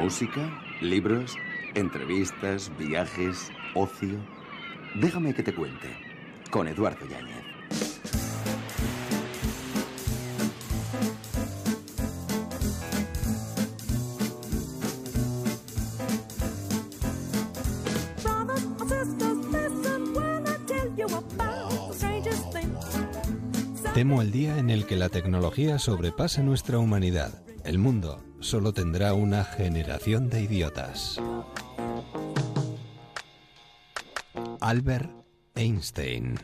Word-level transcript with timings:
Música, 0.00 0.50
libros, 0.80 1.36
entrevistas, 1.74 2.72
viajes, 2.78 3.50
ocio. 3.74 4.18
Déjame 4.94 5.34
que 5.34 5.42
te 5.42 5.54
cuente. 5.54 5.88
Con 6.50 6.68
Eduardo 6.68 7.06
Yáñez. 7.06 7.44
Temo 23.92 24.22
el 24.22 24.32
día 24.32 24.56
en 24.56 24.70
el 24.70 24.86
que 24.86 24.96
la 24.96 25.10
tecnología 25.10 25.78
sobrepase 25.78 26.42
nuestra 26.42 26.78
humanidad. 26.78 27.42
El 27.64 27.76
mundo 27.76 28.29
solo 28.40 28.72
tendrá 28.72 29.14
una 29.14 29.44
generación 29.44 30.28
de 30.28 30.42
idiotas. 30.42 31.20
Albert 34.60 35.10
Einstein. 35.54 36.38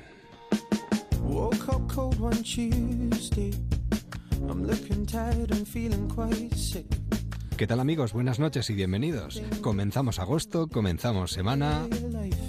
Feeling 5.66 6.08
quite 6.08 6.54
sick. 6.54 6.86
¿Qué 7.56 7.66
tal 7.66 7.80
amigos? 7.80 8.12
Buenas 8.12 8.38
noches 8.38 8.68
y 8.68 8.74
bienvenidos. 8.74 9.42
Comenzamos 9.62 10.18
agosto, 10.18 10.68
comenzamos 10.68 11.30
semana 11.30 11.86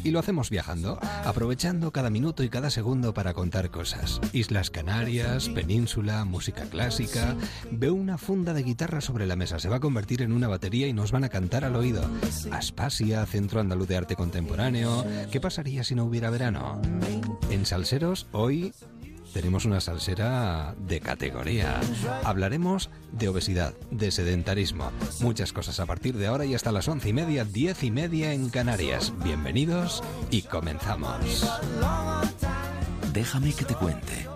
y 0.04 0.12
lo 0.12 0.20
hacemos 0.20 0.50
viajando, 0.50 1.00
aprovechando 1.24 1.92
cada 1.92 2.10
minuto 2.10 2.44
y 2.44 2.50
cada 2.50 2.70
segundo 2.70 3.14
para 3.14 3.34
contar 3.34 3.72
cosas. 3.72 4.20
Islas 4.34 4.70
Canarias, 4.70 5.48
península, 5.48 6.26
música 6.26 6.64
clásica. 6.64 7.38
Veo 7.72 7.94
una 7.94 8.18
funda 8.18 8.54
de 8.54 8.64
guitarra 8.64 9.00
sobre 9.00 9.28
la 9.28 9.38
mesa, 9.38 9.60
se 9.60 9.70
va 9.70 9.78
a 9.78 9.80
convertir 9.80 10.22
en 10.24 10.34
una 10.34 10.50
batería 10.50 10.88
y 10.88 10.94
nos 10.94 11.14
van 11.14 11.24
a 11.24 11.30
cantar 11.30 11.64
al 11.64 11.78
oído. 11.78 12.04
Aspasia, 12.52 13.26
Centro 13.28 13.62
Andaluz 13.62 13.88
de 13.88 13.96
Arte 13.96 14.18
Contemporáneo. 14.18 15.06
¿Qué 15.32 15.40
pasaría 15.40 15.86
si 15.86 15.96
no 15.96 16.04
hubiera 16.04 16.30
verano? 16.32 16.82
En 17.50 17.66
Salseros, 17.66 18.28
hoy 18.34 18.74
tenemos 19.38 19.66
una 19.66 19.80
salsera 19.80 20.74
de 20.80 21.00
categoría. 21.00 21.80
Hablaremos 22.24 22.90
de 23.12 23.28
obesidad, 23.28 23.76
de 23.92 24.10
sedentarismo, 24.10 24.92
muchas 25.20 25.54
cosas 25.54 25.80
a 25.80 25.86
partir 25.86 26.18
de 26.18 26.26
ahora 26.26 26.46
y 26.46 26.56
hasta 26.56 26.72
las 26.72 26.88
once 26.88 27.10
y 27.10 27.14
media, 27.14 27.46
diez 27.46 27.84
y 27.84 27.92
media 27.92 28.34
en 28.34 28.50
Canarias. 28.50 29.14
Bienvenidos 29.24 30.04
y 30.32 30.42
comenzamos. 30.42 31.48
Déjame 33.14 33.54
que 33.54 33.66
te 33.66 33.76
cuente. 33.76 34.28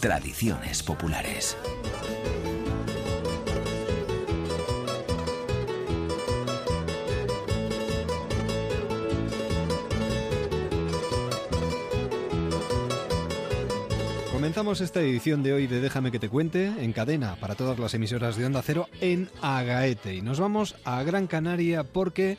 Tradiciones 0.00 0.82
populares. 0.82 1.56
Comenzamos 14.42 14.80
esta 14.80 15.00
edición 15.00 15.44
de 15.44 15.52
hoy 15.52 15.68
de 15.68 15.80
Déjame 15.80 16.10
que 16.10 16.18
te 16.18 16.28
cuente 16.28 16.66
en 16.66 16.92
cadena 16.92 17.36
para 17.36 17.54
todas 17.54 17.78
las 17.78 17.94
emisoras 17.94 18.34
de 18.34 18.44
Onda 18.44 18.60
Cero 18.60 18.88
en 19.00 19.30
Agaete. 19.40 20.16
Y 20.16 20.20
nos 20.20 20.40
vamos 20.40 20.74
a 20.84 21.00
Gran 21.04 21.28
Canaria 21.28 21.84
porque 21.84 22.38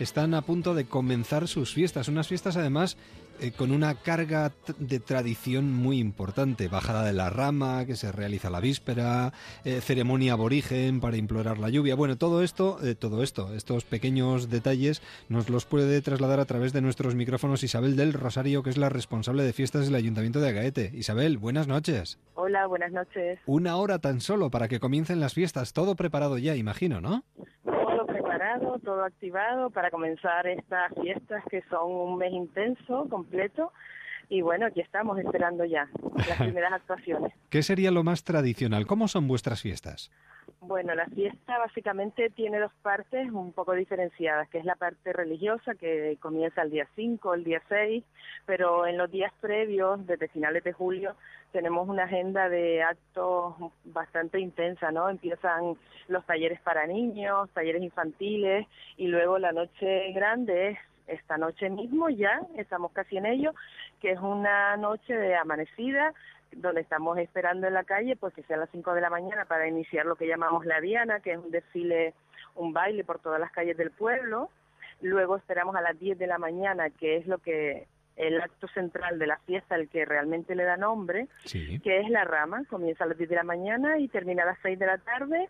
están 0.00 0.34
a 0.34 0.42
punto 0.42 0.74
de 0.74 0.86
comenzar 0.86 1.46
sus 1.46 1.72
fiestas. 1.72 2.08
Unas 2.08 2.26
fiestas 2.26 2.56
además 2.56 2.96
eh, 3.40 3.52
con 3.52 3.72
una 3.72 3.94
carga 3.94 4.52
de 4.78 5.00
tradición 5.00 5.72
muy 5.72 5.98
importante. 5.98 6.68
Bajada 6.68 7.04
de 7.04 7.12
la 7.12 7.30
rama 7.30 7.84
que 7.86 7.96
se 7.96 8.12
realiza 8.12 8.50
la 8.50 8.60
víspera, 8.60 9.32
eh, 9.64 9.80
ceremonia 9.80 10.34
aborigen 10.34 11.00
para 11.00 11.16
implorar 11.16 11.58
la 11.58 11.68
lluvia. 11.68 11.94
Bueno, 11.94 12.16
todo 12.16 12.42
esto, 12.42 12.78
eh, 12.82 12.94
todo 12.94 13.22
esto, 13.22 13.54
estos 13.54 13.84
pequeños 13.84 14.50
detalles 14.50 15.02
nos 15.28 15.50
los 15.50 15.64
puede 15.66 16.00
trasladar 16.02 16.40
a 16.40 16.44
través 16.44 16.72
de 16.72 16.80
nuestros 16.80 17.14
micrófonos 17.14 17.62
Isabel 17.62 17.96
del 17.96 18.12
Rosario, 18.12 18.62
que 18.62 18.70
es 18.70 18.78
la 18.78 18.88
responsable 18.88 19.42
de 19.42 19.52
fiestas 19.52 19.86
del 19.86 19.94
Ayuntamiento 19.94 20.40
de 20.40 20.48
Agaete. 20.50 20.90
Isabel, 20.94 21.38
buenas 21.38 21.66
noches. 21.66 22.18
Hola, 22.34 22.66
buenas 22.66 22.92
noches. 22.92 23.38
Una 23.46 23.76
hora 23.76 23.98
tan 23.98 24.20
solo 24.20 24.50
para 24.50 24.68
que 24.68 24.80
comiencen 24.80 25.20
las 25.20 25.34
fiestas. 25.34 25.72
Todo 25.72 25.94
preparado 25.96 26.38
ya, 26.38 26.56
imagino, 26.56 27.00
¿no? 27.00 27.24
Todo 28.82 29.04
activado 29.04 29.70
para 29.70 29.90
comenzar 29.90 30.46
estas 30.46 30.92
fiestas 31.00 31.42
que 31.50 31.62
son 31.70 31.90
un 31.90 32.18
mes 32.18 32.32
intenso, 32.32 33.08
completo. 33.08 33.72
Y 34.28 34.40
bueno, 34.42 34.66
aquí 34.66 34.80
estamos 34.80 35.18
esperando 35.18 35.64
ya 35.64 35.88
las 36.28 36.38
primeras 36.38 36.72
actuaciones. 36.72 37.32
¿Qué 37.50 37.62
sería 37.62 37.90
lo 37.90 38.02
más 38.04 38.24
tradicional? 38.24 38.86
¿Cómo 38.86 39.08
son 39.08 39.28
vuestras 39.28 39.60
fiestas? 39.60 40.10
Bueno, 40.66 40.94
la 40.94 41.06
fiesta 41.06 41.58
básicamente 41.58 42.30
tiene 42.30 42.58
dos 42.58 42.72
partes 42.80 43.30
un 43.30 43.52
poco 43.52 43.74
diferenciadas, 43.74 44.48
que 44.48 44.58
es 44.58 44.64
la 44.64 44.76
parte 44.76 45.12
religiosa, 45.12 45.74
que 45.74 46.16
comienza 46.20 46.62
el 46.62 46.70
día 46.70 46.88
5, 46.96 47.34
el 47.34 47.44
día 47.44 47.60
6, 47.68 48.02
pero 48.46 48.86
en 48.86 48.96
los 48.96 49.10
días 49.10 49.30
previos, 49.42 50.06
desde 50.06 50.28
finales 50.28 50.64
de 50.64 50.72
julio, 50.72 51.16
tenemos 51.52 51.86
una 51.86 52.04
agenda 52.04 52.48
de 52.48 52.82
actos 52.82 53.56
bastante 53.84 54.40
intensa, 54.40 54.90
¿no? 54.90 55.10
Empiezan 55.10 55.76
los 56.08 56.24
talleres 56.24 56.60
para 56.62 56.86
niños, 56.86 57.50
talleres 57.50 57.82
infantiles, 57.82 58.66
y 58.96 59.08
luego 59.08 59.38
la 59.38 59.52
noche 59.52 60.12
grande 60.12 60.70
es 60.70 60.78
esta 61.06 61.36
noche 61.36 61.68
mismo 61.68 62.08
ya, 62.08 62.40
estamos 62.56 62.92
casi 62.92 63.18
en 63.18 63.26
ello, 63.26 63.52
que 64.00 64.12
es 64.12 64.18
una 64.18 64.76
noche 64.78 65.14
de 65.14 65.36
amanecida, 65.36 66.14
donde 66.56 66.80
estamos 66.80 67.18
esperando 67.18 67.66
en 67.66 67.74
la 67.74 67.84
calle, 67.84 68.16
pues 68.16 68.34
que 68.34 68.42
sea 68.44 68.56
a 68.56 68.60
las 68.60 68.70
5 68.70 68.94
de 68.94 69.00
la 69.00 69.10
mañana 69.10 69.44
para 69.44 69.68
iniciar 69.68 70.06
lo 70.06 70.16
que 70.16 70.26
llamamos 70.26 70.66
la 70.66 70.80
Diana, 70.80 71.20
que 71.20 71.32
es 71.32 71.38
un 71.38 71.50
desfile, 71.50 72.14
un 72.54 72.72
baile 72.72 73.04
por 73.04 73.18
todas 73.18 73.40
las 73.40 73.50
calles 73.50 73.76
del 73.76 73.90
pueblo. 73.90 74.50
Luego 75.00 75.36
esperamos 75.36 75.76
a 75.76 75.80
las 75.80 75.98
10 75.98 76.18
de 76.18 76.26
la 76.26 76.38
mañana, 76.38 76.90
que 76.90 77.16
es 77.16 77.26
lo 77.26 77.38
que 77.38 77.86
el 78.16 78.40
acto 78.40 78.68
central 78.68 79.18
de 79.18 79.26
la 79.26 79.38
fiesta, 79.38 79.74
el 79.74 79.88
que 79.88 80.04
realmente 80.04 80.54
le 80.54 80.64
da 80.64 80.76
nombre, 80.76 81.28
que 81.50 82.00
es 82.00 82.08
la 82.10 82.24
rama. 82.24 82.62
Comienza 82.68 83.04
a 83.04 83.08
las 83.08 83.18
10 83.18 83.28
de 83.28 83.36
la 83.36 83.42
mañana 83.42 83.98
y 83.98 84.08
termina 84.08 84.44
a 84.44 84.46
las 84.46 84.58
6 84.62 84.78
de 84.78 84.86
la 84.86 84.98
tarde 84.98 85.48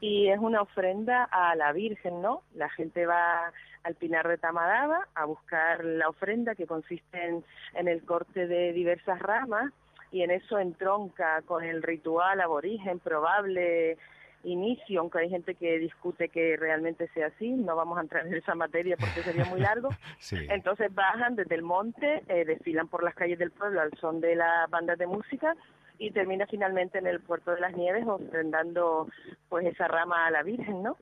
y 0.00 0.28
es 0.28 0.38
una 0.38 0.62
ofrenda 0.62 1.24
a 1.24 1.54
la 1.56 1.72
Virgen, 1.72 2.20
¿no? 2.20 2.42
La 2.54 2.68
gente 2.70 3.06
va 3.06 3.52
al 3.82 3.94
Pinar 3.94 4.28
de 4.28 4.38
Tamadaba 4.38 5.06
a 5.14 5.24
buscar 5.24 5.84
la 5.84 6.08
ofrenda 6.08 6.54
que 6.54 6.66
consiste 6.66 7.24
en, 7.24 7.44
en 7.74 7.88
el 7.88 8.02
corte 8.02 8.46
de 8.46 8.72
diversas 8.72 9.18
ramas 9.20 9.72
y 10.12 10.22
en 10.22 10.30
eso 10.30 10.58
entronca 10.58 11.42
con 11.42 11.64
el 11.64 11.82
ritual 11.82 12.40
aborigen 12.40 12.98
probable 12.98 13.96
inicio, 14.44 15.00
aunque 15.00 15.18
hay 15.18 15.30
gente 15.30 15.54
que 15.54 15.78
discute 15.78 16.28
que 16.28 16.56
realmente 16.56 17.08
sea 17.08 17.28
así, 17.28 17.50
no 17.50 17.74
vamos 17.74 17.98
a 17.98 18.02
entrar 18.02 18.26
en 18.26 18.34
esa 18.34 18.54
materia 18.54 18.96
porque 18.96 19.22
sería 19.22 19.44
muy 19.46 19.60
largo. 19.60 19.88
Entonces 20.50 20.94
bajan 20.94 21.36
desde 21.36 21.54
el 21.56 21.62
monte, 21.62 22.22
eh, 22.28 22.44
desfilan 22.44 22.88
por 22.88 23.02
las 23.02 23.14
calles 23.14 23.38
del 23.38 23.50
pueblo 23.50 23.80
al 23.80 23.90
son 24.00 24.20
de 24.20 24.36
las 24.36 24.70
bandas 24.70 24.98
de 24.98 25.06
música 25.06 25.54
y 25.98 26.10
termina 26.10 26.46
finalmente 26.46 26.98
en 26.98 27.06
el 27.06 27.20
puerto 27.20 27.52
de 27.52 27.60
las 27.60 27.74
nieves 27.74 28.04
ofrendando 28.06 29.08
pues 29.48 29.66
esa 29.66 29.88
rama 29.88 30.26
a 30.26 30.30
la 30.30 30.42
Virgen, 30.42 30.82
¿no? 30.82 30.96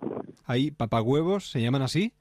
Ahí 0.47 0.71
papagüevos 0.71 1.50
se 1.50 1.60
llaman 1.60 1.82
así. 1.82 2.12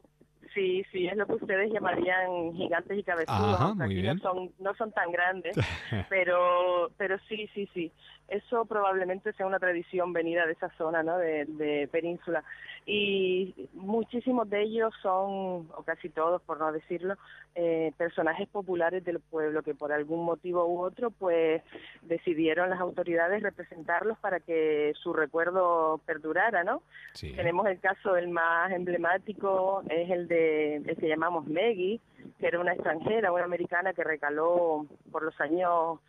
Sí, 0.54 0.84
sí, 0.92 1.08
es 1.08 1.18
lo 1.18 1.26
que 1.26 1.34
ustedes 1.34 1.72
llamarían 1.72 2.54
gigantes 2.54 3.00
y 3.00 3.04
cabezudos. 3.04 3.56
Ajá, 3.56 3.74
muy 3.74 3.96
bien. 3.96 4.18
No 4.18 4.22
son, 4.22 4.52
no 4.60 4.76
son 4.76 4.92
tan 4.92 5.12
grandes, 5.12 5.56
pero, 6.10 6.92
pero 6.98 7.18
sí, 7.28 7.50
sí, 7.54 7.68
sí. 7.74 7.92
Eso 8.28 8.66
probablemente 8.66 9.34
sea 9.34 9.46
una 9.46 9.60
tradición 9.60 10.14
venida 10.14 10.46
de 10.46 10.54
esa 10.54 10.70
zona, 10.78 11.04
¿no? 11.04 11.18
De, 11.18 11.46
de 11.46 11.88
península. 11.92 12.44
Y 12.86 13.70
muchísimos 13.74 14.50
de 14.50 14.64
ellos 14.64 14.94
son, 15.02 15.70
o 15.76 15.84
casi 15.86 16.10
todos, 16.10 16.42
por 16.42 16.60
no 16.60 16.72
decirlo, 16.72 17.16
eh, 17.56 17.94
personajes 17.98 18.48
populares 18.50 19.06
del 19.06 19.20
pueblo 19.20 19.62
que 19.62 19.76
por 19.76 19.94
algún 19.94 20.26
motivo 20.26 20.66
u 20.66 20.82
otro, 20.82 21.12
pues 21.12 21.62
decidieron 22.02 22.70
las 22.70 22.80
autoridades 22.80 23.44
representarlos 23.44 24.18
para 24.18 24.40
que 24.40 24.94
su 25.02 25.14
recuerdo 25.14 26.02
perdurara, 26.06 26.64
¿no? 26.64 26.82
Tenemos 27.20 27.68
el 27.68 27.80
caso 27.80 28.18
el 28.18 28.30
más 28.30 28.72
emblemático, 28.72 29.84
es 29.90 30.10
el 30.10 30.28
de 30.28 30.78
el 30.78 30.98
que 30.98 31.08
llamamos 31.08 31.46
Meggie, 31.46 32.02
que 32.40 32.48
era 32.48 32.60
una 32.60 32.74
extranjera, 32.74 33.32
una 33.32 33.44
americana 33.44 33.94
que 33.94 34.04
recaló 34.04 34.86
por 35.12 35.24
los 35.24 35.40
años 35.40 36.00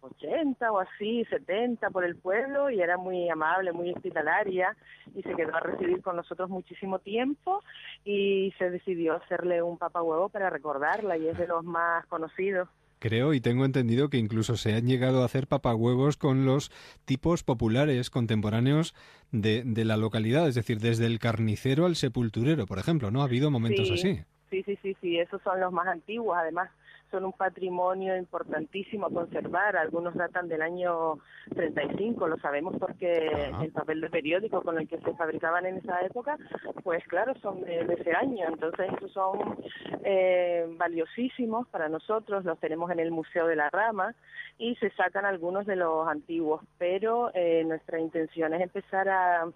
80 0.00 0.72
o 0.72 0.78
así, 0.78 1.24
70 1.26 1.90
por 1.90 2.04
el 2.04 2.16
pueblo 2.16 2.70
y 2.70 2.80
era 2.80 2.96
muy 2.96 3.28
amable, 3.28 3.72
muy 3.72 3.92
hospitalaria 3.92 4.76
y 5.14 5.22
se 5.22 5.34
quedó 5.34 5.54
a 5.56 5.60
recibir 5.60 6.02
con 6.02 6.16
nosotros 6.16 6.48
muchísimo 6.50 6.98
tiempo 6.98 7.62
y 8.04 8.52
se 8.58 8.70
decidió 8.70 9.14
hacerle 9.14 9.62
un 9.62 9.78
huevo 9.80 10.28
para 10.28 10.50
recordarla 10.50 11.16
y 11.16 11.28
es 11.28 11.38
de 11.38 11.46
los 11.46 11.64
más 11.64 12.06
conocidos. 12.06 12.68
Creo 12.98 13.32
y 13.32 13.40
tengo 13.40 13.64
entendido 13.64 14.10
que 14.10 14.18
incluso 14.18 14.56
se 14.56 14.74
han 14.74 14.86
llegado 14.86 15.22
a 15.22 15.24
hacer 15.24 15.46
papahuevos 15.46 16.18
con 16.18 16.44
los 16.44 16.70
tipos 17.06 17.42
populares 17.42 18.10
contemporáneos 18.10 18.94
de, 19.32 19.62
de 19.64 19.84
la 19.86 19.96
localidad, 19.96 20.46
es 20.46 20.54
decir, 20.54 20.80
desde 20.80 21.06
el 21.06 21.18
carnicero 21.18 21.86
al 21.86 21.96
sepulturero, 21.96 22.66
por 22.66 22.78
ejemplo, 22.78 23.10
¿no? 23.10 23.22
Ha 23.22 23.24
habido 23.24 23.50
momentos 23.50 23.90
así. 23.90 24.20
Sí, 24.50 24.62
sí, 24.64 24.78
sí, 24.82 24.96
sí, 25.00 25.18
esos 25.18 25.40
son 25.42 25.60
los 25.60 25.72
más 25.72 25.86
antiguos, 25.86 26.36
además 26.36 26.70
son 27.10 27.24
un 27.24 27.32
patrimonio 27.32 28.16
importantísimo 28.16 29.06
a 29.06 29.10
conservar. 29.10 29.76
Algunos 29.76 30.14
datan 30.14 30.48
del 30.48 30.62
año 30.62 31.18
35, 31.54 32.28
lo 32.28 32.38
sabemos 32.38 32.74
porque 32.78 33.52
el 33.62 33.72
papel 33.72 34.00
de 34.00 34.10
periódico 34.10 34.62
con 34.62 34.78
el 34.78 34.88
que 34.88 34.98
se 34.98 35.14
fabricaban 35.14 35.66
en 35.66 35.78
esa 35.78 36.00
época, 36.02 36.38
pues 36.82 37.04
claro, 37.08 37.34
son 37.40 37.62
de, 37.62 37.80
ese 37.98 38.12
año. 38.14 38.46
Entonces, 38.48 38.92
estos 38.92 39.12
son 39.12 39.56
eh, 40.04 40.66
valiosísimos 40.78 41.66
para 41.68 41.88
nosotros, 41.88 42.44
los 42.44 42.58
tenemos 42.58 42.90
en 42.90 43.00
el 43.00 43.10
Museo 43.10 43.46
de 43.46 43.56
la 43.56 43.70
Rama 43.70 44.14
y 44.58 44.76
se 44.76 44.90
sacan 44.90 45.24
algunos 45.24 45.66
de 45.66 45.76
los 45.76 46.06
antiguos, 46.08 46.62
pero 46.78 47.30
eh, 47.34 47.64
nuestra 47.64 47.98
intención 47.98 48.54
es 48.54 48.60
empezar 48.60 49.08
a, 49.08 49.46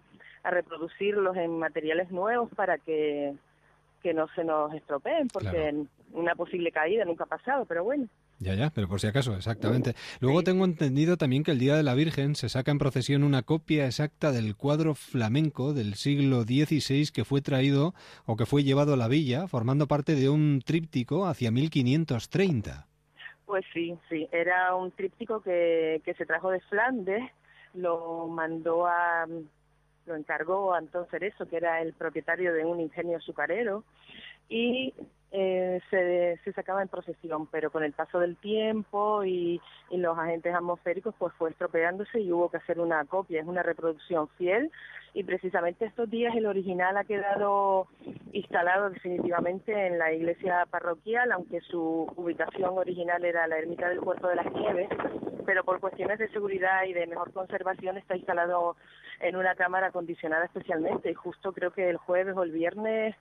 a 0.42 0.50
reproducirlos 0.50 1.36
en 1.36 1.58
materiales 1.58 2.10
nuevos 2.10 2.50
para 2.54 2.78
que 2.78 3.34
que 4.04 4.12
no 4.12 4.28
se 4.34 4.44
nos 4.44 4.74
estropeen, 4.74 5.28
porque 5.28 5.74
una 6.12 6.34
posible 6.34 6.70
caída 6.70 7.06
nunca 7.06 7.24
ha 7.24 7.26
pasado, 7.26 7.64
pero 7.64 7.84
bueno. 7.84 8.06
Ya, 8.38 8.52
ya, 8.54 8.68
pero 8.68 8.86
por 8.86 9.00
si 9.00 9.06
acaso, 9.06 9.34
exactamente. 9.34 9.94
Luego 10.20 10.42
tengo 10.42 10.66
entendido 10.66 11.16
también 11.16 11.42
que 11.42 11.52
el 11.52 11.58
Día 11.58 11.74
de 11.74 11.82
la 11.82 11.94
Virgen 11.94 12.34
se 12.34 12.50
saca 12.50 12.70
en 12.70 12.78
procesión 12.78 13.22
una 13.22 13.44
copia 13.44 13.86
exacta 13.86 14.30
del 14.30 14.56
cuadro 14.56 14.94
flamenco 14.94 15.72
del 15.72 15.94
siglo 15.94 16.42
XVI 16.42 17.12
que 17.14 17.24
fue 17.24 17.40
traído 17.40 17.94
o 18.26 18.36
que 18.36 18.44
fue 18.44 18.62
llevado 18.62 18.92
a 18.92 18.98
la 18.98 19.08
villa, 19.08 19.48
formando 19.48 19.86
parte 19.86 20.14
de 20.14 20.28
un 20.28 20.60
tríptico 20.62 21.24
hacia 21.24 21.50
1530. 21.50 22.86
Pues 23.46 23.64
sí, 23.72 23.96
sí, 24.10 24.28
era 24.32 24.74
un 24.74 24.90
tríptico 24.90 25.40
que, 25.40 26.02
que 26.04 26.12
se 26.12 26.26
trajo 26.26 26.50
de 26.50 26.60
Flandes, 26.60 27.22
lo 27.72 28.28
mandó 28.28 28.86
a, 28.86 29.26
lo 30.06 30.16
encargó 30.16 30.74
Antón 30.74 31.06
Cerezo, 31.10 31.48
que 31.48 31.56
era 31.56 31.80
el 31.80 31.92
propietario 31.94 32.52
de 32.52 32.64
un 32.64 32.80
ingenio 32.80 33.16
azucarero, 33.16 33.84
y 34.48 34.92
eh, 35.36 35.81
se, 35.90 36.52
sacaba 36.52 36.81
en 36.81 36.86
procesión, 36.86 37.48
pero 37.48 37.72
con 37.72 37.82
el 37.82 37.92
paso 37.92 38.20
del 38.20 38.36
tiempo 38.36 39.25
y, 39.25 39.60
y, 39.90 39.96
los 39.96 40.16
agentes 40.16 40.54
atmosféricos, 40.54 41.12
pues 41.19 41.34
fue 41.34 41.50
estropeándose 41.50 42.20
y 42.20 42.31
hubo 42.31 42.48
que 42.50 42.58
hacer 42.58 42.78
una 42.78 43.04
copia, 43.04 43.40
es 43.40 43.46
una 43.46 43.64
reproducción 43.64 44.28
fiel. 44.38 44.70
Y 45.12 45.25
precisamente 45.25 45.86
estos 45.86 46.08
días 46.08 46.36
el 46.36 46.46
original 46.46 46.96
ha 46.96 47.02
quedado 47.02 47.88
instalado 48.32 48.90
definitivamente 48.90 49.88
en 49.88 49.98
la 49.98 50.12
iglesia 50.12 50.66
parroquial, 50.70 51.32
aunque 51.32 51.60
su 51.62 52.06
ubicación 52.14 52.78
original 52.78 53.25
era 53.25 53.48
la 53.48 53.58
ermita 53.58 53.88
del 53.88 53.98
Puerto 53.98 54.28
de 54.28 54.37
las 54.37 54.52
Nieves, 54.52 54.88
pero 55.44 55.64
por 55.64 55.80
cuestiones 55.80 56.20
de 56.20 56.28
seguridad 56.28 56.84
y 56.84 56.92
de 56.92 57.08
mejor 57.08 57.32
conservación 57.32 57.96
está 57.96 58.16
instalado 58.16 58.76
en 59.19 59.34
una 59.34 59.56
cámara 59.56 59.88
acondicionada 59.88 60.44
especialmente. 60.44 61.10
Y 61.10 61.14
justo 61.14 61.52
creo 61.52 61.72
que 61.72 61.90
el 61.90 61.96
jueves 61.96 62.37
o 62.37 62.44
el 62.44 62.52
viernes 62.52 63.16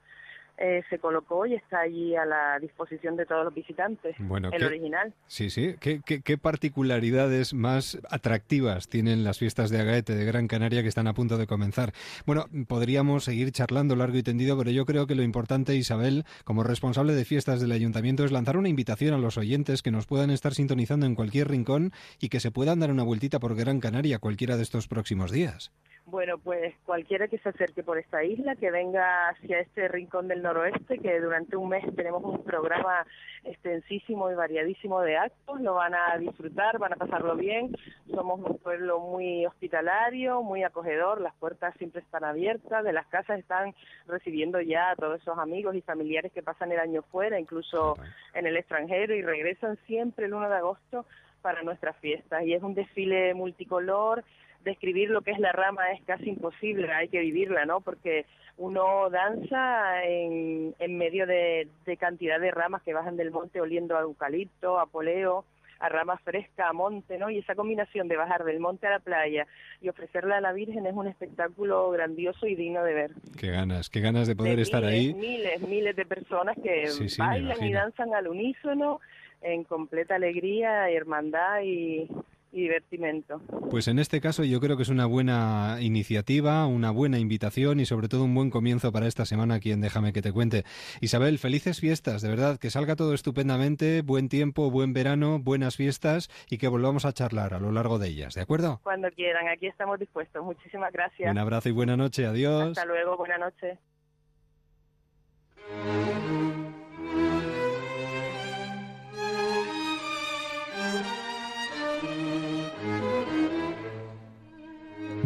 eh, 0.58 0.84
se 0.90 1.00
colocó 1.00 1.46
y 1.46 1.56
está 1.56 1.80
allí 1.80 2.16
a 2.16 2.26
la 2.26 2.60
disposición 2.60 3.16
de 3.16 3.26
todos 3.26 3.46
los 3.46 3.54
visitantes, 3.54 4.16
bueno, 4.20 4.50
el 4.52 4.64
original. 4.64 5.14
Sí, 5.26 5.50
sí. 5.50 5.76
¿Qué, 5.80 6.02
¿Qué, 6.02 6.38
particularidades 6.38 7.54
más 7.54 8.00
atractivas 8.10 8.88
tienen 8.88 9.24
las 9.24 9.40
fiestas 9.40 9.70
de 9.72 9.82
Agaete 9.82 10.16
de 10.16 10.26
Gran 10.26 10.48
Canaria 10.48 10.84
que 10.84 10.88
están 10.88 11.08
a 11.08 11.14
punto 11.14 11.38
de 11.38 11.48
comenzar? 11.48 11.94
Bueno, 12.26 12.46
podríamos 12.68 13.24
seguir 13.24 13.52
charlando 13.52 13.96
largo 13.96 14.18
y 14.18 14.24
tendido, 14.24 14.58
pero 14.58 14.70
yo 14.70 14.86
creo 14.86 15.08
que 15.08 15.16
lo 15.16 15.24
importante, 15.24 15.76
Isabel, 15.76 16.24
como 16.44 16.64
responsable 16.64 17.14
de 17.14 17.26
fiestas 17.26 17.60
del 17.60 17.72
ayuntamiento, 17.72 18.24
es 18.24 18.32
lanzar 18.32 18.58
una 18.58 18.70
invitación 18.70 19.14
a 19.14 19.18
los 19.18 19.38
oyentes 19.38 19.82
que 19.82 19.92
nos 19.92 20.06
puedan 20.06 20.30
estar 20.30 20.54
sintonizando 20.54 21.06
en 21.06 21.16
cualquier 21.16 21.48
rincón 21.50 21.92
y 22.20 22.30
que 22.30 22.40
se 22.40 22.52
puedan 22.52 22.80
dar 22.80 22.92
una 22.92 23.04
vueltita 23.04 23.40
por 23.40 23.56
Gran 23.56 23.80
Canaria 23.80 24.20
cualquiera 24.20 24.58
de 24.58 24.64
estos 24.64 24.88
próximos 24.88 25.32
días. 25.32 25.72
Bueno, 26.06 26.38
pues 26.38 26.76
cualquiera 26.86 27.30
que 27.30 27.38
se 27.38 27.50
acerque 27.50 27.82
por 27.82 27.98
esta 27.98 28.24
isla, 28.26 28.58
que 28.58 28.70
venga 28.72 29.30
hacia 29.30 29.60
este 29.60 29.88
rincón 29.88 30.28
del 30.28 30.44
noroeste, 30.44 31.00
que 31.00 31.20
durante 31.22 31.56
un 31.56 31.70
mes 31.70 31.84
tenemos 31.96 32.22
un 32.24 32.44
programa 32.44 33.06
extensísimo 33.46 34.30
y 34.30 34.36
variadísimo 34.36 35.00
de 35.02 35.16
actos, 35.18 35.62
lo 35.62 35.76
van 35.76 35.96
a 35.96 36.18
disfrutar, 36.18 36.78
van 36.78 36.94
a 36.94 36.98
pasarlo 36.98 37.38
bien. 37.38 37.74
Somos 38.14 38.42
un 38.42 38.58
pueblo 38.58 39.00
muy 39.00 39.46
hospitalario, 39.46 40.44
muy 40.44 40.64
acogedor, 40.64 41.22
las 41.22 41.34
puertas 41.36 41.74
siempre 41.78 42.02
están 42.02 42.26
abiertas, 42.26 42.84
de 42.84 42.92
las 42.92 43.08
casas 43.08 43.40
están 43.40 43.74
recibiendo 44.06 44.60
ya 44.60 44.92
a 44.92 44.96
todos 44.98 45.22
esos 45.22 45.40
amigos 45.40 45.74
y 45.74 45.82
familiares 45.82 46.34
que 46.34 46.44
pasan 46.44 46.74
el 46.74 46.80
año 46.80 47.02
fuera, 47.04 47.40
incluso 47.40 47.96
en 48.34 48.46
el 48.46 48.58
extranjero, 48.58 49.16
y 49.16 49.22
regresan 49.22 49.78
siempre 49.88 50.26
el 50.26 50.34
1 50.34 50.50
de 50.50 50.56
agosto 50.56 51.06
para 51.42 51.64
nuestras 51.64 51.96
fiestas. 51.98 52.44
Y 52.44 52.54
es 52.54 52.62
un 52.62 52.74
desfile 52.74 53.34
multicolor 53.34 54.24
describir 54.64 55.10
lo 55.10 55.22
que 55.22 55.32
es 55.32 55.40
la 55.40 55.52
rama 55.52 55.92
es 55.92 56.04
casi 56.04 56.30
imposible, 56.30 56.92
hay 56.92 57.10
que 57.10 57.20
vivirla, 57.20 57.66
¿no? 57.66 57.82
Porque 57.82 58.26
uno 58.58 59.10
danza 59.10 60.04
en, 60.04 60.76
en 60.80 60.98
medio 60.98 61.26
de, 61.26 61.68
de 61.86 61.98
cantidad 61.98 62.40
de 62.40 62.52
ramas 62.52 62.84
que 62.84 62.94
bajan 62.94 63.18
del 63.18 63.32
monte 63.32 63.62
oliendo 63.62 63.98
a 63.98 64.02
eucalipto, 64.02 64.80
a 64.80 64.86
poleo, 64.86 65.46
a 65.80 65.90
rama 65.90 66.18
fresca, 66.18 66.70
a 66.70 66.74
monte, 66.74 67.18
¿no? 67.18 67.30
Y 67.30 67.40
esa 67.40 67.56
combinación 67.56 68.08
de 68.08 68.16
bajar 68.16 68.46
del 68.46 68.60
monte 68.60 68.88
a 68.88 68.92
la 68.92 69.00
playa 69.00 69.48
y 69.82 69.90
ofrecerla 69.90 70.38
a 70.38 70.42
la 70.42 70.54
Virgen 70.54 70.86
es 70.86 70.94
un 70.94 71.08
espectáculo 71.08 71.90
grandioso 71.90 72.48
y 72.48 72.56
digno 72.56 72.84
de 72.84 72.94
ver. 72.94 73.12
Qué 73.38 73.52
ganas, 73.52 73.90
qué 73.90 74.00
ganas 74.00 74.28
de 74.28 74.36
poder 74.36 74.60
estar 74.60 74.86
ahí. 74.86 75.14
Miles, 75.14 75.62
miles 75.62 75.96
de 75.96 76.06
personas 76.06 76.56
que 76.64 76.90
bailan 77.18 77.64
y 77.64 77.74
danzan 77.74 78.14
al 78.14 78.28
unísono 78.28 79.02
en 79.42 79.66
completa 79.66 80.16
alegría, 80.16 80.90
hermandad 80.90 81.62
y, 81.64 82.08
y 82.54 82.62
divertimento. 82.62 83.42
Pues 83.70 83.88
en 83.88 84.00
este 84.00 84.22
caso 84.22 84.44
yo 84.44 84.60
creo 84.60 84.78
que 84.78 84.84
es 84.84 84.90
una 84.90 85.06
buena 85.06 85.78
iniciativa, 85.82 86.66
una 86.68 86.92
buena 86.92 87.20
invitación 87.20 87.80
y 87.80 87.86
sobre 87.86 88.08
todo 88.08 88.24
un 88.24 88.36
buen 88.36 88.50
comienzo 88.50 88.92
para 88.92 89.08
esta 89.08 89.26
semana 89.26 89.60
quien 89.60 89.82
Déjame 89.82 90.14
que 90.14 90.22
te 90.22 90.32
cuente. 90.32 90.64
Isabel, 91.02 91.40
felices 91.40 91.80
fiestas, 91.80 92.22
de 92.22 92.30
verdad, 92.30 92.58
que 92.58 92.70
salga 92.70 92.96
todo 92.96 93.14
estupendamente, 93.14 94.02
buen 94.02 94.30
tiempo, 94.30 94.72
buen 94.72 94.94
verano, 94.94 95.40
buenas 95.40 95.76
fiestas 95.76 96.30
y 96.50 96.58
que 96.58 96.68
volvamos 96.68 97.06
a 97.06 97.12
charlar 97.12 97.54
a 97.54 97.60
lo 97.60 97.72
largo 97.72 98.00
de 98.00 98.08
ellas, 98.08 98.36
¿de 98.36 98.42
acuerdo? 98.42 98.80
Cuando 98.84 99.10
quieran, 99.12 99.48
aquí 99.48 99.68
estamos 99.68 100.00
dispuestos. 100.00 100.44
Muchísimas 100.44 100.94
gracias. 100.94 101.32
Un 101.32 101.38
abrazo 101.38 101.70
y 101.70 101.74
buena 101.74 101.98
noche, 101.98 102.26
adiós. 102.26 102.78
Hasta 102.78 102.86
luego, 102.86 103.18
buena 103.18 103.38
noche. 103.38 103.78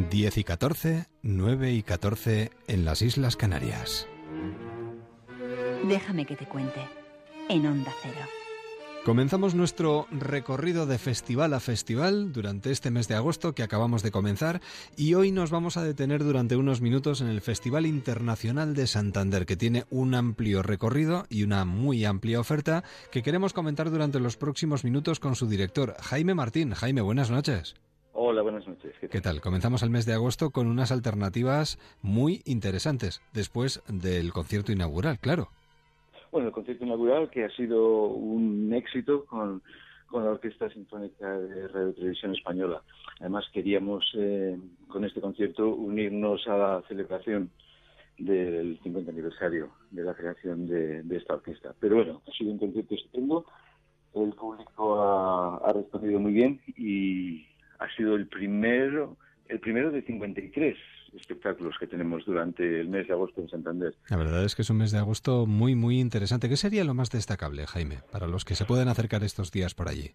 10 0.10 0.38
y 0.38 0.44
14, 0.44 1.06
9 1.22 1.74
y 1.74 1.84
14 1.84 2.52
en 2.68 2.86
las 2.86 3.02
Islas 3.02 3.36
Canarias. 3.36 4.08
Déjame 5.88 6.26
que 6.26 6.36
te 6.36 6.48
cuente, 6.48 6.80
en 7.50 7.66
Onda 7.66 7.92
Cero. 8.02 8.26
Comenzamos 9.04 9.56
nuestro 9.56 10.08
recorrido 10.12 10.86
de 10.86 10.98
festival 10.98 11.54
a 11.54 11.60
festival 11.60 12.34
durante 12.34 12.72
este 12.72 12.92
mes 12.92 13.08
de 13.08 13.16
agosto 13.16 13.54
que 13.54 13.64
acabamos 13.64 14.04
de 14.04 14.12
comenzar 14.12 14.62
y 14.98 15.14
hoy 15.14 15.32
nos 15.32 15.50
vamos 15.50 15.78
a 15.78 15.84
detener 15.84 16.24
durante 16.24 16.58
unos 16.58 16.82
minutos 16.82 17.22
en 17.22 17.28
el 17.28 17.40
Festival 17.40 17.86
Internacional 17.86 18.76
de 18.76 18.88
Santander 18.88 19.46
que 19.46 19.56
tiene 19.56 19.86
un 19.90 20.14
amplio 20.14 20.62
recorrido 20.62 21.26
y 21.30 21.44
una 21.44 21.64
muy 21.64 22.04
amplia 22.04 22.40
oferta 22.40 22.84
que 23.12 23.24
queremos 23.24 23.54
comentar 23.54 23.90
durante 23.92 24.20
los 24.20 24.36
próximos 24.36 24.84
minutos 24.84 25.20
con 25.22 25.36
su 25.36 25.48
director 25.48 25.96
Jaime 26.02 26.34
Martín. 26.34 26.74
Jaime, 26.74 27.02
buenas 27.02 27.32
noches. 27.32 27.76
Hola, 28.20 28.42
buenas 28.42 28.68
noches. 28.68 28.96
¿Qué 29.12 29.22
tal? 29.22 29.42
Comenzamos 29.42 29.84
el 29.84 29.92
mes 29.92 30.08
de 30.08 30.14
agosto 30.14 30.50
con 30.50 30.66
unas 30.66 30.92
alternativas 30.92 31.78
muy 32.02 32.42
interesantes 32.46 33.22
después 33.32 33.84
del 33.88 34.34
concierto 34.34 34.72
inaugural, 34.72 35.20
claro. 35.20 35.50
Bueno, 36.32 36.48
el 36.48 36.54
concierto 36.54 36.84
inaugural 36.84 37.30
que 37.30 37.46
ha 37.46 37.50
sido 37.52 38.08
un 38.08 38.74
éxito 38.74 39.24
con, 39.26 39.62
la 40.12 40.32
Orquesta 40.32 40.68
Sinfónica 40.72 41.30
de 41.38 41.68
Radio 41.68 41.94
Televisión 41.94 42.34
Española. 42.34 42.82
Además, 43.20 43.46
queríamos 43.54 44.04
eh, 44.18 44.58
con 44.88 45.06
este 45.06 45.22
concierto 45.22 45.70
unirnos 45.70 46.48
a 46.48 46.58
la 46.58 46.84
celebración 46.88 47.52
del 48.18 48.80
50 48.82 49.12
aniversario 49.12 49.70
de 49.92 50.04
la 50.04 50.16
creación 50.16 50.66
de, 50.66 51.04
esta 51.16 51.36
orquesta. 51.36 51.76
Pero 51.80 51.98
bueno, 51.98 52.24
ha 52.28 52.32
sido 52.32 52.52
un 52.52 52.58
concierto 52.58 52.96
estupendo, 52.96 53.46
el 54.16 54.34
público 54.34 55.04
ha 55.04 55.72
respondido 55.72 56.20
muy 56.20 56.34
bien 56.34 56.60
y, 56.76 57.46
ha 57.80 57.96
sido 57.96 58.16
el 58.16 58.28
primero, 58.28 59.18
el 59.48 59.60
primero 59.60 59.92
de 59.92 60.02
53 60.02 60.78
espectáculos 61.16 61.76
que 61.80 61.88
tenemos 61.88 62.26
durante 62.26 62.80
el 62.80 62.90
mes 62.90 63.08
de 63.08 63.14
agosto 63.14 63.42
en 63.42 63.50
Santander. 63.50 63.94
La 64.10 64.18
verdad 64.18 64.44
es 64.44 64.56
que 64.56 64.62
es 64.62 64.70
un 64.70 64.78
mes 64.78 64.92
de 64.92 65.00
agosto 65.00 65.46
muy, 65.46 65.76
muy 65.76 66.00
interesante. 66.00 66.50
¿Qué 66.50 66.58
sería 66.58 66.84
lo 66.84 66.94
más 66.94 67.10
destacable, 67.10 67.66
Jaime, 67.66 68.00
para 68.12 68.28
los 68.28 68.46
que 68.46 68.56
se 68.56 68.66
pueden 68.66 68.88
acercar 68.88 69.24
estos 69.24 69.52
días 69.52 69.74
por 69.74 69.90
allí? 69.90 70.12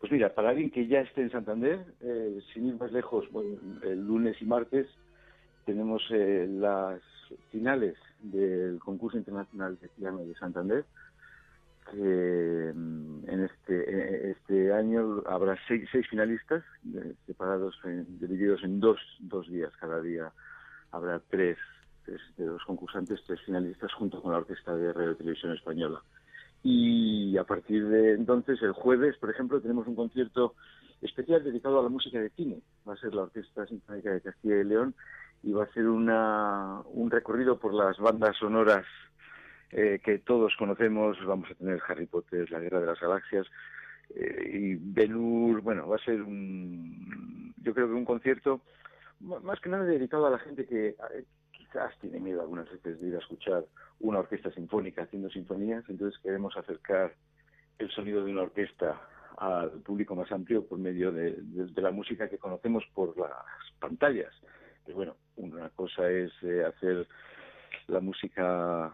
Pues 0.00 0.12
mira, 0.12 0.32
para 0.34 0.50
alguien 0.50 0.70
que 0.70 0.86
ya 0.86 1.00
esté 1.00 1.22
en 1.22 1.30
Santander, 1.30 1.84
eh, 2.00 2.38
sin 2.54 2.68
ir 2.68 2.76
más 2.76 2.92
lejos, 2.92 3.26
el 3.82 4.06
lunes 4.06 4.36
y 4.40 4.44
martes 4.44 4.86
tenemos 5.64 6.02
eh, 6.10 6.46
las 6.48 7.00
finales 7.50 7.96
del 8.20 8.78
concurso 8.78 9.18
internacional 9.18 9.78
de 9.80 9.88
piano 9.88 10.24
de 10.24 10.34
Santander, 10.36 10.84
mm, 11.94 13.28
en 13.28 13.44
este, 13.44 13.74
e, 13.74 14.30
este 14.32 14.72
año 14.72 15.22
habrá 15.26 15.56
seis, 15.66 15.88
seis 15.90 16.06
finalistas 16.08 16.64
separados, 17.26 17.78
divididos 17.84 18.62
en 18.64 18.80
dos, 18.80 19.00
dos 19.20 19.48
días. 19.48 19.72
Cada 19.80 20.00
día 20.00 20.32
habrá 20.92 21.20
tres, 21.30 21.58
de 22.36 22.46
los 22.46 22.64
concursantes, 22.64 23.20
tres 23.26 23.40
finalistas 23.44 23.92
junto 23.92 24.22
con 24.22 24.32
la 24.32 24.38
Orquesta 24.38 24.74
de 24.74 24.92
Radio 24.92 25.16
Televisión 25.16 25.52
Española. 25.52 26.02
Y 26.62 27.36
a 27.36 27.44
partir 27.44 27.86
de 27.86 28.14
entonces, 28.14 28.60
el 28.62 28.72
jueves, 28.72 29.16
por 29.18 29.30
ejemplo, 29.30 29.60
tenemos 29.60 29.86
un 29.86 29.94
concierto 29.94 30.54
especial 31.02 31.44
dedicado 31.44 31.78
a 31.78 31.82
la 31.82 31.88
música 31.88 32.18
de 32.20 32.30
cine. 32.30 32.60
Va 32.88 32.94
a 32.94 32.96
ser 32.96 33.14
la 33.14 33.22
Orquesta 33.22 33.66
Sinfónica 33.66 34.10
de 34.10 34.20
Castilla 34.20 34.60
y 34.60 34.64
León 34.64 34.94
y 35.42 35.52
va 35.52 35.64
a 35.64 35.72
ser 35.72 35.86
una, 35.86 36.80
un 36.92 37.10
recorrido 37.10 37.58
por 37.58 37.74
las 37.74 37.98
bandas 37.98 38.36
sonoras 38.36 38.84
eh, 39.70 40.00
que 40.02 40.18
todos 40.18 40.54
conocemos. 40.56 41.16
Vamos 41.24 41.50
a 41.50 41.54
tener 41.54 41.80
Harry 41.88 42.06
Potter, 42.06 42.50
La 42.50 42.60
Guerra 42.60 42.80
de 42.80 42.86
las 42.86 43.00
Galaxias 43.00 43.46
eh, 44.14 44.50
y 44.52 44.74
Ben 44.74 45.62
Bueno, 45.62 45.88
va 45.88 45.96
a 45.96 46.04
ser 46.04 46.22
un, 46.22 47.54
yo 47.62 47.74
creo 47.74 47.86
que 47.86 47.94
un 47.94 48.04
concierto 48.04 48.62
más 49.20 49.60
que 49.60 49.68
nada 49.68 49.84
dedicado 49.84 50.26
a 50.26 50.30
la 50.30 50.38
gente 50.38 50.64
que 50.64 50.88
eh, 50.88 51.24
quizás 51.50 51.96
tiene 52.00 52.20
miedo 52.20 52.40
algunas 52.40 52.70
veces 52.70 53.00
de 53.00 53.08
ir 53.08 53.16
a 53.16 53.18
escuchar 53.18 53.64
una 54.00 54.20
orquesta 54.20 54.50
sinfónica 54.52 55.02
haciendo 55.02 55.28
sinfonías. 55.30 55.84
Entonces 55.88 56.20
queremos 56.22 56.56
acercar 56.56 57.14
el 57.78 57.90
sonido 57.90 58.24
de 58.24 58.32
una 58.32 58.42
orquesta 58.42 59.00
al 59.36 59.70
público 59.82 60.16
más 60.16 60.30
amplio 60.32 60.66
por 60.66 60.78
medio 60.78 61.12
de, 61.12 61.36
la 61.76 61.90
música 61.90 62.28
que 62.28 62.38
conocemos 62.38 62.84
por 62.94 63.16
las 63.18 63.32
pantallas. 63.78 64.32
Pero 64.84 64.96
bueno, 64.96 65.16
una 65.36 65.68
cosa 65.70 66.10
es 66.10 66.32
eh, 66.42 66.64
hacer 66.64 67.06
la 67.98 68.04
música, 68.04 68.92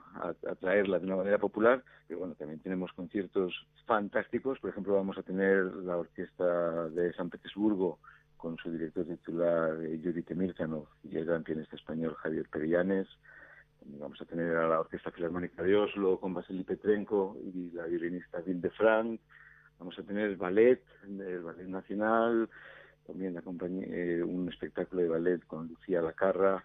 atraerla 0.49 0.99
de 0.99 1.06
una 1.06 1.16
manera 1.16 1.38
popular, 1.38 1.84
pero 2.08 2.20
bueno, 2.20 2.34
también 2.34 2.61
tenemos 2.61 2.92
conciertos 2.94 3.52
fantásticos. 3.84 4.58
Por 4.61 4.70
ejemplo, 4.70 4.94
vamos 4.94 5.18
a 5.18 5.23
tener 5.23 5.64
la 5.84 5.99
Orquesta 5.99 6.88
de 6.88 7.12
San 7.12 7.28
Petersburgo 7.28 7.99
con 8.38 8.56
su 8.56 8.70
director 8.70 9.04
titular 9.04 9.78
eh, 9.82 10.00
Judith 10.02 10.30
Mirkanov 10.30 10.87
y 11.02 11.16
el 11.16 11.26
gran 11.26 11.44
pianista 11.44 11.76
español 11.76 12.14
Javier 12.14 12.49
Perillanes. 12.50 13.08
Vamos 14.00 14.20
a 14.23 14.25
tener 14.25 14.56
a 14.56 14.68
la 14.68 14.80
Orquesta 14.80 15.11
Filarmónica 15.11 15.62
de 15.62 15.76
Oslo 15.76 16.18
con 16.18 16.32
Vasily 16.32 16.64
Petrenko 16.64 17.37
y 17.42 17.70
la 17.73 17.84
violinista 17.84 18.40
Vilde 18.40 18.70
Frank 18.70 19.20
Vamos 19.78 19.99
a 19.99 20.02
tener 20.02 20.30
el 20.30 20.37
ballet, 20.37 20.82
el 21.02 21.42
Ballet 21.42 21.68
Nacional, 21.68 22.49
también 23.06 23.37
eh, 23.37 24.23
un 24.23 24.49
espectáculo 24.49 25.02
de 25.02 25.08
ballet 25.08 25.44
con 25.46 25.68
Lucía 25.68 26.00
Lacarra. 26.00 26.64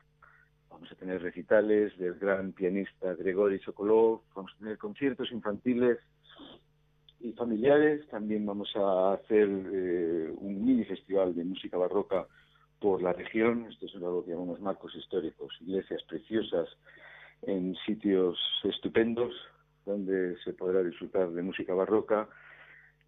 Vamos 0.79 0.93
a 0.93 0.95
tener 0.95 1.21
recitales 1.21 1.97
del 1.97 2.13
gran 2.13 2.53
pianista 2.53 3.13
Gregory 3.13 3.59
Sokolov. 3.59 4.21
Vamos 4.33 4.53
a 4.55 4.59
tener 4.59 4.77
conciertos 4.77 5.29
infantiles 5.33 5.97
y 7.19 7.33
familiares. 7.33 8.07
También 8.07 8.45
vamos 8.45 8.73
a 8.77 9.11
hacer 9.11 9.49
eh, 9.49 10.33
un 10.37 10.65
mini 10.65 10.85
festival 10.85 11.35
de 11.35 11.43
música 11.43 11.75
barroca 11.75 12.27
por 12.79 13.01
la 13.01 13.11
región. 13.11 13.65
Esto 13.69 13.87
es 13.87 13.95
algo 13.95 14.23
que 14.23 14.31
llamamos 14.31 14.61
marcos 14.61 14.95
históricos, 14.95 15.53
iglesias 15.59 16.01
preciosas 16.03 16.69
en 17.41 17.75
sitios 17.85 18.39
estupendos 18.63 19.33
donde 19.85 20.37
se 20.45 20.53
podrá 20.53 20.81
disfrutar 20.81 21.29
de 21.31 21.41
música 21.41 21.73
barroca 21.73 22.29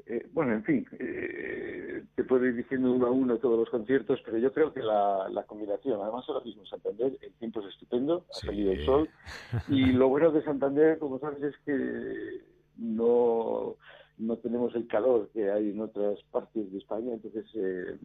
eh, 0.05 0.27
bueno, 0.33 0.53
en 0.53 0.63
fin, 0.63 0.87
eh, 0.99 2.03
te 2.15 2.23
puedo 2.23 2.45
ir 2.45 2.55
diciendo 2.55 2.91
uno 2.91 3.07
a 3.07 3.11
uno 3.11 3.37
todos 3.37 3.59
los 3.59 3.69
conciertos, 3.69 4.19
pero 4.25 4.37
yo 4.37 4.53
creo 4.53 4.73
que 4.73 4.81
la, 4.81 5.43
combinación, 5.47 5.99
además 6.01 6.25
ahora 6.27 6.45
mismo 6.45 6.61
en 6.63 6.67
Santander, 6.67 7.17
el 7.21 7.33
tiempo 7.33 7.61
es 7.61 7.73
estupendo, 7.73 8.25
ha 8.29 8.33
salido 8.33 8.71
el 8.71 8.85
sol, 8.85 9.09
y 9.67 9.91
lo 9.93 10.09
bueno 10.09 10.31
de 10.31 10.43
Santander, 10.43 10.97
como 10.99 11.19
sabes, 11.19 11.41
es 11.43 11.55
que 11.65 12.41
no, 12.77 13.75
no 14.17 14.37
tenemos 14.37 14.73
el 14.75 14.87
calor 14.87 15.29
que 15.33 15.51
hay 15.51 15.69
en 15.69 15.81
otras 15.81 16.19
partes 16.31 16.71
de 16.71 16.77
España, 16.77 17.13
entonces 17.13 17.45
eh, 17.55 17.97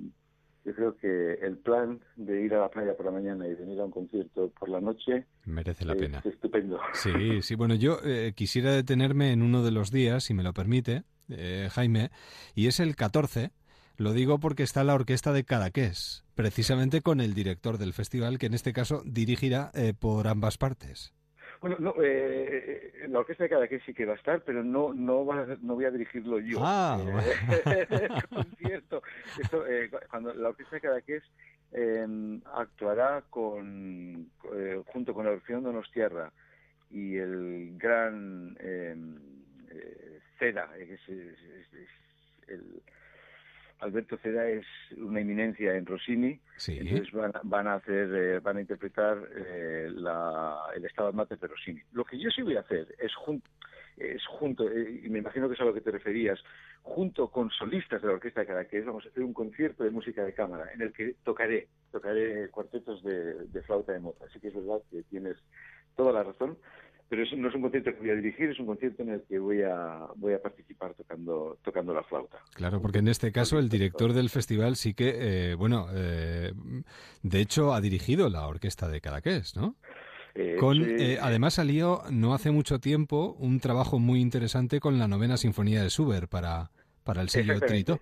yo 0.65 0.75
creo 0.75 0.97
que 0.97 1.35
el 1.35 1.59
plan 1.59 2.01
de 2.17 2.43
ir 2.43 2.55
a 2.55 2.61
la 2.61 2.69
playa 2.69 2.97
por 2.97 3.07
la 3.07 3.13
mañana 3.13 3.47
y 3.47 3.55
venir 3.55 3.81
a 3.81 3.85
un 3.85 3.93
concierto 3.93 4.51
por 4.59 4.69
la 4.69 4.81
noche 4.81 5.27
merece 5.45 5.85
la 5.85 5.95
pena. 5.95 6.23
estupendo. 6.25 6.81
Sí, 6.93 7.43
sí, 7.43 7.55
bueno, 7.55 7.77
yo 7.77 7.99
quisiera 8.35 8.73
detenerme 8.73 9.33
en 9.33 9.43
uno 9.43 9.63
de 9.63 9.71
los 9.71 9.93
días, 9.93 10.25
si 10.25 10.35
me 10.35 10.43
lo 10.43 10.53
permite, 10.53 11.05
eh, 11.29 11.69
Jaime, 11.73 12.11
y 12.55 12.67
es 12.69 12.81
el 12.81 12.97
14. 12.97 13.51
Lo 13.99 14.13
digo 14.13 14.39
porque 14.39 14.63
está 14.63 14.85
la 14.85 14.95
orquesta 14.95 15.33
de 15.33 15.45
Cadaqués, 15.45 16.25
precisamente 16.35 17.01
con 17.01 17.21
el 17.21 17.35
director 17.35 17.79
del 17.79 17.95
festival, 17.95 18.39
que 18.39 18.47
en 18.47 18.55
este 18.55 18.73
caso 18.73 19.03
dirigirá 19.07 19.71
eh, 19.75 19.95
por 19.99 20.29
ambas 20.29 20.59
partes. 20.59 21.15
Bueno, 21.63 21.77
no, 21.79 21.95
eh, 22.03 22.93
la 23.09 23.21
orquesta 23.21 23.45
de 23.45 23.51
Cadaqués 23.51 23.83
sí 23.87 23.95
que 23.95 24.05
va 24.05 24.13
a 24.13 24.17
estar, 24.17 24.43
pero 24.45 24.63
no 24.63 24.93
no, 24.93 25.25
no 25.25 25.75
voy 25.75 25.85
a 25.87 25.91
dirigirlo 25.91 26.39
yo. 26.39 26.59
Ah, 26.61 26.99
concierto. 28.29 29.03
cuando 30.11 30.35
la 30.35 30.51
orquesta 30.51 30.77
de 30.77 30.83
Cadaqués 30.83 31.23
em, 31.73 32.43
actuará 32.55 33.25
con 33.31 34.31
junto 34.87 35.15
con 35.15 35.25
la 35.25 35.33
Orfeón 35.33 35.63
Donostierra 35.63 36.31
y 36.91 37.17
el 37.17 37.79
gran 37.79 38.57
em, 38.61 39.17
Ceda, 40.39 40.71
es, 40.79 41.01
el, 42.49 42.83
Alberto 43.81 44.17
Ceda 44.19 44.49
es 44.49 44.65
una 44.97 45.21
eminencia 45.21 45.75
en 45.75 45.85
Rossini, 45.85 46.41
entonces 46.67 47.13
van, 47.43 47.67
a 47.67 47.75
hacer, 47.75 48.09
eh, 48.15 48.41
van 48.41 48.57
a 48.57 48.61
interpretar 48.61 49.19
eh, 49.35 49.89
el 49.89 50.85
Estado 50.85 51.13
Mater 51.13 51.39
de 51.39 51.47
Rossini. 51.47 51.83
Lo 51.93 52.05
que 52.05 52.19
yo 52.19 52.31
sí 52.31 52.43
voy 52.43 52.57
a 52.57 52.61
hacer 52.61 52.95
es 52.99 53.15
junto, 53.15 53.49
es 53.99 54.25
junto, 54.27 54.71
eh, 54.71 55.03
y 55.05 55.09
me 55.11 55.19
imagino 55.19 55.49
que 55.49 55.55
es 55.55 55.61
a 55.61 55.65
lo 55.65 55.75
que 55.75 55.83
te 55.83 55.91
referías, 55.91 56.43
junto 56.83 57.29
con 57.29 57.51
solistas 57.51 58.01
de 58.01 58.09
la 58.09 58.15
Orquesta 58.15 58.41
de 58.41 58.47
Cadaqués, 58.47 58.87
vamos 58.87 59.05
a 59.05 59.09
hacer 59.09 59.23
un 59.23 59.35
concierto 59.35 59.85
de 59.85 59.91
música 59.91 60.25
de 60.25 60.33
cámara 60.33 60.73
en 60.73 60.81
el 60.81 60.93
que 60.93 61.17
tocaré, 61.23 61.69
tocaré 61.93 62.49
cuartetos 62.49 63.03
de, 63.03 63.35
de 63.47 63.63
flauta 63.63 63.93
de 63.93 64.01
mota. 64.01 64.25
Así 64.25 64.41
que 64.41 64.49
es 64.49 64.55
verdad 64.55 64.81
que 64.91 65.03
tienes 65.03 65.37
toda 65.97 66.13
la 66.13 66.23
razón 66.23 66.57
pero 67.09 67.23
eso 67.23 67.37
no 67.37 67.49
es 67.49 67.55
un 67.55 67.63
concierto 67.63 67.93
que 67.93 68.01
voy 68.01 68.11
a 68.11 68.15
dirigir, 68.17 68.51
es 68.51 68.59
un 68.59 68.67
concierto 68.67 69.03
en 69.03 69.11
el 69.11 69.23
que 69.23 69.39
voy 69.39 69.63
a, 69.63 70.07
voy 70.17 70.35
a 70.35 70.43
participar 70.43 70.95
tocando, 70.95 71.59
tocando 71.63 71.95
la 71.95 72.03
flauta. 72.03 72.39
Claro, 72.55 72.83
porque 72.83 72.99
en 72.99 73.09
este 73.09 73.31
caso 73.31 73.59
el 73.59 73.69
director 73.69 74.13
del 74.13 74.29
festival 74.29 74.77
sí 74.77 74.95
que, 74.95 75.15
eh, 75.51 75.55
bueno, 75.55 75.87
eh, 75.95 76.53
de 77.23 77.41
hecho 77.41 77.73
ha 77.73 77.81
dirigido 77.81 78.29
la 78.29 78.47
orquesta 78.47 78.89
de 78.89 79.01
Cadaqués, 79.01 79.57
¿no? 79.57 79.77
Eh, 80.35 80.57
con, 80.59 80.77
además 81.23 81.55
salió 81.55 82.03
no 82.11 82.35
hace 82.35 82.51
mucho 82.51 82.79
tiempo 82.79 83.37
un 83.39 83.59
trabajo 83.59 83.99
muy 83.99 84.21
interesante 84.21 84.81
con 84.81 84.99
la 84.99 85.09
novena 85.09 85.39
sinfonía 85.39 85.83
de 85.83 85.89
Schubert 85.89 86.29
para, 86.29 86.71
para 87.05 87.23
el 87.23 87.31
sello 87.31 87.59
Trito. 87.61 88.01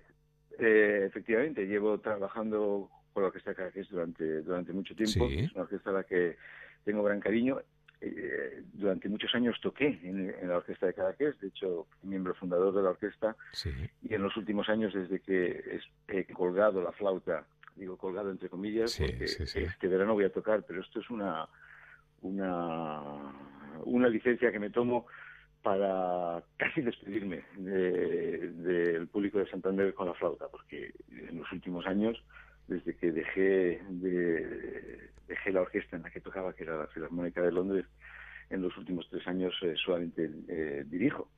efectivamente, 0.59 1.65
llevo 1.65 1.99
trabajando 1.99 2.89
con 3.13 3.23
la 3.23 3.27
orquesta 3.27 3.51
de 3.51 3.55
Cadaqués 3.55 3.87
durante, 3.89 4.41
durante 4.41 4.73
mucho 4.73 4.95
tiempo. 4.95 5.29
Es 5.29 5.53
una 5.53 5.61
orquesta 5.61 5.91
a 5.91 5.93
la 5.93 6.03
que 6.03 6.35
tengo 6.83 7.03
gran 7.03 7.19
cariño 7.19 7.61
eh, 8.01 8.63
durante 8.73 9.09
muchos 9.09 9.33
años 9.35 9.59
toqué 9.61 9.99
en, 10.03 10.47
la 10.47 10.57
orquesta 10.57 10.87
de 10.87 10.93
Cadaqués, 10.93 11.39
de 11.39 11.47
hecho, 11.47 11.87
miembro 12.03 12.33
fundador 12.35 12.73
de 12.73 12.83
la 12.83 12.89
orquesta, 12.89 13.35
y 14.01 14.13
en 14.13 14.21
los 14.21 14.35
últimos 14.37 14.69
años, 14.69 14.93
desde 14.93 15.19
que 15.19 15.79
he 16.07 16.25
colgado 16.25 16.81
la 16.81 16.91
flauta, 16.91 17.45
digo 17.75 17.97
colgado 17.97 18.31
entre 18.31 18.49
comillas, 18.49 18.97
porque 18.97 19.25
este 19.25 19.87
verano 19.87 20.13
voy 20.13 20.25
a 20.25 20.31
tocar, 20.31 20.63
pero 20.67 20.81
esto 20.81 20.99
es 20.99 21.09
una, 21.09 21.47
una, 22.21 23.01
una 23.83 24.09
licencia 24.09 24.51
que 24.51 24.59
me 24.59 24.69
tomo 24.69 25.07
para 25.65 26.43
casi 26.57 26.81
despedirme 26.81 27.43
del 27.57 29.07
público 29.07 29.39
de 29.39 29.49
Santander 29.49 29.95
con 29.95 30.07
la 30.07 30.13
flauta, 30.13 30.47
porque 30.47 30.93
en 31.09 31.39
los 31.39 31.51
últimos 31.51 31.87
años, 31.87 32.21
desde 32.67 32.95
que 32.95 33.11
dejé 33.11 33.81
de, 33.89 35.09
dejé 35.27 35.51
la 35.51 35.61
orquesta 35.61 35.95
en 35.95 36.03
la 36.03 36.09
que 36.09 36.21
tocaba, 36.21 36.53
que 36.53 36.63
era 36.63 36.77
la 36.77 36.87
Filarmónica 36.87 37.41
de 37.41 37.51
Londres, 37.51 37.85
en 38.49 38.61
los 38.61 38.75
últimos 38.77 39.07
tres 39.09 39.25
años 39.27 39.53
eh, 39.61 39.73
solamente 39.83 40.29
eh, 40.47 40.83
dirijo. 40.87 41.29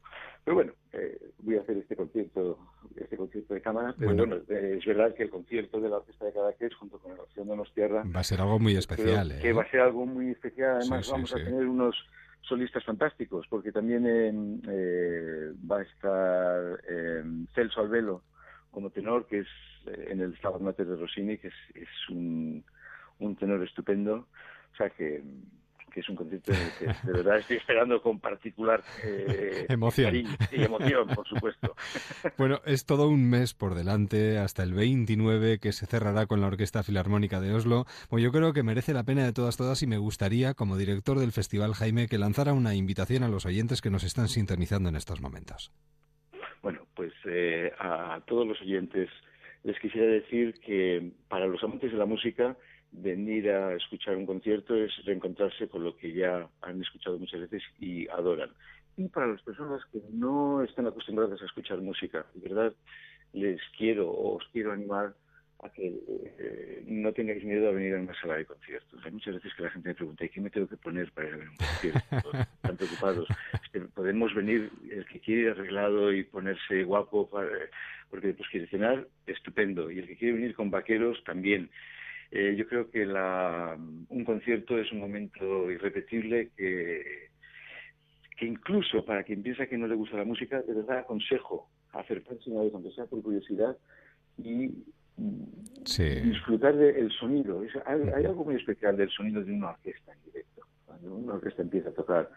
Pero 0.43 0.55
bueno, 0.55 0.73
eh, 0.93 1.19
voy 1.39 1.57
a 1.57 1.61
hacer 1.61 1.77
este 1.77 1.95
concierto, 1.95 2.57
este 2.95 3.17
concierto 3.17 3.53
de 3.53 3.61
cámara, 3.61 3.93
pero 3.97 4.15
bueno, 4.15 4.37
es 4.47 4.85
verdad 4.85 5.13
que 5.13 5.23
el 5.23 5.29
concierto 5.29 5.81
de 5.81 5.89
la 5.89 5.97
Orquesta 5.97 6.25
de 6.25 6.33
Cadaqués 6.33 6.73
junto 6.75 6.99
con 6.99 7.15
la 7.15 7.21
Orquesta 7.21 7.43
de 7.43 7.63
Tierra 7.73 8.03
va 8.15 8.19
a 8.21 8.23
ser 8.23 8.39
algo 8.39 8.57
muy 8.57 8.75
especial. 8.75 9.39
Que 9.41 9.51
va 9.51 9.63
a 9.63 9.69
ser 9.69 9.81
algo 9.81 10.05
muy 10.05 10.31
especial, 10.31 10.77
además 10.77 11.09
vamos 11.11 11.33
a 11.33 11.35
tener 11.35 11.67
unos 11.67 11.97
solistas 12.41 12.85
fantásticos, 12.85 13.45
porque 13.49 13.73
también 13.73 14.61
va 15.69 15.79
a 15.79 15.81
estar 15.81 16.81
Celso 17.53 17.81
Albelo 17.81 18.23
como 18.71 18.89
tenor, 18.89 19.27
que 19.27 19.39
es 19.39 19.47
en 19.87 20.21
el 20.21 20.37
Mater 20.61 20.87
de 20.87 20.95
Rossini, 20.95 21.37
que 21.37 21.47
es 21.47 22.09
un 22.09 22.63
un 23.19 23.35
tenor 23.35 23.63
estupendo. 23.63 24.27
O 24.73 24.75
sea 24.75 24.89
que, 24.89 25.23
es 25.95 26.09
un 26.09 26.15
concierto 26.15 26.51
que 26.77 26.85
de 26.85 27.11
verdad 27.11 27.39
estoy 27.39 27.57
esperando 27.57 27.99
con 28.03 28.19
particular 28.19 28.83
eh, 29.03 29.65
emoción. 29.67 30.15
y 30.15 30.63
emoción, 30.63 31.07
por 31.07 31.27
supuesto. 31.27 31.75
Bueno, 32.37 32.61
es 32.65 32.85
todo 32.85 33.07
un 33.07 33.27
mes 33.27 33.55
por 33.55 33.73
delante, 33.73 34.37
hasta 34.37 34.61
el 34.61 34.75
29 34.75 35.57
que 35.57 35.71
se 35.71 35.87
cerrará 35.87 36.27
con 36.27 36.39
la 36.39 36.47
Orquesta 36.47 36.83
Filarmónica 36.83 37.41
de 37.41 37.51
Oslo. 37.51 37.85
Bueno, 38.11 38.25
yo 38.25 38.31
creo 38.31 38.53
que 38.53 38.61
merece 38.61 38.93
la 38.93 39.05
pena 39.05 39.25
de 39.25 39.33
todas, 39.33 39.57
todas 39.57 39.81
y 39.81 39.87
me 39.87 39.97
gustaría, 39.97 40.53
como 40.53 40.77
director 40.77 41.17
del 41.17 41.31
festival, 41.31 41.73
Jaime, 41.73 42.07
que 42.07 42.19
lanzara 42.19 42.53
una 42.53 42.75
invitación 42.75 43.23
a 43.23 43.27
los 43.27 43.47
oyentes 43.47 43.81
que 43.81 43.89
nos 43.89 44.03
están 44.03 44.27
sintonizando 44.27 44.89
en 44.89 44.97
estos 44.97 45.19
momentos. 45.19 45.71
Bueno, 46.61 46.85
pues 46.95 47.13
eh, 47.25 47.71
a 47.79 48.21
todos 48.27 48.47
los 48.47 48.61
oyentes 48.61 49.09
les 49.67 49.77
quisiera 49.79 50.07
decir 50.07 50.53
que 50.61 51.11
para 51.27 51.45
los 51.45 51.61
amantes 51.61 51.91
de 51.91 51.97
la 51.97 52.05
música 52.05 52.55
venir 52.93 53.49
a 53.49 53.75
escuchar 53.75 54.15
un 54.15 54.25
concierto 54.25 54.73
es 54.73 54.93
reencontrarse 55.03 55.67
con 55.67 55.83
lo 55.83 55.97
que 55.97 56.13
ya 56.13 56.47
han 56.61 56.81
escuchado 56.81 57.19
muchas 57.19 57.41
veces 57.41 57.61
y 57.77 58.07
adoran. 58.07 58.49
Y 58.95 59.09
para 59.09 59.27
las 59.27 59.41
personas 59.41 59.81
que 59.91 59.99
no 60.09 60.63
están 60.63 60.87
acostumbradas 60.87 61.41
a 61.41 61.45
escuchar 61.45 61.81
música, 61.81 62.25
de 62.33 62.47
verdad 62.47 62.73
les 63.33 63.59
quiero 63.77 64.09
o 64.09 64.37
os 64.37 64.43
quiero 64.53 64.71
animar 64.71 65.13
a 65.63 65.69
que 65.69 65.87
eh, 65.87 66.83
no 66.85 67.11
tengáis 67.13 67.43
miedo 67.43 67.67
a 67.67 67.71
venir 67.71 67.95
a 67.95 67.99
una 67.99 68.13
sala 68.21 68.35
de 68.35 68.45
conciertos. 68.45 69.03
Hay 69.03 69.11
muchas 69.11 69.35
veces 69.35 69.53
que 69.55 69.63
la 69.63 69.71
gente 69.71 69.89
me 69.89 69.95
pregunta, 69.95 70.25
¿y 70.25 70.29
qué 70.29 70.41
me 70.41 70.49
tengo 70.49 70.67
que 70.67 70.77
poner 70.77 71.11
para 71.11 71.27
ir 71.27 71.33
a 71.33 71.37
ver 71.37 71.49
un 71.49 71.57
concierto? 71.57 72.31
Están 72.55 72.77
preocupados. 72.77 73.27
podemos 73.95 74.35
venir, 74.35 74.71
el 74.91 75.05
que 75.05 75.19
quiere 75.19 75.41
ir 75.41 75.49
arreglado 75.49 76.13
y 76.13 76.23
ponerse 76.23 76.83
guapo, 76.83 77.29
porque 78.09 78.33
pues 78.33 78.49
quiere 78.49 78.67
cenar, 78.67 79.07
estupendo. 79.25 79.89
Y 79.89 79.99
el 79.99 80.07
que 80.07 80.15
quiere 80.15 80.35
venir 80.35 80.55
con 80.55 80.69
vaqueros, 80.69 81.23
también. 81.23 81.69
Eh, 82.29 82.55
yo 82.57 82.67
creo 82.67 82.91
que 82.91 83.05
la, 83.05 83.75
un 84.09 84.25
concierto 84.25 84.77
es 84.77 84.91
un 84.91 84.99
momento 84.99 85.71
irrepetible 85.71 86.51
que, 86.55 87.29
que 88.37 88.45
incluso 88.45 89.03
para 89.05 89.23
quien 89.23 89.41
piensa 89.41 89.65
que 89.65 89.77
no 89.77 89.87
le 89.87 89.95
gusta 89.95 90.17
la 90.17 90.25
música, 90.25 90.61
de 90.61 90.73
verdad 90.73 90.99
aconsejo 90.99 91.69
acercarse 91.93 92.49
una 92.51 92.61
vez, 92.61 92.73
aunque 92.73 92.91
sea 92.91 93.05
por 93.05 93.23
curiosidad, 93.23 93.77
y 94.37 94.83
disfrutar 95.17 96.75
del 96.75 97.11
sonido. 97.11 97.63
hay, 97.85 98.25
algo 98.25 98.45
muy 98.45 98.55
especial 98.55 98.95
del 98.97 99.09
sonido 99.09 99.43
de 99.43 99.53
una 99.53 99.71
orquesta 99.71 100.13
en 100.13 100.23
directo. 100.25 100.61
Cuando 100.85 101.15
una 101.15 101.33
orquesta 101.35 101.61
empieza 101.61 101.89
a 101.89 101.93
tocar 101.93 102.29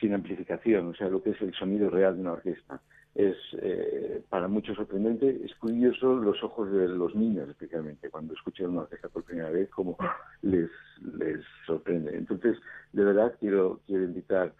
sin 0.00 0.14
amplificación, 0.14 0.88
o 0.88 0.94
sea, 0.94 1.08
lo 1.08 1.22
que 1.22 1.30
es 1.30 1.42
el 1.42 1.52
sonido 1.54 1.90
real 1.90 2.14
de 2.14 2.20
una 2.20 2.32
orquesta, 2.32 2.80
es 3.14 3.36
eh, 3.60 4.22
para 4.28 4.48
muchos 4.48 4.76
sorprendente. 4.76 5.40
Es 5.44 5.54
curioso 5.56 6.16
los 6.16 6.42
ojos 6.42 6.70
de 6.70 6.88
los 6.88 7.14
niños, 7.14 7.48
especialmente, 7.48 8.10
cuando 8.10 8.34
escuchan 8.34 8.70
una 8.70 8.82
orquesta 8.82 9.08
por 9.08 9.24
primera 9.24 9.50
vez, 9.50 9.68
como 9.70 9.96
les, 10.42 10.70
les 11.18 11.40
sorprende. 11.66 12.16
Entonces, 12.16 12.58
de 12.92 13.04
verdad, 13.04 13.34
quiero, 13.40 13.80
quiero 13.86 14.04
invitar 14.04 14.54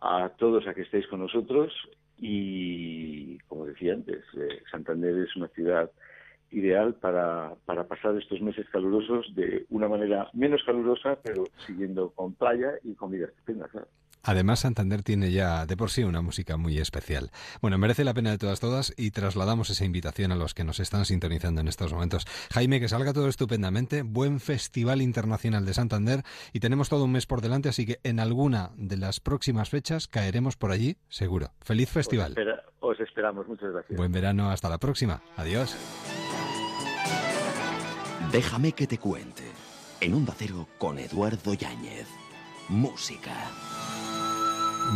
a 0.00 0.30
todos 0.38 0.66
a 0.66 0.74
que 0.74 0.82
estéis 0.82 1.06
con 1.08 1.20
nosotros 1.20 1.72
y, 2.16 3.38
como 3.48 3.66
decía 3.66 3.94
antes, 3.94 4.24
eh, 4.36 4.62
Santander 4.70 5.18
es 5.18 5.36
una 5.36 5.48
ciudad 5.48 5.90
ideal 6.50 6.94
para, 6.94 7.54
para 7.64 7.84
pasar 7.84 8.16
estos 8.16 8.40
meses 8.40 8.66
calurosos 8.70 9.34
de 9.34 9.66
una 9.70 9.88
manera 9.88 10.28
menos 10.32 10.62
calurosa, 10.64 11.18
pero 11.22 11.44
siguiendo 11.66 12.10
con 12.10 12.34
playa 12.34 12.72
y 12.82 12.94
con 12.94 13.10
vida 13.10 13.26
estupenda, 13.26 13.68
claro. 13.68 13.88
Además, 14.22 14.60
Santander 14.60 15.02
tiene 15.02 15.32
ya 15.32 15.64
de 15.66 15.76
por 15.76 15.90
sí 15.90 16.04
una 16.04 16.20
música 16.20 16.56
muy 16.56 16.78
especial. 16.78 17.30
Bueno, 17.62 17.78
merece 17.78 18.04
la 18.04 18.12
pena 18.12 18.30
de 18.30 18.38
todas 18.38 18.60
todas 18.60 18.92
y 18.96 19.12
trasladamos 19.12 19.70
esa 19.70 19.84
invitación 19.84 20.30
a 20.30 20.36
los 20.36 20.52
que 20.52 20.64
nos 20.64 20.78
están 20.78 21.04
sintonizando 21.04 21.60
en 21.60 21.68
estos 21.68 21.92
momentos. 21.92 22.26
Jaime, 22.52 22.80
que 22.80 22.88
salga 22.88 23.12
todo 23.12 23.28
estupendamente, 23.28 24.02
buen 24.02 24.40
Festival 24.40 25.00
Internacional 25.00 25.64
de 25.64 25.74
Santander 25.74 26.22
y 26.52 26.60
tenemos 26.60 26.88
todo 26.88 27.04
un 27.04 27.12
mes 27.12 27.26
por 27.26 27.40
delante, 27.40 27.70
así 27.70 27.86
que 27.86 27.98
en 28.04 28.20
alguna 28.20 28.70
de 28.76 28.98
las 28.98 29.20
próximas 29.20 29.70
fechas 29.70 30.06
caeremos 30.06 30.56
por 30.56 30.70
allí, 30.70 30.96
seguro. 31.08 31.48
Feliz 31.62 31.88
festival. 31.88 32.34
Os, 32.80 33.00
esperamos, 33.00 33.46
muchas 33.48 33.72
gracias. 33.72 33.96
Buen 33.96 34.12
verano, 34.12 34.50
hasta 34.50 34.68
la 34.68 34.78
próxima. 34.78 35.22
Adiós. 35.36 35.76
Déjame 38.32 38.72
que 38.72 38.86
te 38.86 38.98
cuente. 38.98 39.42
En 40.00 40.14
un 40.14 40.26
Cero 40.36 40.68
con 40.78 40.98
Eduardo 40.98 41.54
Yáñez. 41.54 42.06
Música. 42.68 43.50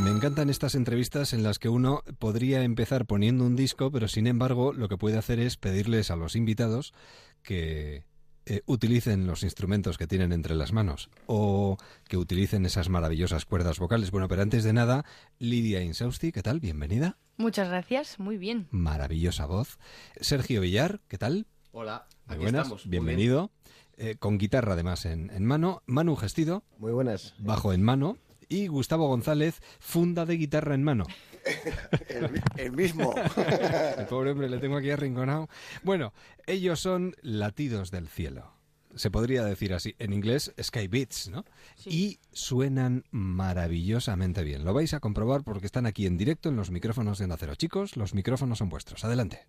Me 0.04 0.10
encantan 0.10 0.50
estas 0.50 0.76
entrevistas 0.76 1.32
en 1.32 1.42
las 1.42 1.58
que 1.58 1.68
uno 1.68 2.02
podría 2.20 2.62
empezar 2.62 3.06
poniendo 3.06 3.44
un 3.44 3.56
disco, 3.56 3.90
pero 3.90 4.06
sin 4.06 4.28
embargo 4.28 4.72
lo 4.72 4.88
que 4.88 4.98
puede 4.98 5.18
hacer 5.18 5.40
es 5.40 5.56
pedirles 5.56 6.12
a 6.12 6.16
los 6.16 6.36
invitados 6.36 6.94
que 7.42 8.04
eh, 8.46 8.60
utilicen 8.66 9.26
los 9.26 9.42
instrumentos 9.42 9.98
que 9.98 10.06
tienen 10.06 10.32
entre 10.32 10.54
las 10.54 10.72
manos 10.72 11.10
o 11.26 11.76
que 12.06 12.16
utilicen 12.16 12.66
esas 12.66 12.88
maravillosas 12.88 13.46
cuerdas 13.46 13.78
vocales. 13.80 14.10
Bueno, 14.10 14.28
pero 14.28 14.42
antes 14.42 14.62
de 14.62 14.72
nada, 14.72 15.04
Lidia 15.38 15.82
Insausti, 15.82 16.30
¿qué 16.30 16.42
tal? 16.42 16.60
Bienvenida. 16.60 17.18
Muchas 17.36 17.68
gracias, 17.68 18.20
muy 18.20 18.36
bien. 18.36 18.68
Maravillosa 18.70 19.46
voz. 19.46 19.78
Sergio 20.20 20.60
Villar, 20.60 21.00
¿qué 21.08 21.18
tal? 21.18 21.46
Hola, 21.72 22.06
aquí 22.26 22.38
buenas, 22.38 22.62
estamos. 22.62 22.88
Bienvenido. 22.88 23.50
Eh, 23.96 24.16
con 24.18 24.38
guitarra 24.38 24.72
además 24.72 25.04
en, 25.04 25.30
en, 25.30 25.44
mano. 25.44 25.82
Manu 25.86 26.16
Gestido. 26.16 26.64
Muy 26.78 26.92
buenas. 26.92 27.34
Bajo 27.38 27.72
en 27.72 27.82
mano 27.82 28.18
y 28.48 28.66
Gustavo 28.68 29.08
González, 29.08 29.60
funda 29.80 30.26
de 30.26 30.36
guitarra 30.36 30.74
en 30.74 30.84
mano. 30.84 31.04
el, 32.56 32.72
mismo. 32.72 33.14
el 33.98 34.06
pobre 34.06 34.30
hombre 34.30 34.48
le 34.48 34.58
tengo 34.58 34.76
aquí 34.76 34.90
arrinconado. 34.90 35.48
Bueno, 35.82 36.12
ellos 36.46 36.80
son 36.80 37.14
latidos 37.22 37.90
del 37.90 38.08
cielo. 38.08 38.52
Se 38.94 39.10
podría 39.10 39.44
decir 39.44 39.74
así, 39.74 39.96
en 39.98 40.12
inglés 40.12 40.54
Sky 40.62 40.86
Beats, 40.86 41.28
¿no? 41.28 41.44
Y 41.84 42.20
suenan 42.30 43.04
maravillosamente 43.10 44.44
bien. 44.44 44.64
Lo 44.64 44.72
vais 44.72 44.94
a 44.94 45.00
comprobar 45.00 45.42
porque 45.42 45.66
están 45.66 45.86
aquí 45.86 46.06
en 46.06 46.16
directo 46.16 46.48
en 46.48 46.56
los 46.56 46.70
micrófonos 46.70 47.18
de 47.18 47.26
Nacero. 47.26 47.56
Chicos, 47.56 47.96
los 47.96 48.14
micrófonos 48.14 48.58
son 48.58 48.68
vuestros. 48.68 49.04
Adelante. 49.04 49.48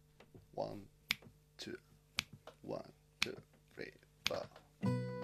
One, 0.55 0.81
Thank 4.85 4.97
you. 4.97 5.14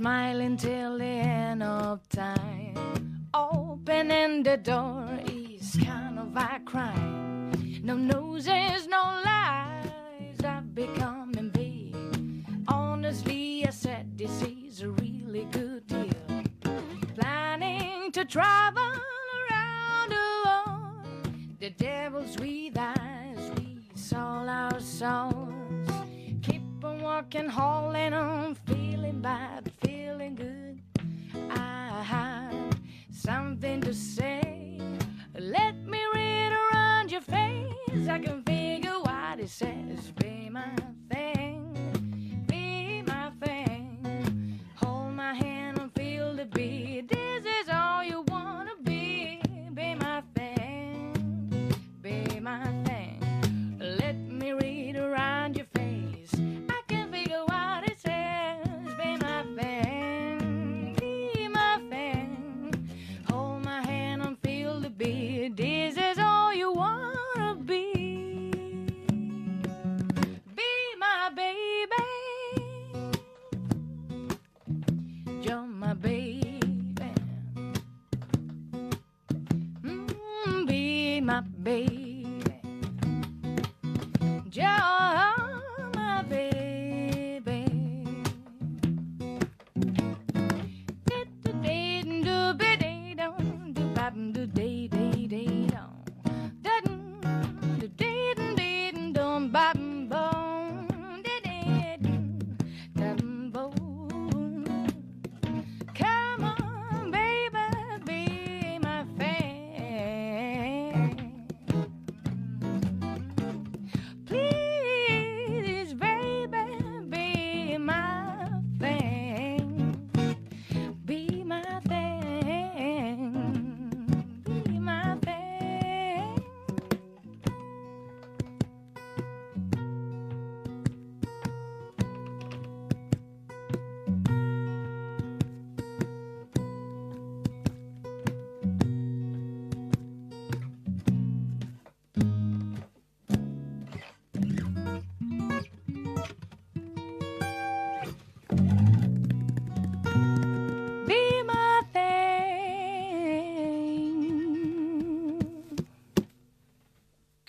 Smiling 0.00 0.56
till 0.56 0.96
the 0.96 1.04
end 1.04 1.62
of 1.62 2.08
time. 2.08 2.74
Opening 3.34 4.42
the 4.42 4.56
door 4.56 4.89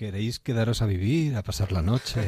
¿Queréis 0.01 0.39
quedaros 0.39 0.81
a 0.81 0.87
vivir, 0.87 1.35
a 1.35 1.43
pasar 1.43 1.71
la 1.71 1.83
noche? 1.83 2.21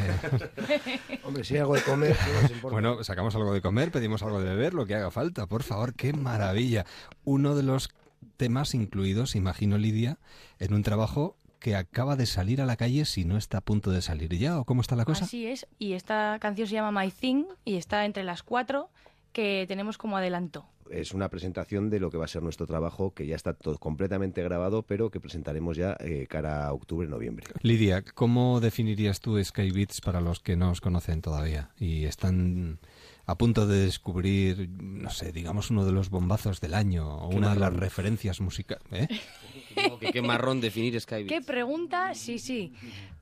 Hombre, 1.23 1.43
si 1.43 1.55
hay 1.55 1.61
algo 1.61 1.73
de 1.73 1.81
comer, 1.81 2.15
no 2.27 2.41
nos 2.43 2.51
importa. 2.51 2.73
Bueno, 2.75 3.03
sacamos 3.03 3.33
algo 3.33 3.51
de 3.51 3.63
comer, 3.63 3.91
pedimos 3.91 4.21
algo 4.21 4.39
de 4.39 4.47
beber, 4.47 4.75
lo 4.75 4.85
que 4.85 4.93
haga 4.93 5.09
falta, 5.09 5.47
por 5.47 5.63
favor, 5.63 5.95
qué 5.95 6.13
maravilla. 6.13 6.85
Uno 7.23 7.55
de 7.55 7.63
los 7.63 7.89
temas 8.37 8.75
incluidos, 8.75 9.35
imagino 9.35 9.79
Lidia, 9.79 10.19
en 10.59 10.75
un 10.75 10.83
trabajo 10.83 11.35
que 11.57 11.75
acaba 11.75 12.15
de 12.15 12.27
salir 12.27 12.61
a 12.61 12.67
la 12.67 12.77
calle 12.77 13.05
si 13.05 13.25
no 13.25 13.37
está 13.37 13.57
a 13.57 13.61
punto 13.61 13.89
de 13.89 14.03
salir 14.03 14.37
ya, 14.37 14.59
¿o 14.59 14.65
cómo 14.65 14.81
está 14.81 14.95
la 14.95 15.05
cosa? 15.05 15.25
Así 15.25 15.47
es, 15.47 15.65
y 15.79 15.93
esta 15.93 16.37
canción 16.39 16.67
se 16.67 16.75
llama 16.75 17.01
My 17.01 17.09
Thing 17.09 17.45
y 17.65 17.77
está 17.77 18.05
entre 18.05 18.23
las 18.23 18.43
cuatro 18.43 18.91
que 19.31 19.65
tenemos 19.67 19.97
como 19.97 20.15
adelanto. 20.15 20.67
Es 20.93 21.13
una 21.13 21.29
presentación 21.29 21.89
de 21.89 21.99
lo 21.99 22.11
que 22.11 22.17
va 22.17 22.25
a 22.25 22.27
ser 22.27 22.43
nuestro 22.43 22.67
trabajo, 22.67 23.13
que 23.13 23.25
ya 23.25 23.35
está 23.35 23.53
todo 23.53 23.77
completamente 23.79 24.43
grabado, 24.43 24.83
pero 24.83 25.09
que 25.09 25.19
presentaremos 25.19 25.75
ya 25.75 25.97
eh, 25.99 26.27
cara 26.29 26.67
a 26.67 26.73
octubre-noviembre. 26.73 27.47
Lidia, 27.61 28.03
¿cómo 28.03 28.59
definirías 28.59 29.19
tú 29.19 29.43
Sky 29.43 29.71
Beats 29.71 30.01
para 30.01 30.21
los 30.21 30.39
que 30.39 30.55
no 30.55 30.69
os 30.69 30.81
conocen 30.81 31.21
todavía 31.21 31.71
y 31.79 32.05
están 32.05 32.79
a 33.25 33.37
punto 33.37 33.65
de 33.65 33.79
descubrir, 33.79 34.69
no 34.69 35.09
sé, 35.09 35.31
digamos 35.31 35.71
uno 35.71 35.85
de 35.85 35.93
los 35.93 36.09
bombazos 36.09 36.61
del 36.61 36.75
año 36.75 37.07
o 37.07 37.29
una 37.29 37.53
de 37.53 37.59
las 37.59 37.73
referencias 37.73 38.39
musicales? 38.41 38.83
¿eh? 38.91 39.07
Que 39.99 40.11
qué 40.11 40.21
marrón 40.21 40.61
definir 40.61 40.99
Sky 41.01 41.25
¿Qué 41.25 41.41
pregunta? 41.41 42.13
Sí, 42.13 42.37
sí. 42.37 42.73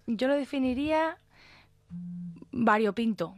Yo 0.08 0.28
lo 0.28 0.36
definiría 0.36 1.18
variopinto. 2.52 3.36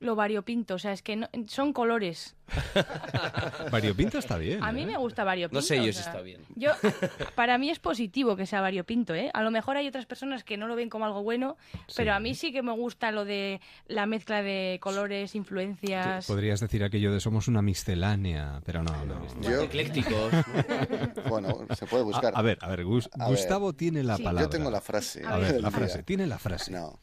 Lo 0.00 0.14
variopinto, 0.14 0.74
o 0.74 0.78
sea, 0.78 0.92
es 0.92 1.02
que 1.02 1.16
no- 1.16 1.28
son 1.48 1.72
colores. 1.72 2.36
Variopinto 3.70 4.18
está 4.18 4.38
bien. 4.38 4.62
A 4.62 4.72
mí 4.72 4.82
¿eh? 4.82 4.86
me 4.86 4.96
gusta 4.96 5.24
variopinto. 5.24 5.58
No 5.58 5.62
sé 5.62 5.76
yo 5.76 5.82
o 5.82 5.86
si 5.86 5.92
sea, 5.94 6.04
está 6.04 6.20
bien. 6.22 6.42
Yo, 6.54 6.70
para 7.34 7.58
mí 7.58 7.68
es 7.70 7.78
positivo 7.78 8.36
que 8.36 8.46
sea 8.46 8.60
variopinto, 8.60 9.14
¿eh? 9.14 9.30
A 9.34 9.42
lo 9.42 9.50
mejor 9.50 9.76
hay 9.76 9.86
otras 9.88 10.06
personas 10.06 10.44
que 10.44 10.56
no 10.56 10.66
lo 10.66 10.76
ven 10.76 10.88
como 10.88 11.04
algo 11.04 11.22
bueno, 11.22 11.56
pero 11.96 12.14
a 12.14 12.20
mí 12.20 12.34
sí 12.34 12.52
que 12.52 12.62
me 12.62 12.72
gusta 12.72 13.10
lo 13.10 13.24
de 13.24 13.60
la 13.86 14.06
mezcla 14.06 14.42
de 14.42 14.78
colores, 14.80 15.34
influencias. 15.34 16.26
Podrías 16.26 16.60
decir 16.60 16.84
aquello 16.84 17.12
de 17.12 17.20
somos 17.20 17.48
una 17.48 17.60
miscelánea, 17.60 18.60
pero 18.64 18.82
no, 18.82 19.04
no. 19.04 19.26
Yo- 19.42 19.62
Eclécticos. 19.62 20.32
Bueno, 21.28 21.66
se 21.76 21.86
puede 21.86 22.04
buscar. 22.04 22.34
A, 22.34 22.38
a 22.38 22.42
ver, 22.42 22.58
a 22.62 22.68
ver, 22.68 22.84
Gus- 22.84 23.10
A 23.18 23.24
ver. 23.28 23.36
Gustavo 23.36 23.72
tiene 23.74 24.02
la 24.02 24.16
Sí. 24.16 24.22
palabra. 24.22 24.42
Yo 24.44 24.48
tengo 24.48 24.70
la 24.70 24.80
frase. 24.80 25.22
A 25.26 25.36
ver, 25.36 25.60
la 25.60 25.70
frase, 25.70 26.02
tiene 26.02 26.26
la 26.26 26.38
frase. 26.38 26.70
No. 26.72 26.98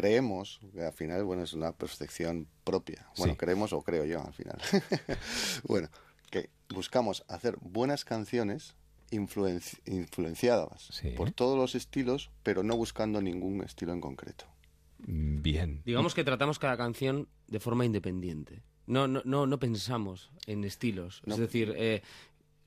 Creemos, 0.00 0.60
que 0.72 0.82
al 0.82 0.92
final, 0.92 1.24
bueno, 1.24 1.42
es 1.42 1.52
una 1.54 1.72
percepción 1.72 2.46
propia. 2.62 3.08
Bueno, 3.16 3.32
Sí. 3.32 3.36
creemos 3.38 3.72
o 3.72 3.82
creo 3.82 4.04
yo 4.04 4.24
al 4.24 4.32
final. 4.32 4.56
bueno, 5.64 5.88
que 6.30 6.50
buscamos 6.68 7.24
hacer 7.26 7.56
buenas 7.60 8.04
canciones 8.04 8.76
influenci- 9.10 9.80
influenciadas 9.86 10.88
Sí. 10.92 11.10
por 11.16 11.32
todos 11.32 11.56
los 11.58 11.74
estilos, 11.74 12.30
pero 12.44 12.62
no 12.62 12.76
buscando 12.76 13.20
ningún 13.20 13.62
estilo 13.64 13.92
en 13.92 14.00
concreto. 14.00 14.44
Mm, 15.06 15.42
Bien. 15.42 15.82
Digamos 15.84 16.14
que 16.14 16.22
tratamos 16.22 16.58
cada 16.60 16.76
canción 16.76 17.26
de 17.48 17.58
forma 17.58 17.84
independiente. 17.84 18.62
No, 18.86 19.08
no, 19.08 19.20
no, 19.24 19.46
no 19.46 19.58
pensamos 19.58 20.30
en 20.46 20.62
estilos. 20.64 21.22
No. 21.26 21.34
Es 21.34 21.40
decir, 21.40 21.74
eh, 21.76 22.02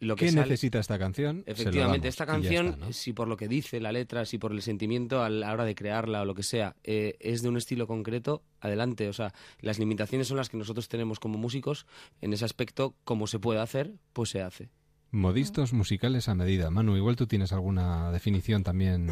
lo 0.02 0.16
que 0.16 0.26
¿Qué 0.26 0.32
sale- 0.32 0.42
necesita 0.42 0.80
esta 0.80 0.98
canción? 0.98 1.44
Efectivamente, 1.46 2.08
esta 2.08 2.26
canción, 2.26 2.66
está, 2.68 2.86
¿no? 2.88 2.92
si 2.92 3.14
por 3.14 3.28
lo 3.28 3.38
que 3.38 3.48
dice 3.48 3.80
la 3.80 3.92
letra, 3.92 4.26
si 4.26 4.40
por 4.40 4.52
el 4.52 4.62
sentimiento 4.64 5.24
a 5.24 5.30
la 5.30 5.54
hora 5.54 5.64
de 5.64 5.76
crearla 5.76 6.24
o 6.24 6.26
lo 6.26 6.34
que 6.36 6.42
sea, 6.44 6.76
eh, 6.84 7.16
es 7.20 7.44
de 7.44 7.50
un 7.50 7.56
estilo 7.58 7.86
concreto, 7.86 8.42
adelante. 8.60 9.08
O 9.08 9.14
sea, 9.14 9.32
las 9.60 9.78
limitaciones 9.78 10.28
son 10.28 10.38
las 10.38 10.50
que 10.50 10.58
nosotros 10.58 10.90
tenemos 10.90 11.20
como 11.20 11.38
músicos. 11.38 11.86
En 12.20 12.34
ese 12.34 12.44
aspecto, 12.46 12.96
como 13.04 13.28
se 13.28 13.38
puede 13.40 13.60
hacer, 13.60 13.94
pues 14.12 14.32
se 14.32 14.42
hace. 14.42 14.70
Modistos 15.12 15.72
musicales 15.72 16.28
a 16.30 16.36
medida. 16.36 16.72
Manu, 16.72 16.98
igual 16.98 17.16
tú 17.16 17.28
tienes 17.28 17.54
alguna 17.54 18.12
definición 18.12 18.64
también. 18.64 19.08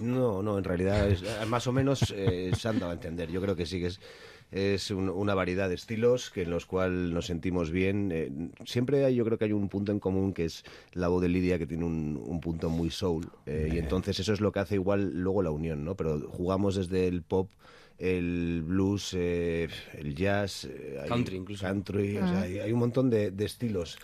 No, 0.00 0.42
no, 0.42 0.58
en 0.58 0.64
realidad 0.64 1.08
es, 1.08 1.24
más 1.48 1.66
o 1.66 1.72
menos 1.72 2.12
eh, 2.14 2.50
se 2.56 2.68
han 2.68 2.78
dado 2.78 2.92
a 2.92 2.94
entender. 2.94 3.30
Yo 3.30 3.40
creo 3.40 3.56
que 3.56 3.66
sí 3.66 3.80
que 3.80 3.86
es, 3.86 4.00
es 4.50 4.90
un- 4.90 5.08
una 5.10 5.34
variedad 5.34 5.68
de 5.68 5.74
estilos 5.74 6.30
que 6.30 6.42
en 6.42 6.50
los 6.50 6.64
cuales 6.66 7.10
nos 7.12 7.26
sentimos 7.26 7.70
bien. 7.70 8.10
Eh, 8.12 8.30
siempre 8.64 9.04
hay, 9.04 9.14
yo 9.14 9.24
creo 9.24 9.36
que 9.38 9.44
hay 9.44 9.52
un 9.52 9.68
punto 9.68 9.92
en 9.92 10.00
común 10.00 10.32
que 10.32 10.44
es 10.46 10.64
la 10.94 11.08
voz 11.08 11.20
de 11.22 11.28
Lidia 11.28 11.58
que 11.58 11.66
tiene 11.66 11.84
un, 11.84 12.18
un 12.24 12.40
punto 12.40 12.70
muy 12.70 12.90
soul 12.90 13.26
eh, 13.46 13.68
y 13.72 13.78
entonces 13.78 14.18
eso 14.20 14.32
es 14.32 14.40
lo 14.40 14.50
que 14.52 14.60
hace 14.60 14.76
igual 14.76 15.10
luego 15.14 15.42
la 15.42 15.50
unión, 15.50 15.84
¿no? 15.84 15.94
Pero 15.96 16.18
jugamos 16.30 16.76
desde 16.76 17.06
el 17.08 17.22
pop 17.22 17.50
el 17.98 18.62
blues, 18.64 19.12
eh, 19.14 19.68
el 19.94 20.14
jazz, 20.14 20.64
eh, 20.64 20.98
hay 21.02 21.08
Country 21.08 21.36
incluso. 21.36 21.66
country, 21.66 22.16
o 22.16 22.20
sea, 22.20 22.42
hay, 22.42 22.58
hay 22.60 22.72
un 22.72 22.78
montón 22.78 23.10
de, 23.10 23.30
de 23.32 23.44
estilos. 23.44 23.98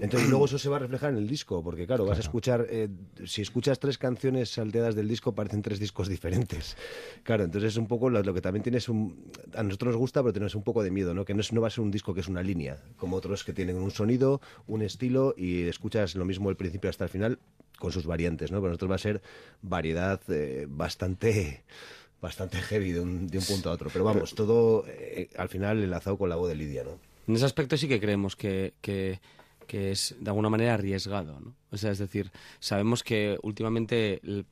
Entonces 0.00 0.28
luego 0.28 0.46
eso 0.46 0.58
se 0.58 0.68
va 0.68 0.76
a 0.76 0.78
reflejar 0.80 1.10
en 1.10 1.18
el 1.18 1.28
disco, 1.28 1.62
porque 1.62 1.86
claro, 1.86 2.04
vas 2.04 2.18
a 2.18 2.22
escuchar, 2.22 2.66
eh, 2.68 2.88
si 3.26 3.42
escuchas 3.42 3.78
tres 3.78 3.96
canciones 3.96 4.50
salteadas 4.50 4.96
del 4.96 5.06
disco, 5.06 5.34
parecen 5.36 5.62
tres 5.62 5.78
discos 5.78 6.08
diferentes. 6.08 6.76
Claro, 7.22 7.44
entonces 7.44 7.74
es 7.74 7.76
un 7.76 7.86
poco 7.86 8.10
lo, 8.10 8.20
lo 8.22 8.34
que 8.34 8.40
también 8.40 8.62
tienes 8.64 8.88
un... 8.88 9.30
A 9.54 9.62
nosotros 9.62 9.92
nos 9.92 9.98
gusta, 9.98 10.20
pero 10.22 10.32
tenemos 10.32 10.56
un 10.56 10.64
poco 10.64 10.82
de 10.82 10.90
miedo, 10.90 11.14
¿no? 11.14 11.24
Que 11.24 11.34
no, 11.34 11.42
es, 11.42 11.52
no 11.52 11.60
va 11.60 11.68
a 11.68 11.70
ser 11.70 11.84
un 11.84 11.92
disco 11.92 12.12
que 12.12 12.20
es 12.20 12.28
una 12.28 12.42
línea, 12.42 12.82
como 12.96 13.16
otros 13.16 13.44
que 13.44 13.52
tienen 13.52 13.76
un 13.76 13.92
sonido, 13.92 14.40
un 14.66 14.82
estilo, 14.82 15.34
y 15.36 15.62
escuchas 15.68 16.16
lo 16.16 16.24
mismo 16.24 16.48
del 16.48 16.56
principio 16.56 16.90
hasta 16.90 17.04
el 17.04 17.10
final 17.10 17.38
con 17.78 17.92
sus 17.92 18.06
variantes, 18.06 18.50
¿no? 18.50 18.58
Pero 18.58 18.70
nosotros 18.70 18.90
va 18.90 18.94
a 18.96 18.98
ser 18.98 19.22
variedad 19.62 20.20
eh, 20.28 20.66
bastante 20.68 21.62
bastante 22.24 22.58
heavy 22.60 22.90
de 22.92 23.00
un, 23.00 23.28
de 23.28 23.38
un 23.38 23.44
punto 23.44 23.70
a 23.70 23.72
otro. 23.74 23.90
Pero 23.92 24.04
vamos, 24.04 24.34
todo 24.34 24.84
eh, 24.88 25.28
al 25.36 25.48
final 25.48 25.82
enlazado 25.82 26.16
con 26.18 26.28
la 26.28 26.36
voz 26.36 26.48
de 26.48 26.56
Lidia, 26.56 26.82
¿no? 26.82 26.98
En 27.28 27.36
ese 27.36 27.44
aspecto 27.44 27.76
sí 27.76 27.86
que 27.86 28.00
creemos 28.00 28.34
que, 28.34 28.74
que, 28.80 29.20
que 29.66 29.92
es 29.92 30.14
de 30.18 30.30
alguna 30.30 30.50
manera 30.50 30.74
arriesgado, 30.74 31.38
¿no? 31.40 31.54
O 31.70 31.76
sea, 31.76 31.90
es 31.92 31.98
decir, 31.98 32.32
sabemos 32.60 33.02
que 33.02 33.38
últimamente 33.42 34.20
el- 34.24 34.46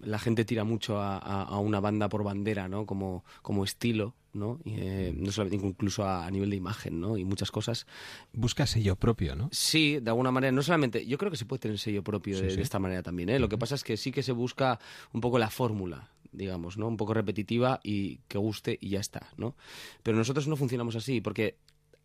la 0.00 0.18
gente 0.18 0.46
tira 0.46 0.64
mucho 0.64 0.98
a, 0.98 1.18
a- 1.18 1.42
a 1.44 1.58
una 1.58 1.78
banda 1.80 2.08
por 2.08 2.24
bandera, 2.24 2.68
¿no? 2.68 2.86
Como, 2.86 3.22
como 3.42 3.64
estilo, 3.64 4.14
¿no? 4.32 4.58
Y, 4.64 4.74
eh, 4.78 5.12
no 5.14 5.30
solamente, 5.30 5.66
incluso 5.66 6.04
a, 6.04 6.24
a 6.26 6.30
nivel 6.30 6.48
de 6.48 6.56
imagen, 6.56 7.00
¿no? 7.00 7.18
Y 7.18 7.24
muchas 7.26 7.50
cosas. 7.50 7.86
Busca 8.32 8.66
sello 8.66 8.96
propio, 8.96 9.36
¿no? 9.36 9.50
Sí, 9.52 9.98
de 10.00 10.08
alguna 10.10 10.30
manera, 10.30 10.52
no 10.52 10.62
solamente, 10.62 11.04
yo 11.04 11.18
creo 11.18 11.30
que 11.30 11.36
se 11.36 11.44
puede 11.44 11.60
tener 11.60 11.78
sello 11.78 12.02
propio 12.02 12.36
Sí, 12.38 12.44
de, 12.44 12.50
sí. 12.50 12.56
de 12.56 12.62
esta 12.62 12.78
manera 12.78 13.02
también, 13.02 13.28
¿eh? 13.28 13.38
Lo 13.38 13.48
que 13.50 13.58
pasa 13.58 13.74
es 13.74 13.84
que 13.84 13.98
sí 13.98 14.10
que 14.10 14.22
se 14.22 14.32
busca 14.32 14.78
un 15.12 15.20
poco 15.20 15.38
la 15.38 15.50
fórmula, 15.50 16.08
digamos, 16.32 16.76
¿no? 16.76 16.88
Un 16.88 16.96
poco 16.96 17.14
repetitiva 17.14 17.80
y 17.82 18.18
que 18.28 18.38
guste 18.38 18.78
y 18.80 18.90
ya 18.90 19.00
está, 19.00 19.28
¿no? 19.36 19.56
Pero 20.02 20.16
nosotros 20.16 20.48
no 20.48 20.56
funcionamos 20.56 20.96
así, 20.96 21.20
porque 21.20 21.56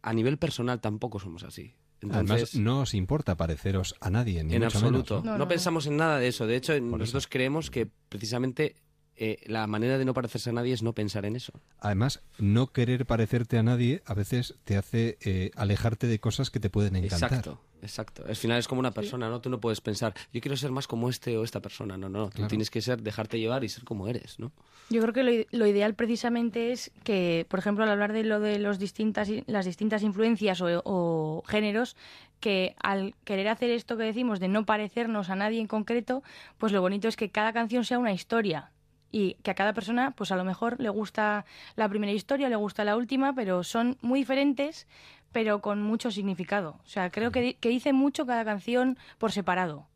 a 0.02 0.14
nivel 0.14 0.38
personal 0.38 0.82
tampoco 0.82 1.20
somos 1.20 1.44
así. 1.44 1.74
Entonces, 2.02 2.32
Además, 2.32 2.56
no 2.56 2.82
os 2.82 2.94
importa 2.94 3.36
pareceros 3.38 3.96
a 4.00 4.10
nadie, 4.10 4.44
ni 4.44 4.56
en 4.56 4.64
mucho 4.64 4.78
absoluto. 4.78 5.22
menos, 5.22 5.40
No, 5.40 5.48
pensamos 5.48 5.88
en 5.88 5.98
nada 5.98 6.20
de 6.20 6.28
eso. 6.28 6.46
De 6.46 6.56
hecho, 6.56 6.80
nosotros 6.80 7.28
creemos 7.28 7.72
que 7.72 7.90
precisamente 8.10 8.76
eh, 9.18 9.38
la 9.46 9.66
manera 9.68 9.98
de 9.98 10.06
no 10.06 10.14
parecerse 10.14 10.50
a 10.50 10.54
nadie 10.54 10.74
es 10.74 10.84
no 10.84 10.94
pensar 10.94 11.26
en 11.26 11.36
eso. 11.36 11.54
Además, 11.80 12.22
no 12.38 12.68
querer 12.68 13.06
parecerte 13.06 13.58
a 13.58 13.64
nadie 13.64 14.02
a 14.06 14.14
veces 14.14 14.56
te 14.64 14.78
hace 14.78 15.18
eh, 15.22 15.52
alejarte 15.56 16.08
de 16.08 16.20
cosas 16.20 16.50
que 16.50 16.60
te 16.60 16.70
pueden 16.70 16.96
encantar. 16.98 17.30
Exacto, 17.32 17.62
exacto. 17.82 18.24
Al 18.28 18.36
final 18.36 18.60
es 18.60 18.68
como 18.68 18.80
una 18.80 18.92
persona, 18.92 19.30
¿no? 19.30 19.40
Tú 19.42 19.50
no 19.50 19.60
puedes 19.60 19.80
pensar, 19.82 20.14
yo 20.34 20.42
quiero 20.42 20.58
ser 20.58 20.72
más 20.72 20.88
como 20.88 21.10
este 21.10 21.38
o 21.38 21.44
esta 21.44 21.62
persona. 21.62 21.98
No, 21.98 22.10
no. 22.10 22.26
Tú 22.26 22.36
Claro. 22.38 22.50
tienes 22.50 22.70
que 22.70 22.82
ser, 22.82 23.02
dejarte 23.02 23.40
llevar 23.40 23.64
y 23.64 23.70
ser 23.70 23.84
como 23.86 24.08
eres, 24.08 24.38
¿no? 24.40 24.52
Yo 24.90 25.02
creo 25.02 25.14
que 25.14 25.24
lo, 25.24 25.32
lo 25.58 25.66
ideal 25.68 25.96
precisamente 25.96 26.72
es 26.72 26.92
que, 27.04 27.46
por 27.50 27.60
ejemplo, 27.60 27.84
al 27.86 27.90
hablar 27.92 28.12
de 28.14 28.24
lo 28.24 28.40
de 28.40 28.60
los 28.60 28.78
distintas, 28.80 29.30
las 29.48 29.66
distintas 29.66 30.04
influencias 30.04 30.62
o, 30.62 30.82
o 30.84 31.44
géneros, 31.48 31.96
que 32.40 32.76
al 32.84 33.16
querer 33.24 33.48
hacer 33.48 33.70
esto 33.72 33.98
que 33.98 34.04
decimos 34.04 34.40
de 34.40 34.48
no 34.50 34.66
parecernos 34.66 35.30
a 35.30 35.36
nadie 35.36 35.60
en 35.62 35.68
concreto, 35.68 36.22
pues 36.58 36.72
lo 36.74 36.82
bonito 36.82 37.08
es 37.08 37.16
que 37.16 37.30
cada 37.32 37.54
canción 37.54 37.84
sea 37.86 37.98
una 37.98 38.12
historia 38.14 38.72
y 39.16 39.36
que 39.44 39.52
a 39.52 39.56
cada 39.56 39.72
persona, 39.72 40.12
pues 40.12 40.34
a 40.34 40.36
lo 40.36 40.44
mejor 40.44 40.78
le 40.78 40.90
gusta 40.90 41.46
la 41.78 41.88
primera 41.88 42.12
historia, 42.12 42.50
le 42.50 42.58
gusta 42.58 42.84
la 42.84 42.98
última, 42.98 43.32
pero 43.34 43.64
son 43.64 43.98
muy 44.02 44.20
diferentes, 44.20 44.88
pero 45.32 45.62
con 45.62 45.82
mucho 45.82 46.12
significado. 46.12 46.82
O 46.84 46.88
sea, 46.90 47.10
creo 47.10 47.32
que, 47.32 47.54
que 47.56 47.70
dice 47.70 47.94
mucho 47.94 48.26
cada 48.26 48.44
canción 48.44 48.98
por 49.18 49.32
separado. 49.32 49.88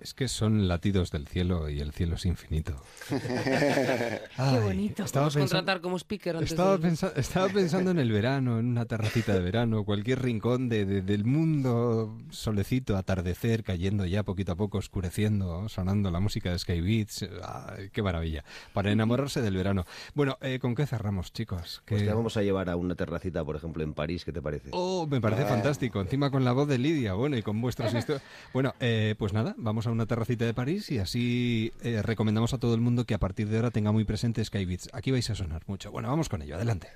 Es 0.00 0.14
que 0.14 0.28
son 0.28 0.68
latidos 0.68 1.10
del 1.10 1.26
cielo 1.26 1.68
y 1.68 1.80
el 1.80 1.90
cielo 1.92 2.14
es 2.14 2.24
infinito. 2.24 2.80
Ay, 4.36 4.58
bonito. 4.62 5.02
Estaba 5.02 5.26
pensando, 5.26 5.46
contratar 5.48 5.80
como 5.80 5.96
speaker 5.98 6.36
antes 6.36 6.52
estaba, 6.52 6.76
de... 6.76 6.88
pensa- 6.88 7.12
estaba 7.16 7.48
pensando 7.48 7.90
en 7.90 7.98
el 7.98 8.12
verano, 8.12 8.60
en 8.60 8.66
una 8.66 8.84
terracita 8.84 9.32
de 9.34 9.40
verano, 9.40 9.84
cualquier 9.84 10.22
rincón 10.22 10.68
de, 10.68 10.84
de- 10.84 11.02
del 11.02 11.24
mundo, 11.24 12.16
solecito, 12.30 12.96
atardecer, 12.96 13.64
cayendo 13.64 14.06
ya 14.06 14.22
poquito 14.22 14.52
a 14.52 14.56
poco, 14.56 14.78
oscureciendo, 14.78 15.68
sonando 15.68 16.10
la 16.12 16.20
música 16.20 16.52
de 16.52 16.58
Sky 16.60 16.80
Beats. 16.80 17.26
Ay, 17.44 17.90
¡Qué 17.90 18.00
maravilla! 18.02 18.44
Para 18.72 18.92
enamorarse 18.92 19.42
del 19.42 19.56
verano. 19.56 19.84
Bueno, 20.14 20.38
eh, 20.40 20.58
¿con 20.60 20.76
qué 20.76 20.86
cerramos, 20.86 21.32
chicos? 21.32 21.82
Pues 21.86 22.02
¿Qué- 22.02 22.08
te 22.08 22.14
vamos 22.14 22.36
a 22.36 22.42
llevar 22.42 22.70
a 22.70 22.76
una 22.76 22.94
terracita, 22.94 23.44
por 23.44 23.56
ejemplo, 23.56 23.82
en 23.82 23.94
París, 23.94 24.24
¿qué 24.24 24.32
te 24.32 24.40
parece? 24.42 24.68
Oh, 24.72 25.06
me 25.10 25.20
parece 25.20 25.42
Ah. 25.42 25.46
fantástico. 25.46 26.00
Encima 26.00 26.30
con 26.30 26.44
la 26.44 26.52
voz 26.52 26.68
de 26.68 26.78
Lidia, 26.78 27.14
bueno, 27.14 27.36
y 27.36 27.42
con 27.42 27.60
vuestras 27.60 27.92
historias. 27.94 28.22
Bueno, 28.52 28.74
eh, 28.78 29.16
pues 29.18 29.32
nada, 29.32 29.54
vamos 29.58 29.86
a 29.86 29.87
una 29.90 30.06
terracita 30.06 30.44
de 30.44 30.54
París 30.54 30.90
y 30.90 30.98
así 30.98 31.72
eh, 31.82 32.02
recomendamos 32.02 32.52
a 32.54 32.58
todo 32.58 32.74
el 32.74 32.80
mundo 32.80 33.04
que 33.04 33.14
a 33.14 33.18
partir 33.18 33.48
de 33.48 33.56
ahora 33.56 33.70
tenga 33.70 33.92
muy 33.92 34.04
presente 34.04 34.44
Sky 34.44 34.64
Beats. 34.64 34.88
Aquí 34.92 35.10
vais 35.10 35.28
a 35.30 35.34
sonar 35.34 35.62
mucho. 35.66 35.90
Bueno, 35.90 36.08
vamos 36.08 36.28
con 36.28 36.42
ello, 36.42 36.56
adelante. 36.56 36.88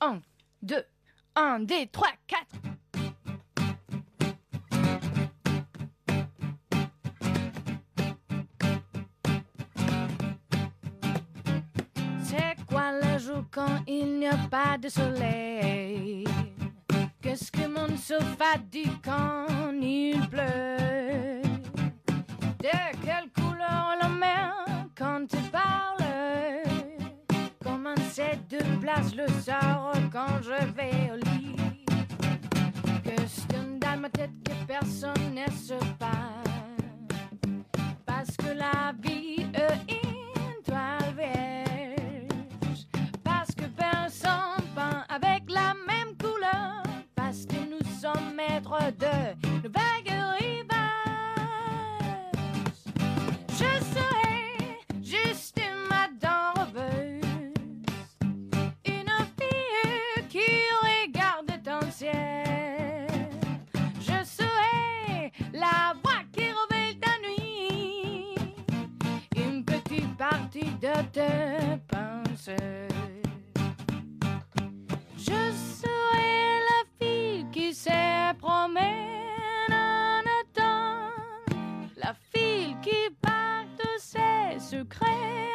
Un, 0.00 0.22
deux, 0.60 0.84
un, 1.36 1.60
deux, 1.66 1.86
trois, 1.90 2.12
quatre. 2.26 2.58
C'est 12.22 12.56
quoi 12.66 12.92
le 12.92 13.18
jour 13.18 13.44
quand 13.50 13.82
il 13.86 14.18
n'y 14.18 14.26
a 14.26 14.36
pas 14.50 14.78
de 14.78 14.88
soleil 14.88 16.24
Qu'est-ce 17.20 17.50
que 17.50 17.66
mon 17.66 17.96
sofa 17.96 18.56
dit 18.70 18.90
quand 19.04 19.46
il 19.80 20.20
pleut 20.28 21.09
De 22.62 22.68
quelle 23.02 23.30
couleur 23.34 23.96
la 24.02 24.08
mer 24.08 24.54
quand 24.94 25.26
tu 25.26 25.38
parles? 25.50 25.96
Comment 27.64 27.94
c'est 28.10 28.38
de 28.48 28.58
place 28.78 29.14
le 29.14 29.26
soir 29.28 29.94
quand 30.12 30.42
je 30.42 30.62
vais 30.74 31.10
au 31.10 31.16
lit? 31.16 31.56
Question 33.02 33.78
dans 33.80 33.96
ma 33.98 34.10
tête 34.10 34.32
que 34.44 34.52
personne 34.66 35.34
ne 35.34 35.50
se 35.50 35.72
passe 35.98 36.76
Parce 38.04 38.36
que 38.36 38.48
la 38.48 38.92
vie 39.02 39.46
est 39.54 39.78
vierge. 39.86 40.10
Parce 43.24 43.54
que 43.54 43.64
personne 43.64 44.62
peint 44.74 45.02
avec 45.08 45.48
la 45.48 45.72
même 45.88 46.14
couleur. 46.18 46.82
Parce 47.14 47.46
que 47.46 47.56
nous 47.56 47.82
sommes 47.98 48.34
maîtres 48.34 48.92
de 48.98 49.34
nos 49.48 49.70
vagues 49.70 50.09
de 70.80 70.92
tes 71.12 71.76
pensées 71.88 72.88
Je 75.18 75.52
serai 75.78 76.60
la 76.70 76.80
fille 76.98 77.46
qui 77.52 77.74
se 77.74 78.34
promène 78.38 79.72
en 79.72 80.20
automne. 80.40 81.90
La 81.96 82.14
fille 82.32 82.74
qui 82.82 83.10
parle 83.20 83.66
ses 83.98 84.58
secrets 84.58 85.49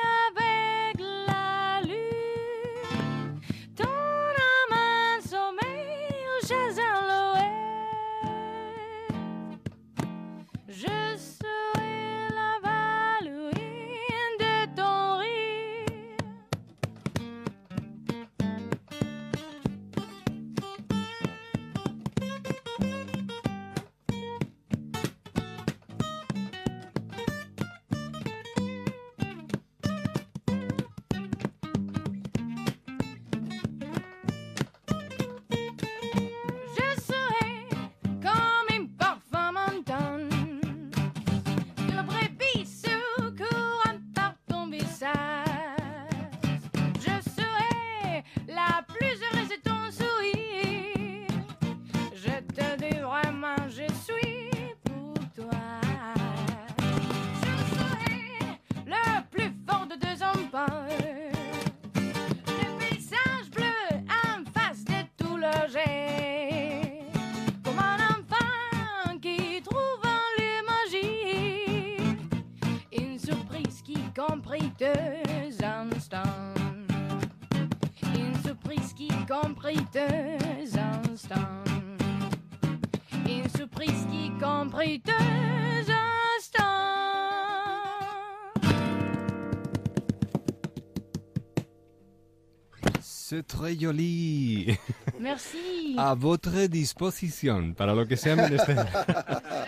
c'est 93.35 93.43
très 93.43 93.75
joli. 93.75 94.77
Merci. 95.19 95.95
A 95.97 96.13
votre 96.13 96.67
disposición, 96.69 97.75
para 97.75 97.93
lo 97.93 98.07
que 98.07 98.17
sea 98.17 98.35
menester. 98.35 98.77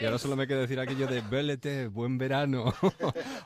y 0.02 0.06
ahora 0.06 0.18
solo 0.18 0.36
me 0.36 0.48
queda 0.48 0.62
decir 0.62 0.80
aquello 0.80 1.08
de 1.08 1.22
belete, 1.22 1.88
buen 1.88 2.18
verano. 2.18 2.74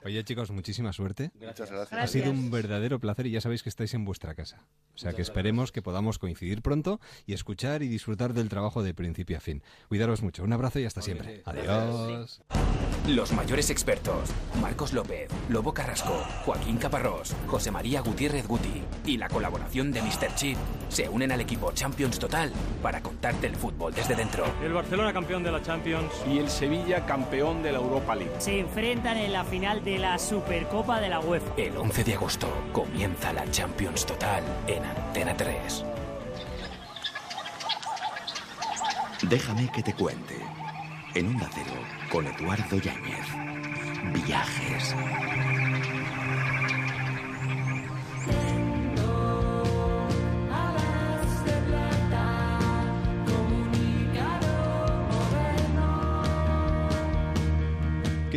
Oye, 0.05 0.23
chicos, 0.23 0.51
muchísima 0.51 0.93
suerte. 0.93 1.31
Muchas 1.39 1.71
gracias. 1.71 1.93
Ha 1.93 2.07
sido 2.07 2.31
un 2.31 2.51
verdadero 2.51 2.99
placer 2.99 3.27
y 3.27 3.31
ya 3.31 3.41
sabéis 3.41 3.63
que 3.63 3.69
estáis 3.69 3.93
en 3.93 4.05
vuestra 4.05 4.35
casa. 4.35 4.65
O 4.93 4.97
sea 4.97 5.13
que 5.13 5.21
esperemos 5.21 5.71
que 5.71 5.81
podamos 5.81 6.19
coincidir 6.19 6.61
pronto 6.61 6.99
y 7.25 7.33
escuchar 7.33 7.81
y 7.81 7.87
disfrutar 7.87 8.33
del 8.33 8.49
trabajo 8.49 8.83
de 8.83 8.93
principio 8.93 9.37
a 9.37 9.39
fin. 9.39 9.63
Cuidaros 9.87 10.21
mucho. 10.21 10.43
Un 10.43 10.53
abrazo 10.53 10.79
y 10.79 10.85
hasta 10.85 11.01
siempre. 11.01 11.41
Adiós. 11.45 12.41
Los 13.07 13.31
mayores 13.31 13.71
expertos, 13.71 14.29
Marcos 14.61 14.93
López, 14.93 15.27
Lobo 15.49 15.73
Carrasco, 15.73 16.23
Joaquín 16.45 16.77
Caparrós, 16.77 17.35
José 17.47 17.71
María 17.71 18.01
Gutiérrez 18.01 18.47
Guti 18.47 18.83
y 19.07 19.17
la 19.17 19.27
colaboración 19.27 19.91
de 19.91 20.03
Mr. 20.03 20.35
Chip 20.35 20.57
se 20.87 21.09
unen 21.09 21.31
al 21.31 21.41
equipo 21.41 21.71
Champions 21.71 22.19
Total 22.19 22.51
para 22.83 23.01
contarte 23.01 23.47
el 23.47 23.55
fútbol 23.55 23.91
desde 23.91 24.15
dentro. 24.15 24.45
El 24.63 24.73
Barcelona 24.73 25.11
campeón 25.13 25.43
de 25.43 25.51
la 25.51 25.63
Champions 25.63 26.11
y 26.31 26.37
el 26.37 26.47
Sevilla 26.47 27.03
campeón 27.07 27.63
de 27.63 27.71
la 27.71 27.79
Europa 27.79 28.13
League. 28.13 28.35
Se 28.37 28.59
enfrentan 28.59 29.17
en 29.17 29.33
la 29.33 29.45
final 29.45 29.83
de 29.83 29.97
la 29.97 30.19
Supercopa 30.19 31.01
de 31.01 31.09
la 31.09 31.19
UEFA. 31.21 31.55
El 31.57 31.77
11 31.77 32.03
de 32.03 32.13
agosto 32.13 32.47
comienza 32.71 33.33
la 33.33 33.49
Champions 33.49 34.05
Total 34.05 34.43
en 34.67 34.85
Antena 34.85 35.35
3. 35.35 35.85
Déjame 39.23 39.71
que 39.71 39.81
te 39.81 39.93
cuente. 39.93 40.60
En 41.13 41.27
un 41.27 41.37
Cero, 41.39 41.77
con 42.09 42.25
Eduardo 42.25 42.77
Yáñez. 42.77 43.27
Viajes. 44.25 44.95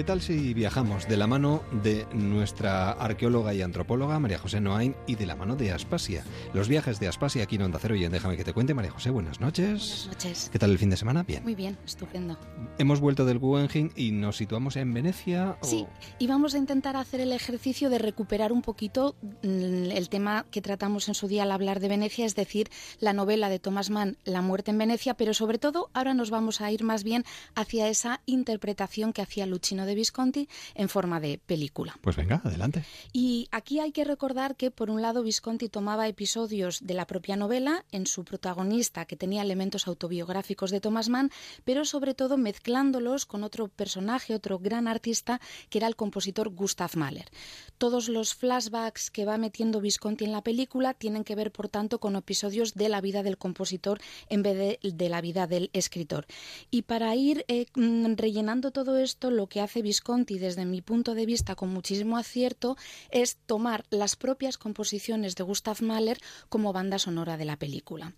¿Qué 0.04 0.08
tal 0.08 0.20
si 0.20 0.52
viajamos 0.52 1.08
de 1.08 1.16
la 1.16 1.26
mano 1.26 1.62
de 1.82 2.06
nuestra 2.12 2.90
arqueóloga 2.90 3.54
y 3.54 3.62
antropóloga 3.62 4.18
María 4.18 4.38
José 4.38 4.60
Noain 4.60 4.94
y 5.06 5.14
de 5.14 5.24
la 5.24 5.34
mano 5.34 5.56
de 5.56 5.72
Aspasia? 5.72 6.22
Los 6.52 6.68
viajes 6.68 7.00
de 7.00 7.08
Aspasia 7.08 7.44
aquí 7.44 7.56
en 7.56 7.62
Onda 7.62 7.78
Cero 7.80 7.96
y 7.96 8.04
en 8.04 8.12
Déjame 8.12 8.36
que 8.36 8.44
te 8.44 8.52
cuente. 8.52 8.74
María 8.74 8.90
José, 8.90 9.08
buenas 9.08 9.40
noches. 9.40 10.02
Buenas 10.02 10.06
noches. 10.08 10.50
¿Qué 10.52 10.58
tal 10.58 10.72
el 10.72 10.78
fin 10.78 10.90
de 10.90 10.98
semana? 10.98 11.22
Bien. 11.22 11.42
Muy 11.42 11.54
bien, 11.54 11.78
estupendo. 11.86 12.36
Hemos 12.76 13.00
vuelto 13.00 13.24
del 13.24 13.38
Guggenheim 13.38 13.92
y 13.96 14.12
nos 14.12 14.36
situamos 14.36 14.76
en 14.76 14.92
Venecia. 14.92 15.56
¿o? 15.62 15.66
Sí, 15.66 15.86
y 16.18 16.26
vamos 16.26 16.54
a 16.54 16.58
intentar 16.58 16.98
hacer 16.98 17.22
el 17.22 17.32
ejercicio 17.32 17.88
de 17.88 17.96
recuperar 17.96 18.52
un 18.52 18.60
poquito 18.60 19.16
mm, 19.22 19.90
el 19.90 20.10
tema 20.10 20.44
que 20.50 20.60
tratamos 20.60 21.08
en 21.08 21.14
su 21.14 21.28
día 21.28 21.44
al 21.44 21.50
hablar 21.50 21.80
de 21.80 21.88
Venecia, 21.88 22.26
es 22.26 22.34
decir, 22.34 22.68
la 23.00 23.14
novela 23.14 23.48
de 23.48 23.58
Thomas 23.58 23.88
Mann, 23.88 24.18
La 24.24 24.42
muerte 24.42 24.70
en 24.70 24.76
Venecia, 24.76 25.14
pero 25.14 25.32
sobre 25.32 25.58
todo 25.58 25.88
ahora 25.94 26.12
nos 26.12 26.28
vamos 26.28 26.60
a 26.60 26.70
ir 26.70 26.84
más 26.84 27.04
bien 27.04 27.24
hacia 27.54 27.88
esa 27.88 28.20
interpretación 28.26 29.14
que 29.14 29.22
hacía 29.22 29.46
Luchino 29.46 29.86
de 29.86 29.93
Visconti 29.94 30.48
en 30.74 30.88
forma 30.88 31.20
de 31.20 31.38
película. 31.38 31.96
Pues 32.00 32.16
venga, 32.16 32.40
adelante. 32.44 32.84
Y 33.12 33.48
aquí 33.50 33.80
hay 33.80 33.92
que 33.92 34.04
recordar 34.04 34.56
que, 34.56 34.70
por 34.70 34.90
un 34.90 35.02
lado, 35.02 35.22
Visconti 35.22 35.68
tomaba 35.68 36.08
episodios 36.08 36.86
de 36.86 36.94
la 36.94 37.06
propia 37.06 37.36
novela 37.36 37.84
en 37.92 38.06
su 38.06 38.24
protagonista, 38.24 39.04
que 39.04 39.16
tenía 39.16 39.42
elementos 39.42 39.86
autobiográficos 39.86 40.70
de 40.70 40.80
Thomas 40.80 41.08
Mann, 41.08 41.30
pero 41.64 41.84
sobre 41.84 42.14
todo 42.14 42.36
mezclándolos 42.36 43.26
con 43.26 43.44
otro 43.44 43.68
personaje, 43.68 44.34
otro 44.34 44.58
gran 44.58 44.88
artista, 44.88 45.40
que 45.68 45.78
era 45.78 45.86
el 45.86 45.96
compositor 45.96 46.48
Gustav 46.50 46.96
Mahler. 46.96 47.30
Todos 47.78 48.08
los 48.08 48.34
flashbacks 48.34 49.10
que 49.10 49.24
va 49.24 49.38
metiendo 49.38 49.80
Visconti 49.80 50.24
en 50.24 50.32
la 50.32 50.42
película 50.42 50.94
tienen 50.94 51.24
que 51.24 51.34
ver, 51.34 51.52
por 51.52 51.68
tanto, 51.68 51.98
con 51.98 52.16
episodios 52.16 52.74
de 52.74 52.88
la 52.88 53.00
vida 53.00 53.22
del 53.22 53.38
compositor 53.38 54.00
en 54.28 54.42
vez 54.42 54.56
de, 54.56 54.78
de 54.82 55.08
la 55.08 55.20
vida 55.20 55.46
del 55.46 55.70
escritor. 55.72 56.26
Y 56.70 56.82
para 56.82 57.14
ir 57.14 57.44
eh, 57.48 57.66
rellenando 57.74 58.70
todo 58.70 58.96
esto, 58.98 59.30
lo 59.30 59.46
que 59.48 59.60
hace 59.60 59.73
Visconti 59.82 60.38
desde 60.38 60.64
mi 60.64 60.82
punto 60.82 61.14
de 61.14 61.26
vista 61.26 61.54
con 61.54 61.70
muchísimo 61.70 62.16
acierto 62.16 62.76
es 63.10 63.36
tomar 63.46 63.84
las 63.90 64.16
propias 64.16 64.58
composiciones 64.58 65.34
de 65.34 65.44
Gustav 65.44 65.82
Mahler 65.82 66.18
como 66.48 66.72
banda 66.72 66.98
sonora 66.98 67.36
de 67.36 67.44
la 67.44 67.56
película. 67.56 68.12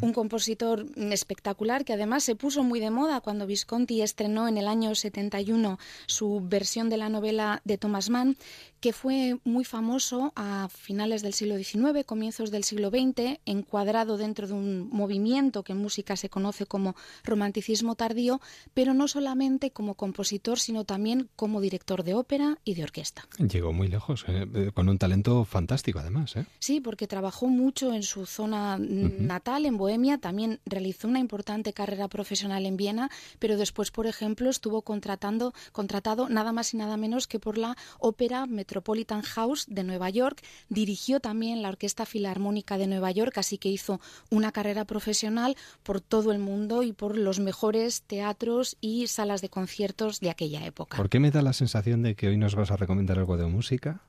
Un 0.00 0.12
compositor 0.12 0.86
espectacular 0.96 1.84
que 1.84 1.92
además 1.92 2.24
se 2.24 2.36
puso 2.36 2.62
muy 2.62 2.80
de 2.80 2.90
moda 2.90 3.20
cuando 3.20 3.46
Visconti 3.46 4.02
estrenó 4.02 4.48
en 4.48 4.58
el 4.58 4.68
año 4.68 4.94
71 4.94 5.78
su 6.06 6.40
versión 6.42 6.88
de 6.88 6.96
la 6.96 7.08
novela 7.08 7.62
de 7.64 7.78
Thomas 7.78 8.10
Mann, 8.10 8.36
que 8.80 8.92
fue 8.92 9.38
muy 9.44 9.64
famoso 9.64 10.32
a 10.36 10.68
finales 10.68 11.22
del 11.22 11.34
siglo 11.34 11.56
XIX, 11.56 12.04
comienzos 12.06 12.50
del 12.50 12.64
siglo 12.64 12.90
XX, 12.90 13.40
encuadrado 13.44 14.16
dentro 14.16 14.46
de 14.46 14.52
un 14.52 14.88
movimiento 14.90 15.62
que 15.62 15.72
en 15.72 15.78
música 15.78 16.16
se 16.16 16.28
conoce 16.28 16.66
como 16.66 16.94
romanticismo 17.24 17.94
tardío, 17.94 18.40
pero 18.74 18.94
no 18.94 19.08
solamente 19.08 19.70
como 19.70 19.94
compositor, 19.94 20.58
sino 20.58 20.84
también 20.84 20.97
como 21.36 21.60
director 21.60 22.02
de 22.02 22.14
ópera 22.14 22.58
y 22.64 22.74
de 22.74 22.82
orquesta. 22.82 23.26
Llegó 23.38 23.72
muy 23.72 23.88
lejos, 23.88 24.24
eh, 24.28 24.70
con 24.74 24.88
un 24.88 24.98
talento 24.98 25.44
fantástico 25.44 25.98
además. 25.98 26.36
¿eh? 26.36 26.44
Sí, 26.58 26.80
porque 26.80 27.06
trabajó 27.06 27.46
mucho 27.46 27.92
en 27.94 28.02
su 28.02 28.26
zona 28.26 28.76
uh 28.76 28.80
-huh. 28.80 29.18
natal, 29.18 29.66
en 29.66 29.76
Bohemia, 29.76 30.18
también 30.18 30.60
realizó 30.66 31.08
una 31.08 31.18
importante 31.18 31.72
carrera 31.72 32.08
profesional 32.08 32.66
en 32.66 32.76
Viena, 32.76 33.10
pero 33.38 33.56
después, 33.56 33.90
por 33.90 34.06
ejemplo, 34.06 34.50
estuvo 34.50 34.82
contratando, 34.82 35.52
contratado 35.72 36.28
nada 36.28 36.52
más 36.52 36.74
y 36.74 36.76
nada 36.76 36.96
menos 36.96 37.26
que 37.26 37.38
por 37.38 37.58
la 37.58 37.76
ópera 37.98 38.46
Metropolitan 38.46 39.22
House 39.22 39.66
de 39.68 39.84
Nueva 39.84 40.10
York, 40.10 40.42
dirigió 40.68 41.20
también 41.20 41.62
la 41.62 41.68
Orquesta 41.68 42.06
Filarmónica 42.06 42.78
de 42.78 42.86
Nueva 42.86 43.10
York, 43.10 43.38
así 43.38 43.58
que 43.58 43.68
hizo 43.68 44.00
una 44.30 44.52
carrera 44.52 44.84
profesional 44.84 45.56
por 45.82 46.00
todo 46.00 46.32
el 46.32 46.38
mundo 46.38 46.82
y 46.82 46.92
por 46.92 47.16
los 47.16 47.38
mejores 47.40 48.02
teatros 48.02 48.76
y 48.80 49.06
salas 49.06 49.40
de 49.40 49.48
conciertos 49.48 50.20
de 50.20 50.30
aquella 50.30 50.64
época. 50.64 50.87
¿Por 50.96 51.08
qué 51.10 51.20
me 51.20 51.30
da 51.30 51.42
la 51.42 51.52
sensación 51.52 52.02
de 52.02 52.14
que 52.14 52.28
hoy 52.28 52.36
nos 52.36 52.54
vas 52.54 52.70
a 52.70 52.76
recomendar 52.76 53.18
algo 53.18 53.36
de 53.36 53.46
música? 53.46 54.00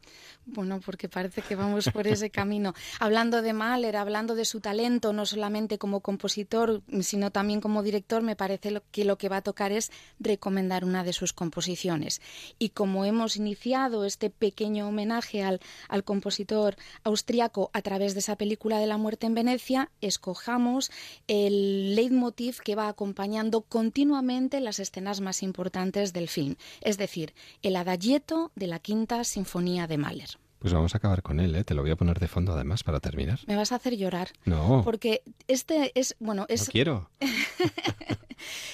Bueno, 0.52 0.80
porque 0.84 1.08
parece 1.08 1.44
que 1.44 1.56
vamos 1.56 1.90
por 1.94 2.08
ese 2.08 2.30
camino. 2.40 2.74
Hablando 3.00 3.42
de 3.42 3.54
Mahler, 3.54 3.96
hablando 3.96 4.34
de 4.34 4.46
su 4.46 4.62
talento, 4.62 5.14
no 5.14 5.26
solamente 5.26 5.78
como 5.78 6.00
compositor, 6.00 6.82
sino 7.02 7.32
también 7.32 7.62
como 7.62 7.84
director, 7.84 8.24
me 8.24 8.36
parece 8.36 8.82
que 8.92 9.06
lo 9.06 9.18
que 9.18 9.30
va 9.30 9.38
a 9.38 9.42
tocar 9.42 9.72
es 9.72 9.92
recomendar 10.20 10.86
una 10.86 11.04
de 11.04 11.14
sus 11.14 11.34
composiciones. 11.34 12.22
Y 12.58 12.70
como 12.70 13.06
hemos 13.06 13.38
iniciado 13.38 14.06
este 14.06 14.30
pequeño 14.32 14.88
homenaje 14.88 15.44
al, 15.44 15.60
al 15.88 16.04
compositor 16.04 16.76
austriaco 17.04 17.70
a 17.74 17.82
través 17.82 18.14
de 18.14 18.22
esa 18.22 18.36
película 18.36 18.80
de 18.80 18.88
la 18.88 18.98
muerte 18.98 19.28
en 19.28 19.36
Venecia, 19.36 19.92
escojamos 20.02 20.92
el 21.28 21.96
leitmotiv 21.96 22.60
que 22.62 22.76
va 22.76 22.88
acompañando 22.88 23.62
continuamente 23.62 24.62
las 24.62 24.80
escenas 24.80 25.22
más 25.22 25.44
importantes 25.44 26.12
del 26.14 26.28
film, 26.28 26.56
es 26.82 26.98
decir, 26.98 27.34
el 27.62 27.76
adagietto 27.76 28.52
de 28.56 28.68
la 28.68 28.80
quinta 28.80 29.24
sinfonía 29.24 29.86
de 29.86 29.98
Mahler. 29.98 30.39
Pues 30.60 30.74
vamos 30.74 30.94
a 30.94 30.98
acabar 30.98 31.22
con 31.22 31.40
él, 31.40 31.56
¿eh? 31.56 31.64
Te 31.64 31.74
lo 31.74 31.82
voy 31.82 31.92
a 31.92 31.96
poner 31.96 32.20
de 32.20 32.28
fondo 32.28 32.52
además 32.52 32.84
para 32.84 33.00
terminar. 33.00 33.40
Me 33.48 33.56
vas 33.56 33.72
a 33.72 33.76
hacer 33.76 33.96
llorar. 33.96 34.30
No. 34.44 34.82
Porque 34.84 35.24
este 35.48 35.92
es, 35.98 36.16
bueno, 36.20 36.46
es... 36.50 36.68
No 36.68 36.72
quiero. 36.72 37.10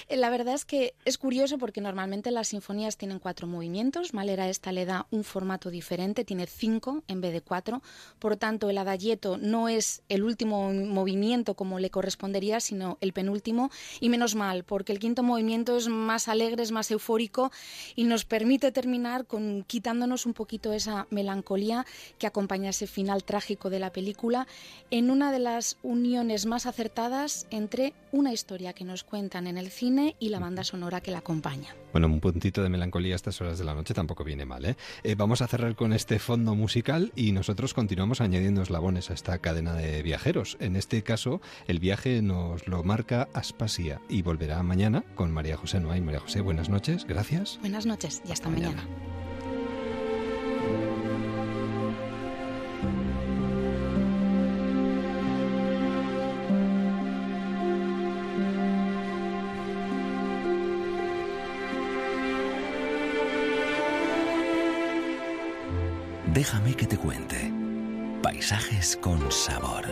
La 0.09 0.29
verdad 0.29 0.53
es 0.53 0.65
que 0.65 0.93
es 1.05 1.17
curioso 1.17 1.57
porque 1.57 1.81
normalmente 1.81 2.31
las 2.31 2.49
sinfonías 2.49 2.97
tienen 2.97 3.19
cuatro 3.19 3.47
movimientos. 3.47 4.13
Mahler 4.13 4.41
a 4.41 4.49
esta 4.49 4.71
le 4.71 4.85
da 4.85 5.07
un 5.11 5.23
formato 5.23 5.69
diferente, 5.69 6.25
tiene 6.25 6.47
cinco 6.47 7.03
en 7.07 7.21
vez 7.21 7.33
de 7.33 7.41
cuatro. 7.41 7.81
Por 8.19 8.37
tanto, 8.37 8.69
el 8.69 8.77
adagietto 8.77 9.37
no 9.37 9.69
es 9.69 10.03
el 10.09 10.23
último 10.23 10.71
movimiento 10.73 11.55
como 11.55 11.79
le 11.79 11.89
correspondería, 11.89 12.59
sino 12.59 12.97
el 13.01 13.13
penúltimo. 13.13 13.69
Y 13.99 14.09
menos 14.09 14.35
mal, 14.35 14.63
porque 14.63 14.91
el 14.91 14.99
quinto 14.99 15.23
movimiento 15.23 15.77
es 15.77 15.87
más 15.87 16.27
alegre, 16.27 16.63
es 16.63 16.71
más 16.71 16.91
eufórico 16.91 17.51
y 17.95 18.03
nos 18.03 18.25
permite 18.25 18.71
terminar 18.71 19.25
con 19.25 19.63
quitándonos 19.63 20.25
un 20.25 20.33
poquito 20.33 20.73
esa 20.73 21.07
melancolía 21.09 21.85
que 22.17 22.27
acompaña 22.27 22.69
ese 22.69 22.87
final 22.87 23.23
trágico 23.23 23.69
de 23.69 23.79
la 23.79 23.91
película 23.91 24.47
en 24.91 25.09
una 25.09 25.31
de 25.31 25.39
las 25.39 25.77
uniones 25.83 26.45
más 26.45 26.65
acertadas 26.65 27.47
entre 27.49 27.93
una 28.11 28.33
historia 28.33 28.73
que 28.73 28.85
nos 28.85 29.03
cuentan 29.03 29.47
en 29.47 29.54
el 29.57 29.69
cine 29.69 30.15
y 30.19 30.29
la 30.29 30.39
banda 30.39 30.63
sonora 30.63 31.01
que 31.01 31.11
la 31.11 31.19
acompaña. 31.19 31.75
Bueno, 31.91 32.07
un 32.07 32.19
puntito 32.19 32.61
de 32.61 32.69
melancolía 32.69 33.13
a 33.13 33.15
estas 33.15 33.39
horas 33.41 33.57
de 33.57 33.65
la 33.65 33.73
noche 33.73 33.93
tampoco 33.93 34.23
viene 34.23 34.45
mal, 34.45 34.65
¿eh? 34.65 34.75
eh 35.03 35.15
vamos 35.15 35.41
a 35.41 35.47
cerrar 35.47 35.75
con 35.75 35.93
este 35.93 36.19
fondo 36.19 36.55
musical 36.55 37.11
y 37.15 37.31
nosotros 37.31 37.73
continuamos 37.73 38.21
añadiendo 38.21 38.61
eslabones 38.61 39.09
a 39.09 39.13
esta 39.13 39.37
cadena 39.39 39.73
de 39.73 40.03
viajeros. 40.03 40.57
En 40.59 40.75
este 40.75 41.03
caso, 41.03 41.41
el 41.67 41.79
viaje 41.79 42.21
nos 42.21 42.67
lo 42.67 42.83
marca 42.83 43.29
Aspasia 43.33 44.01
y 44.09 44.21
volverá 44.21 44.61
mañana 44.63 45.03
con 45.15 45.31
María 45.31 45.57
José 45.57 45.79
Noay. 45.79 46.01
María 46.01 46.19
José, 46.19 46.41
buenas 46.41 46.69
noches, 46.69 47.05
gracias. 47.05 47.57
Buenas 47.61 47.85
noches 47.85 48.21
y 48.27 48.31
hasta, 48.31 48.49
hasta 48.49 48.49
mañana. 48.49 48.83
mañana. 48.83 49.15
Déjame 66.45 66.75
que 66.75 66.85
te 66.85 66.95
cuente. 66.95 67.51
Paisajes 68.21 68.99
con 69.01 69.31
sabor. 69.31 69.83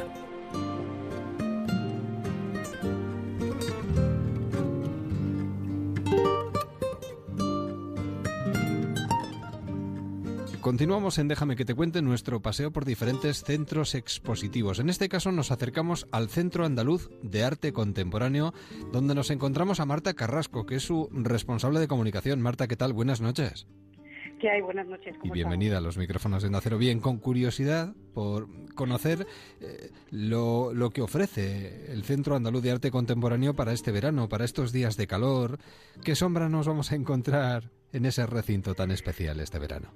Continuamos 10.62 11.18
en 11.18 11.28
Déjame 11.28 11.56
que 11.56 11.66
te 11.66 11.74
cuente 11.74 12.04
nuestro 12.04 12.40
paseo 12.40 12.72
por 12.72 12.86
diferentes 12.86 13.44
centros 13.44 13.96
expositivos. 13.96 14.78
En 14.78 14.92
este 14.92 15.10
caso 15.10 15.32
nos 15.32 15.50
acercamos 15.50 16.06
al 16.12 16.30
Centro 16.30 16.66
Andaluz 16.66 17.10
de 17.24 17.44
Arte 17.44 17.74
Contemporáneo, 17.74 18.54
donde 18.92 19.16
nos 19.16 19.32
encontramos 19.32 19.80
a 19.80 19.88
Marta 19.88 20.14
Carrasco, 20.14 20.68
que 20.68 20.76
es 20.76 20.84
su 20.84 21.10
responsable 21.14 21.80
de 21.80 21.88
comunicación. 21.88 22.42
Marta, 22.42 22.68
¿qué 22.68 22.76
tal? 22.76 22.94
Buenas 22.94 23.22
noches. 23.22 23.66
¿Qué 24.44 24.50
hay? 24.50 24.60
Buenas 24.60 24.88
noches. 24.88 25.16
y 25.24 25.32
bienvenida 25.32 25.78
a 25.78 25.80
los 25.80 25.98
micrófonos 25.98 26.44
de 26.44 26.50
Nacero. 26.50 26.78
Bien, 26.78 27.00
con 27.00 27.18
curiosidad 27.18 27.94
por 28.14 28.50
conocer 28.76 29.26
eh, 29.62 29.90
lo, 30.12 30.74
lo, 30.74 30.90
que 30.90 31.02
ofrece 31.02 31.90
el 31.94 32.04
Centro 32.04 32.36
Andaluz 32.36 32.62
de 32.62 32.72
Arte 32.72 32.92
Contemporáneo 32.92 33.54
para 33.54 33.72
este 33.72 33.94
verano, 33.94 34.28
para 34.28 34.44
estos 34.44 34.74
días 34.74 34.98
de 34.98 35.08
calor. 35.08 35.60
¿Qué 36.04 36.14
sombra 36.16 36.50
nos 36.50 36.68
vamos 36.68 36.92
a 36.92 36.96
encontrar 36.96 37.70
en 37.94 38.06
ese 38.06 38.26
recinto 38.26 38.76
tan 38.76 38.92
especial 38.92 39.40
este 39.40 39.60
verano? 39.60 39.94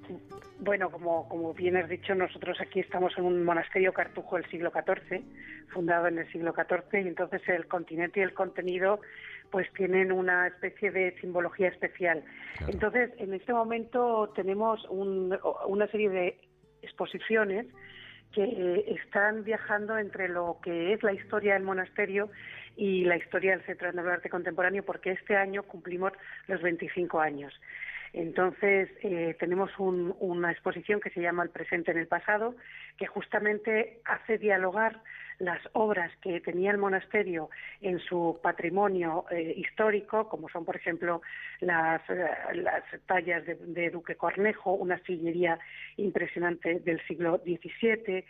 Bueno, 0.60 0.90
como, 0.90 1.28
como 1.28 1.52
bien 1.52 1.76
has 1.76 1.88
dicho, 1.88 2.14
nosotros 2.14 2.58
aquí 2.60 2.80
estamos 2.80 3.12
en 3.18 3.24
un 3.24 3.44
monasterio 3.44 3.92
cartujo 3.92 4.36
del 4.36 4.50
siglo 4.50 4.72
XIV, 4.72 5.22
fundado 5.68 6.08
en 6.08 6.18
el 6.18 6.32
siglo 6.32 6.54
XIV, 6.54 7.04
y 7.04 7.08
entonces 7.08 7.42
el 7.48 7.66
continente 7.66 8.20
y 8.20 8.22
el 8.22 8.32
contenido 8.32 9.00
pues 9.50 9.72
tienen 9.72 10.12
una 10.12 10.46
especie 10.46 10.90
de 10.90 11.14
simbología 11.20 11.68
especial. 11.68 12.24
Entonces, 12.66 13.10
en 13.18 13.34
este 13.34 13.52
momento 13.52 14.32
tenemos 14.34 14.84
una 14.90 15.86
serie 15.88 16.10
de 16.10 16.40
exposiciones 16.82 17.66
que 18.32 18.84
están 18.88 19.44
viajando 19.44 19.98
entre 19.98 20.28
lo 20.28 20.58
que 20.62 20.92
es 20.92 21.02
la 21.02 21.12
historia 21.12 21.54
del 21.54 21.62
monasterio 21.62 22.30
y 22.76 23.04
la 23.04 23.16
historia 23.16 23.52
del 23.52 23.64
Centro 23.64 23.90
de 23.90 24.12
Arte 24.12 24.30
Contemporáneo, 24.30 24.84
porque 24.84 25.12
este 25.12 25.36
año 25.36 25.62
cumplimos 25.62 26.12
los 26.46 26.60
25 26.62 27.20
años. 27.20 27.52
Entonces, 28.12 28.88
eh, 29.02 29.36
tenemos 29.38 29.70
una 29.78 30.50
exposición 30.50 31.00
que 31.00 31.10
se 31.10 31.20
llama 31.20 31.42
El 31.42 31.50
presente 31.50 31.90
en 31.90 31.98
el 31.98 32.06
pasado, 32.06 32.54
que 32.96 33.06
justamente 33.06 34.00
hace 34.04 34.38
dialogar 34.38 35.02
las 35.38 35.60
obras 35.72 36.10
que 36.20 36.40
tenía 36.40 36.70
el 36.70 36.78
monasterio 36.78 37.48
en 37.80 38.00
su 38.00 38.40
patrimonio 38.42 39.24
eh, 39.30 39.54
histórico, 39.56 40.28
como 40.28 40.48
son, 40.48 40.64
por 40.64 40.76
ejemplo, 40.76 41.22
las, 41.60 42.02
eh, 42.10 42.28
las 42.54 42.82
tallas 43.06 43.44
de, 43.46 43.90
Duque 43.90 44.16
Cornejo, 44.16 44.72
una 44.72 44.98
sillería 45.04 45.58
impresionante 45.96 46.80
del 46.80 47.00
siglo 47.06 47.40
XVII, 47.44 48.24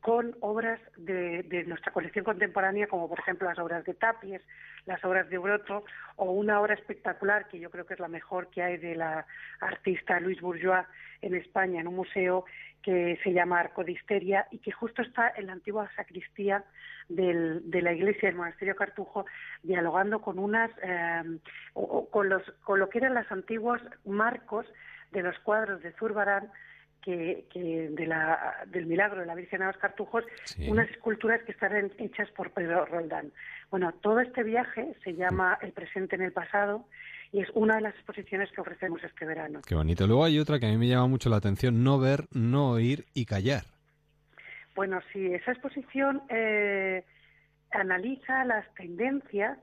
con 0.00 0.36
obras 0.40 0.80
de, 0.96 1.42
de, 1.42 1.64
nuestra 1.64 1.92
colección 1.92 2.24
contemporánea, 2.24 2.86
como 2.86 3.08
por 3.08 3.18
ejemplo 3.18 3.48
las 3.48 3.58
obras 3.58 3.84
de 3.84 3.94
Tapies, 3.94 4.42
las 4.86 5.04
obras 5.04 5.28
de 5.28 5.38
Broto, 5.38 5.84
o 6.16 6.32
una 6.32 6.60
obra 6.60 6.74
espectacular 6.74 7.48
que 7.48 7.58
yo 7.58 7.70
creo 7.70 7.86
que 7.86 7.94
es 7.94 8.00
la 8.00 8.08
mejor 8.08 8.48
que 8.48 8.62
hay 8.62 8.76
de 8.78 8.94
la 8.94 9.26
artista 9.60 10.20
Luis 10.20 10.40
Bourgeois 10.40 10.86
en 11.22 11.34
España, 11.34 11.80
en 11.80 11.88
un 11.88 11.96
museo 11.96 12.44
que 12.82 13.18
se 13.22 13.32
llama 13.32 13.60
Arco 13.60 13.84
de 13.84 13.92
Histeria 13.92 14.46
y 14.50 14.58
que 14.58 14.72
justo 14.72 15.02
está 15.02 15.32
en 15.36 15.46
la 15.46 15.52
antigua 15.52 15.90
sacristía 15.96 16.64
de 17.08 17.82
la 17.82 17.92
iglesia 17.92 18.28
del 18.28 18.38
monasterio 18.38 18.76
Cartujo, 18.76 19.26
dialogando 19.62 20.20
con 20.20 20.38
unas, 20.38 20.70
eh, 20.82 21.22
con, 22.10 22.28
los, 22.28 22.42
con 22.62 22.78
lo 22.78 22.88
que 22.88 22.98
eran 22.98 23.14
los 23.14 23.30
antiguos 23.32 23.80
marcos 24.04 24.66
de 25.10 25.22
los 25.22 25.38
cuadros 25.40 25.82
de 25.82 25.92
Zurbarán, 25.92 26.50
que, 27.02 27.46
de 27.90 28.06
la, 28.06 28.64
del 28.66 28.86
milagro 28.86 29.20
de 29.20 29.26
la 29.26 29.34
Virgen 29.34 29.60
de 29.60 29.66
los 29.66 29.76
Cartujos, 29.78 30.24
unas 30.68 30.88
esculturas 30.90 31.42
que 31.42 31.52
están 31.52 31.90
hechas 31.98 32.30
por 32.32 32.52
Pedro 32.52 32.84
Roldán. 32.86 33.32
Bueno, 33.70 33.92
todo 34.00 34.20
este 34.20 34.42
viaje 34.42 34.94
se 35.02 35.14
llama 35.14 35.58
El 35.62 35.72
presente 35.72 36.16
en 36.16 36.22
el 36.22 36.32
pasado 36.32 36.84
y 37.32 37.40
es 37.40 37.48
una 37.54 37.76
de 37.76 37.82
las 37.82 37.94
exposiciones 37.94 38.50
que 38.52 38.60
ofrecemos 38.60 39.02
este 39.04 39.24
verano. 39.24 39.60
Qué 39.66 39.74
bonito. 39.74 40.06
Luego 40.06 40.24
hay 40.24 40.38
otra 40.38 40.58
que 40.58 40.66
a 40.66 40.70
mí 40.70 40.76
me 40.76 40.88
llama 40.88 41.06
mucho 41.06 41.30
la 41.30 41.36
atención, 41.36 41.84
no 41.84 41.98
ver, 41.98 42.24
no 42.32 42.70
oír 42.70 43.04
y 43.14 43.24
callar. 43.24 43.64
Bueno, 44.74 45.00
sí, 45.12 45.26
esa 45.26 45.52
exposición 45.52 46.22
eh, 46.28 47.04
analiza 47.70 48.44
las 48.44 48.72
tendencias 48.74 49.58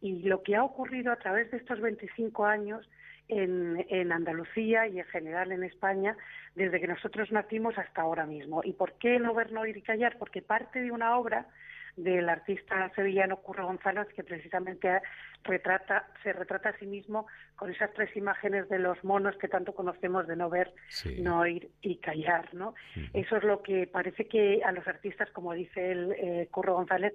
y 0.00 0.22
lo 0.22 0.42
que 0.42 0.56
ha 0.56 0.64
ocurrido 0.64 1.12
a 1.12 1.16
través 1.16 1.50
de 1.50 1.58
estos 1.58 1.80
25 1.80 2.46
años 2.46 2.88
en, 3.28 3.84
en, 3.90 4.12
Andalucía 4.12 4.86
y 4.88 4.98
en 4.98 5.06
general 5.06 5.52
en 5.52 5.62
España 5.62 6.16
desde 6.54 6.80
que 6.80 6.88
nosotros 6.88 7.30
nacimos 7.30 7.76
hasta 7.78 8.02
ahora 8.02 8.26
mismo. 8.26 8.62
¿Y 8.64 8.72
por 8.72 8.94
qué 8.94 9.18
no 9.18 9.34
ver, 9.34 9.52
no 9.52 9.60
oír 9.60 9.76
y 9.76 9.82
callar? 9.82 10.16
Porque 10.18 10.42
parte 10.42 10.80
de 10.80 10.90
una 10.90 11.16
obra 11.16 11.46
del 11.96 12.28
artista 12.28 12.90
sevillano 12.94 13.36
Curro 13.36 13.66
González, 13.66 14.08
que 14.14 14.24
precisamente 14.24 15.00
retrata, 15.44 16.06
se 16.22 16.32
retrata 16.32 16.70
a 16.70 16.78
sí 16.78 16.86
mismo 16.86 17.26
con 17.56 17.70
esas 17.70 17.92
tres 17.94 18.14
imágenes 18.16 18.68
de 18.68 18.78
los 18.78 19.02
monos 19.04 19.36
que 19.36 19.48
tanto 19.48 19.74
conocemos 19.74 20.26
de 20.26 20.36
no 20.36 20.50
ver, 20.50 20.72
no 21.18 21.40
oír 21.40 21.70
y 21.82 21.96
callar, 21.96 22.52
¿no? 22.54 22.74
Eso 23.12 23.36
es 23.36 23.44
lo 23.44 23.62
que 23.62 23.86
parece 23.86 24.26
que 24.26 24.62
a 24.64 24.72
los 24.72 24.86
artistas, 24.86 25.30
como 25.30 25.54
dice 25.54 25.92
el 25.92 26.12
eh, 26.12 26.48
Curro 26.50 26.74
González, 26.74 27.14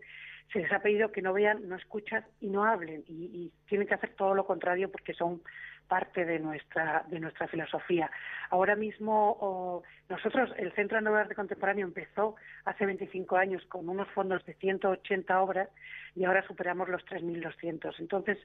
se 0.54 0.60
les 0.60 0.72
ha 0.72 0.80
pedido 0.80 1.12
que 1.12 1.22
no 1.22 1.34
vean, 1.34 1.68
no 1.68 1.76
escuchan 1.76 2.24
y 2.40 2.50
no 2.50 2.66
hablen 2.66 3.04
y, 3.08 3.26
y 3.34 3.52
tienen 3.68 3.88
que 3.88 3.96
hacer 3.96 4.14
todo 4.16 4.36
lo 4.36 4.46
contrario 4.46 4.92
porque 4.92 5.14
son 5.14 5.42
parte 5.88 6.26
de 6.26 6.40
nuestra, 6.40 7.04
de 7.08 7.20
nuestra 7.20 7.48
filosofía. 7.48 8.10
Ahora 8.50 8.76
mismo 8.76 9.84
nosotros, 10.10 10.52
el 10.58 10.72
Centro 10.74 10.98
de 10.98 11.04
Nuevo 11.04 11.18
Arte 11.18 11.36
Contemporáneo 11.36 11.86
empezó 11.86 12.36
hace 12.66 12.86
25 12.86 13.38
años 13.38 13.64
con 13.66 13.90
unos 13.90 14.08
fondos 14.10 14.46
de 14.46 14.54
180 14.54 15.42
obras 15.42 15.70
y 16.16 16.26
ahora 16.26 16.46
superamos 16.48 16.90
los 16.90 17.04
3.200. 17.06 17.96
Entonces, 18.00 18.38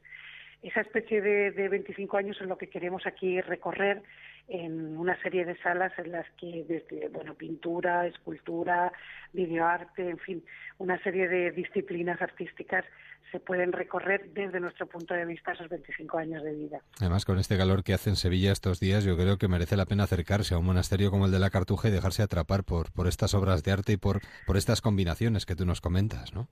esa 0.62 0.80
especie 0.80 1.20
de, 1.20 1.50
de 1.52 1.68
25 1.68 2.16
años 2.16 2.36
es 2.40 2.46
lo 2.46 2.58
que 2.58 2.68
queremos 2.68 3.06
aquí 3.06 3.40
recorrer 3.40 4.02
en 4.48 4.98
una 4.98 5.20
serie 5.22 5.44
de 5.44 5.56
salas 5.58 5.92
en 5.98 6.12
las 6.12 6.26
que 6.38 6.64
desde 6.68 7.08
bueno 7.08 7.34
pintura, 7.34 8.06
escultura, 8.06 8.92
videoarte, 9.32 10.10
en 10.10 10.18
fin, 10.18 10.44
una 10.78 11.00
serie 11.02 11.28
de 11.28 11.52
disciplinas 11.52 12.20
artísticas 12.20 12.84
se 13.30 13.38
pueden 13.38 13.72
recorrer 13.72 14.30
desde 14.32 14.58
nuestro 14.58 14.88
punto 14.88 15.14
de 15.14 15.24
vista 15.24 15.52
esos 15.52 15.68
25 15.68 16.18
años 16.18 16.42
de 16.42 16.52
vida. 16.52 16.80
Además, 16.98 17.24
con 17.24 17.38
este 17.38 17.56
calor 17.56 17.84
que 17.84 17.94
hace 17.94 18.10
en 18.10 18.16
Sevilla 18.16 18.50
estos 18.50 18.80
días, 18.80 19.04
yo 19.04 19.16
creo 19.16 19.38
que 19.38 19.46
merece 19.46 19.76
la 19.76 19.86
pena 19.86 20.02
acercarse 20.04 20.54
a 20.54 20.58
un 20.58 20.66
monasterio 20.66 21.12
como 21.12 21.26
el 21.26 21.32
de 21.32 21.38
la 21.38 21.50
Cartuja 21.50 21.88
y 21.88 21.92
dejarse 21.92 22.22
atrapar 22.22 22.64
por, 22.64 22.92
por 22.92 23.06
estas 23.06 23.34
obras 23.34 23.62
de 23.62 23.70
arte 23.70 23.92
y 23.92 23.96
por, 23.96 24.20
por 24.46 24.56
estas 24.56 24.80
combinaciones 24.80 25.46
que 25.46 25.54
tú 25.54 25.64
nos 25.64 25.80
comentas, 25.80 26.34
¿no? 26.34 26.48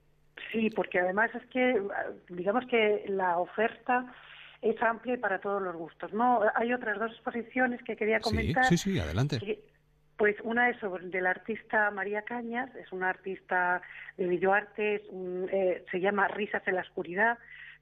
Sí, 0.51 0.69
porque 0.69 0.99
además 0.99 1.29
es 1.35 1.45
que, 1.47 1.81
digamos 2.29 2.65
que 2.65 3.05
la 3.07 3.37
oferta 3.37 4.05
es 4.61 4.81
amplia 4.81 5.13
y 5.13 5.17
para 5.17 5.39
todos 5.39 5.61
los 5.61 5.75
gustos. 5.75 6.11
No, 6.13 6.41
hay 6.55 6.73
otras 6.73 6.99
dos 6.99 7.11
exposiciones 7.11 7.81
que 7.83 7.95
quería 7.95 8.19
comentar. 8.19 8.65
Sí, 8.65 8.77
sí, 8.77 8.99
adelante. 8.99 9.39
pues 10.17 10.35
una 10.43 10.69
es 10.69 10.77
sobre 10.79 11.07
del 11.07 11.27
artista 11.27 11.91
María 11.91 12.23
Cañas, 12.23 12.73
es 12.75 12.91
una 12.91 13.09
artista 13.09 13.81
de 14.17 14.27
videoarte, 14.27 15.03
eh, 15.51 15.85
se 15.89 15.99
llama 15.99 16.27
Risas 16.27 16.67
en 16.67 16.75
la 16.75 16.81
oscuridad, 16.81 17.37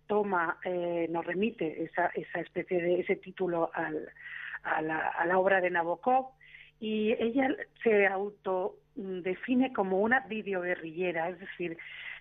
toma, 0.08 0.58
eh, 0.64 1.08
nos 1.10 1.26
remite 1.26 1.84
esa, 1.84 2.08
esa 2.14 2.40
especie 2.40 2.82
de 2.82 3.00
ese 3.00 3.16
título 3.16 3.72
al, 3.74 4.10
a, 4.64 4.82
la, 4.82 5.00
a 5.08 5.26
la 5.26 5.38
obra 5.40 5.62
de 5.62 5.70
Nabokov 5.70 6.37
y 6.80 7.12
ella 7.14 7.50
se 7.84 8.08
autodefine 8.08 9.74
como 9.74 10.00
una 10.02 10.22
videoguerrillera, 10.22 11.30
es 11.30 11.40
decir, 11.40 11.78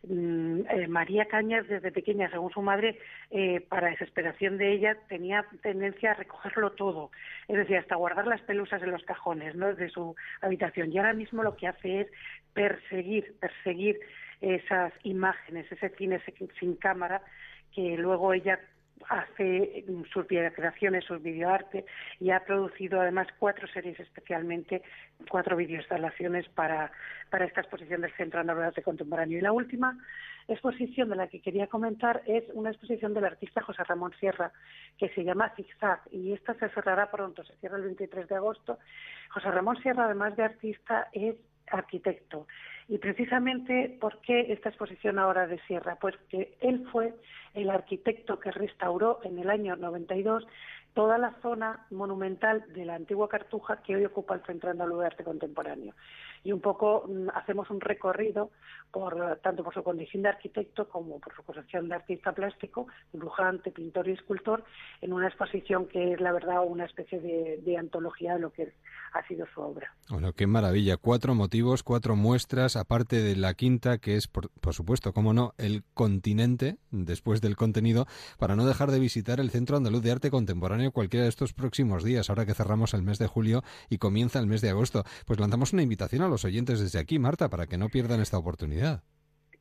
Mm, 0.08 0.60
eh, 0.70 0.88
María 0.88 1.26
Cañas 1.26 1.66
desde 1.66 1.90
pequeña, 1.90 2.30
según 2.30 2.52
su 2.52 2.62
madre, 2.62 2.98
eh, 3.30 3.60
para 3.60 3.90
desesperación 3.90 4.58
de 4.58 4.72
ella, 4.72 4.96
tenía 5.08 5.44
tendencia 5.62 6.12
a 6.12 6.14
recogerlo 6.14 6.72
todo, 6.72 7.10
es 7.48 7.56
decir, 7.56 7.76
hasta 7.78 7.96
guardar 7.96 8.26
las 8.26 8.40
pelusas 8.42 8.82
en 8.82 8.92
los 8.92 9.02
cajones 9.02 9.56
¿no? 9.56 9.74
de 9.74 9.88
su 9.88 10.14
habitación. 10.42 10.92
Y 10.92 10.98
ahora 10.98 11.12
mismo 11.12 11.42
lo 11.42 11.56
que 11.56 11.66
hace 11.66 12.02
es 12.02 12.08
perseguir, 12.52 13.34
perseguir 13.40 13.98
esas 14.40 14.92
imágenes, 15.02 15.70
ese 15.72 15.88
cine 15.90 16.20
sin 16.60 16.76
cámara 16.76 17.22
que 17.74 17.96
luego 17.96 18.32
ella 18.32 18.60
hace 19.08 19.84
sus 20.12 20.26
creaciones, 20.26 21.04
sus 21.04 21.22
videoarte 21.22 21.84
y 22.20 22.30
ha 22.30 22.44
producido 22.44 23.00
además 23.00 23.28
cuatro 23.38 23.68
series 23.68 23.98
especialmente, 24.00 24.82
cuatro 25.28 25.56
videoinstalaciones 25.56 26.48
para, 26.50 26.90
para 27.30 27.44
esta 27.44 27.60
exposición 27.60 28.00
del 28.00 28.12
Centro 28.14 28.42
de 28.42 28.64
Arte 28.64 28.82
Contemporáneo. 28.82 29.38
Y 29.38 29.42
la 29.42 29.52
última 29.52 29.98
exposición 30.48 31.08
de 31.08 31.16
la 31.16 31.28
que 31.28 31.40
quería 31.40 31.66
comentar 31.66 32.22
es 32.26 32.44
una 32.54 32.70
exposición 32.70 33.14
del 33.14 33.24
artista 33.24 33.62
José 33.62 33.82
Ramón 33.84 34.12
Sierra 34.18 34.52
que 34.98 35.08
se 35.10 35.24
llama 35.24 35.52
Zigzag 35.56 36.00
y 36.10 36.32
esta 36.32 36.54
se 36.54 36.68
cerrará 36.70 37.10
pronto, 37.10 37.44
se 37.44 37.54
cierra 37.56 37.76
el 37.76 37.84
23 37.84 38.28
de 38.28 38.36
agosto. 38.36 38.78
José 39.30 39.50
Ramón 39.50 39.76
Sierra, 39.82 40.04
además 40.04 40.36
de 40.36 40.44
artista, 40.44 41.08
es 41.12 41.36
arquitecto. 41.70 42.46
Y 42.88 42.98
precisamente, 42.98 43.96
¿por 44.00 44.20
qué 44.20 44.52
esta 44.52 44.68
exposición 44.68 45.18
ahora 45.18 45.46
de 45.46 45.58
Sierra? 45.66 45.96
Pues 46.00 46.14
que 46.28 46.56
él 46.60 46.86
fue 46.92 47.14
el 47.54 47.70
arquitecto 47.70 48.38
que 48.38 48.52
restauró 48.52 49.20
en 49.24 49.38
el 49.38 49.50
año 49.50 49.76
92 49.76 50.46
toda 50.96 51.18
la 51.18 51.34
zona 51.42 51.86
monumental 51.90 52.64
de 52.72 52.86
la 52.86 52.94
antigua 52.94 53.28
Cartuja 53.28 53.82
que 53.82 53.94
hoy 53.94 54.06
ocupa 54.06 54.34
el 54.34 54.42
Centro 54.46 54.70
Andaluz 54.70 55.00
de 55.00 55.06
Arte 55.06 55.24
Contemporáneo. 55.24 55.94
Y 56.42 56.52
un 56.52 56.60
poco 56.62 57.04
mm, 57.06 57.28
hacemos 57.34 57.68
un 57.68 57.82
recorrido 57.82 58.50
por 58.90 59.38
tanto 59.42 59.62
por 59.62 59.74
su 59.74 59.82
condición 59.82 60.22
de 60.22 60.30
arquitecto 60.30 60.88
como 60.88 61.20
por 61.20 61.36
su 61.36 61.42
condición 61.42 61.90
de 61.90 61.96
artista 61.96 62.32
plástico, 62.32 62.86
dibujante, 63.12 63.72
pintor 63.72 64.08
y 64.08 64.12
escultor, 64.12 64.64
en 65.02 65.12
una 65.12 65.28
exposición 65.28 65.86
que 65.86 66.14
es 66.14 66.20
la 66.20 66.32
verdad 66.32 66.64
una 66.66 66.86
especie 66.86 67.20
de, 67.20 67.60
de 67.62 67.76
antología 67.76 68.34
de 68.34 68.40
lo 68.40 68.50
que 68.50 68.72
ha 69.12 69.26
sido 69.26 69.46
su 69.54 69.60
obra. 69.60 69.94
Bueno, 70.08 70.32
qué 70.32 70.46
maravilla. 70.46 70.96
Cuatro 70.96 71.34
motivos, 71.34 71.82
cuatro 71.82 72.16
muestras, 72.16 72.76
aparte 72.76 73.22
de 73.22 73.36
la 73.36 73.54
quinta, 73.54 73.98
que 73.98 74.16
es, 74.16 74.28
por, 74.28 74.50
supuesto, 74.72 75.12
cómo 75.12 75.32
no, 75.32 75.52
el 75.58 75.82
continente, 75.94 76.76
después 76.90 77.40
del 77.40 77.56
contenido, 77.56 78.06
para 78.38 78.56
no 78.56 78.66
dejar 78.66 78.90
de 78.90 79.00
visitar 79.00 79.40
el 79.40 79.50
Centro 79.50 79.76
Andaluz 79.76 80.02
de 80.02 80.12
Arte 80.12 80.30
Contemporáneo 80.30 80.85
cualquiera 80.90 81.24
de 81.24 81.30
estos 81.30 81.52
próximos 81.52 82.04
días, 82.04 82.28
ahora 82.30 82.46
que 82.46 82.54
cerramos 82.54 82.94
el 82.94 83.02
mes 83.02 83.18
de 83.18 83.26
julio 83.26 83.62
y 83.88 83.98
comienza 83.98 84.38
el 84.38 84.46
mes 84.46 84.60
de 84.60 84.70
agosto. 84.70 85.04
Pues 85.26 85.40
lanzamos 85.40 85.72
una 85.72 85.82
invitación 85.82 86.22
a 86.22 86.28
los 86.28 86.44
oyentes 86.44 86.80
desde 86.80 86.98
aquí, 86.98 87.18
Marta, 87.18 87.48
para 87.48 87.66
que 87.66 87.78
no 87.78 87.88
pierdan 87.88 88.20
esta 88.20 88.38
oportunidad. 88.38 89.02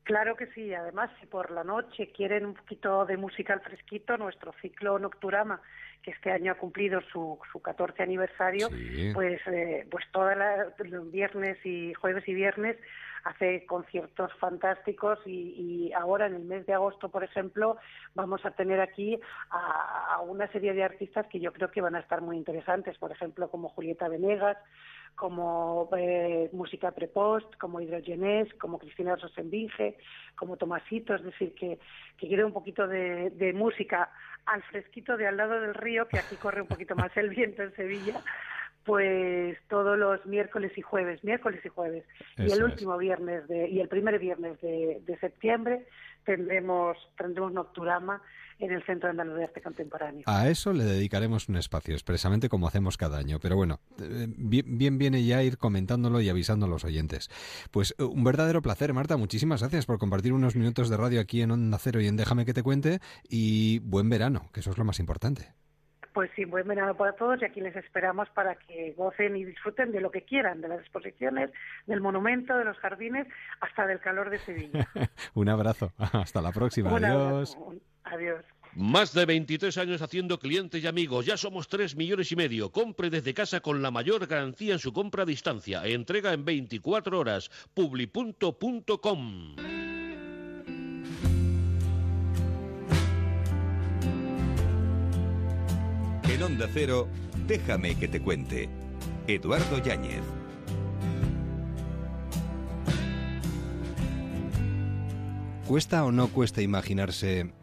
Claro 0.03 0.35
que 0.35 0.45
sí. 0.53 0.73
Además, 0.73 1.09
si 1.19 1.25
por 1.25 1.49
la 1.51 1.63
noche 1.63 2.11
quieren 2.15 2.45
un 2.45 2.53
poquito 2.53 3.05
de 3.05 3.17
música 3.17 3.53
al 3.53 3.61
fresquito, 3.61 4.17
nuestro 4.17 4.53
ciclo 4.61 4.99
Nocturama 4.99 5.61
que 6.03 6.11
este 6.11 6.31
año 6.31 6.51
ha 6.51 6.55
cumplido 6.55 7.01
su, 7.11 7.39
su 7.51 7.59
14 7.59 8.03
aniversario, 8.03 8.69
pues, 9.15 9.41
eh, 9.47 9.87
pues 9.89 10.05
todos 10.11 10.35
los 10.77 11.11
viernes 11.11 11.57
y 11.65 11.95
jueves 11.95 12.23
y 12.27 12.35
viernes 12.35 12.77
hace 13.25 13.65
conciertos 13.65 14.31
fantásticos 14.39 15.19
y, 15.25 15.91
ahora 15.93 16.27
en 16.27 16.35
el 16.35 16.45
mes 16.45 16.65
de 16.67 16.73
agosto, 16.73 17.09
por 17.09 17.23
ejemplo, 17.23 17.77
vamos 18.13 18.45
a 18.45 18.51
tener 18.51 18.79
aquí 18.79 19.19
a, 19.49 20.21
una 20.25 20.47
serie 20.51 20.73
de 20.73 20.83
artistas 20.83 21.25
que 21.27 21.39
yo 21.39 21.51
creo 21.51 21.71
que 21.71 21.81
van 21.81 21.95
a 21.95 21.99
estar 21.99 22.21
muy 22.21 22.37
interesantes, 22.37 22.97
por 22.99 23.11
ejemplo, 23.11 23.49
como 23.49 23.69
Julieta 23.69 24.07
Venegas, 24.07 24.57
como 25.15 25.89
eh, 25.97 26.49
Música 26.53 26.91
Prepost, 26.91 27.55
como 27.57 27.81
Hidrogenés, 27.81 28.53
como 28.55 28.77
Cristina 28.77 29.15
Rosenbinge, 29.15 29.97
como 30.35 30.57
Tomasito, 30.57 31.15
es 31.15 31.23
decir, 31.23 31.55
que, 31.55 31.79
que 32.17 32.27
quiere 32.27 32.43
un 32.43 32.53
poquito 32.53 32.87
de, 32.87 33.31
de 33.31 33.53
música 33.53 34.11
al 34.45 34.61
fresquito 34.63 35.17
de 35.17 35.27
al 35.27 35.37
lado 35.37 35.59
del 35.61 35.73
río, 35.73 36.07
que 36.07 36.19
aquí 36.19 36.35
corre 36.35 36.61
un 36.61 36.67
poquito 36.67 36.95
más 36.95 37.15
el 37.17 37.29
viento 37.29 37.63
en 37.63 37.75
Sevilla, 37.75 38.21
pues 38.85 39.57
todos 39.67 39.97
los 39.97 40.25
miércoles 40.25 40.71
y 40.77 40.81
jueves, 40.81 41.23
miércoles 41.23 41.59
y 41.65 41.69
jueves. 41.69 42.05
y 42.37 42.51
el 42.51 42.63
último 42.63 42.97
viernes 42.97 43.47
de, 43.47 43.67
y 43.69 43.79
el 43.79 43.87
primer 43.87 44.19
viernes 44.19 44.61
de, 44.61 45.01
de 45.05 45.17
septiembre 45.17 45.85
tendremos, 46.23 46.97
tendremos 47.17 47.51
Nocturama 47.51 48.21
en 48.59 48.71
el 48.71 48.83
Centro 48.85 49.09
Andaluz 49.09 49.37
de 49.37 49.43
Arte 49.43 49.61
Contemporáneo. 49.61 50.23
A 50.27 50.49
eso 50.49 50.71
le 50.71 50.83
dedicaremos 50.83 51.49
un 51.49 51.57
espacio, 51.57 51.93
expresamente 51.93 52.47
como 52.47 52.67
hacemos 52.67 52.97
cada 52.97 53.17
año. 53.17 53.39
Pero 53.41 53.55
bueno, 53.55 53.79
eh, 53.99 54.27
bien, 54.29 54.77
bien 54.77 54.97
viene 54.97 55.25
ya 55.25 55.43
ir 55.43 55.57
comentándolo 55.57 56.21
y 56.21 56.29
avisando 56.29 56.65
a 56.65 56.69
los 56.69 56.85
oyentes. 56.85 57.29
Pues 57.71 57.95
eh, 57.97 58.03
un 58.03 58.23
verdadero 58.23 58.61
placer, 58.61 58.93
Marta. 58.93 59.17
Muchísimas 59.17 59.61
gracias 59.61 59.85
por 59.85 59.97
compartir 59.97 60.33
unos 60.33 60.55
minutos 60.55 60.89
de 60.89 60.97
radio 60.97 61.19
aquí 61.19 61.41
en 61.41 61.51
Onda 61.51 61.77
Cero 61.79 62.01
y 62.01 62.07
en 62.07 62.17
Déjame 62.17 62.45
que 62.45 62.53
te 62.53 62.63
cuente. 62.63 62.99
Y 63.29 63.79
buen 63.79 64.09
verano, 64.09 64.49
que 64.53 64.61
eso 64.61 64.71
es 64.71 64.77
lo 64.77 64.85
más 64.85 64.99
importante. 64.99 65.53
Pues 66.15 66.31
sí, 66.33 66.45
buen 66.45 66.65
verano 66.65 66.95
para 66.95 67.11
todos 67.11 67.41
y 67.41 67.45
aquí 67.45 67.59
les 67.59 67.75
esperamos 67.75 68.29
para 68.29 68.55
que 68.55 68.93
gocen 68.93 69.35
y 69.35 69.43
disfruten 69.43 69.91
de 69.91 69.99
lo 69.99 70.11
que 70.11 70.21
quieran, 70.21 70.61
de 70.61 70.69
las 70.69 70.79
exposiciones, 70.79 71.51
del 71.87 71.99
monumento, 71.99 72.57
de 72.57 72.63
los 72.63 72.77
jardines, 72.77 73.27
hasta 73.59 73.85
del 73.85 73.99
calor 73.99 74.29
de 74.29 74.39
Sevilla. 74.39 74.87
Un 75.33 75.49
abrazo. 75.49 75.91
Hasta 76.13 76.41
la 76.41 76.53
próxima. 76.53 76.89
Adiós. 76.95 77.57
Adiós. 78.05 78.45
Más 78.75 79.13
de 79.13 79.25
23 79.25 79.77
años 79.77 80.01
haciendo 80.01 80.39
clientes 80.39 80.81
y 80.81 80.87
amigos. 80.87 81.25
Ya 81.25 81.35
somos 81.35 81.67
3 81.67 81.97
millones 81.97 82.31
y 82.31 82.37
medio. 82.37 82.71
Compre 82.71 83.09
desde 83.09 83.33
casa 83.33 83.59
con 83.59 83.81
la 83.81 83.91
mayor 83.91 84.25
garantía 84.25 84.71
en 84.71 84.79
su 84.79 84.93
compra 84.93 85.23
a 85.23 85.25
distancia. 85.25 85.85
Entrega 85.85 86.31
en 86.31 86.45
24 86.45 87.19
horas. 87.19 87.51
publi.com. 87.73 89.55
En 96.35 96.43
Onda 96.43 96.67
Cero, 96.73 97.07
déjame 97.47 97.95
que 97.95 98.09
te 98.09 98.19
cuente. 98.19 98.67
Eduardo 99.25 99.81
Yáñez. 99.81 100.21
¿Cuesta 105.65 106.03
o 106.03 106.11
no 106.11 106.27
cuesta 106.27 106.61
imaginarse 106.61 107.53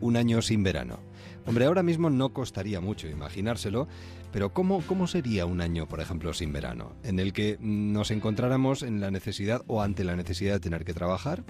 un 0.00 0.16
año 0.16 0.42
sin 0.42 0.62
verano. 0.62 1.00
Hombre, 1.44 1.64
ahora 1.64 1.82
mismo 1.82 2.08
no 2.08 2.32
costaría 2.32 2.80
mucho 2.80 3.08
imaginárselo, 3.08 3.88
pero 4.32 4.52
¿cómo, 4.52 4.80
¿cómo 4.86 5.08
sería 5.08 5.44
un 5.44 5.60
año, 5.60 5.88
por 5.88 6.00
ejemplo, 6.00 6.32
sin 6.32 6.52
verano? 6.52 6.92
En 7.02 7.18
el 7.18 7.32
que 7.32 7.58
nos 7.60 8.12
encontráramos 8.12 8.84
en 8.84 9.00
la 9.00 9.10
necesidad 9.10 9.62
o 9.66 9.82
ante 9.82 10.04
la 10.04 10.14
necesidad 10.14 10.52
de 10.52 10.60
tener 10.60 10.84
que 10.84 10.94
trabajar 10.94 11.42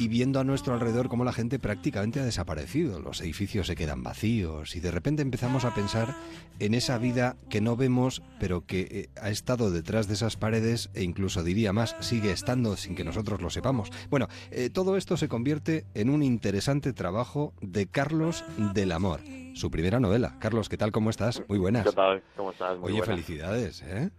y 0.00 0.08
viendo 0.08 0.40
a 0.40 0.44
nuestro 0.44 0.72
alrededor 0.72 1.10
cómo 1.10 1.24
la 1.24 1.32
gente 1.34 1.58
prácticamente 1.58 2.20
ha 2.20 2.24
desaparecido, 2.24 3.00
los 3.00 3.20
edificios 3.20 3.66
se 3.66 3.76
quedan 3.76 4.02
vacíos 4.02 4.74
y 4.74 4.80
de 4.80 4.90
repente 4.90 5.20
empezamos 5.20 5.66
a 5.66 5.74
pensar 5.74 6.16
en 6.58 6.72
esa 6.72 6.96
vida 6.96 7.36
que 7.50 7.60
no 7.60 7.76
vemos 7.76 8.22
pero 8.38 8.64
que 8.64 8.80
eh, 8.80 9.08
ha 9.20 9.28
estado 9.28 9.70
detrás 9.70 10.08
de 10.08 10.14
esas 10.14 10.38
paredes 10.38 10.88
e 10.94 11.02
incluso 11.02 11.42
diría 11.42 11.74
más, 11.74 11.96
sigue 12.00 12.32
estando 12.32 12.78
sin 12.78 12.94
que 12.94 13.04
nosotros 13.04 13.42
lo 13.42 13.50
sepamos. 13.50 13.90
Bueno, 14.08 14.28
eh, 14.50 14.70
todo 14.70 14.96
esto 14.96 15.18
se 15.18 15.28
convierte 15.28 15.84
en 15.92 16.08
un 16.08 16.22
interesante 16.22 16.94
trabajo 16.94 17.52
de 17.60 17.86
Carlos 17.86 18.42
del 18.72 18.92
Amor, 18.92 19.20
su 19.52 19.70
primera 19.70 20.00
novela. 20.00 20.38
Carlos, 20.38 20.70
¿qué 20.70 20.78
tal? 20.78 20.92
¿Cómo 20.92 21.10
estás? 21.10 21.42
Muy 21.46 21.58
buenas. 21.58 21.84
¿Qué 21.84 21.92
tal? 21.92 22.22
¿Cómo 22.38 22.52
estás? 22.52 22.78
Muy 22.78 22.92
Oye, 22.92 23.02
felicidades, 23.02 23.82
¿eh? 23.82 24.10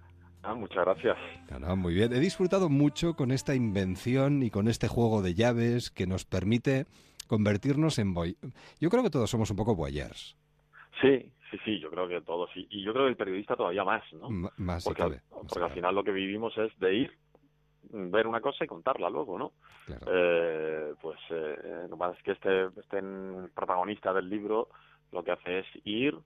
Ah, 0.44 0.56
muchas 0.56 0.84
gracias. 0.86 1.18
muy 1.78 1.94
bien. 1.94 2.14
He 2.14 2.20
disfrutado 2.20 2.70
mucho 2.70 3.14
con 3.16 3.32
esta 3.32 3.54
invención 3.54 4.42
y 4.42 4.50
con 4.50 4.68
este 4.68 4.88
juego 4.88 5.22
de 5.22 5.36
llaves 5.36 5.92
que 5.92 6.08
nos 6.08 6.26
permite 6.26 6.86
convertirnos 7.28 8.00
en 8.00 8.14
boy. 8.14 8.38
Yo 8.80 8.89
creo 8.89 9.04
que 9.04 9.10
todos 9.10 9.30
somos 9.30 9.52
un 9.52 9.58
poco 9.58 9.76
boyers. 9.76 10.36
Sí, 11.00 11.32
sí, 11.50 11.58
sí, 11.64 11.80
yo 11.80 11.89
creo 11.89 12.08
que 12.08 12.22
todos. 12.22 12.50
Y, 12.56 12.68
y 12.72 12.84
yo 12.84 12.92
creo 12.92 13.06
que 13.06 13.12
el 13.12 13.18
periodista 13.18 13.56
todavía 13.56 13.84
más, 13.84 14.04
¿no? 14.14 14.52
más, 14.58 14.84
porque, 14.84 15.04
al, 15.04 15.22
porque 15.30 15.64
al 15.64 15.72
final 15.72 15.96
lo 15.96 16.04
que 16.04 16.12
vivimos 16.12 16.58
es 16.58 16.78
de 16.80 16.96
ir, 16.96 17.12
ver 17.92 18.26
una 18.26 18.42
cosa 18.42 18.66
y 18.66 18.68
contarla 18.68 19.10
luego, 19.10 19.38
¿no? 19.38 19.54
Eh, 20.08 20.94
pues 21.02 21.20
eh, 21.30 21.86
lo 21.89 21.98
más 21.98 22.18
es 22.18 22.24
que 22.24 22.32
este, 22.32 22.66
este 22.80 23.02
protagonista 23.54 24.14
del 24.14 24.30
libro 24.30 24.70
lo 25.12 25.24
que 25.24 25.32
hace 25.32 25.60
es 25.60 25.66
ir 25.84 26.18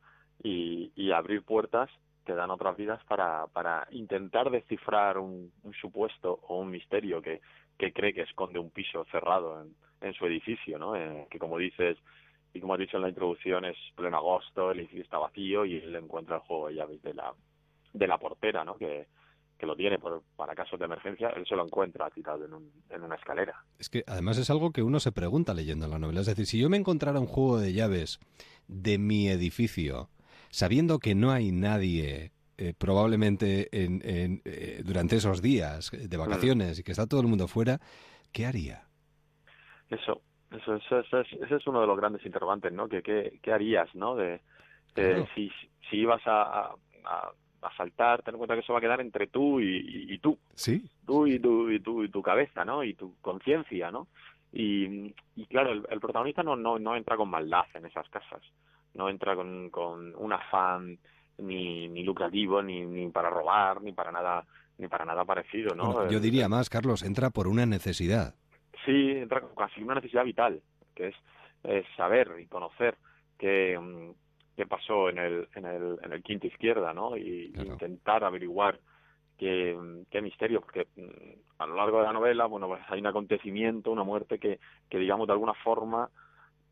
y, 0.43 0.91
y 0.95 1.11
abrir 1.11 1.43
puertas 1.43 1.89
te 2.25 2.35
dan 2.35 2.51
otras 2.51 2.75
vidas 2.75 3.01
para, 3.05 3.47
para 3.47 3.87
intentar 3.91 4.49
descifrar 4.49 5.17
un, 5.17 5.51
supuesto 5.79 6.39
o 6.47 6.59
un 6.59 6.71
misterio 6.71 7.21
que, 7.21 7.41
que 7.77 7.93
cree 7.93 8.13
que 8.13 8.23
esconde 8.23 8.59
un 8.59 8.71
piso 8.71 9.05
cerrado 9.11 9.61
en, 9.61 9.75
en 10.01 10.13
su 10.13 10.25
edificio, 10.25 10.77
¿no? 10.77 10.95
Eh, 10.95 11.27
que 11.29 11.39
como 11.39 11.57
dices 11.57 11.97
y 12.53 12.61
como 12.61 12.73
has 12.73 12.79
dicho 12.79 12.97
en 12.97 13.03
la 13.03 13.09
introducción 13.09 13.65
es 13.65 13.77
pleno 13.95 14.17
agosto, 14.17 14.71
el 14.71 14.79
edificio 14.79 15.03
está 15.03 15.17
vacío 15.17 15.65
y 15.65 15.77
él 15.77 15.95
encuentra 15.95 16.37
el 16.37 16.41
juego 16.41 16.67
de 16.67 16.75
llaves 16.75 17.01
de 17.03 17.13
la 17.13 17.33
de 17.93 18.07
la 18.07 18.17
portera, 18.17 18.65
¿no? 18.65 18.75
Que, 18.75 19.07
que 19.57 19.65
lo 19.65 19.75
tiene 19.75 19.99
por, 19.99 20.23
para 20.35 20.53
casos 20.53 20.79
de 20.79 20.85
emergencia, 20.85 21.29
él 21.29 21.45
se 21.47 21.55
lo 21.55 21.65
encuentra 21.65 22.09
tirado 22.09 22.45
en, 22.45 22.53
un, 22.53 22.71
en 22.89 23.03
una 23.03 23.15
escalera. 23.15 23.63
Es 23.79 23.89
que 23.89 24.03
además 24.07 24.37
es 24.37 24.49
algo 24.49 24.71
que 24.71 24.83
uno 24.83 24.99
se 24.99 25.11
pregunta 25.11 25.53
leyendo 25.53 25.87
la 25.87 25.99
novela. 25.99 26.21
Es 26.21 26.27
decir, 26.27 26.45
si 26.45 26.59
yo 26.59 26.69
me 26.69 26.77
encontrara 26.77 27.19
un 27.19 27.27
juego 27.27 27.57
de 27.57 27.73
llaves 27.73 28.19
de 28.67 28.97
mi 28.97 29.29
edificio, 29.29 30.09
sabiendo 30.55 30.99
que 30.99 31.15
no 31.15 31.31
hay 31.31 31.51
nadie 31.51 32.31
eh, 32.57 32.73
probablemente 32.77 33.67
en, 33.73 34.01
eh, 34.45 34.81
durante 34.85 35.17
esos 35.17 35.41
días 35.41 35.91
de 35.91 36.17
vacaciones 36.17 36.79
y 36.79 36.83
que 36.83 36.93
está 36.93 37.07
todo 37.07 37.19
el 37.19 37.27
mundo 37.27 37.49
fuera, 37.49 37.79
¿qué 38.31 38.45
haría? 38.45 38.83
Eso, 39.89 40.21
eso, 40.51 40.75
eso, 40.77 41.19
ese 41.19 41.55
es 41.55 41.67
uno 41.67 41.81
de 41.81 41.87
los 41.87 41.97
grandes 41.97 42.25
interrogantes, 42.25 42.71
¿no? 42.71 42.87
¿Qué, 42.87 43.01
qué, 43.41 43.51
harías, 43.51 43.93
no? 43.95 44.15
De, 44.15 44.39
si, 45.35 45.51
si 45.89 45.97
ibas 45.97 46.21
a, 46.25 46.71
a, 47.03 47.31
saltar, 47.75 48.21
ten 48.21 48.35
en 48.35 48.37
cuenta 48.37 48.55
que 48.55 48.61
eso 48.61 48.71
va 48.71 48.79
a 48.79 48.81
quedar 48.81 49.01
entre 49.01 49.27
tú 49.27 49.59
y, 49.59 50.17
tú. 50.19 50.39
Sí. 50.53 50.89
Tú 51.05 51.27
y 51.27 51.37
tu, 51.37 51.69
y 51.69 51.81
tu, 51.81 52.01
y 52.01 52.09
tu 52.09 52.21
cabeza, 52.21 52.63
¿no? 52.63 52.81
Y 52.81 52.93
tu 52.93 53.15
conciencia, 53.19 53.91
¿no? 53.91 54.07
Y, 54.53 55.13
y 55.35 55.45
claro, 55.47 55.73
el, 55.73 55.85
el 55.89 55.99
protagonista 55.99 56.43
no, 56.43 56.55
no, 56.55 56.79
no 56.79 56.95
entra 56.95 57.17
con 57.17 57.29
maldad 57.29 57.65
en 57.73 57.87
esas 57.87 58.07
casas 58.07 58.41
no 58.95 59.09
entra 59.09 59.35
con, 59.35 59.69
con 59.69 60.15
un 60.15 60.33
afán 60.33 60.97
ni, 61.37 61.87
ni 61.87 62.03
lucrativo, 62.03 62.61
ni, 62.61 62.85
ni 62.85 63.09
para 63.09 63.29
robar, 63.29 63.81
ni 63.81 63.91
para 63.91 64.11
nada 64.11 64.45
ni 64.77 64.87
para 64.89 65.05
nada 65.05 65.23
parecido, 65.23 65.73
¿no? 65.73 66.09
yo 66.09 66.19
diría 66.19 66.49
más, 66.49 66.69
Carlos, 66.69 67.03
entra 67.03 67.29
por 67.29 67.47
una 67.47 67.65
necesidad. 67.65 68.35
Sí, 68.83 69.11
entra 69.11 69.41
casi 69.57 69.81
una 69.81 69.95
necesidad 69.95 70.25
vital, 70.25 70.61
que 70.93 71.07
es, 71.07 71.85
saber 71.95 72.33
y 72.39 72.45
conocer 72.45 72.97
qué, 73.37 73.79
mm, 73.79 74.11
qué 74.57 74.65
pasó 74.67 75.09
en 75.09 75.17
el, 75.17 75.47
en 75.55 75.65
el, 75.65 75.97
en 76.03 76.11
el 76.11 76.21
quinto 76.21 76.47
izquierda, 76.47 76.93
¿no? 76.93 77.15
Y 77.17 77.53
intentar 77.55 78.23
averiguar 78.23 78.77
qué, 79.37 79.77
qué 80.11 80.21
misterio, 80.21 80.61
porque 80.61 80.87
mm, 80.97 81.61
a 81.61 81.65
lo 81.65 81.75
largo 81.75 81.99
de 81.99 82.05
la 82.05 82.13
novela, 82.13 82.45
bueno, 82.45 82.67
pues 82.67 82.81
hay 82.89 82.99
un 82.99 83.07
acontecimiento, 83.07 83.91
una 83.91 84.03
muerte 84.03 84.39
que, 84.39 84.59
que 84.89 84.99
digamos, 84.99 85.25
de 85.25 85.33
alguna 85.33 85.53
forma 85.53 86.09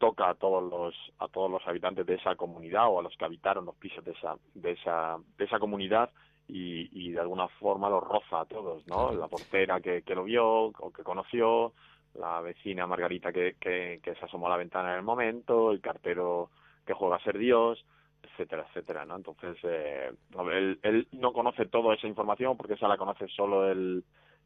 toca 0.03 0.31
a 0.31 0.33
todos 0.35 0.61
los 0.69 0.93
a 1.19 1.29
todos 1.29 1.49
los 1.49 1.65
habitantes 1.65 2.05
de 2.05 2.15
esa 2.15 2.35
comunidad 2.35 2.89
o 2.89 2.99
a 2.99 3.03
los 3.03 3.15
que 3.15 3.23
habitaron 3.23 3.63
los 3.63 3.75
pisos 3.75 4.03
de 4.03 4.11
esa 4.11 4.35
de 4.53 4.71
esa 4.71 5.17
de 5.37 5.45
esa 5.45 5.59
comunidad 5.59 6.09
y, 6.45 6.89
y 6.91 7.13
de 7.13 7.21
alguna 7.21 7.47
forma 7.47 7.89
los 7.89 8.03
roza 8.03 8.41
a 8.41 8.45
todos, 8.45 8.85
¿no? 8.85 9.13
La 9.13 9.29
portera 9.29 9.79
que, 9.79 10.01
que 10.01 10.13
lo 10.13 10.25
vio 10.25 10.45
o 10.45 10.91
que 10.91 11.03
conoció, 11.03 11.71
la 12.15 12.41
vecina 12.41 12.85
Margarita 12.85 13.31
que, 13.31 13.55
que, 13.57 14.01
que 14.03 14.15
se 14.15 14.25
asomó 14.25 14.47
a 14.47 14.49
la 14.49 14.57
ventana 14.57 14.91
en 14.91 14.97
el 14.97 15.03
momento, 15.03 15.71
el 15.71 15.79
cartero 15.79 16.49
que 16.85 16.91
juega 16.91 17.15
a 17.15 17.23
ser 17.23 17.37
Dios, 17.37 17.85
etcétera, 18.23 18.65
etcétera, 18.67 19.05
¿no? 19.05 19.15
Entonces, 19.15 19.55
eh, 19.63 20.11
él, 20.51 20.79
él 20.83 21.07
no 21.13 21.31
conoce 21.31 21.67
toda 21.67 21.95
esa 21.95 22.07
información 22.07 22.57
porque 22.57 22.73
esa 22.73 22.89
la 22.89 22.97
conoce 22.97 23.29
solo 23.29 23.71
el, 23.71 24.03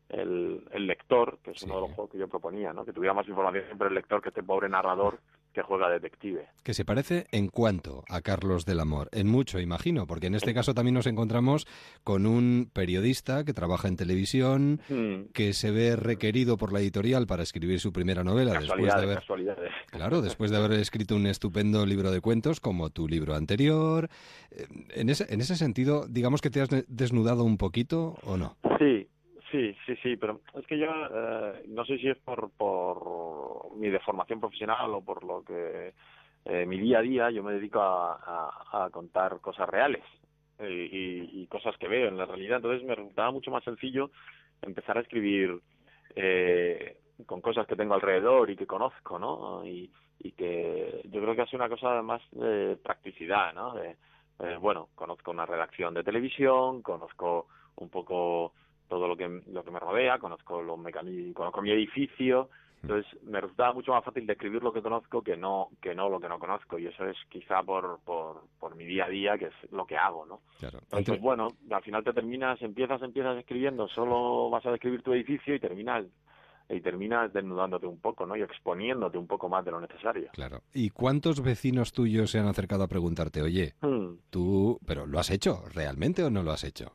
el, 0.09 0.67
el 0.71 0.85
lector, 0.85 1.39
que 1.43 1.49
es 1.49 1.63
uno 1.63 1.75
de 1.75 1.81
los 1.81 1.91
juegos 1.93 2.11
que 2.11 2.19
yo 2.19 2.27
proponía, 2.27 2.73
¿no? 2.73 2.85
Que 2.85 2.93
tuviera 2.93 3.15
más 3.15 3.27
información 3.27 3.65
siempre 3.65 3.87
el 3.87 3.95
lector 3.95 4.21
que 4.21 4.29
este 4.29 4.43
pobre 4.43 4.69
narrador 4.69 5.19
que 5.57 5.63
juega 5.63 5.89
detective. 5.89 6.45
Que 6.61 6.75
se 6.75 6.85
parece 6.85 7.25
en 7.31 7.47
cuanto 7.47 8.03
a 8.09 8.21
Carlos 8.21 8.63
del 8.65 8.79
Amor, 8.79 9.09
en 9.11 9.27
mucho 9.27 9.59
imagino, 9.59 10.05
porque 10.05 10.27
en 10.27 10.35
este 10.35 10.53
caso 10.53 10.75
también 10.75 10.93
nos 10.93 11.07
encontramos 11.07 11.65
con 12.03 12.27
un 12.27 12.69
periodista 12.71 13.43
que 13.43 13.55
trabaja 13.55 13.87
en 13.87 13.95
televisión, 13.95 14.79
Hmm. 14.87 15.31
que 15.33 15.53
se 15.53 15.71
ve 15.71 15.95
requerido 15.95 16.57
por 16.57 16.71
la 16.71 16.79
editorial 16.79 17.25
para 17.25 17.41
escribir 17.41 17.79
su 17.79 17.91
primera 17.91 18.23
novela 18.23 18.59
después 18.59 18.83
de 18.85 18.91
haber 18.91 19.15
casualidades. 19.17 19.71
Claro, 19.89 20.21
después 20.21 20.51
de 20.51 20.57
haber 20.57 20.73
escrito 20.79 21.15
un 21.15 21.25
estupendo 21.25 21.87
libro 21.87 22.11
de 22.11 22.21
cuentos 22.21 22.59
como 22.59 22.91
tu 22.91 23.07
libro 23.07 23.33
anterior. 23.33 24.09
Eh, 24.51 24.67
En 24.93 25.09
ese, 25.09 25.25
en 25.33 25.41
ese 25.41 25.55
sentido, 25.55 26.05
digamos 26.07 26.41
que 26.41 26.51
te 26.51 26.61
has 26.61 26.69
de- 26.69 26.85
desnudado 26.87 27.43
un 27.43 27.57
poquito 27.57 28.15
o 28.23 28.37
no. 28.37 28.57
Sí, 28.77 29.07
sí, 29.51 29.75
sí, 29.85 29.95
sí, 30.03 30.17
pero 30.17 30.41
es 30.55 30.65
que 30.67 30.77
yo 30.77 30.87
eh, 30.87 31.63
no 31.67 31.85
sé 31.85 31.97
si 31.97 32.09
es 32.09 32.17
por, 32.19 32.51
por 32.51 33.75
mi 33.77 33.89
deformación 33.89 34.39
profesional 34.39 34.91
o 34.93 35.01
por 35.03 35.23
lo 35.23 35.43
que 35.43 35.93
eh, 36.45 36.65
mi 36.65 36.79
día 36.79 36.99
a 36.99 37.01
día 37.01 37.31
yo 37.31 37.43
me 37.43 37.53
dedico 37.53 37.79
a, 37.81 38.13
a- 38.71 38.89
contar 38.91 39.39
cosas 39.41 39.67
reales 39.69 40.03
eh, 40.59 40.89
y, 40.91 41.43
y 41.43 41.47
cosas 41.47 41.75
que 41.77 41.87
veo 41.87 42.07
en 42.07 42.17
la 42.17 42.25
realidad. 42.25 42.57
Entonces 42.57 42.83
me 42.87 42.95
resultaba 42.95 43.31
mucho 43.31 43.51
más 43.51 43.63
sencillo 43.63 44.11
empezar 44.61 44.97
a 44.97 45.01
escribir 45.01 45.59
eh, 46.15 46.97
con 47.25 47.41
cosas 47.41 47.67
que 47.67 47.75
tengo 47.75 47.93
alrededor 47.95 48.49
y 48.49 48.55
que 48.55 48.67
conozco, 48.67 49.19
¿no? 49.19 49.65
Y, 49.65 49.91
y 50.19 50.31
que 50.33 51.01
yo 51.05 51.21
creo 51.21 51.35
que 51.35 51.41
hace 51.43 51.55
una 51.55 51.69
cosa 51.69 52.01
más 52.01 52.21
de 52.31 52.77
practicidad, 52.83 53.53
¿no? 53.53 53.73
De, 53.75 53.97
bueno, 54.59 54.89
conozco 54.95 55.31
una 55.31 55.45
redacción 55.45 55.93
de 55.93 56.03
televisión, 56.03 56.81
conozco 56.81 57.47
un 57.77 57.89
poco 57.89 58.53
todo 58.87 59.07
lo 59.07 59.15
que 59.17 59.27
lo 59.47 59.63
que 59.63 59.71
me 59.71 59.79
rodea, 59.79 60.19
conozco 60.19 60.61
los 60.61 60.77
mecanismos, 60.77 61.35
conozco 61.35 61.61
mi 61.61 61.71
edificio, 61.71 62.49
entonces 62.81 63.11
me 63.23 63.41
resultaba 63.41 63.73
mucho 63.73 63.91
más 63.91 64.03
fácil 64.03 64.27
describir 64.27 64.61
lo 64.61 64.71
que 64.71 64.81
conozco 64.81 65.21
que 65.21 65.35
no 65.35 65.69
que 65.81 65.95
no 65.95 66.09
lo 66.09 66.19
que 66.19 66.29
no 66.29 66.37
conozco 66.39 66.77
y 66.77 66.85
eso 66.87 67.05
es 67.05 67.17
quizá 67.29 67.63
por 67.63 67.99
por, 68.05 68.43
por 68.59 68.75
mi 68.75 68.85
día 68.85 69.05
a 69.05 69.09
día 69.09 69.37
que 69.37 69.45
es 69.45 69.71
lo 69.71 69.85
que 69.85 69.97
hago, 69.97 70.25
¿no? 70.25 70.41
Claro. 70.59 70.79
Entonces, 70.91 71.19
bueno, 71.19 71.47
al 71.71 71.83
final 71.83 72.03
te 72.03 72.13
terminas, 72.13 72.61
empiezas, 72.61 73.01
empiezas 73.01 73.37
escribiendo, 73.37 73.87
solo 73.87 74.49
vas 74.49 74.65
a 74.65 74.71
describir 74.71 75.01
tu 75.01 75.11
edificio 75.13 75.55
y 75.55 75.59
terminas 75.59 76.05
y 76.69 76.81
terminas 76.81 77.31
desnudándote 77.31 77.87
un 77.87 77.99
poco, 78.01 78.25
¿no? 78.25 78.35
Y 78.35 78.41
exponiéndote 78.41 79.17
un 79.17 79.25
poco 79.25 79.47
más 79.47 79.63
de 79.63 79.71
lo 79.71 79.79
necesario. 79.79 80.29
Claro. 80.33 80.63
¿Y 80.73 80.89
cuántos 80.89 81.41
vecinos 81.41 81.93
tuyos 81.93 82.29
se 82.31 82.39
han 82.39 82.47
acercado 82.47 82.83
a 82.83 82.87
preguntarte, 82.89 83.41
oye, 83.41 83.73
Hmm. 83.81 84.17
tú, 84.29 84.77
pero 84.85 85.05
lo 85.07 85.17
has 85.17 85.31
hecho 85.31 85.63
realmente 85.73 86.23
o 86.23 86.29
no 86.29 86.43
lo 86.43 86.51
has 86.51 86.65
hecho? 86.65 86.91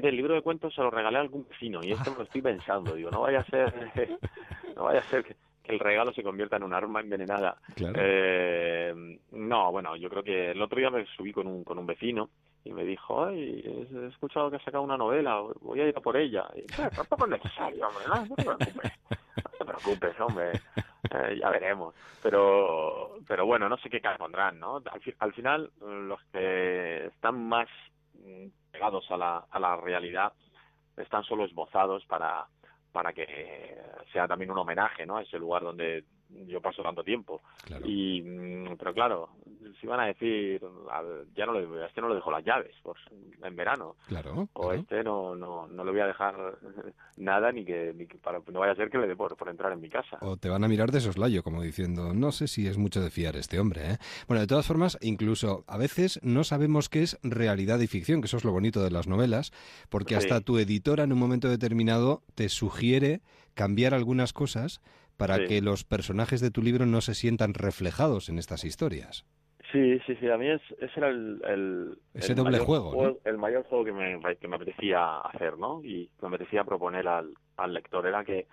Fíjate, 0.00 0.08
el 0.08 0.16
libro 0.16 0.34
de 0.34 0.42
cuentos 0.42 0.74
se 0.74 0.80
lo 0.80 0.90
regalé 0.90 1.18
a 1.18 1.20
algún 1.20 1.46
vecino 1.46 1.84
y 1.84 1.92
esto 1.92 2.10
me 2.10 2.18
lo 2.18 2.22
estoy 2.24 2.40
pensando. 2.40 2.94
Digo, 2.94 3.10
no 3.10 3.20
vaya 3.20 3.40
a 3.40 3.44
ser, 3.44 3.72
no 4.76 4.84
vaya 4.84 5.00
a 5.00 5.10
ser 5.10 5.24
que, 5.24 5.36
que 5.62 5.72
el 5.72 5.78
regalo 5.78 6.12
se 6.14 6.22
convierta 6.22 6.56
en 6.56 6.62
un 6.62 6.72
arma 6.72 7.00
envenenada. 7.00 7.56
Claro. 7.74 7.94
Eh, 7.98 9.18
no, 9.32 9.70
bueno, 9.72 9.96
yo 9.96 10.08
creo 10.08 10.22
que 10.22 10.52
el 10.52 10.62
otro 10.62 10.78
día 10.78 10.88
me 10.90 11.04
subí 11.16 11.32
con 11.32 11.46
un, 11.46 11.64
con 11.64 11.78
un 11.78 11.86
vecino 11.86 12.30
y 12.64 12.72
me 12.72 12.84
dijo, 12.84 13.24
ay, 13.24 13.62
he 13.92 14.06
escuchado 14.06 14.50
que 14.50 14.56
ha 14.56 14.64
sacado 14.64 14.82
una 14.84 14.96
novela, 14.96 15.40
voy 15.60 15.80
a 15.80 15.88
ir 15.88 15.96
a 15.96 16.00
por 16.00 16.16
ella. 16.16 16.46
Y, 16.54 16.60
"Eh, 16.60 16.90
tampoco 16.94 17.24
es 17.26 17.30
necesario, 17.32 17.86
hombre, 17.88 18.04
no, 18.08 18.24
no 18.24 18.36
te 18.36 18.42
preocupes, 18.44 18.92
no 19.44 19.50
te 19.58 19.64
preocupes, 19.64 20.20
hombre, 20.20 20.60
Eh, 21.12 21.38
ya 21.40 21.50
veremos. 21.50 21.92
Pero, 22.22 23.16
pero 23.26 23.44
bueno, 23.44 23.68
no 23.68 23.76
sé 23.78 23.90
qué 23.90 24.00
cara 24.00 24.16
pondrán, 24.16 24.60
¿no? 24.60 24.76
Al, 24.76 25.00
fi- 25.00 25.14
al 25.18 25.32
final, 25.32 25.70
los 25.80 26.22
que 26.30 27.06
están 27.06 27.48
más 27.48 27.68
pegados 28.70 29.10
a 29.10 29.16
la, 29.16 29.46
a 29.50 29.58
la 29.58 29.76
realidad 29.76 30.32
están 30.96 31.24
solo 31.24 31.44
esbozados 31.44 32.04
para, 32.06 32.46
para 32.92 33.12
que 33.12 33.78
sea 34.12 34.26
también 34.28 34.50
un 34.50 34.58
homenaje, 34.58 35.06
¿no? 35.06 35.16
A 35.16 35.22
ese 35.22 35.38
lugar 35.38 35.62
donde 35.62 36.04
yo 36.46 36.60
paso 36.60 36.82
tanto 36.82 37.02
tiempo. 37.02 37.42
Y, 37.84 38.22
mm, 38.22 38.76
pero 38.78 38.94
claro, 38.94 39.30
si 39.80 39.86
van 39.86 40.00
a 40.00 40.06
decir, 40.06 40.60
ya 41.34 41.46
no 41.46 41.52
le, 41.52 41.82
a 41.82 41.86
este 41.86 42.00
no 42.00 42.08
le 42.08 42.16
dejo 42.16 42.30
las 42.30 42.44
llaves 42.44 42.74
por, 42.82 42.96
en 43.42 43.56
verano. 43.56 43.96
Claro. 44.08 44.48
O 44.54 44.72
este 44.72 45.02
no, 45.02 45.34
no, 45.34 45.66
no 45.68 45.84
le 45.84 45.90
voy 45.90 46.00
a 46.00 46.06
dejar 46.06 46.34
nada 47.16 47.52
ni 47.52 47.64
que, 47.64 47.92
ni 47.94 48.06
que 48.06 48.18
para, 48.18 48.40
no 48.52 48.60
vaya 48.60 48.72
a 48.72 48.76
ser 48.76 48.90
que 48.90 48.98
le 48.98 49.06
dé 49.06 49.16
por, 49.16 49.36
por 49.36 49.48
entrar 49.48 49.72
en 49.72 49.80
mi 49.80 49.88
casa. 49.88 50.18
O 50.20 50.36
te 50.36 50.48
van 50.48 50.64
a 50.64 50.68
mirar 50.68 50.90
de 50.90 51.00
soslayo, 51.00 51.42
como 51.42 51.62
diciendo, 51.62 52.14
no 52.14 52.32
sé 52.32 52.48
si 52.48 52.66
es 52.66 52.78
mucho 52.78 53.00
de 53.00 53.10
fiar 53.10 53.36
este 53.36 53.58
hombre. 53.60 53.92
¿eh? 53.92 53.98
Bueno, 54.28 54.40
de 54.40 54.46
todas 54.46 54.66
formas, 54.66 54.98
incluso 55.00 55.64
a 55.66 55.76
veces 55.78 56.20
no 56.22 56.44
sabemos 56.44 56.88
qué 56.88 57.02
es 57.02 57.18
realidad 57.22 57.78
y 57.80 57.86
ficción, 57.86 58.20
que 58.20 58.26
eso 58.26 58.36
es 58.36 58.44
lo 58.44 58.52
bonito 58.52 58.82
de 58.82 58.90
las 58.90 59.06
novelas, 59.06 59.52
porque 59.88 60.10
Sí. 60.14 60.16
hasta 60.16 60.40
tu 60.40 60.58
editora 60.58 61.04
en 61.04 61.12
un 61.12 61.18
momento 61.18 61.48
determinado 61.48 62.22
te 62.34 62.48
sugiere 62.48 63.20
cambiar 63.54 63.94
algunas 63.94 64.32
cosas 64.32 64.80
para 65.20 65.36
Sí. 65.36 65.46
que 65.46 65.60
los 65.62 65.84
personajes 65.84 66.40
de 66.40 66.50
tu 66.50 66.62
libro 66.62 66.86
no 66.86 67.00
se 67.00 67.14
sientan 67.14 67.54
reflejados 67.54 68.28
en 68.28 68.38
estas 68.38 68.64
historias. 68.64 69.24
Sí, 69.72 70.00
sí, 70.04 70.16
sí, 70.16 70.28
a 70.28 70.36
mí 70.36 70.48
es, 70.48 70.60
ese 70.80 70.92
era 70.96 71.08
el, 71.08 71.40
el, 71.46 71.98
Ese 72.14 72.32
el 72.32 72.38
doble 72.38 72.52
mayor 72.52 72.66
juego, 72.66 72.92
¿no? 73.00 73.16
El 73.24 73.38
mayor 73.38 73.62
juego 73.66 73.84
que 73.84 73.92
me, 73.92 74.18
que 74.36 74.48
me 74.48 74.56
apetecía 74.56 75.20
hacer, 75.20 75.58
¿no? 75.58 75.80
Y 75.84 76.08
que 76.08 76.26
me 76.26 76.34
apetecía 76.34 76.64
proponer 76.64 77.06
al, 77.06 77.32
al 77.56 77.72
lector 77.72 78.04
era 78.06 78.24
que, 78.24 78.48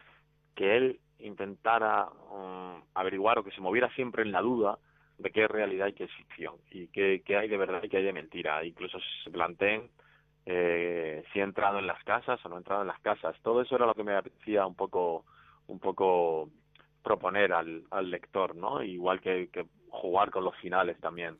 que 0.53 0.77
él 0.77 0.99
intentara 1.19 2.05
mm, 2.05 2.83
averiguar 2.93 3.39
o 3.39 3.43
que 3.43 3.49
se 3.51 3.61
moviera 3.61 3.89
siempre 3.95 4.21
en 4.21 4.31
la 4.31 4.41
duda 4.41 4.77
de 5.17 5.31
qué 5.31 5.45
es 5.45 5.49
realidad 5.49 5.87
y 5.87 5.93
qué 5.93 6.03
es 6.03 6.11
ficción, 6.11 6.53
y 6.69 6.87
qué, 6.89 7.23
qué 7.25 7.37
hay 7.37 7.47
de 7.49 7.57
verdad 7.57 7.81
y 7.81 7.89
qué 7.89 7.97
hay 7.97 8.03
de 8.03 8.13
mentira. 8.13 8.63
Incluso 8.63 8.99
se 9.23 9.31
planteen 9.31 9.89
eh, 10.45 11.23
si 11.33 11.39
he 11.39 11.41
entrado 11.41 11.79
en 11.79 11.87
las 11.87 12.03
casas 12.03 12.39
o 12.45 12.49
no 12.49 12.55
he 12.55 12.59
entrado 12.59 12.81
en 12.83 12.87
las 12.89 12.99
casas. 12.99 13.35
Todo 13.41 13.61
eso 13.63 13.75
era 13.75 13.87
lo 13.87 13.95
que 13.95 14.03
me 14.03 14.15
apetecía 14.15 14.67
un 14.67 14.75
poco, 14.75 15.25
un 15.65 15.79
poco 15.79 16.51
proponer 17.07 17.53
al, 17.53 17.83
al 17.89 18.11
lector, 18.11 18.55
¿no? 18.55 18.83
Igual 18.83 19.21
que, 19.21 19.49
que 19.49 19.65
jugar 19.89 20.29
con 20.29 20.43
los 20.43 20.55
finales 20.57 20.99
también 20.99 21.37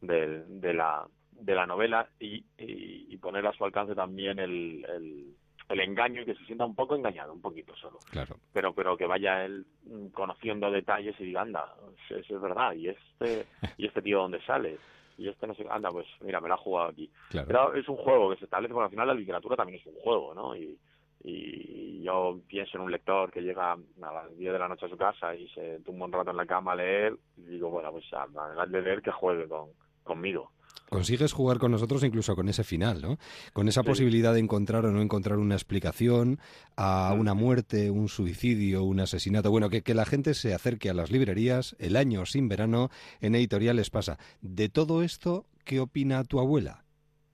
de, 0.00 0.44
de 0.46 0.72
la 0.72 1.06
de 1.32 1.54
la 1.54 1.66
novela 1.66 2.08
y, 2.18 2.36
y, 2.58 3.06
y 3.08 3.16
poner 3.18 3.46
a 3.46 3.52
su 3.52 3.64
alcance 3.64 3.94
también 3.94 4.38
el, 4.38 4.84
el, 4.96 5.34
el 5.68 5.80
engaño 5.80 6.22
y 6.22 6.24
que 6.26 6.34
se 6.34 6.44
sienta 6.44 6.64
un 6.66 6.74
poco 6.74 6.96
engañado, 6.96 7.32
un 7.32 7.40
poquito 7.40 7.74
solo. 7.76 7.98
Claro. 8.10 8.36
Pero 8.52 8.74
pero 8.74 8.96
que 8.96 9.06
vaya 9.06 9.44
él 9.44 9.66
conociendo 10.12 10.70
detalles 10.70 11.14
y 11.18 11.24
diga, 11.24 11.42
anda, 11.42 11.74
eso 12.08 12.36
es 12.36 12.40
verdad, 12.40 12.72
y 12.74 12.88
este 12.88 13.46
y 13.78 13.86
este 13.86 14.02
tío 14.02 14.20
dónde 14.20 14.40
sale, 14.44 14.78
y 15.18 15.28
este 15.28 15.46
no 15.46 15.54
sé, 15.54 15.66
anda, 15.70 15.90
pues 15.90 16.06
mira, 16.20 16.40
me 16.40 16.48
la 16.48 16.54
ha 16.54 16.64
jugado 16.66 16.88
aquí. 16.90 17.10
Claro. 17.30 17.46
Pero 17.46 17.74
es 17.74 17.88
un 17.88 17.96
juego 17.96 18.30
que 18.30 18.38
se 18.38 18.44
establece, 18.46 18.72
porque 18.74 18.86
al 18.86 18.90
final 18.90 19.08
la 19.08 19.14
literatura 19.14 19.56
también 19.56 19.80
es 19.80 19.86
un 19.86 19.98
juego, 20.02 20.34
¿no? 20.34 20.56
Y, 20.56 20.78
y 21.22 22.02
yo 22.02 22.40
pienso 22.46 22.76
en 22.78 22.84
un 22.84 22.90
lector 22.92 23.30
que 23.30 23.40
llega 23.42 23.72
a 23.72 23.76
las 24.12 24.36
10 24.36 24.52
de 24.52 24.58
la 24.58 24.68
noche 24.68 24.86
a 24.86 24.88
su 24.88 24.96
casa 24.96 25.34
y 25.34 25.48
se 25.50 25.80
tumba 25.80 26.06
un 26.06 26.12
rato 26.12 26.30
en 26.30 26.36
la 26.36 26.46
cama 26.46 26.72
a 26.72 26.76
leer, 26.76 27.16
y 27.36 27.42
digo, 27.42 27.70
bueno, 27.70 27.90
pues 27.92 28.04
además 28.12 28.70
de 28.70 28.82
leer, 28.82 29.02
que 29.02 29.10
juegue 29.10 29.46
con, 29.48 29.68
conmigo. 30.02 30.50
Consigues 30.88 31.32
jugar 31.32 31.58
con 31.58 31.70
nosotros 31.70 32.02
incluso 32.02 32.34
con 32.34 32.48
ese 32.48 32.64
final, 32.64 33.00
¿no? 33.00 33.16
Con 33.52 33.68
esa 33.68 33.82
Sí. 33.82 33.86
posibilidad 33.88 34.32
de 34.34 34.40
encontrar 34.40 34.84
o 34.86 34.90
no 34.90 35.00
encontrar 35.02 35.38
una 35.38 35.54
explicación 35.54 36.40
a 36.76 37.14
una 37.16 37.32
muerte, 37.32 37.92
un 37.92 38.08
suicidio, 38.08 38.82
un 38.82 38.98
asesinato. 38.98 39.52
Bueno, 39.52 39.68
que, 39.70 39.82
que 39.82 39.94
la 39.94 40.04
gente 40.04 40.34
se 40.34 40.52
acerque 40.52 40.90
a 40.90 40.94
las 40.94 41.12
librerías, 41.12 41.76
el 41.78 41.94
año 41.96 42.26
sin 42.26 42.48
verano, 42.48 42.88
en 43.20 43.36
editoriales 43.36 43.88
pasa. 43.90 44.18
De 44.40 44.68
todo 44.68 45.02
esto, 45.04 45.46
¿qué 45.64 45.78
opina 45.78 46.24
tu 46.24 46.40
abuela? 46.40 46.82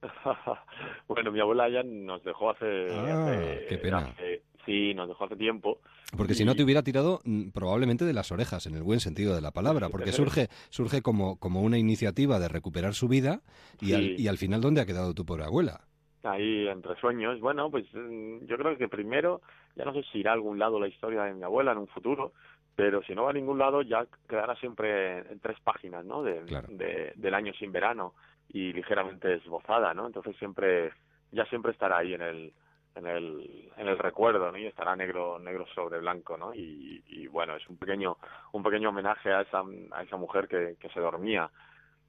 bueno, 1.08 1.30
mi 1.32 1.40
abuela 1.40 1.68
ya 1.68 1.82
nos 1.82 2.22
dejó 2.24 2.50
hace... 2.50 2.88
Ah, 2.90 3.26
hace- 3.32 3.66
qué 3.68 3.78
pena. 3.78 3.98
hace- 3.98 4.42
sí, 4.64 4.94
nos 4.94 5.08
dejó 5.08 5.24
hace 5.24 5.36
tiempo. 5.36 5.78
Porque 6.16 6.34
si 6.34 6.44
no 6.44 6.54
te 6.54 6.62
hubiera 6.62 6.82
tirado 6.82 7.20
mm, 7.24 7.50
probablemente 7.50 8.04
de 8.04 8.12
las 8.12 8.30
orejas, 8.32 8.66
en 8.66 8.74
el 8.74 8.82
buen 8.82 9.00
sentido 9.00 9.34
de 9.34 9.40
la 9.40 9.50
palabra, 9.50 9.88
porque 9.88 10.12
surge, 10.12 10.48
surge 10.70 11.02
como, 11.02 11.38
como 11.38 11.62
una 11.62 11.78
iniciativa 11.78 12.38
de 12.38 12.48
recuperar 12.48 12.94
su 12.94 13.08
vida 13.08 13.40
y, 13.80 13.92
al, 13.94 14.02
Sí. 14.02 14.14
y 14.18 14.28
al 14.28 14.38
final, 14.38 14.60
¿dónde 14.60 14.80
ha 14.80 14.86
quedado 14.86 15.14
tu 15.14 15.24
pobre 15.24 15.44
abuela? 15.44 15.80
ahí 16.22 16.66
entre 16.66 16.96
sueños. 16.96 17.38
Bueno, 17.38 17.70
pues 17.70 17.84
mm, 17.94 18.46
yo 18.46 18.56
creo 18.56 18.76
que 18.76 18.88
primero, 18.88 19.42
ya 19.76 19.84
no 19.84 19.92
sé 19.92 20.02
si 20.10 20.18
irá 20.18 20.32
a 20.32 20.34
algún 20.34 20.58
lado 20.58 20.80
la 20.80 20.88
historia 20.88 21.22
de 21.22 21.34
mi 21.34 21.44
abuela 21.44 21.70
en 21.70 21.78
un 21.78 21.86
futuro, 21.86 22.32
pero 22.74 23.00
si 23.04 23.14
no 23.14 23.22
va 23.24 23.30
a 23.30 23.32
ningún 23.32 23.58
lado 23.60 23.80
ya 23.82 24.04
quedará 24.28 24.56
siempre 24.56 25.18
en 25.20 25.38
tres 25.38 25.56
páginas, 25.62 26.04
¿no? 26.04 26.24
De, 26.24 26.42
de- 26.68 27.12
del 27.14 27.32
año 27.34 27.52
sin 27.60 27.70
verano 27.70 28.14
y 28.48 28.72
ligeramente 28.72 29.34
esbozada, 29.34 29.92
¿no? 29.94 30.06
Entonces 30.06 30.36
siempre, 30.38 30.92
ya 31.32 31.44
siempre 31.46 31.72
estará 31.72 31.98
ahí 31.98 32.14
en 32.14 32.22
el, 32.22 32.52
en 32.94 33.06
el, 33.06 33.70
en 33.76 33.88
el 33.88 33.98
recuerdo, 33.98 34.50
¿no? 34.50 34.58
Y 34.58 34.66
estará 34.66 34.96
negro, 34.96 35.38
negro 35.38 35.66
sobre 35.74 36.00
blanco, 36.00 36.36
¿no? 36.36 36.54
Y, 36.54 37.02
y 37.06 37.26
bueno, 37.26 37.56
es 37.56 37.68
un 37.68 37.76
pequeño, 37.76 38.16
un 38.52 38.62
pequeño 38.62 38.88
homenaje 38.88 39.32
a 39.32 39.42
esa, 39.42 39.62
a 39.92 40.02
esa 40.02 40.16
mujer 40.16 40.48
que, 40.48 40.76
que 40.80 40.88
se 40.90 41.00
dormía 41.00 41.50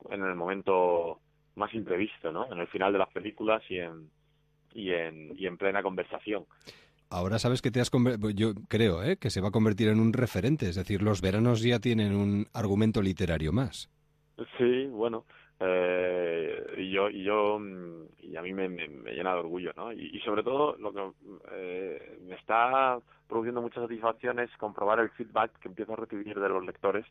en 0.10 0.24
el 0.24 0.36
momento 0.36 1.20
más 1.56 1.74
imprevisto, 1.74 2.32
¿no? 2.32 2.52
En 2.52 2.60
el 2.60 2.68
final 2.68 2.94
de 2.94 3.00
las 3.00 3.10
películas 3.10 3.62
y 3.70 3.80
en, 3.80 4.10
y 4.74 4.92
en, 4.92 5.36
y 5.38 5.48
en 5.48 5.58
plena 5.58 5.82
conversación. 5.82 6.46
Ahora 7.10 7.40
sabes 7.40 7.62
que 7.62 7.72
te 7.72 7.80
has 7.80 7.90
yo 8.36 8.54
creo, 8.68 9.02
¿eh? 9.02 9.18
que 9.18 9.30
se 9.30 9.40
va 9.40 9.48
a 9.48 9.52
convertir 9.52 9.88
en 9.88 10.00
un 10.00 10.12
referente, 10.12 10.68
es 10.68 10.76
decir, 10.76 11.02
los 11.02 11.22
veranos 11.22 11.62
ya 11.62 11.80
tienen 11.80 12.14
un 12.14 12.48
argumento 12.54 13.02
literario 13.02 13.54
más. 13.54 13.90
Sí, 14.58 14.88
bueno, 14.88 15.26
eh, 15.60 16.76
y 16.78 16.91
yo 16.91 17.10
y 17.10 17.24
yo 17.24 17.60
y 18.20 18.36
a 18.36 18.41
mí 18.41 18.53
me, 18.53 18.70
me, 18.70 18.88
llena 19.14 19.34
de 19.34 19.39
orgullo, 19.39 19.72
¿no? 19.76 19.91
Y, 19.91 20.20
sobre 20.20 20.43
todo 20.43 20.76
lo 20.78 20.93
que 20.93 21.12
eh, 21.51 22.20
me 22.28 22.36
está 22.36 22.99
produciendo 23.28 23.62
muchas 23.62 23.84
satisfacciones 23.84 24.49
comprobar 24.58 24.99
el 24.99 25.10
feedback 25.12 25.58
que 25.60 25.70
empiezo 25.70 25.93
a 25.93 25.97
recibir 25.97 26.39
de 26.39 26.49
los 26.49 26.66
lectores 26.66 27.05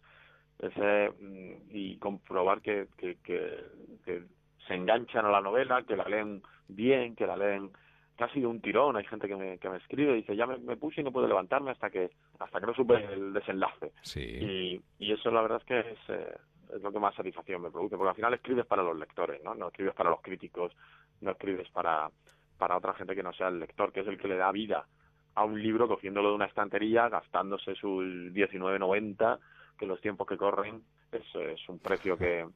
ese, 0.58 1.10
mm, 1.20 1.70
y 1.70 1.96
comprobar 1.98 2.60
que, 2.60 2.88
que, 2.96 3.16
que, 3.22 3.64
que 4.04 4.22
se 4.66 4.74
enganchan 4.74 5.26
a 5.26 5.30
la 5.30 5.40
novela, 5.40 5.82
que 5.82 5.96
la 5.96 6.04
leen 6.04 6.42
bien, 6.68 7.14
que 7.14 7.26
la 7.26 7.36
leen 7.36 7.70
casi 8.16 8.40
de 8.40 8.46
un 8.46 8.60
tirón. 8.60 8.96
Hay 8.96 9.04
gente 9.04 9.28
que 9.28 9.36
me, 9.36 9.58
que 9.58 9.68
me 9.68 9.76
escribe 9.76 10.12
y 10.12 10.16
dice, 10.16 10.36
ya 10.36 10.46
me, 10.46 10.76
puse 10.76 11.00
y 11.00 11.04
no 11.04 11.12
puedo 11.12 11.28
levantarme 11.28 11.70
hasta 11.70 11.90
que 11.90 12.10
hasta 12.38 12.60
que 12.60 12.66
no 12.66 12.74
supe 12.74 12.94
el 13.12 13.32
desenlace. 13.32 13.92
Sí. 14.02 14.80
Y, 14.98 15.12
eso 15.12 15.30
la 15.30 15.42
verdad 15.42 15.58
es 15.60 15.64
que 15.64 15.78
es, 15.78 15.98
eh, 16.08 16.36
es 16.74 16.82
lo 16.82 16.92
que 16.92 16.98
más 16.98 17.14
satisfacción 17.14 17.62
me 17.62 17.70
produce, 17.70 17.96
porque 17.96 18.10
al 18.10 18.16
final 18.16 18.34
escribes 18.34 18.66
para 18.66 18.82
los 18.82 18.96
lectores, 18.96 19.42
¿no? 19.42 19.54
No 19.54 19.68
escribes 19.68 19.94
para 19.94 20.10
los 20.10 20.20
críticos, 20.20 20.72
no 21.20 21.32
escribes 21.32 21.68
para, 21.70 22.10
para 22.58 22.76
otra 22.76 22.94
gente 22.94 23.14
que 23.14 23.22
no 23.22 23.32
sea 23.32 23.48
el 23.48 23.60
lector, 23.60 23.92
que 23.92 24.00
es 24.00 24.06
el 24.06 24.18
que 24.18 24.28
le 24.28 24.36
da 24.36 24.50
vida 24.52 24.86
a 25.34 25.44
un 25.44 25.62
libro 25.62 25.86
cogiéndolo 25.86 26.30
de 26.30 26.34
una 26.34 26.46
estantería, 26.46 27.08
gastándose 27.08 27.74
sus 27.74 28.04
19.90, 28.04 29.38
que 29.78 29.86
los 29.86 30.00
tiempos 30.00 30.26
que 30.26 30.38
corren 30.38 30.82
es, 31.12 31.22
es 31.34 31.68
un 31.68 31.78
precio 31.78 32.16
que 32.16 32.46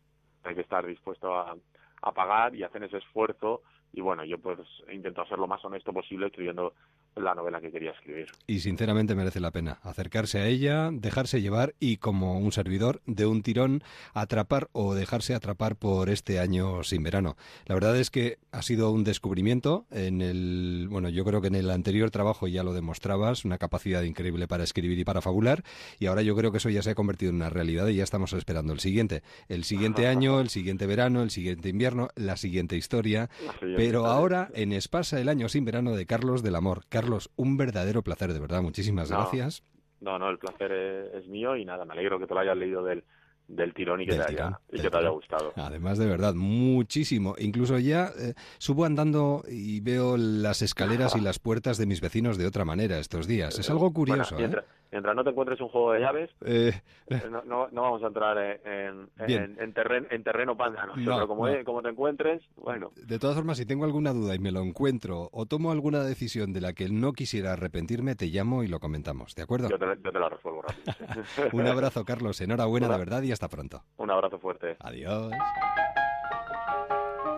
hay 0.44 0.54
que 0.54 0.62
estar 0.62 0.86
dispuesto 0.86 1.34
a, 1.34 1.54
a 2.02 2.12
pagar 2.12 2.54
y 2.54 2.62
hacen 2.62 2.82
ese 2.84 2.96
esfuerzo 2.98 3.62
y 3.92 4.00
bueno, 4.00 4.24
yo 4.24 4.38
pues 4.38 4.58
intento 4.90 5.22
hacer 5.22 5.38
lo 5.38 5.46
más 5.46 5.64
honesto 5.64 5.92
posible 5.92 6.26
escribiendo 6.26 6.74
la 7.16 7.34
novela 7.34 7.60
que 7.60 7.70
quería 7.70 7.90
escribir. 7.90 8.28
Y 8.46 8.60
sinceramente 8.60 9.14
merece 9.14 9.40
la 9.40 9.50
pena 9.50 9.78
acercarse 9.82 10.38
a 10.38 10.46
ella, 10.46 10.90
dejarse 10.92 11.40
llevar 11.40 11.74
y 11.78 11.98
como 11.98 12.38
un 12.38 12.52
servidor 12.52 13.02
de 13.06 13.26
un 13.26 13.42
tirón 13.42 13.82
atrapar 14.14 14.68
o 14.72 14.94
dejarse 14.94 15.34
atrapar 15.34 15.76
por 15.76 16.08
este 16.08 16.40
año 16.40 16.82
sin 16.82 17.02
verano. 17.02 17.36
La 17.66 17.74
verdad 17.74 17.96
es 17.96 18.10
que 18.10 18.38
ha 18.52 18.62
sido 18.62 18.90
un 18.90 19.04
descubrimiento 19.04 19.86
en 19.90 20.22
el, 20.22 20.88
bueno, 20.90 21.08
yo 21.08 21.24
creo 21.24 21.40
que 21.40 21.48
en 21.48 21.54
el 21.54 21.70
anterior 21.70 22.10
trabajo 22.10 22.48
ya 22.48 22.62
lo 22.62 22.72
demostrabas, 22.72 23.44
una 23.44 23.58
capacidad 23.58 24.02
increíble 24.02 24.48
para 24.48 24.64
escribir 24.64 24.98
y 24.98 25.04
para 25.04 25.20
fabular 25.20 25.62
y 25.98 26.06
ahora 26.06 26.22
yo 26.22 26.36
creo 26.36 26.50
que 26.52 26.58
eso 26.58 26.70
ya 26.70 26.82
se 26.82 26.90
ha 26.90 26.94
convertido 26.94 27.30
en 27.30 27.36
una 27.36 27.50
realidad 27.50 27.86
y 27.88 27.96
ya 27.96 28.04
estamos 28.04 28.32
esperando 28.32 28.72
el 28.72 28.80
siguiente, 28.80 29.22
el 29.48 29.64
siguiente 29.64 30.06
año, 30.08 30.40
el 30.40 30.50
siguiente 30.50 30.86
verano, 30.86 31.22
el 31.22 31.30
siguiente 31.30 31.68
invierno, 31.68 32.08
la 32.14 32.36
siguiente 32.36 32.76
historia, 32.76 33.30
pero 33.76 34.06
ahora 34.06 34.50
en 34.54 34.72
Espasa 34.72 35.20
el 35.20 35.28
año 35.28 35.48
sin 35.48 35.64
verano 35.64 35.94
de 35.94 36.06
Carlos 36.06 36.42
del 36.42 36.54
Amor. 36.54 36.84
Carlos, 37.00 37.30
un 37.36 37.56
verdadero 37.56 38.02
placer, 38.02 38.32
de 38.32 38.40
verdad. 38.40 38.62
Muchísimas 38.62 39.10
gracias. 39.10 39.62
No, 40.00 40.18
no, 40.18 40.30
el 40.30 40.38
placer 40.38 40.72
es, 40.72 41.26
mío 41.28 41.56
y 41.56 41.64
nada, 41.64 41.84
me 41.84 41.92
alegro 41.92 42.18
que 42.18 42.26
te 42.26 42.34
lo 42.34 42.40
hayas 42.40 42.56
leído 42.56 42.82
del, 42.82 43.04
del 43.48 43.74
tirón 43.74 44.00
y 44.00 44.06
que, 44.06 44.16
te, 44.16 44.22
haya, 44.22 44.58
y 44.72 44.80
que 44.80 44.90
te 44.90 44.96
haya 44.96 45.10
gustado. 45.10 45.52
Además, 45.56 45.98
de 45.98 46.06
verdad, 46.06 46.34
muchísimo. 46.34 47.34
Incluso 47.38 47.78
ya 47.78 48.10
eh, 48.18 48.34
subo 48.58 48.84
andando 48.84 49.42
y 49.48 49.80
veo 49.80 50.16
las 50.16 50.62
escaleras 50.62 51.16
y 51.16 51.20
las 51.20 51.38
puertas 51.38 51.76
de 51.76 51.86
mis 51.86 52.00
vecinos 52.00 52.38
de 52.38 52.46
otra 52.46 52.64
manera 52.64 52.98
estos 52.98 53.26
días. 53.26 53.58
Es 53.58 53.68
algo 53.68 53.92
curioso. 53.92 54.38
¿eh? 54.38 54.50
Mientras 54.90 55.14
no 55.14 55.24
te 55.24 55.30
encuentres 55.30 55.60
un 55.60 55.68
juego 55.68 55.92
de 55.92 56.00
llaves, 56.00 56.30
eh, 56.44 56.72
eh, 57.08 57.22
no, 57.30 57.68
no, 57.70 57.82
vamos 57.82 58.02
a 58.02 58.06
entrar 58.06 58.38
en, 58.38 59.08
en, 59.18 59.60
en, 59.60 59.72
terreno, 59.72 60.06
en 60.10 60.22
terreno 60.22 60.56
pantano. 60.56 60.94
pero 60.96 61.26
como, 61.26 61.46
como, 61.64 61.82
te 61.82 61.88
encuentres, 61.88 62.42
bueno. 62.56 62.92
De 62.96 63.18
todas 63.18 63.36
formas, 63.36 63.58
si 63.58 63.66
tengo 63.66 63.84
alguna 63.84 64.12
duda 64.12 64.34
y 64.34 64.38
me 64.38 64.52
lo 64.52 64.60
encuentro 64.60 65.28
o 65.32 65.46
tomo 65.46 65.70
alguna 65.72 66.02
decisión 66.02 66.52
de 66.52 66.60
la 66.60 66.72
que 66.72 66.88
no 66.88 67.12
quisiera 67.12 67.52
arrepentirme, 67.52 68.14
te 68.14 68.26
llamo 68.26 68.62
y 68.62 68.68
lo 68.68 68.80
comentamos, 68.80 69.34
¿de 69.34 69.42
acuerdo? 69.42 69.68
Yo 69.68 69.78
te, 69.78 69.86
yo 70.02 70.12
te 70.12 70.18
la 70.18 70.28
resuelvo 70.28 70.62
rápido. 70.62 71.48
un 71.52 71.66
abrazo, 71.66 72.04
Carlos. 72.04 72.40
Enhorabuena, 72.40 72.88
de 72.88 72.98
verdad, 72.98 73.22
y 73.22 73.32
hasta 73.32 73.48
pronto. 73.48 73.82
Un 73.96 74.10
abrazo 74.10 74.38
fuerte. 74.38 74.76
Adiós. 74.80 75.32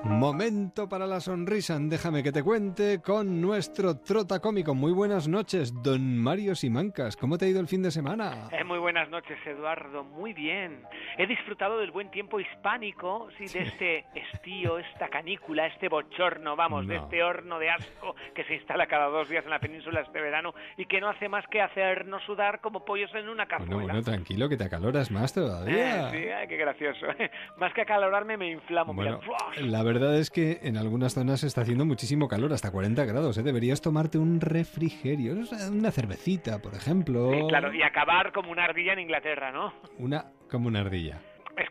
Momento 0.05 0.89
para 0.89 1.07
la 1.07 1.21
sonrisa, 1.21 1.79
déjame 1.81 2.25
que 2.25 2.33
te 2.33 2.43
cuente 2.43 3.01
con 3.01 3.41
nuestro 3.41 3.99
trota 3.99 4.41
cómico. 4.41 4.75
Muy 4.75 4.93
buenas 4.93 5.29
noches, 5.29 5.73
don 5.81 6.19
Mario 6.19 6.57
Simancas. 6.57 7.17
¿Cómo 7.17 7.39
te 7.39 7.45
ha 7.45 7.49
ido 7.49 7.61
el 7.61 7.69
fin 7.69 7.83
de 7.83 7.93
semana? 7.93 8.49
Eh, 8.51 8.65
muy 8.65 8.79
buenas 8.79 9.09
noches, 9.11 9.39
Eduardo. 9.47 10.03
Muy 10.03 10.33
bien. 10.33 10.83
He 11.19 11.27
disfrutado 11.29 11.79
del 11.79 11.93
buen 11.93 12.11
tiempo 12.11 12.41
hispánico, 12.41 13.29
sí, 13.39 13.47
de 13.47 13.63
este 13.63 14.05
estío, 14.15 14.79
esta 14.79 15.09
canícula, 15.09 15.69
este 15.69 15.89
bochorno, 15.89 16.57
vamos, 16.57 16.89
de 16.89 16.97
este 16.97 17.23
horno 17.23 17.61
de 17.61 17.71
asco 17.71 18.17
que 18.35 18.43
se 18.45 18.55
instala 18.55 18.89
cada 18.89 19.07
dos 19.07 19.29
días 19.29 19.45
en 19.45 19.51
la 19.51 19.61
península 19.61 20.01
este 20.01 20.21
verano 20.21 20.53
y 20.77 20.87
que 20.87 21.01
no 21.01 21.11
hace 21.11 21.29
más 21.29 21.47
que 21.47 21.61
hacernos 21.61 22.23
sudar 22.25 22.61
como 22.61 22.85
pollos 22.85 23.15
en 23.15 23.29
una 23.29 23.47
cazuela. 23.47 23.75
Bueno, 23.75 23.89
bueno, 23.89 24.03
tranquilo, 24.03 24.49
que 24.49 24.57
te 24.57 24.65
acaloras 24.65 25.13
más 25.13 25.33
todavía. 25.33 26.09
Eh, 26.09 26.41
sí, 26.43 26.49
qué 26.49 26.57
gracioso. 26.57 27.07
más 27.59 27.73
que 27.73 27.83
acalorarme 27.83 28.37
me 28.37 28.51
inflamo. 28.51 28.95
Bueno, 28.95 29.21
la 29.59 29.83
verdad 29.85 29.92
verdad 29.93 30.19
es 30.19 30.31
que 30.31 30.61
en 30.63 30.77
algunas 30.77 31.15
zonas 31.15 31.45
está 31.45 31.63
haciendo 31.63 31.85
muchísimo 31.85 32.29
calor, 32.29 32.53
hasta 32.53 32.71
40 32.71 33.05
grados. 33.05 33.37
¿eh? 33.37 33.43
Deberías 33.43 33.81
tomarte 33.81 34.19
un 34.19 34.41
refrigerio, 34.41 35.35
una 35.71 35.91
cervecita, 35.91 36.61
por 36.61 36.75
ejemplo. 36.75 37.31
claro, 37.49 37.75
y 37.75 37.83
acabar 37.83 38.33
como 38.33 38.51
una 38.51 38.65
ardilla 38.65 38.95
en 38.95 39.01
Inglaterra, 39.01 39.53
¿no? 39.53 39.73
Una 39.99 40.33
como 40.51 40.69
una 40.69 40.81
ardilla. 40.81 41.21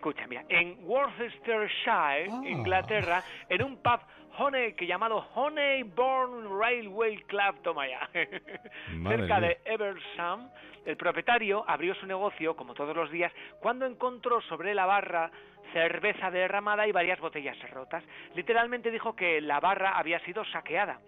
Escucha, 0.01 0.25
mira, 0.25 0.43
en 0.49 0.79
Worcestershire, 0.81 2.27
ah. 2.31 2.41
Inglaterra, 2.43 3.21
en 3.47 3.61
un 3.61 3.77
pub 3.83 3.99
Honey, 4.35 4.73
que 4.73 4.87
llamado 4.87 5.27
Honeyborn 5.35 6.59
Railway 6.59 7.17
Club, 7.27 7.61
toma 7.61 7.87
ya, 7.87 8.09
cerca 9.07 9.39
de 9.39 9.59
Eversham, 9.63 10.49
el 10.87 10.97
propietario 10.97 11.63
abrió 11.67 11.93
su 11.93 12.07
negocio, 12.07 12.55
como 12.55 12.73
todos 12.73 12.95
los 12.95 13.11
días, 13.11 13.31
cuando 13.59 13.85
encontró 13.85 14.41
sobre 14.41 14.73
la 14.73 14.87
barra 14.87 15.29
cerveza 15.71 16.31
derramada 16.31 16.87
y 16.87 16.91
varias 16.91 17.19
botellas 17.19 17.55
rotas. 17.69 18.03
Literalmente 18.33 18.89
dijo 18.89 19.15
que 19.15 19.39
la 19.39 19.59
barra 19.59 19.99
había 19.99 20.19
sido 20.21 20.43
saqueada. 20.45 20.99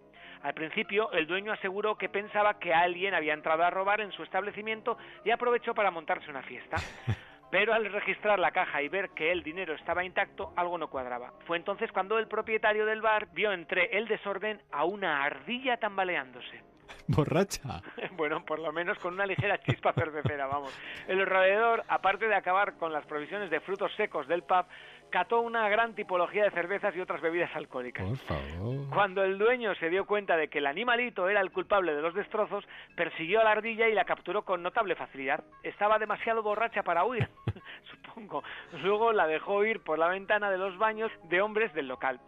Al 0.44 0.54
principio, 0.54 1.12
el 1.14 1.26
dueño 1.26 1.52
aseguró 1.52 1.98
que 1.98 2.10
pensaba 2.10 2.60
que 2.60 2.72
alguien 2.72 3.16
había 3.16 3.34
entrado 3.34 3.64
a 3.64 3.72
robar 3.72 4.02
en 4.02 4.12
su 4.12 4.22
establecimiento 4.22 5.00
y 5.26 5.32
aprovechó 5.32 5.74
para 5.74 5.89
montarse 5.89 6.30
una 6.30 6.44
fiesta. 6.44 6.78
Pero 7.54 7.72
al 7.72 7.86
registrar 7.86 8.39
la 8.39 8.49
caja 8.49 8.82
y 8.82 8.89
ver 8.89 9.12
que 9.12 9.32
el 9.32 9.43
dinero 9.43 9.76
estaba 9.76 10.04
intacto, 10.04 10.51
algo 10.56 10.76
no 10.80 10.89
cuadraba. 10.89 11.34
Fue 11.45 11.56
entonces 11.56 11.91
cuando 11.91 12.18
el 12.18 12.28
propietario 12.28 12.84
del 12.84 12.99
bar 12.99 13.28
vio 13.32 13.51
entre 13.51 13.95
el 13.95 14.08
desorden 14.08 14.60
a 14.72 14.86
una 14.86 15.24
ardilla 15.24 15.78
tambaleándose. 15.78 16.64
borracha. 17.08 17.84
Bueno, 18.18 18.43
por 18.43 18.58
lo 18.58 18.72
menos 18.72 18.97
con 18.97 19.14
una 19.14 19.28
ligera 19.28 19.60
chispa 19.60 19.93
cervecera, 19.93 20.47
vamos. 20.47 20.76
El 21.08 21.26
roedor, 21.26 21.84
aparte 21.88 22.28
de 22.28 22.36
acabar 22.36 22.74
con 22.78 22.91
las 22.91 23.06
provisiones 23.06 23.51
de 23.51 23.60
frutos 23.60 23.91
secos 23.97 24.28
del 24.28 24.41
pub, 24.43 24.66
cató 25.14 25.41
una 25.41 25.70
gran 25.70 25.93
tipología 25.93 26.45
de 26.45 26.49
cervezas 26.49 26.95
y 26.95 26.99
otras 26.99 27.22
bebidas 27.22 27.55
alcohólicas. 27.55 28.03
Por 28.03 28.18
favor. 28.18 28.89
Cuando 28.89 29.24
el 29.24 29.38
dueño 29.38 29.76
se 29.76 29.91
dio 29.91 30.05
cuenta 30.05 30.36
de 30.36 30.47
que 30.47 30.57
el 30.57 30.66
animalito 30.66 31.30
era 31.30 31.39
el 31.39 31.51
culpable 31.51 31.93
de 31.93 32.01
los 32.01 32.16
destrozos, 32.16 32.66
persiguió 32.95 33.39
a 33.39 33.43
la 33.43 33.51
ardilla 33.51 33.88
y 33.88 33.93
la 33.93 34.05
capturó 34.05 34.41
con 34.41 34.64
notable 34.64 34.95
facilidad. 34.95 35.43
Estaba 35.61 35.99
demasiado 35.99 36.41
borracha 36.41 36.82
para 36.82 37.05
huir, 37.05 37.30
supongo. 37.91 38.43
Luego 38.82 39.14
la 39.14 39.28
dejó 39.28 39.64
ir 39.64 39.82
por 39.82 39.99
la 39.99 40.07
ventana 40.07 40.49
de 40.49 40.57
los 40.57 40.80
baños 40.80 41.11
de 41.26 41.41
hombres 41.41 41.72
del 41.76 41.89
local 41.89 42.20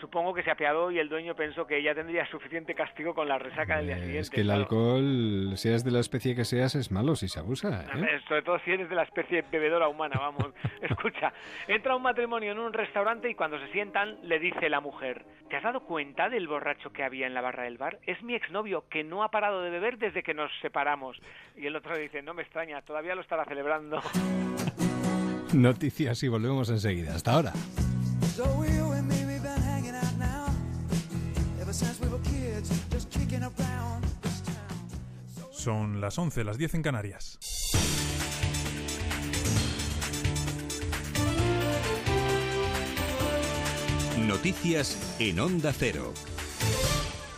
supongo 0.00 0.34
que 0.34 0.42
se 0.42 0.50
apiadó 0.50 0.90
y 0.90 0.98
el 0.98 1.08
dueño 1.08 1.34
pensó 1.34 1.66
que 1.66 1.78
ella 1.78 1.94
tendría 1.94 2.26
suficiente 2.26 2.74
castigo 2.74 3.14
con 3.14 3.28
la 3.28 3.38
resaca 3.38 3.76
del 3.76 3.86
día 3.86 3.96
siguiente. 3.96 4.18
Es 4.20 4.30
que 4.30 4.40
el 4.40 4.50
alcohol, 4.50 5.52
seas 5.56 5.84
de 5.84 5.90
la 5.90 6.00
especie 6.00 6.34
que 6.34 6.44
seas, 6.44 6.74
es 6.74 6.90
malo 6.90 7.16
si 7.16 7.28
se 7.28 7.38
abusa. 7.38 7.84
¿eh? 7.84 8.20
Sobre 8.28 8.42
todo 8.42 8.58
si 8.60 8.72
eres 8.72 8.88
de 8.88 8.94
la 8.94 9.04
especie 9.04 9.42
bebedora 9.50 9.88
humana, 9.88 10.18
vamos. 10.18 10.52
Escucha, 10.82 11.32
entra 11.68 11.96
un 11.96 12.02
matrimonio 12.02 12.52
en 12.52 12.58
un 12.58 12.72
restaurante 12.72 13.30
y 13.30 13.34
cuando 13.34 13.58
se 13.58 13.70
sientan 13.72 14.18
le 14.22 14.38
dice 14.38 14.68
la 14.68 14.80
mujer, 14.80 15.24
¿te 15.48 15.56
has 15.56 15.62
dado 15.62 15.80
cuenta 15.80 16.28
del 16.28 16.48
borracho 16.48 16.92
que 16.92 17.04
había 17.04 17.26
en 17.26 17.34
la 17.34 17.40
barra 17.40 17.64
del 17.64 17.78
bar? 17.78 17.98
Es 18.06 18.22
mi 18.22 18.34
exnovio 18.34 18.84
que 18.88 19.04
no 19.04 19.22
ha 19.22 19.30
parado 19.30 19.62
de 19.62 19.70
beber 19.70 19.98
desde 19.98 20.22
que 20.22 20.34
nos 20.34 20.50
separamos. 20.60 21.20
Y 21.56 21.66
el 21.66 21.76
otro 21.76 21.96
dice, 21.96 22.22
no 22.22 22.34
me 22.34 22.42
extraña, 22.42 22.82
todavía 22.82 23.14
lo 23.14 23.20
estará 23.20 23.44
celebrando. 23.44 24.00
Noticias 25.54 26.22
y 26.22 26.28
volvemos 26.28 26.68
enseguida. 26.68 27.14
Hasta 27.14 27.32
ahora. 27.32 27.52
Son 35.50 36.00
las 36.00 36.18
11, 36.18 36.44
las 36.44 36.56
10 36.56 36.74
en 36.74 36.82
Canarias. 36.82 37.38
Noticias 44.18 45.16
en 45.18 45.40
Onda 45.40 45.72
Cero. 45.72 46.12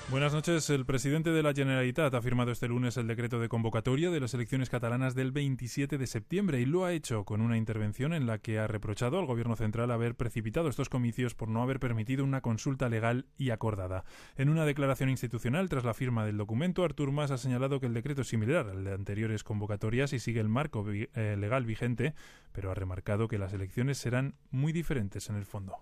Buenas 0.09 0.33
noches. 0.33 0.71
El 0.71 0.87
presidente 0.87 1.31
de 1.31 1.43
la 1.43 1.53
Generalitat 1.53 2.15
ha 2.15 2.23
firmado 2.23 2.53
este 2.53 2.69
lunes 2.69 2.97
el 2.97 3.09
decreto 3.09 3.41
de 3.41 3.49
convocatoria 3.49 4.09
de 4.09 4.21
las 4.21 4.35
elecciones 4.35 4.71
catalanas 4.71 5.17
del 5.17 5.33
27 5.33 5.99
de 5.99 6.07
septiembre 6.07 6.61
y 6.61 6.65
lo 6.65 6.85
ha 6.85 6.93
hecho 6.93 7.25
con 7.25 7.41
una 7.41 7.57
intervención 7.57 8.13
en 8.13 8.25
la 8.25 8.39
que 8.39 8.61
ha 8.61 8.69
reprochado 8.69 9.19
al 9.19 9.27
gobierno 9.27 9.57
central 9.57 9.91
haber 9.91 10.15
precipitado 10.15 10.69
estos 10.69 10.89
comicios 10.89 11.35
por 11.35 11.49
no 11.49 11.61
haber 11.61 11.81
permitido 11.81 12.23
una 12.23 12.41
consulta 12.41 12.89
legal 12.89 13.27
y 13.37 13.51
acordada. 13.51 14.05
En 14.37 14.49
una 14.49 14.65
declaración 14.65 15.11
institucional 15.11 15.69
tras 15.69 15.83
la 15.83 15.93
firma 15.93 16.25
del 16.25 16.37
documento, 16.37 16.85
Artur 16.85 17.11
Mas 17.11 17.33
ha 17.33 17.39
señalado 17.39 17.81
que 17.81 17.87
el 17.87 17.95
decreto 17.95 18.23
es 18.23 18.29
similar 18.29 18.69
al 18.69 18.85
de 18.85 18.93
anteriores 18.93 19.43
convocatorias 19.43 20.13
y 20.13 20.21
sigue 20.21 20.39
el 20.39 20.49
marco 20.49 20.87
eh, 20.89 21.35
legal 21.37 21.67
vigente, 21.67 22.15
pero 22.53 22.71
ha 22.71 22.75
remarcado 22.75 23.27
que 23.27 23.39
las 23.39 23.53
elecciones 23.53 23.99
serán 23.99 24.37
muy 24.53 24.73
diferentes 24.73 25.29
en 25.31 25.35
el 25.35 25.47
fondo. 25.47 25.75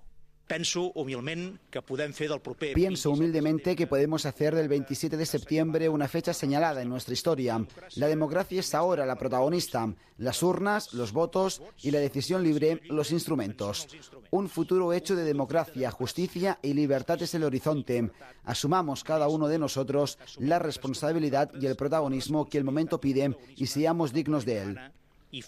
Pienso 2.74 3.10
humildemente 3.10 3.74
que 3.74 3.86
podemos 3.86 4.26
hacer 4.26 4.54
del 4.54 4.68
27 4.68 5.16
de 5.16 5.24
septiembre 5.24 5.88
una 5.88 6.06
fecha 6.06 6.34
señalada 6.34 6.82
en 6.82 6.90
nuestra 6.90 7.14
historia. 7.14 7.64
La 7.96 8.08
democracia 8.08 8.60
es 8.60 8.74
ahora 8.74 9.06
la 9.06 9.16
protagonista, 9.16 9.90
las 10.18 10.42
urnas, 10.42 10.92
los 10.92 11.12
votos 11.12 11.62
y 11.82 11.90
la 11.90 11.98
decisión 11.98 12.42
libre, 12.42 12.82
los 12.88 13.10
instrumentos. 13.10 13.88
Un 14.30 14.50
futuro 14.50 14.92
hecho 14.92 15.16
de 15.16 15.24
democracia, 15.24 15.90
justicia 15.90 16.58
y 16.60 16.74
libertad 16.74 17.22
es 17.22 17.34
el 17.34 17.44
horizonte. 17.44 18.10
Asumamos 18.44 19.02
cada 19.02 19.28
uno 19.28 19.48
de 19.48 19.58
nosotros 19.58 20.18
la 20.38 20.58
responsabilidad 20.58 21.50
y 21.58 21.66
el 21.66 21.76
protagonismo 21.76 22.48
que 22.48 22.58
el 22.58 22.64
momento 22.64 23.00
pide 23.00 23.34
y 23.56 23.66
seamos 23.66 24.12
dignos 24.12 24.44
de 24.44 24.58
él 24.60 24.78
y 25.34 25.42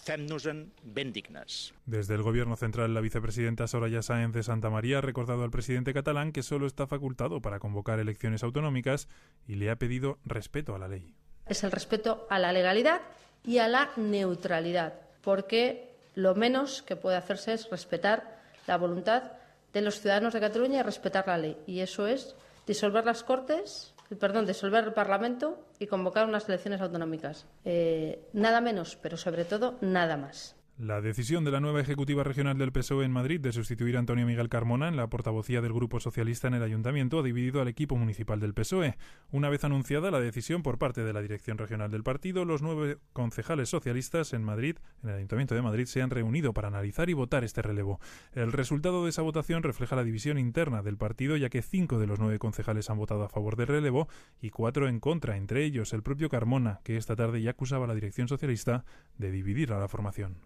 Desde 1.85 2.15
el 2.15 2.21
Gobierno 2.21 2.57
central, 2.57 2.93
la 2.93 2.99
vicepresidenta 2.99 3.67
Soraya 3.67 4.01
Sáenz 4.01 4.33
de 4.33 4.43
Santa 4.43 4.69
María 4.69 4.97
ha 4.97 5.01
recordado 5.01 5.45
al 5.45 5.49
presidente 5.49 5.93
catalán 5.93 6.33
que 6.33 6.43
solo 6.43 6.67
está 6.67 6.87
facultado 6.87 7.41
para 7.41 7.59
convocar 7.59 7.97
elecciones 8.01 8.43
autonómicas 8.43 9.07
y 9.47 9.55
le 9.55 9.69
ha 9.69 9.77
pedido 9.77 10.19
respeto 10.25 10.75
a 10.75 10.79
la 10.79 10.89
ley. 10.89 11.15
Es 11.45 11.63
el 11.63 11.71
respeto 11.71 12.27
a 12.29 12.37
la 12.37 12.51
legalidad 12.51 12.99
y 13.45 13.59
a 13.59 13.69
la 13.69 13.91
neutralidad, 13.95 14.93
porque 15.21 15.95
lo 16.15 16.35
menos 16.35 16.81
que 16.81 16.97
puede 16.97 17.15
hacerse 17.15 17.53
es 17.53 17.69
respetar 17.69 18.41
la 18.67 18.75
voluntad 18.75 19.31
de 19.71 19.81
los 19.81 20.01
ciudadanos 20.01 20.33
de 20.33 20.41
Cataluña 20.41 20.81
y 20.81 20.83
respetar 20.83 21.25
la 21.27 21.37
ley. 21.37 21.57
Y 21.65 21.79
eso 21.79 22.07
es 22.07 22.35
disolver 22.65 23.05
las 23.05 23.23
Cortes 23.23 23.93
perdón, 24.15 24.45
disolver 24.45 24.83
el 24.83 24.93
Parlamento 24.93 25.65
y 25.79 25.87
convocar 25.87 26.25
unas 26.25 26.47
elecciones 26.49 26.81
autonómicas. 26.81 27.45
Eh, 27.65 28.27
nada 28.33 28.61
menos, 28.61 28.97
pero 29.01 29.17
sobre 29.17 29.45
todo 29.45 29.77
nada 29.81 30.17
más. 30.17 30.56
La 30.79 31.01
decisión 31.01 31.43
de 31.43 31.49
la 31.49 31.59
nueva 31.59 31.81
ejecutiva 31.81 32.23
regional 32.23 32.59
del 32.59 32.71
PSOE 32.71 33.03
en 33.03 33.11
Madrid 33.11 33.39
de 33.39 33.51
sustituir 33.51 33.95
a 33.95 33.99
Antonio 33.99 34.27
Miguel 34.27 34.47
Carmona 34.47 34.87
en 34.87 34.95
la 34.95 35.09
portavocía 35.09 35.59
del 35.59 35.73
Grupo 35.73 35.99
Socialista 35.99 36.47
en 36.47 36.53
el 36.53 36.61
Ayuntamiento 36.61 37.17
ha 37.17 37.23
dividido 37.23 37.61
al 37.61 37.67
equipo 37.67 37.95
municipal 37.95 38.39
del 38.39 38.53
PSOE. 38.53 38.95
Una 39.31 39.49
vez 39.49 39.63
anunciada 39.63 40.11
la 40.11 40.19
decisión 40.19 40.61
por 40.61 40.77
parte 40.77 41.03
de 41.03 41.13
la 41.13 41.23
dirección 41.23 41.57
regional 41.57 41.89
del 41.89 42.03
partido, 42.03 42.45
los 42.45 42.61
nueve 42.61 42.99
concejales 43.11 43.69
socialistas 43.69 44.33
en 44.33 44.43
Madrid, 44.43 44.77
en 45.01 45.09
el 45.09 45.15
Ayuntamiento 45.15 45.55
de 45.55 45.63
Madrid, 45.63 45.85
se 45.87 46.03
han 46.03 46.11
reunido 46.11 46.53
para 46.53 46.67
analizar 46.67 47.09
y 47.09 47.13
votar 47.13 47.43
este 47.43 47.63
relevo. 47.63 47.99
El 48.33 48.51
resultado 48.51 49.03
de 49.03 49.09
esa 49.09 49.23
votación 49.23 49.63
refleja 49.63 49.95
la 49.95 50.03
división 50.03 50.37
interna 50.37 50.83
del 50.83 50.97
partido, 50.97 51.37
ya 51.37 51.49
que 51.49 51.63
cinco 51.63 51.97
de 51.97 52.05
los 52.05 52.19
nueve 52.19 52.37
concejales 52.37 52.91
han 52.91 52.99
votado 52.99 53.23
a 53.23 53.29
favor 53.29 53.55
del 53.55 53.65
relevo 53.65 54.09
y 54.39 54.51
cuatro 54.51 54.87
en 54.87 54.99
contra, 54.99 55.37
entre 55.37 55.65
ellos 55.65 55.91
el 55.93 56.03
propio 56.03 56.29
Carmona, 56.29 56.81
que 56.83 56.97
esta 56.97 57.15
tarde 57.15 57.41
ya 57.41 57.49
acusaba 57.49 57.85
a 57.85 57.87
la 57.87 57.95
dirección 57.95 58.27
socialista 58.27 58.85
de 59.17 59.31
dividir 59.31 59.73
a 59.73 59.79
la 59.79 59.87
formación 59.87 60.37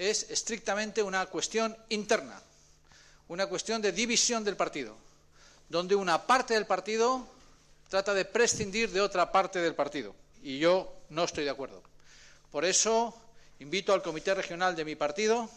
es 0.00 0.30
estrictamente 0.30 1.02
una 1.02 1.26
cuestión 1.26 1.76
interna, 1.90 2.40
una 3.28 3.46
cuestión 3.46 3.82
de 3.82 3.92
división 3.92 4.42
del 4.42 4.56
partido, 4.56 4.96
donde 5.68 5.94
una 5.94 6.26
parte 6.26 6.54
del 6.54 6.64
partido 6.64 7.26
trata 7.90 8.14
de 8.14 8.24
prescindir 8.24 8.90
de 8.90 9.02
otra 9.02 9.30
parte 9.30 9.58
del 9.58 9.74
partido. 9.74 10.14
Y 10.42 10.58
yo 10.58 10.90
no 11.10 11.24
estoy 11.24 11.44
de 11.44 11.50
acuerdo. 11.50 11.82
Por 12.50 12.64
eso 12.64 13.14
invito 13.58 13.92
al 13.92 14.02
Comité 14.02 14.32
Regional 14.32 14.74
de 14.74 14.86
mi 14.86 14.96
partido 14.96 15.50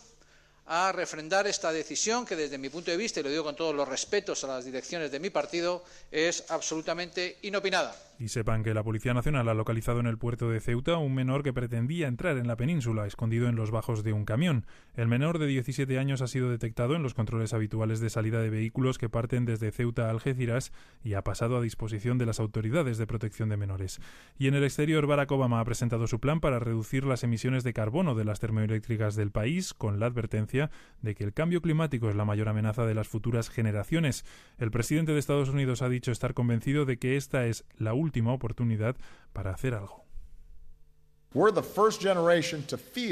a 0.66 0.92
refrendar 0.92 1.46
esta 1.48 1.72
decisión 1.72 2.26
que 2.26 2.36
desde 2.36 2.58
mi 2.58 2.70
punto 2.70 2.92
de 2.92 2.98
vista, 2.98 3.20
y 3.20 3.24
lo 3.24 3.30
digo 3.30 3.44
con 3.44 3.56
todos 3.56 3.76
los 3.76 3.88
respetos 3.88 4.44
a 4.44 4.48
las 4.48 4.66
direcciones 4.66 5.12
de 5.12 5.20
mi 5.20 5.30
partido, 5.30 5.84
es 6.12 6.50
absolutamente 6.50 7.38
inopinada. 7.42 7.96
Y 8.20 8.30
sepan 8.30 8.64
que 8.64 8.74
la 8.74 8.84
Policía 8.84 9.14
Nacional 9.14 9.50
ha 9.50 9.54
localizado 9.54 10.00
en 10.00 10.08
el 10.08 10.18
puerto 10.18 10.50
de 10.50 10.62
Ceuta 10.62 10.98
un 10.98 11.14
menor 11.14 11.44
que 11.44 11.52
pretendía 11.52 12.08
entrar 12.08 12.38
en 12.38 12.48
la 12.48 12.56
península, 12.56 13.08
escondido 13.08 13.50
en 13.50 13.56
los 13.56 13.72
bajos 13.72 14.04
de 14.04 14.14
un 14.14 14.24
camión. 14.24 14.66
El 14.96 15.08
menor 15.08 15.40
de 15.40 15.48
17 15.48 15.98
años 15.98 16.22
ha 16.22 16.28
sido 16.28 16.50
detectado 16.50 16.96
en 16.96 17.04
los 17.04 17.16
controles 17.16 17.54
habituales 17.54 18.00
de 18.00 18.10
salida 18.10 18.40
de 18.40 18.52
vehículos 18.52 18.98
que 18.98 19.10
parten 19.10 19.46
desde 19.46 19.72
Ceuta 19.72 20.08
a 20.08 20.12
Algeciras 20.12 20.72
y 21.04 21.16
ha 21.16 21.24
pasado 21.24 21.58
a 21.58 21.62
disposición 21.62 22.18
de 22.18 22.28
las 22.28 22.40
autoridades 22.40 22.98
de 22.98 23.08
protección 23.08 23.50
de 23.50 23.58
menores. 23.58 24.00
Y 24.38 24.48
en 24.48 24.54
el 24.54 24.64
exterior, 24.64 25.08
Barack 25.08 25.32
Obama 25.32 25.60
ha 25.60 25.66
presentado 25.66 26.08
su 26.08 26.20
plan 26.20 26.40
para 26.40 26.60
reducir 26.60 27.04
las 27.04 27.24
emisiones 27.24 27.64
de 27.64 27.74
carbono 27.74 28.16
de 28.16 28.26
las 28.26 28.40
termoeléctricas 28.40 29.16
del 29.16 29.32
país, 29.32 29.74
con 29.74 30.00
la 30.00 30.06
advertencia 30.06 30.53
de 31.02 31.16
que 31.16 31.24
el 31.24 31.34
cambio 31.34 31.62
climático 31.62 32.10
es 32.10 32.16
la 32.16 32.26
mayor 32.26 32.50
amenaza 32.50 32.86
de 32.86 32.94
las 32.94 33.08
futuras 33.08 33.50
generaciones. 33.50 34.26
El 34.58 34.72
presidente 34.72 35.12
de 35.12 35.20
Estados 35.20 35.50
Unidos 35.50 35.82
ha 35.82 35.90
dicho 35.90 36.12
estar 36.12 36.34
convencido 36.34 36.86
de 36.86 36.98
que 36.98 37.18
esta 37.18 37.46
es 37.46 37.66
la 37.78 37.94
última 37.94 38.34
oportunidad 38.34 38.96
para 39.34 39.52
hacer 39.52 39.74
algo. 39.74 40.04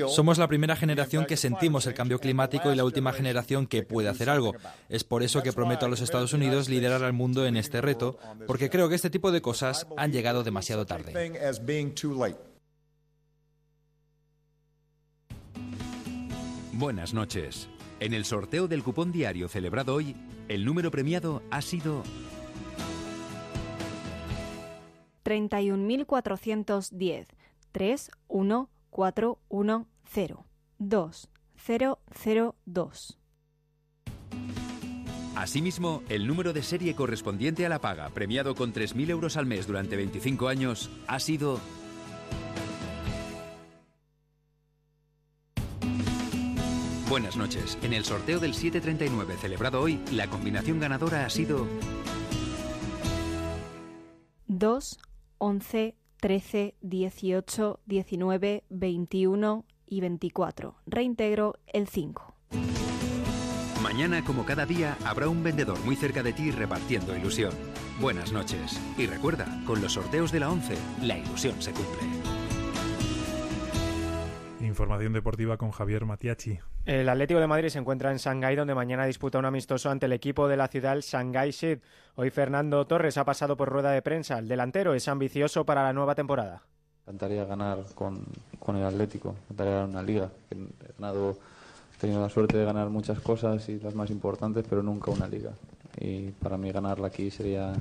Somos 0.09 0.37
la 0.37 0.47
primera 0.47 0.75
generación 0.75 1.25
que 1.25 1.37
sentimos 1.37 1.87
el 1.87 1.95
cambio 1.95 2.19
climático 2.19 2.71
y 2.71 2.75
la 2.75 2.85
última 2.85 3.13
generación 3.13 3.65
que 3.65 3.81
puede 3.81 4.09
hacer 4.09 4.29
algo. 4.29 4.53
Es 4.89 5.03
por 5.03 5.23
eso 5.23 5.41
que 5.41 5.51
prometo 5.53 5.87
a 5.87 5.89
los 5.89 6.01
Estados 6.01 6.33
Unidos 6.33 6.69
liderar 6.69 7.03
al 7.03 7.13
mundo 7.13 7.47
en 7.47 7.57
este 7.57 7.81
reto, 7.81 8.19
porque 8.45 8.69
creo 8.69 8.89
que 8.89 8.95
este 8.95 9.09
tipo 9.09 9.31
de 9.31 9.41
cosas 9.41 9.87
han 9.97 10.11
llegado 10.11 10.43
demasiado 10.43 10.85
tarde. 10.85 11.13
Buenas 16.73 17.13
noches. 17.13 17.67
En 17.99 18.13
el 18.13 18.23
sorteo 18.23 18.69
del 18.69 18.81
cupón 18.81 19.11
diario 19.11 19.49
celebrado 19.49 19.93
hoy, 19.93 20.15
el 20.47 20.63
número 20.63 20.89
premiado 20.89 21.43
ha 21.51 21.61
sido 21.61 22.01
31.410 25.25 27.25
31410 27.71 30.37
2002. 30.77 33.17
Asimismo, 35.35 36.03
el 36.09 36.27
número 36.27 36.53
de 36.53 36.63
serie 36.63 36.95
correspondiente 36.95 37.65
a 37.65 37.69
la 37.69 37.79
paga, 37.79 38.09
premiado 38.09 38.55
con 38.55 38.73
3.000 38.73 39.09
euros 39.09 39.37
al 39.37 39.45
mes 39.45 39.67
durante 39.67 39.95
25 39.95 40.47
años, 40.47 40.89
ha 41.07 41.19
sido 41.19 41.59
Buenas 47.11 47.35
noches. 47.35 47.77
En 47.81 47.91
el 47.91 48.05
sorteo 48.05 48.39
del 48.39 48.53
739 48.53 49.35
celebrado 49.35 49.81
hoy, 49.81 49.99
la 50.13 50.27
combinación 50.27 50.79
ganadora 50.79 51.25
ha 51.25 51.29
sido 51.29 51.67
2, 54.47 54.99
11, 55.37 55.97
13, 56.21 56.75
18, 56.79 57.79
19, 57.85 58.63
21 58.69 59.65
y 59.87 59.99
24. 59.99 60.75
Reintegro 60.85 61.55
el 61.67 61.89
5. 61.89 62.33
Mañana, 63.83 64.23
como 64.23 64.45
cada 64.45 64.65
día, 64.65 64.97
habrá 65.03 65.27
un 65.27 65.43
vendedor 65.43 65.81
muy 65.83 65.97
cerca 65.97 66.23
de 66.23 66.31
ti 66.31 66.49
repartiendo 66.51 67.13
ilusión. 67.13 67.51
Buenas 67.99 68.31
noches. 68.31 68.79
Y 68.97 69.07
recuerda, 69.07 69.61
con 69.65 69.81
los 69.81 69.91
sorteos 69.95 70.31
de 70.31 70.39
la 70.39 70.49
11, 70.49 70.77
la 71.01 71.17
ilusión 71.17 71.61
se 71.61 71.73
cumple. 71.73 72.40
Información 74.81 75.13
deportiva 75.13 75.57
con 75.57 75.69
Javier 75.69 76.05
Matiachi. 76.05 76.57
El 76.87 77.07
Atlético 77.07 77.39
de 77.39 77.45
Madrid 77.45 77.69
se 77.69 77.77
encuentra 77.77 78.11
en 78.11 78.17
Shanghái, 78.17 78.55
donde 78.55 78.73
mañana 78.73 79.05
disputa 79.05 79.37
un 79.37 79.45
amistoso 79.45 79.91
ante 79.91 80.07
el 80.07 80.13
equipo 80.13 80.47
de 80.47 80.57
la 80.57 80.67
ciudad 80.69 80.97
Shanghai 80.99 81.51
Shid. 81.51 81.77
Hoy 82.15 82.31
Fernando 82.31 82.87
Torres 82.87 83.15
ha 83.19 83.23
pasado 83.23 83.55
por 83.55 83.69
rueda 83.69 83.91
de 83.91 84.01
prensa. 84.01 84.39
El 84.39 84.47
delantero 84.47 84.95
es 84.95 85.07
ambicioso 85.07 85.67
para 85.67 85.83
la 85.83 85.93
nueva 85.93 86.15
temporada. 86.15 86.63
Encantaría 87.05 87.45
ganar 87.45 87.85
con, 87.93 88.25
el 88.69 88.83
Atlético, 88.83 89.35
encantaría 89.43 89.73
ganar 89.73 89.89
una 89.89 90.01
liga. 90.01 90.31
He 90.49 90.93
ganado, 90.99 91.37
he 91.95 92.01
tenido 92.01 92.19
la 92.19 92.29
suerte 92.29 92.57
de 92.57 92.65
ganar 92.65 92.89
muchas 92.89 93.19
cosas 93.19 93.69
y 93.69 93.79
las 93.79 93.93
más 93.93 94.09
importantes, 94.09 94.65
pero 94.67 94.81
nunca 94.81 95.11
una 95.11 95.27
liga. 95.27 95.51
Y 95.99 96.31
para 96.31 96.57
mí 96.57 96.71
ganarla 96.71 97.05
aquí 97.05 97.29
sería 97.29 97.71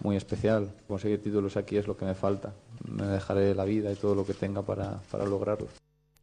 muy 0.00 0.14
especial. 0.14 0.70
Conseguir 0.86 1.20
títulos 1.20 1.56
aquí 1.56 1.76
es 1.76 1.88
lo 1.88 1.96
que 1.96 2.04
me 2.04 2.14
falta. 2.14 2.52
Me 2.88 3.04
dejaré 3.04 3.52
la 3.52 3.64
vida 3.64 3.90
y 3.90 3.96
todo 3.96 4.14
lo 4.14 4.24
que 4.24 4.34
tenga 4.34 4.62
para, 4.62 5.00
para 5.10 5.24
lograrlo. 5.24 5.66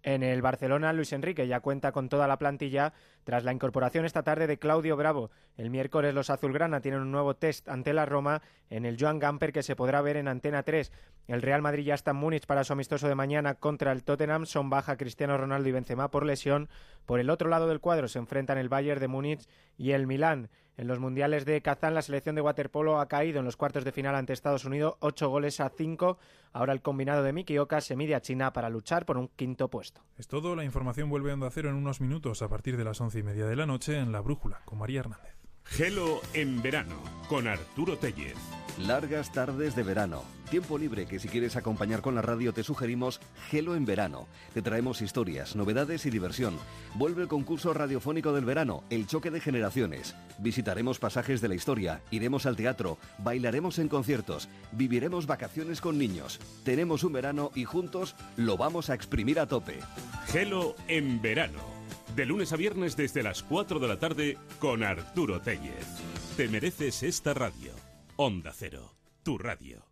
En 0.03 0.23
el 0.23 0.41
Barcelona, 0.41 0.93
Luis 0.93 1.13
Enrique 1.13 1.47
ya 1.47 1.59
cuenta 1.59 1.91
con 1.91 2.09
toda 2.09 2.27
la 2.27 2.39
plantilla 2.39 2.93
tras 3.23 3.43
la 3.43 3.53
incorporación 3.53 4.05
esta 4.05 4.23
tarde 4.23 4.47
de 4.47 4.57
Claudio 4.57 4.97
Bravo. 4.97 5.29
El 5.57 5.69
miércoles 5.69 6.15
los 6.15 6.31
azulgrana 6.31 6.81
tienen 6.81 7.01
un 7.01 7.11
nuevo 7.11 7.35
test 7.35 7.69
ante 7.69 7.93
la 7.93 8.07
Roma 8.07 8.41
en 8.71 8.85
el 8.85 8.97
Joan 8.99 9.19
Gamper 9.19 9.53
que 9.53 9.61
se 9.61 9.75
podrá 9.75 10.01
ver 10.01 10.17
en 10.17 10.27
Antena 10.27 10.63
3. 10.63 10.91
El 11.27 11.43
Real 11.43 11.61
Madrid 11.61 11.83
ya 11.83 11.93
está 11.93 12.11
en 12.11 12.17
Múnich 12.17 12.47
para 12.47 12.63
su 12.63 12.73
amistoso 12.73 13.07
de 13.07 13.15
mañana 13.15 13.55
contra 13.55 13.91
el 13.91 14.03
Tottenham. 14.03 14.47
Son 14.47 14.71
baja 14.71 14.97
Cristiano 14.97 15.37
Ronaldo 15.37 15.69
y 15.69 15.71
Benzema 15.71 16.09
por 16.09 16.25
lesión. 16.25 16.67
Por 17.05 17.19
el 17.19 17.29
otro 17.29 17.49
lado 17.49 17.67
del 17.67 17.79
cuadro 17.79 18.07
se 18.07 18.17
enfrentan 18.17 18.57
el 18.57 18.69
Bayern 18.69 18.99
de 18.99 19.07
Múnich 19.07 19.47
y 19.77 19.91
el 19.91 20.07
Milán. 20.07 20.49
En 20.77 20.87
los 20.87 20.99
mundiales 20.99 21.45
de 21.45 21.61
Kazán, 21.61 21.93
la 21.93 22.01
selección 22.01 22.35
de 22.35 22.41
waterpolo 22.41 22.99
ha 22.99 23.07
caído 23.07 23.39
en 23.39 23.45
los 23.45 23.57
cuartos 23.57 23.83
de 23.83 23.91
final 23.91 24.15
ante 24.15 24.33
Estados 24.33 24.65
Unidos, 24.65 24.95
ocho 24.99 25.29
goles 25.29 25.59
a 25.59 25.69
cinco. 25.69 26.17
Ahora 26.53 26.73
el 26.73 26.81
combinado 26.81 27.23
de 27.23 27.33
Miki 27.33 27.57
Oka 27.57 27.81
se 27.81 27.95
mide 27.95 28.15
a 28.15 28.21
China 28.21 28.53
para 28.53 28.69
luchar 28.69 29.05
por 29.05 29.17
un 29.17 29.27
quinto 29.27 29.67
puesto. 29.67 30.01
Es 30.17 30.27
todo. 30.27 30.55
La 30.55 30.63
información 30.63 31.09
vuelve 31.09 31.31
a 31.31 31.33
Onda 31.33 31.49
Cero 31.51 31.69
en 31.69 31.75
unos 31.75 32.01
minutos 32.01 32.41
a 32.41 32.47
partir 32.47 32.77
de 32.77 32.83
las 32.83 32.99
once 33.01 33.19
y 33.19 33.23
media 33.23 33.45
de 33.45 33.55
la 33.55 33.65
noche 33.65 33.97
en 33.97 34.11
La 34.11 34.21
Brújula 34.21 34.61
con 34.65 34.79
María 34.79 35.01
Hernández. 35.01 35.40
Gelo 35.71 36.21
en 36.33 36.61
verano 36.61 37.01
con 37.29 37.47
Arturo 37.47 37.97
Tellez. 37.97 38.35
Largas 38.77 39.31
tardes 39.31 39.73
de 39.73 39.83
verano. 39.83 40.23
Tiempo 40.49 40.77
libre 40.77 41.05
que 41.05 41.17
si 41.17 41.29
quieres 41.29 41.55
acompañar 41.55 42.01
con 42.01 42.13
la 42.13 42.21
radio 42.21 42.53
te 42.53 42.61
sugerimos 42.61 43.21
Gelo 43.49 43.75
en 43.75 43.85
verano. 43.85 44.27
Te 44.53 44.61
traemos 44.61 45.01
historias, 45.01 45.55
novedades 45.55 46.05
y 46.05 46.09
diversión. 46.09 46.57
Vuelve 46.95 47.21
el 47.21 47.29
concurso 47.29 47.73
radiofónico 47.73 48.33
del 48.33 48.43
verano, 48.43 48.83
El 48.89 49.07
choque 49.07 49.31
de 49.31 49.39
generaciones. 49.39 50.13
Visitaremos 50.39 50.99
pasajes 50.99 51.39
de 51.39 51.47
la 51.47 51.55
historia, 51.55 52.01
iremos 52.11 52.45
al 52.45 52.57
teatro, 52.57 52.97
bailaremos 53.19 53.79
en 53.79 53.87
conciertos, 53.87 54.49
viviremos 54.73 55.25
vacaciones 55.25 55.79
con 55.79 55.97
niños. 55.97 56.41
Tenemos 56.65 57.05
un 57.05 57.13
verano 57.13 57.49
y 57.55 57.63
juntos 57.63 58.17
lo 58.35 58.57
vamos 58.57 58.89
a 58.89 58.93
exprimir 58.93 59.39
a 59.39 59.47
tope. 59.47 59.79
Gelo 60.27 60.75
en 60.89 61.21
verano. 61.21 61.80
De 62.15 62.25
lunes 62.25 62.51
a 62.51 62.57
viernes 62.57 62.97
desde 62.97 63.23
las 63.23 63.41
4 63.41 63.79
de 63.79 63.87
la 63.87 63.97
tarde 63.97 64.37
con 64.59 64.83
Arturo 64.83 65.39
Tellez. 65.39 65.87
Te 66.35 66.49
mereces 66.49 67.03
esta 67.03 67.33
radio. 67.33 67.71
Onda 68.17 68.51
Cero, 68.53 68.93
tu 69.23 69.37
radio. 69.37 69.85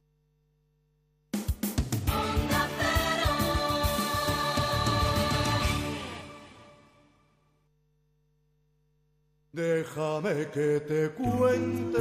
Déjame 9.51 10.47
que 10.53 10.79
te 10.81 11.09
cuente, 11.09 11.99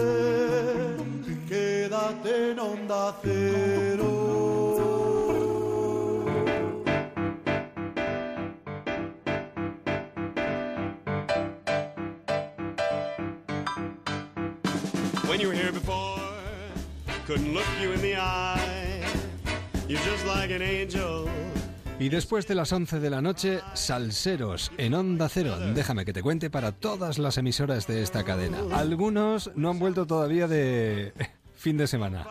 quédate 1.48 2.50
en 2.50 2.58
onda 2.58 3.18
cero. 3.22 3.77
Couldn't 17.28 17.52
look 17.52 17.66
you 17.78 17.92
in 17.92 18.00
the 18.00 18.16
eye. 18.16 19.04
You're 19.86 20.00
just 20.00 20.26
like 20.26 20.50
an 20.54 20.62
angel. 20.62 21.26
Y 22.00 22.08
después 22.08 22.46
de 22.46 22.54
las 22.54 22.72
11 22.72 23.00
de 23.00 23.10
la 23.10 23.20
noche, 23.20 23.60
Salseros 23.74 24.72
en 24.78 24.94
Onda 24.94 25.28
Cero. 25.28 25.58
Déjame 25.74 26.06
que 26.06 26.14
te 26.14 26.22
cuente 26.22 26.48
para 26.48 26.72
todas 26.72 27.18
las 27.18 27.36
emisoras 27.36 27.86
de 27.86 28.02
esta 28.02 28.24
cadena. 28.24 28.58
Algunos 28.72 29.50
no 29.56 29.68
han 29.68 29.78
vuelto 29.78 30.06
todavía 30.06 30.48
de 30.48 31.12
fin 31.54 31.76
de 31.76 31.86
semana. 31.86 32.26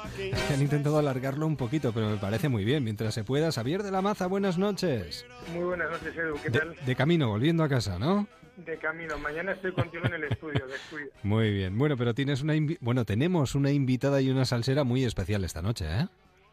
Han 0.52 0.62
intentado 0.62 0.98
alargarlo 0.98 1.46
un 1.46 1.58
poquito, 1.58 1.92
pero 1.92 2.10
me 2.10 2.18
parece 2.18 2.50
muy 2.50 2.64
bien. 2.64 2.84
Mientras 2.84 3.14
se 3.14 3.24
pueda, 3.24 3.52
Xavier 3.52 3.84
de 3.84 3.92
la 3.92 4.02
Maza, 4.02 4.26
buenas 4.26 4.58
noches. 4.58 5.28
Muy 5.54 5.66
buenas 5.66 5.92
noches, 5.92 6.18
Edu. 6.18 6.38
¿Qué 6.42 6.50
tal? 6.50 6.76
De, 6.84 6.96
camino, 6.96 7.30
volviendo 7.30 7.64
a 7.64 7.70
casa, 7.70 8.00
¿no? 8.00 8.28
De 8.58 8.78
camino. 8.78 9.18
Mañana 9.20 9.52
estoy 9.52 9.72
contigo 9.72 10.06
en 10.06 10.14
el 10.16 10.24
estudio. 10.26 10.66
Muy 11.24 11.52
bien. 11.52 11.78
Bueno, 11.78 11.96
pero 11.96 12.14
tienes 12.14 12.42
una... 12.42 12.54
Bueno, 12.82 13.06
tenemos 13.06 13.56
una 13.56 13.72
invitada 13.72 14.20
y 14.22 14.30
una 14.30 14.46
salsera 14.46 14.84
muy 14.84 15.04
especial 15.04 15.44
esta 15.44 15.62
noche, 15.62 15.86
¿eh? 15.86 16.08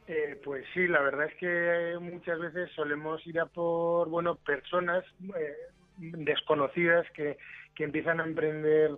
Eh, 0.07 0.41
pues 0.45 0.65
sí, 0.75 0.87
la 0.87 1.01
verdad 1.01 1.27
es 1.27 1.35
que 1.37 1.99
muchas 1.99 2.39
veces 2.39 2.71
solemos 2.77 3.27
ir 3.27 3.41
a 3.41 3.47
por, 3.47 4.11
bueno, 4.11 4.35
personas 4.35 5.03
eh, 5.35 5.55
desconocidas 5.99 7.07
que, 7.13 7.39
que 7.75 7.85
empiezan 7.85 8.21
a 8.21 8.25
emprender 8.25 8.91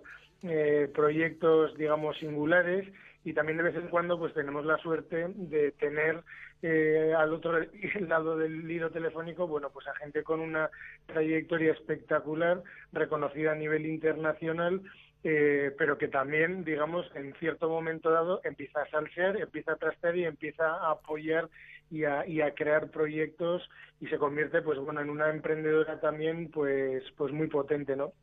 eh, 0.43 0.89
proyectos, 0.93 1.77
digamos, 1.77 2.17
singulares 2.17 2.87
y 3.23 3.33
también 3.33 3.57
de 3.57 3.63
vez 3.63 3.75
en 3.75 3.87
cuando 3.87 4.19
pues 4.19 4.33
tenemos 4.33 4.65
la 4.65 4.77
suerte 4.77 5.27
de 5.33 5.71
tener 5.73 6.23
eh, 6.61 7.13
al 7.17 7.33
otro 7.33 7.59
lado 8.07 8.37
del 8.37 8.69
hilo 8.69 8.89
telefónico, 8.89 9.47
bueno, 9.47 9.69
pues 9.69 9.87
a 9.87 9.95
gente 9.95 10.23
con 10.23 10.39
una 10.39 10.69
trayectoria 11.05 11.73
espectacular, 11.73 12.63
reconocida 12.91 13.51
a 13.51 13.55
nivel 13.55 13.85
internacional 13.85 14.81
eh, 15.23 15.73
pero 15.77 15.97
que 15.97 16.07
también, 16.07 16.63
digamos, 16.63 17.09
en 17.15 17.33
cierto 17.35 17.67
momento 17.67 18.11
dado 18.11 18.39
empieza 18.43 18.81
a 18.81 18.89
salsear, 18.89 19.35
empieza 19.37 19.73
a 19.73 19.77
trastear 19.77 20.15
y 20.15 20.25
empieza 20.25 20.65
a 20.65 20.91
apoyar 20.91 21.49
y 21.89 22.03
a, 22.03 22.25
y 22.27 22.41
a 22.41 22.53
crear 22.53 22.91
proyectos 22.91 23.67
y 23.99 24.07
se 24.07 24.17
convierte, 24.17 24.61
pues 24.61 24.77
bueno, 24.79 25.01
en 25.01 25.09
una 25.09 25.29
emprendedora 25.29 25.99
también, 25.99 26.49
pues, 26.49 27.03
pues 27.17 27.33
muy 27.33 27.47
potente, 27.47 27.95
¿no? 27.95 28.13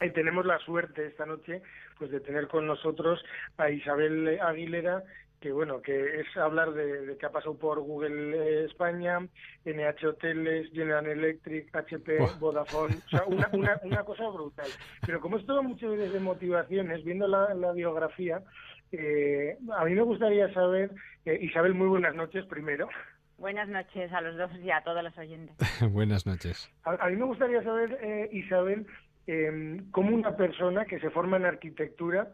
Y 0.00 0.10
tenemos 0.10 0.46
la 0.46 0.58
suerte 0.60 1.06
esta 1.06 1.26
noche, 1.26 1.62
pues 1.98 2.10
de 2.10 2.20
tener 2.20 2.48
con 2.48 2.66
nosotros 2.66 3.22
a 3.56 3.70
Isabel 3.70 4.38
Aguilera, 4.40 5.04
que 5.44 5.52
bueno, 5.52 5.82
que 5.82 6.20
es 6.20 6.36
hablar 6.38 6.72
de, 6.72 7.04
de 7.04 7.18
que 7.18 7.26
ha 7.26 7.30
pasado 7.30 7.54
por 7.58 7.78
Google 7.78 8.34
eh, 8.34 8.64
España, 8.64 9.18
NH 9.66 10.06
Hoteles, 10.06 10.72
General 10.72 11.06
Electric, 11.06 11.68
HP, 11.76 12.16
Vodafone, 12.40 12.94
o 12.94 13.08
sea, 13.10 13.24
una, 13.26 13.50
una, 13.52 13.78
una, 13.84 14.04
cosa 14.04 14.26
brutal. 14.30 14.68
Pero 15.04 15.20
como 15.20 15.36
es 15.36 15.44
todo 15.44 15.62
muchas 15.62 15.90
veces 15.90 16.14
de 16.14 16.20
motivaciones, 16.20 17.04
viendo 17.04 17.28
la, 17.28 17.52
la 17.52 17.72
biografía, 17.72 18.42
eh, 18.90 19.58
a 19.76 19.84
mí 19.84 19.94
me 19.94 20.00
gustaría 20.00 20.50
saber, 20.54 20.92
eh, 21.26 21.38
Isabel, 21.42 21.74
muy 21.74 21.88
buenas 21.88 22.14
noches 22.14 22.46
primero. 22.46 22.88
Buenas 23.36 23.68
noches 23.68 24.10
a 24.14 24.22
los 24.22 24.38
dos 24.38 24.50
y 24.62 24.70
a 24.70 24.80
todos 24.82 25.04
los 25.04 25.18
oyentes. 25.18 25.56
buenas 25.92 26.24
noches. 26.24 26.72
A, 26.84 26.92
a, 26.92 27.10
mí 27.10 27.16
me 27.16 27.26
gustaría 27.26 27.62
saber, 27.62 27.98
eh, 28.00 28.30
Isabel, 28.32 28.86
eh, 29.26 29.82
cómo 29.90 30.16
una 30.16 30.36
persona 30.38 30.86
que 30.86 31.00
se 31.00 31.10
forma 31.10 31.36
en 31.36 31.44
arquitectura 31.44 32.30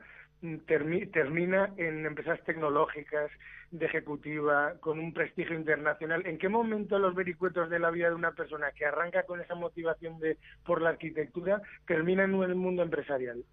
termina 0.67 1.73
en 1.77 2.07
empresas 2.07 2.43
tecnológicas, 2.45 3.31
de 3.71 3.87
ejecutiva, 3.87 4.75
con 4.81 4.99
un 4.99 5.13
prestigio 5.13 5.55
internacional. 5.55 6.27
¿En 6.27 6.39
qué 6.39 6.49
momento 6.49 6.99
los 6.99 7.15
vericuetos 7.15 7.71
de 7.71 7.79
la 7.79 7.91
vida 7.91 8.09
de 8.09 8.15
una 8.15 8.33
persona 8.33 8.73
que 8.73 8.85
arranca 8.85 9.23
con 9.23 9.41
esa 9.41 9.55
motivación 9.55 10.19
de 10.19 10.39
por 10.65 10.83
la 10.83 10.91
arquitectura 10.91 11.63
termina 11.87 12.25
en 12.25 12.35
el 12.43 12.55
mundo 12.57 12.83
empresarial? 12.83 13.45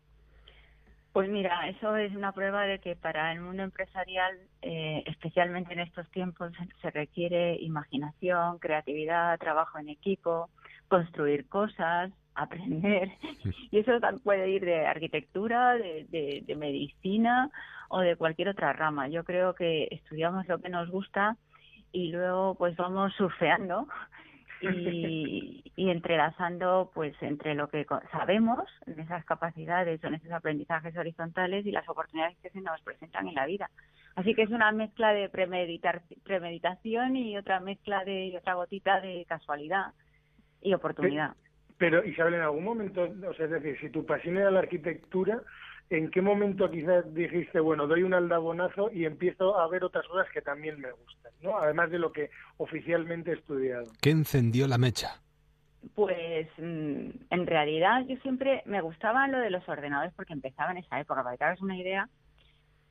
Pues 1.14 1.30
mira, 1.30 1.68
eso 1.70 1.96
es 1.96 2.16
una 2.16 2.32
prueba 2.32 2.64
de 2.66 2.80
que 2.80 2.96
para 2.96 3.32
el 3.32 3.42
mundo 3.42 3.64
empresarial, 3.64 4.38
eh, 4.62 5.04
especialmente 5.08 5.74
en 5.74 5.80
estos 5.80 6.08
tiempos, 6.12 6.52
se 6.82 6.92
requiere 6.92 7.56
imaginación, 7.56 8.60
creatividad, 8.60 9.40
trabajo 9.40 9.80
en 9.80 9.90
equipo, 9.90 10.50
construir 10.88 11.48
cosas, 11.48 12.12
aprender. 12.38 13.10
Y 13.72 13.80
eso 13.80 13.92
puede 14.24 14.50
ir 14.50 14.64
de 14.64 14.86
arquitectura, 14.86 15.74
de, 15.76 16.06
de, 16.10 16.44
de, 16.46 16.56
medicina 16.56 17.50
o 17.90 18.00
de 18.00 18.16
cualquier 18.16 18.50
otra 18.50 18.72
rama. 18.74 19.08
Yo 19.10 19.24
creo 19.24 19.54
que 19.54 19.88
estudiamos 19.92 20.48
lo 20.48 20.60
que 20.60 20.70
nos 20.70 20.90
gusta 20.90 21.36
y 21.92 22.12
luego 22.12 22.56
pues 22.56 22.76
vamos 22.78 23.14
surfeando 23.16 23.88
y, 24.62 25.64
y 25.76 25.90
entrelazando 25.90 26.92
pues 26.94 27.16
entre 27.22 27.56
lo 27.56 27.68
que 27.68 27.86
sabemos, 28.12 28.66
en 28.86 29.00
esas 29.00 29.26
capacidades 29.26 30.04
o 30.04 30.08
en 30.08 30.16
esos 30.16 30.32
aprendizajes 30.32 30.96
horizontales 30.98 31.66
y 31.66 31.72
las 31.72 31.88
oportunidades 31.90 32.38
que 32.42 32.50
se 32.50 32.62
nos 32.62 32.82
presentan 32.82 33.28
en 33.28 33.36
la 33.36 33.46
vida. 33.46 33.70
Así 34.16 34.34
que 34.34 34.44
es 34.44 34.50
una 34.50 34.72
mezcla 34.72 35.14
de 35.14 35.30
premeditar, 35.30 36.02
premeditación 36.24 37.16
y 37.16 37.38
otra 37.38 37.60
mezcla 37.60 38.04
de 38.04 38.36
otra 38.38 38.56
gotita 38.56 39.00
de 39.00 39.26
casualidad 39.28 39.94
y 40.62 40.74
oportunidad. 40.74 41.36
Pero, 41.78 42.04
Isabel, 42.04 42.36
en 42.36 42.42
algún 42.42 42.64
momento, 42.64 43.04
o 43.04 43.34
sea, 43.34 43.46
es 43.46 43.52
decir, 43.52 43.78
si 43.80 43.90
tu 43.90 44.06
pasión 44.06 44.38
era 44.38 44.50
la 44.50 44.60
arquitectura, 44.60 45.42
¿en 45.90 46.10
qué 46.10 46.22
momento 46.22 46.70
quizás 46.70 47.14
dijiste, 47.14 47.60
bueno, 47.60 47.88
doy 47.88 48.04
un 48.04 48.14
aldabonazo 48.14 48.92
y 48.92 49.06
empiezo 49.06 49.60
a 49.60 49.68
ver 49.68 49.84
otras 49.84 50.08
cosas 50.08 50.28
que 50.34 50.42
también 50.42 50.80
me 50.80 50.92
gustan, 50.92 51.32
¿no? 51.42 51.58
Además 51.58 51.92
de 51.92 52.00
lo 52.00 52.12
que 52.12 52.30
oficialmente 52.58 53.32
he 53.32 53.36
estudiado. 53.36 53.86
¿Qué 54.02 54.10
encendió 54.10 54.68
la 54.68 54.78
mecha? 54.78 55.22
Pues 55.94 56.48
mm, 56.58 57.10
en 57.30 57.48
realidad 57.48 58.04
yo 58.08 58.18
siempre 58.18 58.64
me 58.66 58.82
gustaba 58.82 59.28
lo 59.28 59.40
de 59.40 59.52
los 59.52 59.68
ordenadores 59.70 60.14
porque 60.16 60.34
empezaba 60.34 60.72
en 60.72 60.78
esa 60.78 61.00
época. 61.00 61.24
Para 61.24 61.36
que 61.36 61.38
te 61.38 61.44
hagas 61.46 61.62
una 61.62 61.78
idea, 61.78 62.10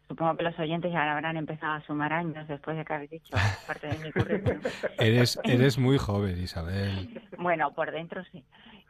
supongo 0.09 0.37
que 0.37 0.45
los 0.45 0.59
oyentes 0.59 0.93
ya 0.93 1.13
habrán 1.13 1.37
empezado 1.37 1.75
a 1.75 1.81
sumar 1.83 2.13
años 2.13 2.47
después 2.49 2.77
de 2.77 2.85
que 2.85 2.93
habéis 2.93 3.11
dicho 3.11 3.37
parte 3.67 3.89
de 3.89 3.99
mi 3.99 4.13
currículum. 4.13 4.61
eres, 4.99 5.39
eres 5.45 5.79
muy 5.79 5.99
joven, 5.99 6.41
Isabel. 6.41 7.23
Bueno, 7.39 7.73
por 7.73 7.91
dentro 7.91 8.25
sí. 8.33 8.45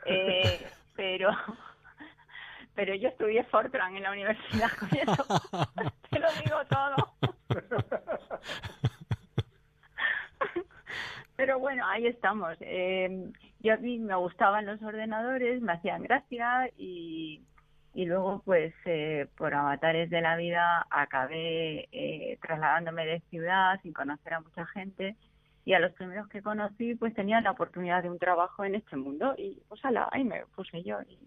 Eh, 0.04 0.66
pero 0.94 1.30
pero 2.76 2.94
yo 2.94 3.08
estudié 3.08 3.42
Fortran 3.44 3.96
en 3.96 4.02
la 4.02 4.12
universidad 4.12 4.70
con 4.78 4.88
eso. 4.90 5.24
Te 6.10 6.18
lo 6.18 6.28
digo 6.44 6.58
todo. 6.68 7.14
pero 11.36 11.58
bueno, 11.58 11.86
ahí 11.88 12.06
estamos. 12.06 12.56
Eh, 12.60 13.32
yo 13.60 13.72
a 13.72 13.78
mí 13.78 13.98
me 13.98 14.14
gustaban 14.14 14.66
los 14.66 14.80
ordenadores, 14.82 15.62
me 15.62 15.72
hacían 15.72 16.02
gracia 16.02 16.70
y, 16.76 17.42
y 17.96 18.04
luego 18.04 18.42
pues 18.44 18.74
eh, 18.84 19.26
por 19.38 19.54
avatares 19.54 20.10
de 20.10 20.20
la 20.20 20.36
vida 20.36 20.86
acabé 20.90 21.88
eh, 21.92 22.38
trasladándome 22.42 23.06
de 23.06 23.20
ciudad 23.30 23.80
sin 23.82 23.94
conocer 23.94 24.34
a 24.34 24.40
mucha 24.40 24.66
gente 24.66 25.16
y 25.64 25.72
a 25.72 25.80
los 25.80 25.92
primeros 25.92 26.28
que 26.28 26.42
conocí 26.42 26.94
pues 26.94 27.14
tenían 27.14 27.44
la 27.44 27.52
oportunidad 27.52 28.02
de 28.02 28.10
un 28.10 28.18
trabajo 28.18 28.66
en 28.66 28.74
este 28.74 28.96
mundo 28.96 29.34
y 29.38 29.62
pues 29.66 29.82
ala, 29.82 30.10
ahí 30.12 30.24
me 30.24 30.44
puse 30.54 30.82
yo 30.82 30.98
y, 31.08 31.18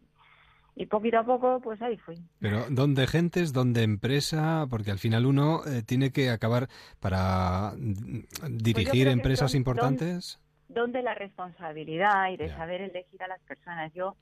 y 0.76 0.86
poquito 0.86 1.18
a 1.18 1.24
poco, 1.24 1.60
pues 1.60 1.82
ahí 1.82 1.98
fui. 1.98 2.18
Pero 2.40 2.68
¿dónde 2.70 3.08
gentes, 3.08 3.52
dónde 3.52 3.82
empresa? 3.82 4.68
Porque 4.70 4.92
al 4.92 5.00
final 5.00 5.26
uno 5.26 5.62
eh, 5.66 5.82
tiene 5.82 6.12
que 6.12 6.30
acabar 6.30 6.68
para 7.00 7.74
mm, 7.78 8.58
dirigir 8.58 9.08
empresas 9.08 9.56
importantes. 9.56 10.40
Donde 10.68 11.02
la 11.02 11.16
responsabilidad 11.16 12.30
y 12.30 12.38
de 12.38 12.50
saber 12.50 12.82
elegir 12.82 13.24
a 13.24 13.28
las 13.28 13.42
personas. 13.42 13.92
Yo 13.96 14.16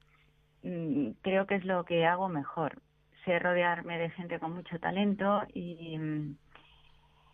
mm, 0.64 1.10
creo 1.22 1.47
que 1.47 1.55
es 1.55 1.66
lo 1.66 1.84
que 1.86 2.05
hago 2.05 2.30
mejor. 2.30 2.82
Sé 3.26 3.39
rodearme 3.39 3.97
de 3.97 4.10
gente 4.12 4.39
con 4.39 4.53
mucho 4.53 4.80
talento 4.80 5.43
y, 5.53 5.97
mm, 5.97 6.38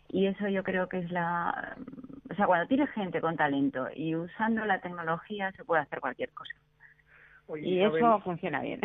y 0.08 0.26
eso 0.26 0.48
yo 0.48 0.62
creo 0.62 0.88
que 0.88 0.98
es 0.98 1.10
la... 1.10 1.76
O 2.30 2.34
sea, 2.34 2.46
cuando 2.46 2.66
tienes 2.66 2.90
gente 2.90 3.20
con 3.20 3.36
talento 3.36 3.88
y 3.94 4.16
usando 4.16 4.64
la 4.64 4.80
tecnología 4.80 5.52
se 5.52 5.64
puede 5.64 5.82
hacer 5.82 6.00
cualquier 6.00 6.30
cosa 6.30 6.54
y 7.56 7.80
eso 7.80 8.20
funciona 8.20 8.62
bien. 8.62 8.80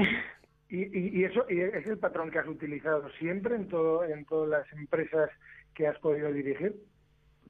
¿Y, 0.69 1.19
y, 1.19 1.23
eso 1.23 1.45
y 1.49 1.61
es 1.61 1.87
el 1.87 1.97
patrón 1.97 2.29
que 2.29 2.39
has 2.39 2.47
utilizado 2.47 3.09
siempre 3.13 3.55
en 3.55 3.67
todo 3.69 4.03
en 4.03 4.23
todas 4.25 4.49
las 4.49 4.73
empresas 4.73 5.31
que 5.73 5.87
has 5.87 5.97
podido 5.97 6.31
dirigir? 6.31 6.75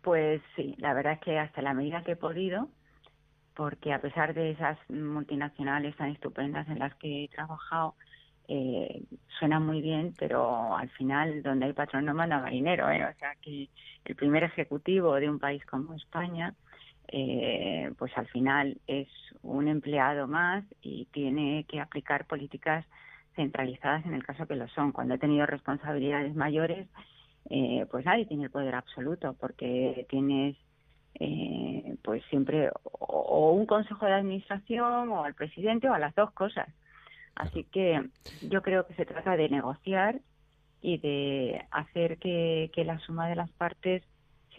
Pues 0.01 0.41
sí, 0.55 0.75
la 0.77 0.93
verdad 0.93 1.13
es 1.13 1.19
que 1.19 1.37
hasta 1.37 1.61
la 1.61 1.73
medida 1.73 2.03
que 2.03 2.13
he 2.13 2.15
podido, 2.15 2.69
porque 3.59 3.91
a 3.91 3.99
pesar 3.99 4.33
de 4.33 4.51
esas 4.51 4.77
multinacionales 4.89 5.93
tan 5.97 6.11
estupendas 6.11 6.65
en 6.69 6.79
las 6.79 6.95
que 6.95 7.25
he 7.25 7.27
trabajado, 7.27 7.93
eh, 8.47 9.03
suena 9.37 9.59
muy 9.59 9.81
bien, 9.81 10.13
pero 10.17 10.77
al 10.77 10.87
final 10.91 11.43
donde 11.43 11.65
hay 11.65 11.73
patrón 11.73 12.05
no 12.05 12.13
manda 12.13 12.39
marinero, 12.39 12.89
¿eh? 12.89 13.03
o 13.03 13.13
sea 13.19 13.35
que 13.41 13.67
el 14.05 14.15
primer 14.15 14.43
ejecutivo 14.43 15.15
de 15.15 15.29
un 15.29 15.39
país 15.39 15.61
como 15.65 15.93
España 15.93 16.53
eh, 17.09 17.91
pues 17.97 18.17
al 18.17 18.27
final 18.27 18.77
es 18.87 19.09
un 19.41 19.67
empleado 19.67 20.25
más 20.25 20.63
y 20.81 21.07
tiene 21.11 21.65
que 21.67 21.81
aplicar 21.81 22.27
políticas 22.27 22.85
centralizadas 23.35 24.05
en 24.05 24.13
el 24.13 24.23
caso 24.23 24.47
que 24.47 24.55
lo 24.55 24.69
son. 24.69 24.93
Cuando 24.93 25.15
he 25.15 25.17
tenido 25.17 25.45
responsabilidades 25.45 26.33
mayores, 26.33 26.87
eh, 27.49 27.85
pues 27.91 28.05
nadie 28.05 28.25
tiene 28.25 28.45
el 28.45 28.51
poder 28.51 28.75
absoluto 28.75 29.35
porque 29.37 30.05
tienes 30.07 30.55
eh, 31.15 31.95
pues 32.03 32.23
siempre 32.29 32.69
o, 32.83 33.51
un 33.51 33.65
consejo 33.65 34.05
de 34.05 34.13
administración 34.13 35.09
o 35.09 35.23
al 35.23 35.33
presidente 35.33 35.89
o 35.89 35.93
a 35.93 35.99
las 35.99 36.15
dos 36.15 36.31
cosas. 36.31 36.67
Así 37.35 37.63
que 37.65 38.09
yo 38.41 38.61
creo 38.61 38.85
que 38.85 38.95
se 38.95 39.05
trata 39.05 39.37
de 39.37 39.49
negociar 39.49 40.19
y 40.81 40.97
de 40.97 41.65
hacer 41.71 42.17
que 42.17 42.71
la 42.85 42.99
suma 42.99 43.27
de 43.27 43.35
las 43.35 43.49
partes 43.51 44.03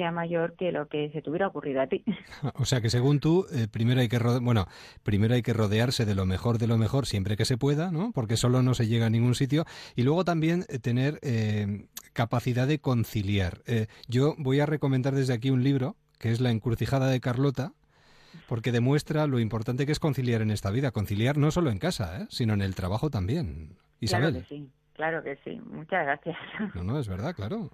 sea 0.01 0.11
mayor 0.13 0.55
que 0.57 0.73
lo 0.73 0.89
que 0.89 1.11
se 1.11 1.21
te 1.21 1.29
hubiera 1.29 1.49
ocurrido 1.49 1.83
a 1.83 1.87
ti. 1.87 2.03
O 2.55 2.65
sea 2.65 2.81
que 2.81 2.89
según 2.89 3.21
tú, 3.21 3.47
eh, 3.53 3.69
primero 3.71 4.01
hay 4.01 4.09
que 4.09 4.19
bueno, 4.41 4.67
primero 5.03 5.35
hay 5.35 5.43
que 5.43 5.53
rodearse 5.53 6.07
de 6.07 6.15
lo 6.15 6.25
mejor 6.25 6.57
de 6.57 6.67
lo 6.67 6.79
mejor 6.79 7.07
siempre 7.07 7.37
que 7.37 7.45
se 7.45 7.59
pueda, 7.59 7.91
¿no? 7.91 8.11
Porque 8.13 8.39
solo 8.39 8.63
no 8.63 8.73
se 8.73 8.87
llega 8.87 9.07
a 9.07 9.11
ningún 9.11 9.35
sitio 9.35 9.65
y 9.97 10.03
luego 10.03 10.25
también 10.25 10.65
eh, 10.69 10.79
tener 10.79 11.19
eh, 11.23 11.87
capacidad 12.15 12.67
de 12.67 12.81
conciliar. 12.81 13.63
yo 14.09 14.35
voy 14.39 14.61
a 14.61 14.67
recomendar 14.67 15.15
desde 15.15 15.35
aquí 15.35 15.51
un 15.51 15.63
libro 15.63 15.97
que 16.21 16.31
es 16.31 16.41
La 16.41 16.51
encrucijada 16.51 17.09
de 17.09 17.19
Carlota, 17.19 17.73
porque 18.47 18.71
demuestra 18.71 19.27
lo 19.27 19.41
importante 19.41 19.87
que 19.87 19.93
es 19.93 19.99
conciliar 19.99 20.43
en 20.43 20.51
esta 20.51 20.71
vida, 20.71 20.93
conciliar 20.93 21.39
no 21.39 21.51
solo 21.51 21.71
en 21.71 21.79
casa, 21.79 22.27
sino 22.29 22.53
en 22.55 22.61
el 22.61 22.77
trabajo 22.77 23.11
también. 23.11 23.77
Isabel. 23.99 24.33
Claro 24.33 24.47
que 24.47 24.55
sí, 24.55 24.71
claro 24.93 25.23
que 25.25 25.37
sí. 25.43 25.61
Muchas 25.65 26.05
gracias. 26.05 26.37
No, 26.77 26.85
no, 26.85 27.01
es 27.01 27.09
verdad, 27.09 27.35
claro. 27.35 27.71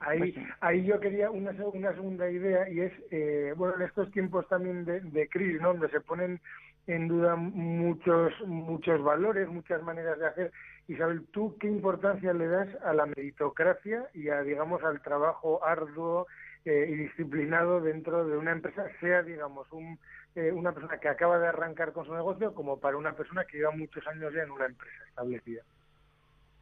Ahí, 0.00 0.18
pues 0.18 0.46
ahí 0.60 0.84
yo 0.84 1.00
quería 1.00 1.30
una, 1.30 1.50
una 1.72 1.92
segunda 1.92 2.30
idea 2.30 2.68
y 2.68 2.80
es, 2.80 2.92
eh, 3.10 3.52
bueno, 3.56 3.76
en 3.76 3.82
estos 3.82 4.10
tiempos 4.12 4.46
también 4.48 4.84
de, 4.84 5.00
de 5.00 5.28
crisis, 5.28 5.60
¿no? 5.60 5.68
donde 5.68 5.88
se 5.90 6.00
ponen 6.00 6.40
en 6.86 7.08
duda 7.08 7.36
muchos 7.36 8.32
muchos 8.46 9.02
valores, 9.02 9.48
muchas 9.48 9.82
maneras 9.82 10.18
de 10.18 10.26
hacer. 10.26 10.52
Isabel, 10.86 11.26
¿tú 11.32 11.56
qué 11.58 11.66
importancia 11.66 12.32
le 12.32 12.46
das 12.46 12.68
a 12.84 12.92
la 12.94 13.06
meritocracia 13.06 14.08
y 14.14 14.28
a, 14.28 14.42
digamos, 14.42 14.82
al 14.82 15.02
trabajo 15.02 15.64
arduo 15.64 16.26
eh, 16.68 16.86
y 16.90 16.94
disciplinado 16.96 17.80
dentro 17.80 18.26
de 18.26 18.36
una 18.36 18.52
empresa, 18.52 18.84
sea, 19.00 19.22
digamos, 19.22 19.66
un, 19.72 19.98
eh, 20.34 20.52
una 20.52 20.72
persona 20.72 20.98
que 20.98 21.08
acaba 21.08 21.38
de 21.38 21.46
arrancar 21.46 21.94
con 21.94 22.04
su 22.04 22.12
negocio 22.12 22.52
como 22.52 22.78
para 22.78 22.98
una 22.98 23.14
persona 23.14 23.46
que 23.46 23.56
lleva 23.56 23.70
muchos 23.70 24.06
años 24.06 24.34
ya 24.34 24.42
en 24.42 24.50
una 24.50 24.66
empresa 24.66 25.02
establecida? 25.08 25.62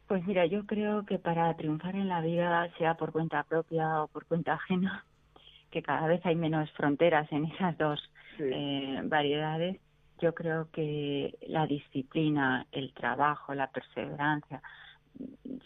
Pues 0.07 0.25
mira, 0.25 0.45
yo 0.45 0.65
creo 0.65 1.05
que 1.05 1.19
para 1.19 1.53
triunfar 1.57 1.95
en 1.95 2.07
la 2.07 2.21
vida, 2.21 2.71
sea 2.77 2.93
por 2.93 3.11
cuenta 3.11 3.43
propia 3.43 4.03
o 4.03 4.07
por 4.07 4.25
cuenta 4.25 4.53
ajena, 4.53 5.03
que 5.71 5.83
cada 5.83 6.07
vez 6.07 6.25
hay 6.25 6.37
menos 6.37 6.71
fronteras 6.71 7.29
en 7.33 7.43
esas 7.45 7.77
dos 7.77 7.99
eh, 8.39 9.01
variedades, 9.03 9.75
yo 10.21 10.33
creo 10.33 10.69
que 10.71 11.37
la 11.47 11.67
disciplina, 11.67 12.65
el 12.71 12.93
trabajo, 12.93 13.53
la 13.53 13.67
perseverancia, 13.67 14.61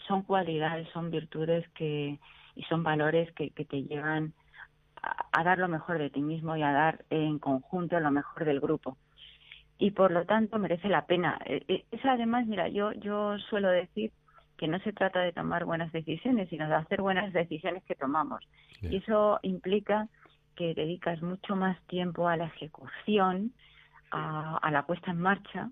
son 0.08 0.22
cualidades, 0.22 0.88
son 0.88 1.12
virtudes 1.12 1.64
que 1.76 2.18
y 2.54 2.62
son 2.64 2.82
valores 2.82 3.32
que, 3.32 3.50
que 3.50 3.64
te 3.64 3.82
llevan 3.82 4.32
a, 5.02 5.26
a, 5.32 5.44
dar 5.44 5.58
lo 5.58 5.68
mejor 5.68 5.98
de 5.98 6.10
ti 6.10 6.20
mismo 6.20 6.56
y 6.56 6.62
a 6.62 6.72
dar 6.72 7.04
en 7.10 7.38
conjunto 7.38 7.98
lo 8.00 8.10
mejor 8.10 8.44
del 8.44 8.60
grupo. 8.60 8.96
Y 9.78 9.90
por 9.90 10.12
lo 10.12 10.24
tanto 10.26 10.58
merece 10.58 10.88
la 10.88 11.06
pena. 11.06 11.38
E, 11.44 11.64
e, 11.66 11.84
es 11.90 12.04
además, 12.04 12.46
mira, 12.46 12.68
yo 12.68 12.92
yo 12.92 13.38
suelo 13.38 13.68
decir 13.68 14.12
que 14.62 14.68
no 14.68 14.78
se 14.78 14.92
trata 14.92 15.18
de 15.18 15.32
tomar 15.32 15.64
buenas 15.64 15.90
decisiones, 15.90 16.48
sino 16.48 16.68
de 16.68 16.76
hacer 16.76 17.02
buenas 17.02 17.32
decisiones 17.32 17.82
que 17.82 17.96
tomamos. 17.96 18.46
Y 18.80 18.98
eso 18.98 19.40
implica 19.42 20.06
que 20.54 20.72
dedicas 20.72 21.20
mucho 21.20 21.56
más 21.56 21.80
tiempo 21.88 22.28
a 22.28 22.36
la 22.36 22.46
ejecución, 22.46 23.52
a, 24.12 24.70
la 24.70 24.86
puesta 24.86 25.10
en 25.10 25.20
marcha, 25.20 25.70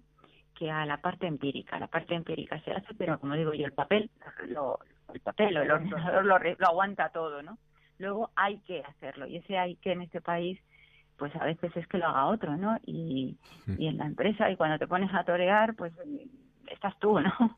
que 0.57 0.72
a 0.72 0.85
la 0.87 0.97
parte 0.97 1.28
empírica. 1.28 1.78
La 1.78 1.87
parte 1.87 2.16
empírica 2.16 2.61
se 2.62 2.72
hace, 2.72 2.93
pero 2.95 3.20
como 3.20 3.35
digo 3.35 3.55
yo, 3.55 3.64
el 3.64 3.72
papel, 3.72 4.11
lo, 4.49 4.81
el 5.15 5.21
papel 5.21 5.57
o 5.57 5.63
el 5.63 5.71
ordenador 5.71 6.25
lo, 6.25 6.39
lo 6.39 6.67
aguanta 6.67 7.11
todo, 7.11 7.43
¿no? 7.43 7.59
Luego 7.99 8.31
hay 8.35 8.59
que 8.61 8.83
hacerlo 8.83 9.27
y 9.27 9.37
ese 9.37 9.59
hay 9.59 9.77
que 9.77 9.93
en 9.93 10.03
este 10.03 10.21
país 10.21 10.59
pues 11.17 11.37
a 11.37 11.45
veces 11.45 11.77
es 11.77 11.87
que 11.87 11.99
lo 11.99 12.07
haga 12.07 12.27
otro, 12.27 12.57
¿no? 12.57 12.79
Y, 12.87 13.37
y 13.77 13.89
en 13.89 13.99
la 13.99 14.07
empresa 14.07 14.51
y 14.51 14.57
cuando 14.57 14.79
te 14.79 14.87
pones 14.87 15.13
a 15.13 15.23
torear, 15.23 15.75
pues 15.75 15.93
estás 16.71 16.99
tú, 16.99 17.21
¿no? 17.21 17.31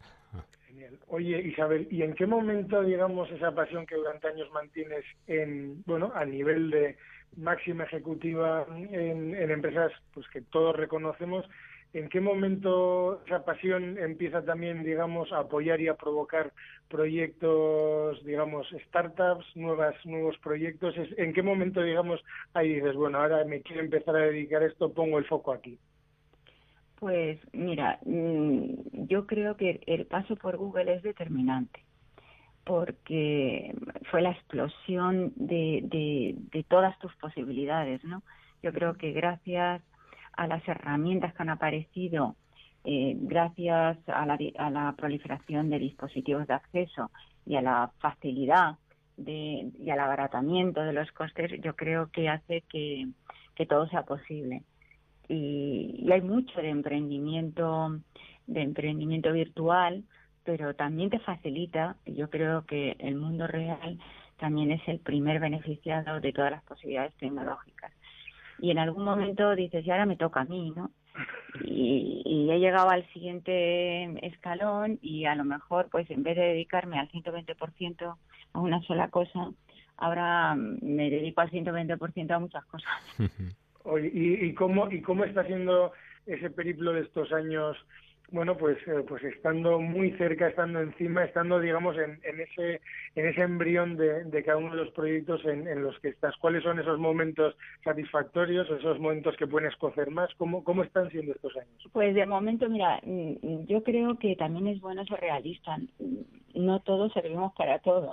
Oye, 1.09 1.40
Isabel, 1.42 1.86
¿y 1.90 2.03
en 2.03 2.14
qué 2.14 2.26
momento, 2.26 2.82
digamos, 2.82 3.30
esa 3.30 3.55
pasión 3.55 3.86
que 3.86 3.94
durante 3.94 4.28
años 4.28 4.50
mantienes 4.53 5.05
en, 5.26 5.82
bueno, 5.84 6.11
a 6.14 6.24
nivel 6.24 6.70
de 6.70 6.96
máxima 7.36 7.84
ejecutiva 7.84 8.66
en, 8.68 9.34
empresas, 9.50 9.92
pues 10.12 10.26
que 10.28 10.40
todos 10.42 10.74
reconocemos, 10.74 11.44
¿en 11.93 12.09
qué 12.09 12.20
momento 12.20 13.22
esa 13.26 13.45
pasión 13.45 13.99
empieza 13.99 14.45
también, 14.45 14.82
digamos, 14.82 15.32
a 15.32 15.40
apoyar 15.40 15.80
y 15.80 15.88
a 15.88 15.95
provocar 15.95 16.53
proyectos, 16.88 18.22
digamos, 18.24 18.66
startups, 18.88 19.45
nuevas, 19.57 19.95
nuevos 20.05 20.36
proyectos? 20.38 20.95
¿En 21.16 21.32
qué 21.32 21.43
momento, 21.43 21.82
digamos, 21.82 22.22
ahí 22.55 22.74
dices, 22.74 22.95
bueno, 22.95 23.18
ahora 23.18 23.45
me 23.45 23.62
quiero 23.62 23.82
empezar 23.82 24.16
a 24.16 24.20
dedicar 24.20 24.62
a 24.62 24.66
esto, 24.66 24.93
pongo 24.93 25.18
el 25.18 25.26
foco 25.26 25.53
aquí? 25.53 25.78
Pues 26.99 27.40
mira, 27.53 27.99
mm, 28.05 29.07
yo 29.09 29.26
creo 29.26 29.57
que 29.57 29.80
el 29.86 30.07
paso 30.07 30.36
por 30.36 30.57
Google 30.57 30.95
es 30.95 31.03
determinante 31.03 31.84
porque 32.64 33.74
fue 34.11 34.22
la 34.22 34.30
explosión 34.30 35.32
de, 35.36 35.80
de, 36.53 36.62
todas 36.68 36.97
tus 37.01 37.14
posibilidades, 37.16 38.05
¿no? 38.05 38.22
Yo 38.62 38.72
creo 38.72 38.95
que 38.95 39.12
gracias 39.12 39.82
a 40.32 40.46
las 40.46 40.66
herramientas 40.66 41.34
que 41.34 41.42
han 41.42 41.50
aparecido, 41.50 42.36
eh, 42.84 43.16
gracias 43.16 43.98
a 44.09 44.26
la, 44.26 44.38
a 44.59 44.70
la 44.70 44.92
proliferación 44.96 45.70
de 45.70 45.78
dispositivos 45.78 46.46
de 46.46 46.54
acceso 46.54 47.10
y 47.46 47.56
a 47.56 47.62
la 47.62 47.92
facilidad 47.98 48.76
de, 49.16 49.70
y 49.78 49.90
al 49.90 50.00
abaratamiento 50.00 50.82
de 50.82 50.92
los 50.92 51.10
costes, 51.12 51.52
yo 51.62 51.76
creo 51.76 52.10
que 52.10 52.28
hace 52.28 52.62
que, 52.62 53.09
que 53.54 53.66
todo 53.66 53.86
sea 53.88 54.02
posible. 54.02 54.62
Y, 55.28 56.09
hay 56.10 56.20
mucho 56.20 56.60
de 56.60 56.68
emprendimiento 56.68 57.98
de 58.46 58.62
emprendimiento 58.62 59.32
virtual 59.32 60.04
pero 60.44 60.74
también 60.74 61.09
te 61.10 61.20
facilita 61.20 61.96
yo 62.04 62.28
creo 62.28 62.66
que 62.66 62.96
el 62.98 63.14
mundo 63.14 63.46
real 63.46 63.98
también 64.38 64.72
es 64.72 64.82
el 64.88 64.98
primer 64.98 65.38
beneficiado 65.38 66.20
de 66.20 66.32
todas 66.32 66.50
las 66.50 66.64
posibilidades 66.64 67.14
tecnológicas 67.14 67.92
y 68.62 68.70
en 68.70 68.78
algún 68.78 69.05
momento 69.05 69.55
dices 69.55 69.84
y 69.84 69.90
ahora 69.90 70.06
me 70.06 70.16
toca 70.16 70.40
a 70.40 70.44
mí 70.44 70.72
no 70.74 70.90
y, 71.62 72.22
y, 72.24 72.51
he 72.51 72.59
llegado 72.59 72.89
al 72.89 73.06
siguiente 73.12 74.26
escalón 74.26 74.98
y 75.02 75.26
a 75.26 75.34
lo 75.34 75.44
mejor 75.44 75.89
pues 75.90 76.10
en 76.10 76.22
vez 76.22 76.36
de 76.36 76.44
dedicarme 76.44 76.98
al 76.98 77.10
120% 77.10 78.16
a 78.55 78.59
una 78.59 78.80
sola 78.82 79.09
cosa 79.09 79.51
ahora 80.02 80.55
me 80.56 81.10
dedico 81.10 81.40
al 81.40 81.51
120% 81.51 82.30
a 82.30 82.39
muchas 82.39 82.64
cosas. 82.66 82.90
¿y, 84.12 84.47
y, 84.47 84.55
cómo, 84.55 84.90
¿Y 84.90 85.01
cómo 85.02 85.24
está 85.24 85.44
siendo 85.44 85.93
ese 86.26 86.51
periplo 86.51 86.93
de 86.93 87.01
estos 87.01 87.32
años 87.32 87.76
bueno, 88.32 88.56
pues, 88.56 88.78
eh, 88.88 89.04
pues 89.06 89.22
estando 89.24 89.78
muy 89.78 90.10
cerca, 90.12 90.48
estando 90.48 90.80
encima, 90.80 91.24
estando, 91.24 91.60
digamos, 91.60 91.96
en, 91.96 92.18
en 92.24 92.40
ese, 92.40 92.80
en 93.14 93.26
ese 93.26 93.42
embrión 93.42 93.96
de, 93.96 94.24
de 94.24 94.42
cada 94.42 94.59
uno 94.59 94.70
de 94.70 94.84
los 94.84 94.90
proyectos 94.92 95.44
en, 95.44 95.68
en, 95.68 95.82
los 95.82 95.98
que 96.00 96.09
estás. 96.09 96.34
¿Cuáles 96.38 96.62
son 96.62 96.80
esos 96.80 96.98
momentos 96.98 97.54
satisfactorios, 97.84 98.68
esos 98.70 98.98
momentos 98.98 99.36
que 99.36 99.46
pueden 99.46 99.68
escocer 99.68 100.10
más? 100.10 100.30
¿Cómo, 100.38 100.64
cómo 100.64 100.82
están 100.82 101.10
siendo 101.10 101.32
estos 101.32 101.54
años? 101.56 101.90
Pues 101.92 102.14
de 102.14 102.26
momento, 102.26 102.68
mira, 102.68 103.00
mm, 103.04 103.66
yo 103.66 103.82
creo 103.82 104.18
que 104.18 104.34
también 104.36 104.66
es 104.66 104.80
bueno 104.80 105.04
ser 105.04 105.20
realista. 105.20 105.76
No 106.54 106.80
todos 106.80 107.12
servimos 107.12 107.52
para 107.54 107.78
todo. 107.80 108.12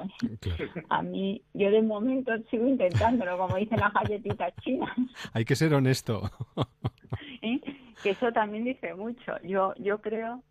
A 0.90 1.02
mí, 1.02 1.42
yo 1.54 1.72
de 1.72 1.82
momento 1.82 2.32
sigo 2.50 2.68
intentándolo, 2.68 3.38
como 3.38 3.56
dicen 3.56 3.80
las 3.80 3.94
galletitas 3.94 4.54
chinas. 4.62 4.90
Hay 5.34 5.46
que 5.46 5.56
ser 5.56 5.74
honesto. 5.74 6.24
¿Eh? 7.42 7.60
Que 8.02 8.12
eso 8.12 8.32
también 8.32 8.64
dice 8.64 8.94
mucho. 8.94 9.40
Yo, 9.44 9.74
yo 9.76 10.02
creo 10.02 10.44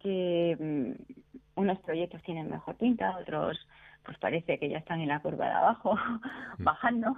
que 0.00 0.56
mm, 0.58 1.60
unos 1.60 1.78
proyectos 1.80 2.22
tienen 2.22 2.50
mejor 2.50 2.76
pinta, 2.76 3.16
otros 3.18 3.58
pues 4.04 4.18
parece 4.18 4.58
que 4.58 4.68
ya 4.68 4.78
están 4.78 5.00
en 5.00 5.08
la 5.08 5.20
curva 5.20 5.46
de 5.46 5.52
abajo, 5.52 5.94
mm. 6.58 6.64
bajando, 6.64 7.16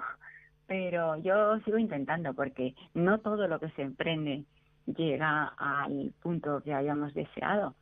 pero 0.66 1.16
yo 1.16 1.58
sigo 1.60 1.78
intentando 1.78 2.34
porque 2.34 2.74
no 2.94 3.18
todo 3.18 3.48
lo 3.48 3.58
que 3.58 3.70
se 3.70 3.82
emprende 3.82 4.44
llega 4.86 5.54
al 5.56 6.12
punto 6.20 6.62
que 6.62 6.74
hayamos 6.74 7.14
deseado 7.14 7.74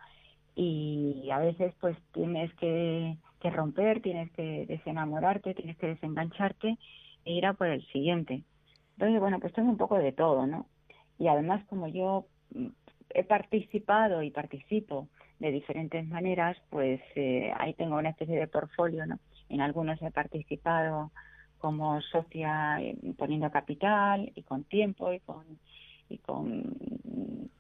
y 0.55 1.29
a 1.33 1.39
veces 1.39 1.75
pues 1.81 1.97
tienes 2.13 2.53
que, 2.55 3.17
que 3.41 3.51
romper, 3.51 4.03
tienes 4.03 4.31
que 4.33 4.67
desenamorarte, 4.67 5.55
tienes 5.55 5.77
que 5.79 5.89
desengancharte 5.89 6.79
e 7.25 7.33
ir 7.33 7.47
a 7.47 7.55
por 7.55 7.69
el 7.69 7.85
siguiente. 7.89 8.43
Entonces, 8.97 9.21
bueno, 9.21 9.41
pues 9.41 9.53
tengo 9.53 9.71
un 9.71 9.79
poco 9.79 9.99
de 9.99 10.13
todo, 10.13 10.47
¿no? 10.47 10.67
Y 11.23 11.29
además 11.29 11.65
como 11.69 11.87
yo 11.87 12.27
mm, 12.53 12.67
he 13.11 13.23
participado 13.23 14.23
y 14.23 14.33
participo 14.33 15.07
de 15.39 15.53
diferentes 15.53 16.05
maneras, 16.09 16.57
pues 16.69 17.01
eh, 17.15 17.53
ahí 17.59 17.75
tengo 17.75 17.97
una 17.97 18.11
especie 18.11 18.37
de 18.37 18.49
portfolio, 18.49 19.07
¿no? 19.07 19.21
En 19.49 19.61
algunos 19.61 20.03
he 20.03 20.11
participado 20.11 21.13
como 21.59 22.01
socia 22.01 22.81
eh, 22.81 22.97
poniendo 23.17 23.53
capital 23.53 24.33
y 24.35 24.43
con 24.43 24.65
tiempo 24.65 25.13
y 25.13 25.21
con 25.21 25.45
y 26.09 26.19
con 26.19 26.75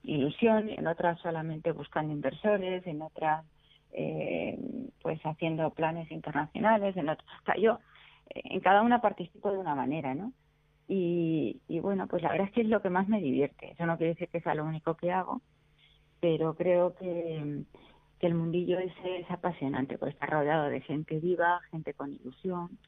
ilusión, 0.03 0.69
en 0.69 0.87
otras 0.89 1.21
solamente 1.21 1.71
buscando 1.71 2.13
inversores, 2.13 2.85
en 2.85 3.01
otras 3.01 3.47
eh, 3.93 4.59
pues 5.01 5.21
haciendo 5.23 5.71
planes 5.71 6.11
internacionales, 6.11 6.97
en 6.97 7.09
otras, 7.11 7.29
o 7.43 7.45
sea, 7.45 7.57
yo 7.57 7.79
en 8.29 8.59
cada 8.59 8.83
una 8.83 9.01
participo 9.01 9.53
de 9.53 9.59
una 9.59 9.77
manera, 9.77 10.15
¿no? 10.17 10.33
Y, 10.95 11.81
bueno, 11.81 12.07
pues 12.07 12.23
la 12.23 12.31
verdad 12.31 12.49
es 12.49 12.53
que 12.53 12.61
es 12.61 12.69
lo 12.69 12.83
que 12.83 12.91
más 12.91 13.09
me 13.09 13.19
divierte. 13.19 13.71
Eso 13.71 13.87
no 13.87 13.97
quiere 13.97 14.13
decir 14.13 14.29
que 14.29 14.43
sea 14.43 14.55
lo 14.55 14.67
único 14.67 14.95
que 14.95 15.11
hago, 15.11 15.41
pero 16.21 16.55
creo 16.55 16.95
que, 16.95 17.65
el 18.21 18.35
mundillo 18.35 18.79
es, 18.79 18.93
es 19.05 19.29
apasionante, 19.31 19.99
porque 19.99 20.13
está 20.13 20.27
rodeado 20.27 20.69
de 20.69 20.81
gente 20.83 21.19
viva, 21.19 21.61
gente 21.71 21.95
con 21.95 22.13
ilusión, 22.13 22.79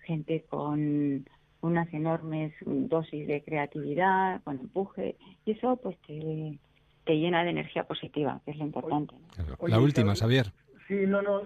gente 0.00 0.44
con 0.50 1.24
unas 1.60 1.94
enormes 1.94 2.52
dosis 2.66 3.26
de 3.26 3.42
creatividad, 3.42 4.42
con 4.42 4.58
empuje, 4.58 5.16
y 5.46 5.52
eso 5.52 5.76
pues 5.76 5.96
te, 6.06 6.58
te 7.04 7.14
llena 7.14 7.44
de 7.44 7.50
energía 7.50 7.84
positiva, 7.84 8.40
que 8.44 8.50
es 8.50 8.58
lo 8.58 8.64
importante. 8.64 9.14
la 9.66 9.80
última, 9.80 10.14
Xavier. 10.16 10.52
Sí, 10.88 11.06
no, 11.06 11.22
no, 11.22 11.40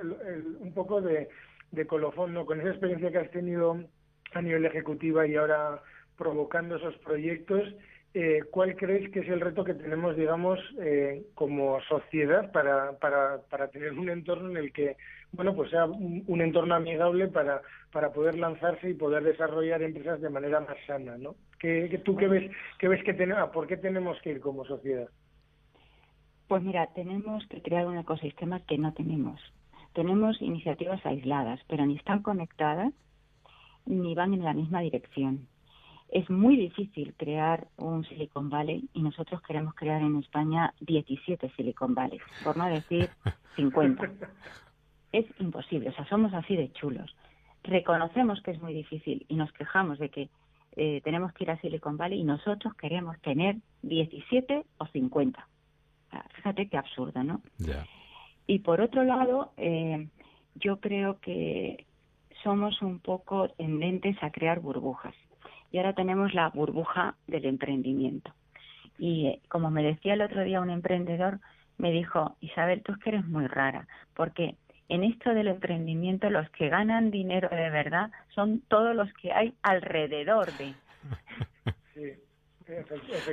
un 0.59 0.73
poco 0.73 1.01
de, 1.03 1.29
de 1.71 1.87
colofón, 1.87 2.33
¿no? 2.33 2.45
Con 2.45 2.61
esa 2.61 2.71
experiencia 2.71 3.13
que 3.13 3.19
has 3.19 3.31
tenido 3.31 3.79
a 4.33 4.43
nivel 4.43 4.65
ejecutiva 4.65 5.27
y 5.27 5.37
ahora 5.37 5.81
provocando 6.19 6.77
esos 6.77 6.97
proyectos, 6.99 7.63
eh, 8.13 8.41
¿cuál 8.51 8.75
crees 8.77 9.11
que 9.11 9.21
es 9.21 9.29
el 9.29 9.41
reto 9.41 9.65
que 9.65 9.75
tenemos, 9.75 10.17
digamos, 10.17 10.59
eh, 10.81 11.27
como 11.35 11.81
sociedad 11.83 12.51
para, 12.53 12.99
para, 12.99 13.43
para 13.49 13.69
tener 13.69 13.93
un 13.93 14.11
entorno 14.11 14.51
en 14.51 14.57
el 14.57 14.73
que, 14.73 14.97
bueno, 15.33 15.55
pues 15.55 15.71
sea 15.71 15.85
un, 15.87 16.41
entorno 16.41 16.75
amigable 16.75 17.29
para, 17.29 17.63
para 17.93 18.13
poder 18.13 18.37
lanzarse 18.37 18.91
y 18.91 18.95
poder 18.95 19.23
desarrollar 19.23 19.83
empresas 19.83 20.21
de 20.21 20.31
manera 20.31 20.61
más 20.61 20.77
sana, 20.87 21.17
¿no? 21.17 21.37
¿Qué, 21.61 22.01
tú 22.05 22.17
qué 22.17 22.29
ves, 22.29 22.51
qué 22.79 22.89
ves 22.89 23.03
que 23.05 23.15
tenemos, 23.15 23.51
por 23.51 23.67
qué 23.67 23.77
tenemos 23.77 24.21
que 24.23 24.31
ir 24.31 24.41
como 24.41 24.65
sociedad? 24.65 25.09
Pues 26.49 26.63
mira, 26.63 26.89
tenemos 26.95 27.47
que 27.49 27.61
crear 27.61 27.87
un 27.87 27.99
ecosistema 27.99 28.61
que 28.61 28.79
no 28.79 28.95
tenemos. 28.95 29.41
Tenemos 29.93 30.41
iniciativas 30.41 31.05
aisladas, 31.05 31.61
pero 31.69 31.85
ni 31.85 31.97
están 31.97 32.23
conectadas 32.23 32.93
ni 33.85 34.15
van 34.15 34.33
en 34.33 34.45
la 34.45 34.55
misma 34.55 34.81
dirección 34.81 35.47
es 36.11 36.29
muy 36.31 36.57
difícil 36.57 37.15
crear 37.17 37.69
un 37.77 38.05
Silicon 38.05 38.49
Valley 38.49 38.89
y 38.95 39.03
nosotros 39.03 39.43
queremos 39.43 39.75
crear 39.75 40.01
en 40.01 40.17
España 40.17 40.73
17 40.81 41.51
Silicon 41.55 41.95
Valley, 41.95 42.19
por 42.43 42.57
no 42.57 42.67
decir 42.67 43.11
50. 43.57 44.11
Es 45.13 45.27
imposible, 45.39 45.91
o 45.91 45.93
sea, 45.93 46.07
somos 46.09 46.33
así 46.33 46.57
de 46.57 46.73
chulos. 46.73 47.15
Reconocemos 47.63 48.41
que 48.43 48.53
es 48.53 48.63
muy 48.63 48.73
difícil 48.73 49.27
y 49.29 49.35
nos 49.35 49.53
quejamos 49.53 49.99
de 49.99 50.09
que 50.09 50.29
eh, 50.77 51.01
tenemos 51.03 51.33
que 51.33 51.45
ir 51.45 51.51
a 51.51 51.61
Silicon 51.61 51.97
Valley 51.97 52.21
y 52.21 52.25
nosotros 52.25 52.75
queremos 52.75 53.21
tener 53.21 53.57
17 53.83 54.65
o 54.79 54.87
50. 54.87 55.49
fíjate 56.35 56.69
qué 56.69 56.79
absurdo, 56.79 57.23
¿no? 57.23 57.43
Y 58.47 58.61
por 58.61 58.81
otro 58.81 59.05
lado, 59.05 59.53
eh, 59.59 60.09
yo 60.55 60.81
creo 60.81 61.19
que 61.21 61.85
somos 62.43 62.81
un 62.81 63.01
poco 63.01 63.51
tendentes 63.51 64.17
a 64.23 64.31
crear 64.31 64.61
burbujas 64.61 65.15
y 65.71 65.79
ahora 65.79 65.93
tenemos 65.93 66.35
la 66.35 66.49
burbuja 66.51 67.15
del 67.27 67.45
emprendimiento. 67.45 68.33
Y 68.99 69.27
eh, 69.27 69.41
como 69.49 69.71
me 69.71 69.83
decía 69.83 70.15
el 70.15 70.23
otro 70.23 70.43
día 70.43 70.61
un 70.61 70.71
emprendedor, 70.71 71.41
me 71.77 71.93
dijo, 71.93 72.37
Isabel, 72.41 72.83
tú 72.83 72.93
es 72.93 72.99
que 72.99 73.11
eres 73.11 73.25
muy 73.27 73.47
rara, 73.47 73.87
porque 74.15 74.57
en 74.89 75.05
esto 75.05 75.31
del 75.31 75.49
emprendimiento 75.49 76.31
los 76.31 76.49
que 76.51 76.69
ganan 76.69 77.11
dinero 77.11 77.49
de 77.51 77.71
verdad 77.71 78.11
son 78.35 78.61
todos 78.69 78.97
los 78.97 79.13
que 79.15 79.33
hay 79.33 79.55
alrededor 79.63 80.53
de. 80.59 80.75
Sí. 81.95 82.13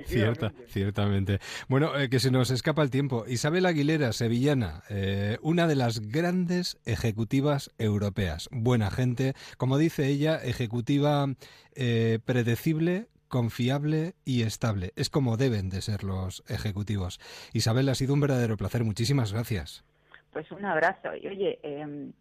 Cierta, 0.06 0.54
ciertamente. 0.68 1.40
Bueno, 1.68 1.98
eh, 1.98 2.10
que 2.10 2.20
se 2.20 2.32
nos 2.32 2.52
escapa 2.52 2.82
el 2.84 2.90
tiempo. 2.90 3.26
Isabel 3.28 3.66
Aguilera, 3.66 4.14
sevillana, 4.14 4.84
eh, 4.90 5.38
una 5.42 5.68
de 5.68 5.76
las 5.76 6.00
grandes 6.00 6.80
ejecutivas 6.86 7.72
europeas. 7.78 8.48
Buena 8.52 8.92
gente, 8.92 9.34
como 9.58 9.78
dice 9.78 10.08
ella, 10.08 10.38
ejecutiva 10.38 11.28
eh, 11.76 12.20
predecible, 12.24 13.08
confiable 13.28 14.16
y 14.24 14.44
estable. 14.44 14.94
Es 14.96 15.10
como 15.10 15.36
deben 15.36 15.70
de 15.70 15.82
ser 15.82 16.04
los 16.04 16.44
ejecutivos. 16.48 17.20
Isabel, 17.54 17.90
ha 17.90 17.96
sido 17.96 18.14
un 18.14 18.22
verdadero 18.22 18.56
placer. 18.56 18.84
Muchísimas 18.84 19.34
gracias. 19.34 19.84
Pues 20.32 20.50
un 20.52 20.64
abrazo. 20.66 21.16
Y 21.22 21.28
oye, 21.28 21.60
eh, 21.64 22.12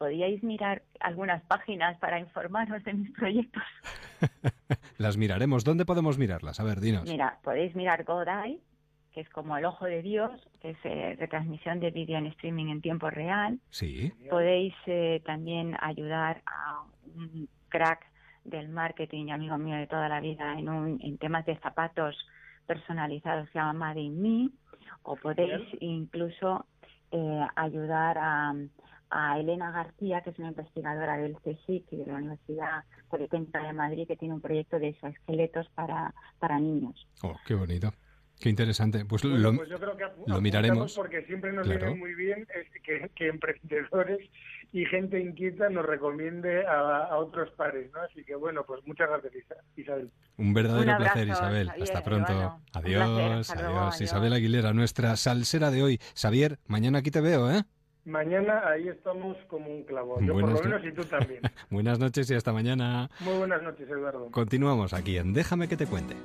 podíais 0.00 0.42
mirar 0.42 0.80
algunas 0.98 1.42
páginas 1.42 1.98
para 1.98 2.18
informaros 2.18 2.82
de 2.84 2.94
mis 2.94 3.10
proyectos. 3.10 3.62
Las 4.96 5.18
miraremos. 5.18 5.62
¿Dónde 5.62 5.84
podemos 5.84 6.16
mirarlas? 6.16 6.58
A 6.58 6.64
ver, 6.64 6.80
dinos. 6.80 7.04
Mira, 7.06 7.38
podéis 7.44 7.76
mirar 7.76 8.04
GodEye, 8.04 8.60
que 9.12 9.20
es 9.20 9.28
como 9.28 9.58
el 9.58 9.66
ojo 9.66 9.84
de 9.84 10.00
Dios, 10.00 10.30
que 10.62 10.70
es 10.70 10.78
eh, 10.84 11.16
retransmisión 11.18 11.80
de 11.80 11.90
vídeo 11.90 12.16
en 12.16 12.28
streaming 12.28 12.68
en 12.70 12.80
tiempo 12.80 13.10
real. 13.10 13.60
Sí. 13.68 14.10
Podéis 14.30 14.72
eh, 14.86 15.20
también 15.26 15.76
ayudar 15.82 16.40
a 16.46 16.82
un 17.14 17.46
crack 17.68 18.06
del 18.44 18.70
marketing, 18.70 19.28
amigo 19.32 19.58
mío 19.58 19.76
de 19.76 19.86
toda 19.86 20.08
la 20.08 20.20
vida, 20.20 20.58
en, 20.58 20.70
un, 20.70 20.98
en 21.02 21.18
temas 21.18 21.44
de 21.44 21.58
zapatos 21.58 22.16
personalizados, 22.66 23.50
se 23.50 23.58
llama 23.58 23.74
Made 23.74 24.00
in 24.00 24.22
Me, 24.22 24.48
o 25.02 25.14
podéis 25.16 25.68
incluso 25.80 26.64
eh, 27.12 27.46
ayudar 27.54 28.16
a, 28.16 28.54
a 29.10 29.38
Elena 29.38 29.70
García, 29.70 30.22
que 30.22 30.30
es 30.30 30.38
una 30.38 30.48
investigadora 30.48 31.16
del 31.16 31.36
CSIC 31.36 31.92
y 31.92 31.96
de 31.96 32.06
la 32.06 32.14
Universidad 32.14 32.84
Politécnica 33.08 33.62
de 33.62 33.72
Madrid, 33.72 34.06
que 34.06 34.16
tiene 34.16 34.34
un 34.34 34.40
proyecto 34.40 34.78
de 34.78 34.88
exoesqueletos 34.88 35.68
para, 35.74 36.14
para 36.38 36.58
niños. 36.58 37.06
Oh, 37.22 37.36
qué 37.46 37.54
bonito. 37.54 37.92
Qué 38.40 38.48
interesante. 38.48 39.04
Pues, 39.04 39.22
lo, 39.22 39.54
pues 39.54 39.68
yo 39.68 39.78
creo 39.78 39.96
que 39.98 40.04
lo 40.26 40.40
miraremos. 40.40 40.94
Porque 40.94 41.22
siempre 41.26 41.52
nos 41.52 41.68
viene 41.68 41.94
muy 41.94 42.14
bien 42.14 42.46
que, 42.82 43.10
que, 43.14 43.28
emprendedores 43.28 44.18
y 44.72 44.86
gente 44.86 45.20
inquieta 45.20 45.68
nos 45.68 45.84
recomiende 45.84 46.66
a, 46.66 47.14
otros 47.18 47.50
pares, 47.50 47.92
¿no? 47.92 48.00
Así 48.00 48.24
que 48.24 48.34
bueno, 48.34 48.64
pues 48.66 48.80
muchas 48.86 49.10
gracias, 49.10 49.44
Isabel. 49.76 50.10
Un 50.38 50.54
verdadero 50.54 50.96
placer, 50.96 51.28
Isabel. 51.28 51.68
Hasta 51.68 52.02
pronto. 52.02 52.60
adiós, 52.72 53.50
adiós. 53.50 54.00
Isabel 54.00 54.32
Aguilera, 54.32 54.72
nuestra 54.72 55.16
salsera 55.16 55.70
de 55.70 55.82
hoy. 55.82 56.00
Xavier, 56.14 56.58
mañana 56.66 57.00
aquí 57.00 57.10
te 57.10 57.20
veo, 57.20 57.50
¿eh? 57.50 57.64
Mañana 58.10 58.62
ahí 58.66 58.88
estamos 58.88 59.36
como 59.48 59.70
un 59.70 59.84
clavo. 59.84 60.20
Yo 60.20 60.32
por 60.32 60.50
lo 60.50 60.60
menos 60.60 60.84
y 60.84 60.92
tú 60.92 61.04
también. 61.04 61.42
buenas 61.70 62.00
noches 62.00 62.28
y 62.30 62.34
hasta 62.34 62.52
mañana. 62.52 63.08
Muy 63.20 63.38
buenas 63.38 63.62
noches, 63.62 63.88
Eduardo. 63.88 64.30
Continuamos 64.32 64.92
aquí 64.92 65.16
en 65.16 65.32
Déjame 65.32 65.68
que 65.68 65.76
te 65.76 65.86
cuente. 65.86 66.16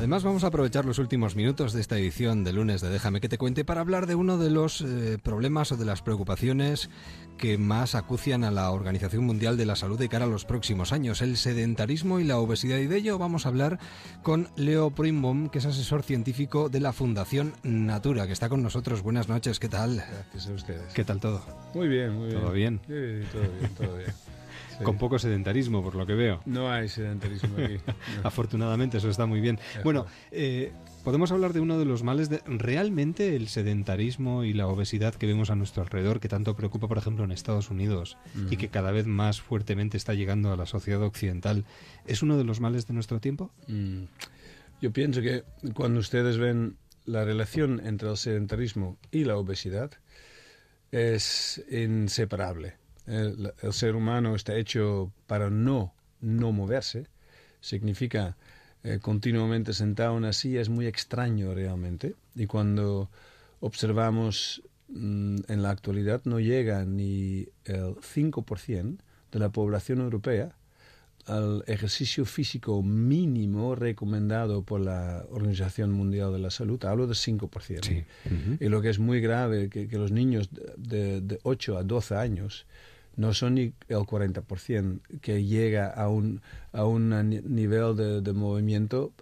Además, 0.00 0.24
vamos 0.24 0.44
a 0.44 0.46
aprovechar 0.46 0.86
los 0.86 0.98
últimos 0.98 1.36
minutos 1.36 1.74
de 1.74 1.82
esta 1.82 1.98
edición 1.98 2.42
de 2.42 2.54
lunes 2.54 2.80
de 2.80 2.88
Déjame 2.88 3.20
que 3.20 3.28
te 3.28 3.36
cuente 3.36 3.66
para 3.66 3.82
hablar 3.82 4.06
de 4.06 4.14
uno 4.14 4.38
de 4.38 4.48
los 4.48 4.80
eh, 4.80 5.18
problemas 5.22 5.72
o 5.72 5.76
de 5.76 5.84
las 5.84 6.00
preocupaciones 6.00 6.88
que 7.36 7.58
más 7.58 7.94
acucian 7.94 8.42
a 8.42 8.50
la 8.50 8.70
Organización 8.70 9.24
Mundial 9.24 9.58
de 9.58 9.66
la 9.66 9.76
Salud 9.76 9.98
de 9.98 10.08
cara 10.08 10.24
a 10.24 10.28
los 10.28 10.46
próximos 10.46 10.94
años, 10.94 11.20
el 11.20 11.36
sedentarismo 11.36 12.18
y 12.18 12.24
la 12.24 12.38
obesidad. 12.38 12.78
Y 12.78 12.86
de 12.86 12.96
ello 12.96 13.18
vamos 13.18 13.44
a 13.44 13.50
hablar 13.50 13.78
con 14.22 14.48
Leo 14.56 14.88
Primbaum, 14.88 15.50
que 15.50 15.58
es 15.58 15.66
asesor 15.66 16.02
científico 16.02 16.70
de 16.70 16.80
la 16.80 16.94
Fundación 16.94 17.52
Natura, 17.62 18.26
que 18.26 18.32
está 18.32 18.48
con 18.48 18.62
nosotros. 18.62 19.02
Buenas 19.02 19.28
noches, 19.28 19.60
¿qué 19.60 19.68
tal? 19.68 19.96
Gracias 19.96 20.48
a 20.48 20.52
ustedes. 20.54 20.94
¿Qué 20.94 21.04
tal 21.04 21.20
todo? 21.20 21.42
Muy 21.74 21.88
bien, 21.88 22.14
muy 22.14 22.28
bien. 22.28 22.40
¿Todo 22.40 22.52
bien? 22.52 22.80
Sí, 22.86 23.28
todo 23.32 23.42
bien, 23.42 23.74
todo 23.76 23.96
bien. 23.98 24.14
Con 24.84 24.98
poco 24.98 25.18
sedentarismo, 25.18 25.82
por 25.82 25.94
lo 25.94 26.06
que 26.06 26.14
veo. 26.14 26.40
No 26.46 26.70
hay 26.70 26.88
sedentarismo 26.88 27.56
aquí. 27.62 27.76
Afortunadamente, 28.22 28.98
eso 28.98 29.10
está 29.10 29.26
muy 29.26 29.40
bien. 29.40 29.58
Bueno, 29.84 30.06
eh, 30.30 30.72
podemos 31.04 31.32
hablar 31.32 31.52
de 31.52 31.60
uno 31.60 31.78
de 31.78 31.84
los 31.84 32.02
males 32.02 32.28
de 32.28 32.40
realmente 32.46 33.36
el 33.36 33.48
sedentarismo 33.48 34.44
y 34.44 34.52
la 34.52 34.66
obesidad 34.66 35.14
que 35.14 35.26
vemos 35.26 35.50
a 35.50 35.54
nuestro 35.54 35.82
alrededor, 35.82 36.20
que 36.20 36.28
tanto 36.28 36.56
preocupa, 36.56 36.88
por 36.88 36.98
ejemplo, 36.98 37.24
en 37.24 37.32
Estados 37.32 37.70
Unidos 37.70 38.16
y 38.50 38.56
que 38.56 38.68
cada 38.68 38.90
vez 38.92 39.06
más 39.06 39.40
fuertemente 39.40 39.96
está 39.96 40.14
llegando 40.14 40.52
a 40.52 40.56
la 40.56 40.66
sociedad 40.66 41.02
occidental. 41.02 41.64
¿Es 42.06 42.22
uno 42.22 42.36
de 42.36 42.44
los 42.44 42.60
males 42.60 42.86
de 42.86 42.94
nuestro 42.94 43.20
tiempo? 43.20 43.50
Mm. 43.66 44.04
Yo 44.80 44.92
pienso 44.92 45.20
que 45.20 45.44
cuando 45.74 46.00
ustedes 46.00 46.38
ven 46.38 46.76
la 47.04 47.24
relación 47.24 47.80
entre 47.84 48.08
el 48.08 48.16
sedentarismo 48.16 48.96
y 49.10 49.24
la 49.24 49.36
obesidad, 49.36 49.90
es 50.90 51.62
inseparable 51.70 52.79
el, 53.10 53.72
ser 53.72 53.96
humano 53.96 54.34
está 54.34 54.56
hecho 54.56 55.12
para 55.26 55.50
no, 55.50 55.92
no 56.20 56.52
moverse, 56.52 57.06
significa 57.60 58.36
eh, 58.84 58.98
continuamente 59.00 59.72
sentado 59.72 60.12
en 60.12 60.18
una 60.18 60.32
silla, 60.32 60.60
es 60.60 60.68
muy 60.68 60.86
extraño 60.86 61.52
realmente. 61.54 62.14
Y 62.34 62.46
cuando 62.46 63.10
observamos 63.60 64.62
mm, 64.88 65.36
en 65.48 65.62
la 65.62 65.70
actualidad 65.70 66.22
no 66.24 66.40
llega 66.40 66.84
ni 66.84 67.48
el 67.64 67.96
5% 67.96 68.98
de 69.32 69.38
la 69.38 69.50
población 69.50 70.00
europea 70.00 70.54
al 71.26 71.62
ejercicio 71.66 72.24
físico 72.24 72.82
mínimo 72.82 73.74
recomendado 73.74 74.62
por 74.62 74.80
la 74.80 75.24
Organización 75.30 75.92
Mundial 75.92 76.32
de 76.32 76.38
la 76.38 76.50
Salud, 76.50 76.82
hablo 76.84 77.06
de 77.06 77.14
5%. 77.14 78.04
Y 78.58 78.68
lo 78.68 78.80
que 78.80 78.88
es 78.88 78.98
muy 78.98 79.20
grave, 79.20 79.68
que, 79.68 79.86
que 79.86 79.98
los 79.98 80.10
niños 80.10 80.48
de, 80.76 81.20
de 81.20 81.38
8 81.42 81.78
a 81.78 81.82
12 81.84 82.16
años 82.16 82.66
no 83.16 83.34
son 83.34 83.54
ni 83.54 83.72
el 83.88 83.98
40% 83.98 85.00
que 85.20 85.44
llega 85.44 85.88
a 85.88 86.08
un, 86.08 86.42
a 86.72 86.84
un 86.84 87.10
nivel 87.28 88.22
de, 88.22 88.32
movimiento 88.32 89.12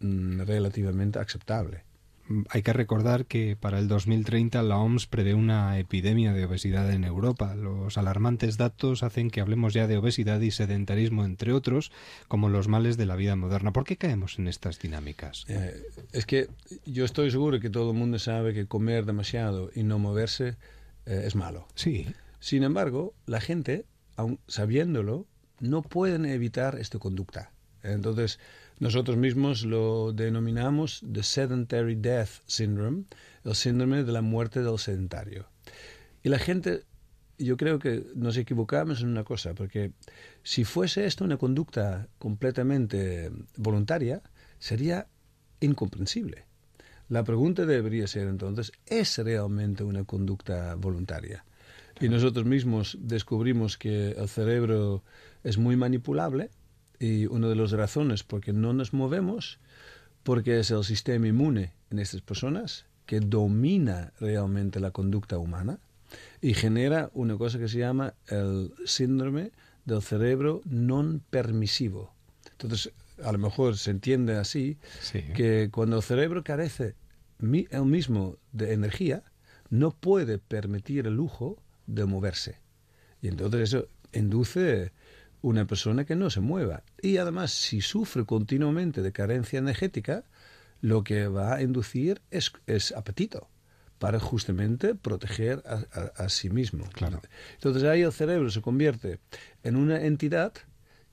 mm, 0.00 0.42
relativamente 0.42 1.18
aceptable. 1.18 1.82
Mm, 2.28 2.42
hay 2.50 2.62
que 2.62 2.72
recordar 2.72 3.26
que 3.26 3.56
para 3.56 3.78
el 3.78 3.88
2030 3.88 4.62
la 4.62 4.76
OMS 4.76 5.06
prevé 5.06 5.34
una 5.34 5.78
epidemia 5.78 6.32
de 6.32 6.44
obesidad 6.44 6.90
en 6.92 7.04
Europa. 7.04 7.54
Los 7.54 7.98
alarmantes 7.98 8.58
datos 8.58 9.02
hacen 9.02 9.30
que 9.30 9.40
hablemos 9.40 9.74
ya 9.74 9.86
de 9.86 9.96
obesidad 9.96 10.40
y 10.40 10.50
sedentarismo, 10.50 11.24
entre 11.24 11.52
otros, 11.52 11.90
como 12.28 12.48
los 12.48 12.68
males 12.68 12.96
de 12.96 13.06
la 13.06 13.16
vida 13.16 13.34
moderna. 13.34 13.72
¿Por 13.72 13.84
qué 13.84 13.96
caemos 13.96 14.38
en 14.38 14.48
estas 14.48 14.78
dinámicas? 14.78 15.46
Eh, 15.48 15.82
es 16.12 16.26
que 16.26 16.48
yo 16.84 17.04
estoy 17.04 17.30
seguro 17.30 17.60
que 17.60 17.70
todo 17.70 17.90
el 17.90 17.96
mundo 17.96 18.18
sabe 18.18 18.54
que 18.54 18.66
comer 18.66 19.06
demasiado 19.06 19.70
y 19.74 19.82
no 19.82 19.98
moverse 19.98 20.56
eh, 21.06 21.22
es 21.24 21.34
malo. 21.34 21.66
Sí. 21.74 22.06
Sin 22.40 22.62
embargo, 22.62 23.14
la 23.26 23.40
gente, 23.40 23.86
aun 24.16 24.40
sabiéndolo, 24.46 25.26
no 25.60 25.82
pueden 25.82 26.24
evitar 26.24 26.78
esta 26.78 26.98
conducta. 26.98 27.52
Entonces, 27.82 28.38
nosotros 28.78 29.16
mismos 29.16 29.64
lo 29.64 30.12
denominamos 30.12 31.02
the 31.12 31.22
sedentary 31.22 31.96
death 31.96 32.42
syndrome, 32.46 33.04
el 33.44 33.54
síndrome 33.54 34.04
de 34.04 34.12
la 34.12 34.22
muerte 34.22 34.62
del 34.62 34.78
sedentario. 34.78 35.48
Y 36.22 36.28
la 36.28 36.38
gente, 36.38 36.84
yo 37.38 37.56
creo 37.56 37.78
que 37.78 38.04
nos 38.14 38.36
equivocamos 38.36 39.00
en 39.00 39.08
una 39.08 39.24
cosa, 39.24 39.54
porque 39.54 39.92
si 40.42 40.64
fuese 40.64 41.06
esto 41.06 41.24
una 41.24 41.38
conducta 41.38 42.08
completamente 42.18 43.30
voluntaria, 43.56 44.22
sería 44.58 45.08
incomprensible. 45.60 46.46
La 47.08 47.24
pregunta 47.24 47.64
debería 47.64 48.06
ser 48.06 48.28
entonces, 48.28 48.72
¿es 48.86 49.18
realmente 49.18 49.82
una 49.82 50.04
conducta 50.04 50.74
voluntaria? 50.74 51.44
Y 52.00 52.08
nosotros 52.08 52.46
mismos 52.46 52.96
descubrimos 53.00 53.76
que 53.76 54.10
el 54.12 54.28
cerebro 54.28 55.02
es 55.42 55.58
muy 55.58 55.76
manipulable 55.76 56.50
y 57.00 57.26
una 57.26 57.48
de 57.48 57.56
las 57.56 57.72
razones 57.72 58.22
por 58.22 58.40
qué 58.40 58.52
no 58.52 58.72
nos 58.72 58.92
movemos, 58.92 59.58
porque 60.22 60.60
es 60.60 60.70
el 60.70 60.84
sistema 60.84 61.26
inmune 61.26 61.72
en 61.90 61.98
estas 61.98 62.20
personas 62.20 62.86
que 63.06 63.20
domina 63.20 64.12
realmente 64.20 64.80
la 64.80 64.90
conducta 64.90 65.38
humana 65.38 65.78
y 66.40 66.54
genera 66.54 67.10
una 67.14 67.36
cosa 67.36 67.58
que 67.58 67.68
se 67.68 67.78
llama 67.78 68.14
el 68.28 68.72
síndrome 68.84 69.52
del 69.84 70.02
cerebro 70.02 70.60
non 70.68 71.24
permisivo. 71.30 72.12
Entonces, 72.52 72.92
a 73.24 73.32
lo 73.32 73.38
mejor 73.38 73.76
se 73.76 73.90
entiende 73.90 74.36
así 74.36 74.76
que 75.34 75.70
cuando 75.72 75.96
el 75.96 76.02
cerebro 76.02 76.44
carece 76.44 76.94
el 77.40 77.84
mismo 77.84 78.36
de 78.52 78.72
energía, 78.74 79.24
no 79.70 79.90
puede 79.90 80.38
permitir 80.38 81.06
el 81.06 81.14
lujo 81.14 81.56
de 81.88 82.04
moverse. 82.04 82.60
Y 83.20 83.28
entonces 83.28 83.60
eso 83.62 83.88
induce 84.12 84.92
una 85.42 85.66
persona 85.66 86.04
que 86.04 86.14
no 86.14 86.30
se 86.30 86.40
mueva. 86.40 86.84
Y 87.02 87.16
además, 87.16 87.50
si 87.50 87.80
sufre 87.80 88.24
continuamente 88.24 89.02
de 89.02 89.12
carencia 89.12 89.58
energética, 89.58 90.24
lo 90.80 91.02
que 91.02 91.26
va 91.26 91.56
a 91.56 91.62
inducir 91.62 92.22
es, 92.30 92.52
es 92.66 92.92
apetito 92.92 93.48
para 93.98 94.20
justamente 94.20 94.94
proteger 94.94 95.62
a, 95.66 96.28
sí 96.28 96.50
mismo. 96.50 96.88
Claro. 96.92 97.20
Entonces 97.54 97.82
ahí 97.82 98.02
el 98.02 98.12
cerebro 98.12 98.48
se 98.50 98.60
convierte 98.60 99.18
en 99.64 99.74
una 99.74 100.00
entidad 100.04 100.52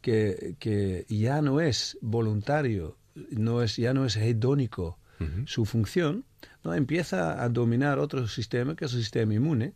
que, 0.02 0.56
que 0.60 1.08
ya 1.10 1.42
no 1.42 1.62
es 1.62 1.98
voluntario, 2.02 2.96
no 3.16 3.64
es, 3.64 3.78
ya 3.78 3.96
no 3.96 4.06
es 4.06 4.16
hedónico 4.18 5.00
su 5.46 5.66
función, 5.66 6.26
¿no? 6.64 6.74
empieza 6.74 7.42
a 7.42 7.50
dominar 7.50 8.00
otro 8.00 8.28
sistema 8.28 8.76
que 8.76 8.86
es 8.86 8.94
el 8.94 9.00
sistema 9.00 9.34
inmune, 9.34 9.74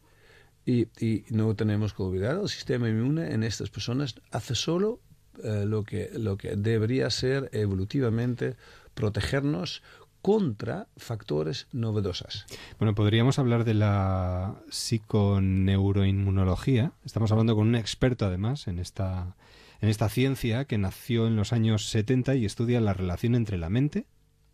y, 0.70 1.26
no 1.30 1.56
tenemos 1.56 1.94
que 1.94 2.04
olvidar, 2.04 2.38
el 2.41 2.50
sistema 2.50 2.90
inmune 2.90 3.34
en 3.34 3.44
estas 3.44 3.70
personas 3.70 4.16
hace 4.32 4.56
solo 4.56 5.00
eh, 5.44 5.66
lo, 5.66 5.84
que, 5.84 6.10
lo 6.14 6.38
que 6.38 6.56
debería 6.56 7.10
ser 7.10 7.50
evolutivamente 7.54 8.56
protegernos 8.94 9.82
contra 10.22 10.88
factores 10.98 11.68
novedosos. 11.72 12.46
Bueno, 12.78 12.94
podríamos 12.94 13.40
hablar 13.40 13.64
de 13.64 13.74
la 13.74 14.62
psiconeuroinmunología. 14.70 16.91
Estamos 17.06 17.32
hablando 17.32 17.56
con 17.56 17.70
un 17.70 17.76
experto, 17.76 18.26
además, 18.26 18.68
en 18.68 18.80
esta, 18.80 19.38
en 19.80 19.88
esta 19.90 20.10
ciencia 20.10 20.66
que 20.66 20.78
nació 20.78 21.26
en 21.26 21.38
los 21.38 21.54
años 21.54 21.90
70 21.90 22.36
y 22.36 22.46
estudia 22.46 22.82
la 22.82 22.94
relación 22.94 23.34
entre 23.34 23.58
la 23.58 23.70
mente, 23.70 24.08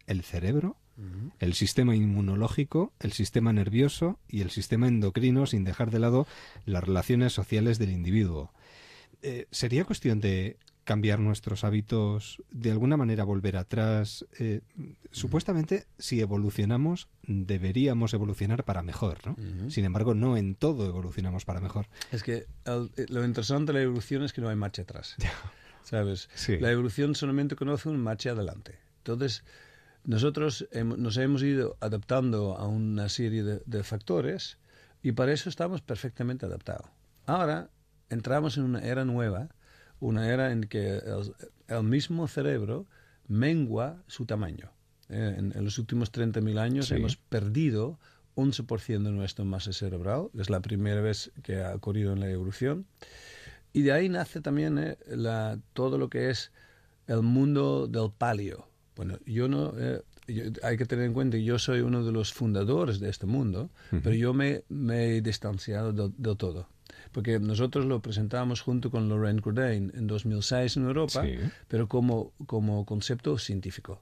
el 0.06 0.22
cerebro 0.22 0.78
el 1.40 1.54
sistema 1.54 1.96
inmunológico, 1.96 2.94
el 3.00 3.12
sistema 3.12 3.52
nervioso 3.54 4.20
y 4.28 4.42
el 4.42 4.50
sistema 4.50 4.88
endocrino, 4.88 5.46
sin 5.46 5.64
dejar 5.64 5.92
de 5.92 6.00
lado 6.00 6.28
las 6.66 6.84
relaciones 6.84 7.34
sociales 7.34 7.80
del 7.80 7.92
individuo. 7.92 8.54
Eh, 9.22 9.48
¿Sería 9.52 9.86
cuestión 9.86 10.20
de 10.20 10.58
cambiar 10.84 11.20
nuestros 11.20 11.64
hábitos, 11.64 12.42
de 12.52 12.72
alguna 12.72 12.96
manera 12.96 13.24
volver 13.24 13.58
atrás? 13.58 14.26
Eh, 14.40 14.62
supuestamente, 15.12 15.88
si 15.98 16.22
evolucionamos, 16.22 17.10
deberíamos 17.24 18.14
evolucionar 18.14 18.64
para 18.64 18.84
mejor, 18.84 19.18
¿no? 19.26 19.36
Sin 19.70 19.84
embargo, 19.84 20.14
no 20.14 20.38
en 20.38 20.56
todo 20.56 20.86
evolucionamos 20.86 21.44
para 21.44 21.60
mejor. 21.60 21.88
Es 22.12 22.24
que 22.24 22.46
eh, 22.66 23.06
lo 23.10 23.26
interesante 23.26 23.74
de 23.74 23.80
la 23.80 23.84
evolución 23.84 24.24
es 24.24 24.32
que 24.32 24.42
no 24.42 24.50
hay 24.50 24.56
marcha 24.56 24.84
atrás. 24.84 25.16
¿Sabes? 25.84 26.30
La 26.60 26.72
evolución 26.72 27.14
solamente 27.14 27.56
conoce 27.56 27.90
un 27.90 28.00
marcha 28.00 28.32
adelante. 28.32 28.80
Entonces, 28.98 29.44
nosotros 30.06 30.68
nos 30.74 31.18
hemos 31.18 31.44
ido 31.44 31.78
adaptando 31.80 32.56
a 32.58 32.68
una 32.68 33.10
serie 33.10 33.44
de, 33.44 33.84
factores 33.84 34.58
y 35.02 35.12
para 35.12 35.34
eso 35.34 35.50
estamos 35.50 35.82
perfectamente 35.82 36.46
adaptados. 36.46 36.88
Ahora 37.26 37.70
entramos 38.10 38.58
en 38.58 38.64
una 38.64 38.80
era 38.80 39.04
nueva, 39.06 39.50
una 40.00 40.30
era 40.32 40.52
en 40.52 40.62
que 40.66 41.02
el, 41.68 41.84
mismo 41.84 42.28
cerebro 42.28 42.86
mengua 43.28 44.04
su 44.08 44.26
tamaño. 44.26 44.72
Eh, 45.10 45.36
en, 45.38 45.64
los 45.64 45.78
últimos 45.80 46.12
30.000 46.12 46.60
años 46.60 46.92
hemos 46.92 47.16
perdido 47.18 48.00
11% 48.36 49.04
de 49.04 49.12
nuestra 49.12 49.46
masa 49.46 49.74
cerebral, 49.74 50.30
es 50.38 50.50
la 50.50 50.60
primera 50.60 51.02
vez 51.02 51.32
que 51.42 51.64
ha 51.64 51.74
ocurrido 51.74 52.14
en 52.14 52.20
la 52.20 52.30
evolución. 52.30 52.86
Y 53.74 53.82
de 53.82 53.92
ahí 53.92 54.10
nace 54.10 54.42
también 54.42 54.78
eh, 54.78 54.98
la, 55.08 55.60
todo 55.74 55.98
lo 55.98 56.10
que 56.10 56.30
es 56.30 56.52
el 57.08 57.22
mundo 57.22 57.88
del 57.88 58.12
palio, 58.12 58.68
bueno, 58.96 59.18
yo 59.26 59.48
no... 59.48 59.74
Eh, 59.78 60.02
hay 60.64 60.78
que 60.78 60.86
tener 60.86 61.06
en 61.06 61.14
cuenta 61.14 61.38
que 61.38 61.44
yo 61.44 61.60
soy 61.60 61.82
uno 61.82 62.04
de 62.04 62.12
los 62.12 62.34
fundadores 62.34 63.00
de 63.00 63.10
este 63.10 63.28
mundo, 63.28 63.70
pero 63.92 64.16
yo 64.16 64.34
me, 64.34 64.64
he 64.90 65.22
distanciado 65.22 65.94
de, 65.94 66.36
todo. 66.36 66.68
Porque 67.12 67.40
nosotros 67.40 67.86
lo 67.86 68.02
presentamos 68.02 68.62
junto 68.62 68.90
con 68.90 69.08
Lorraine 69.08 69.40
Cordain 69.40 69.92
en 69.96 70.08
2006 70.08 70.78
en 70.78 70.86
Europa, 70.86 71.24
pero 71.68 71.88
como, 71.88 72.34
como 72.48 72.86
concepto 72.86 73.38
científico. 73.38 74.02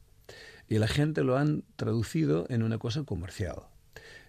Y 0.69 0.77
la 0.77 0.87
gente 0.87 1.23
lo 1.23 1.37
han 1.37 1.63
traducido 1.75 2.45
en 2.49 2.63
una 2.63 2.77
cosa 2.77 3.03
comercial. 3.03 3.63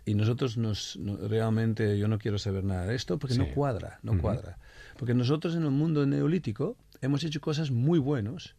Y 0.05 0.15
nosotros 0.15 0.59
nos, 0.59 0.99
realmente, 1.29 1.97
yo 1.99 2.09
no 2.09 2.19
quiero 2.19 2.39
saber 2.39 2.65
nada 2.65 2.87
de 2.87 2.95
esto 2.95 3.19
porque 3.19 3.37
no 3.37 3.49
cuadra, 3.55 4.01
no 4.03 4.21
cuadra. 4.21 4.59
Porque 4.99 5.15
nosotros 5.15 5.55
en 5.55 5.63
el 5.63 5.71
mundo 5.71 6.05
neolítico 6.07 6.77
hemos 7.01 7.25
hecho 7.25 7.41
cosas 7.41 7.71
muy 7.71 7.99
buenas, 7.99 8.55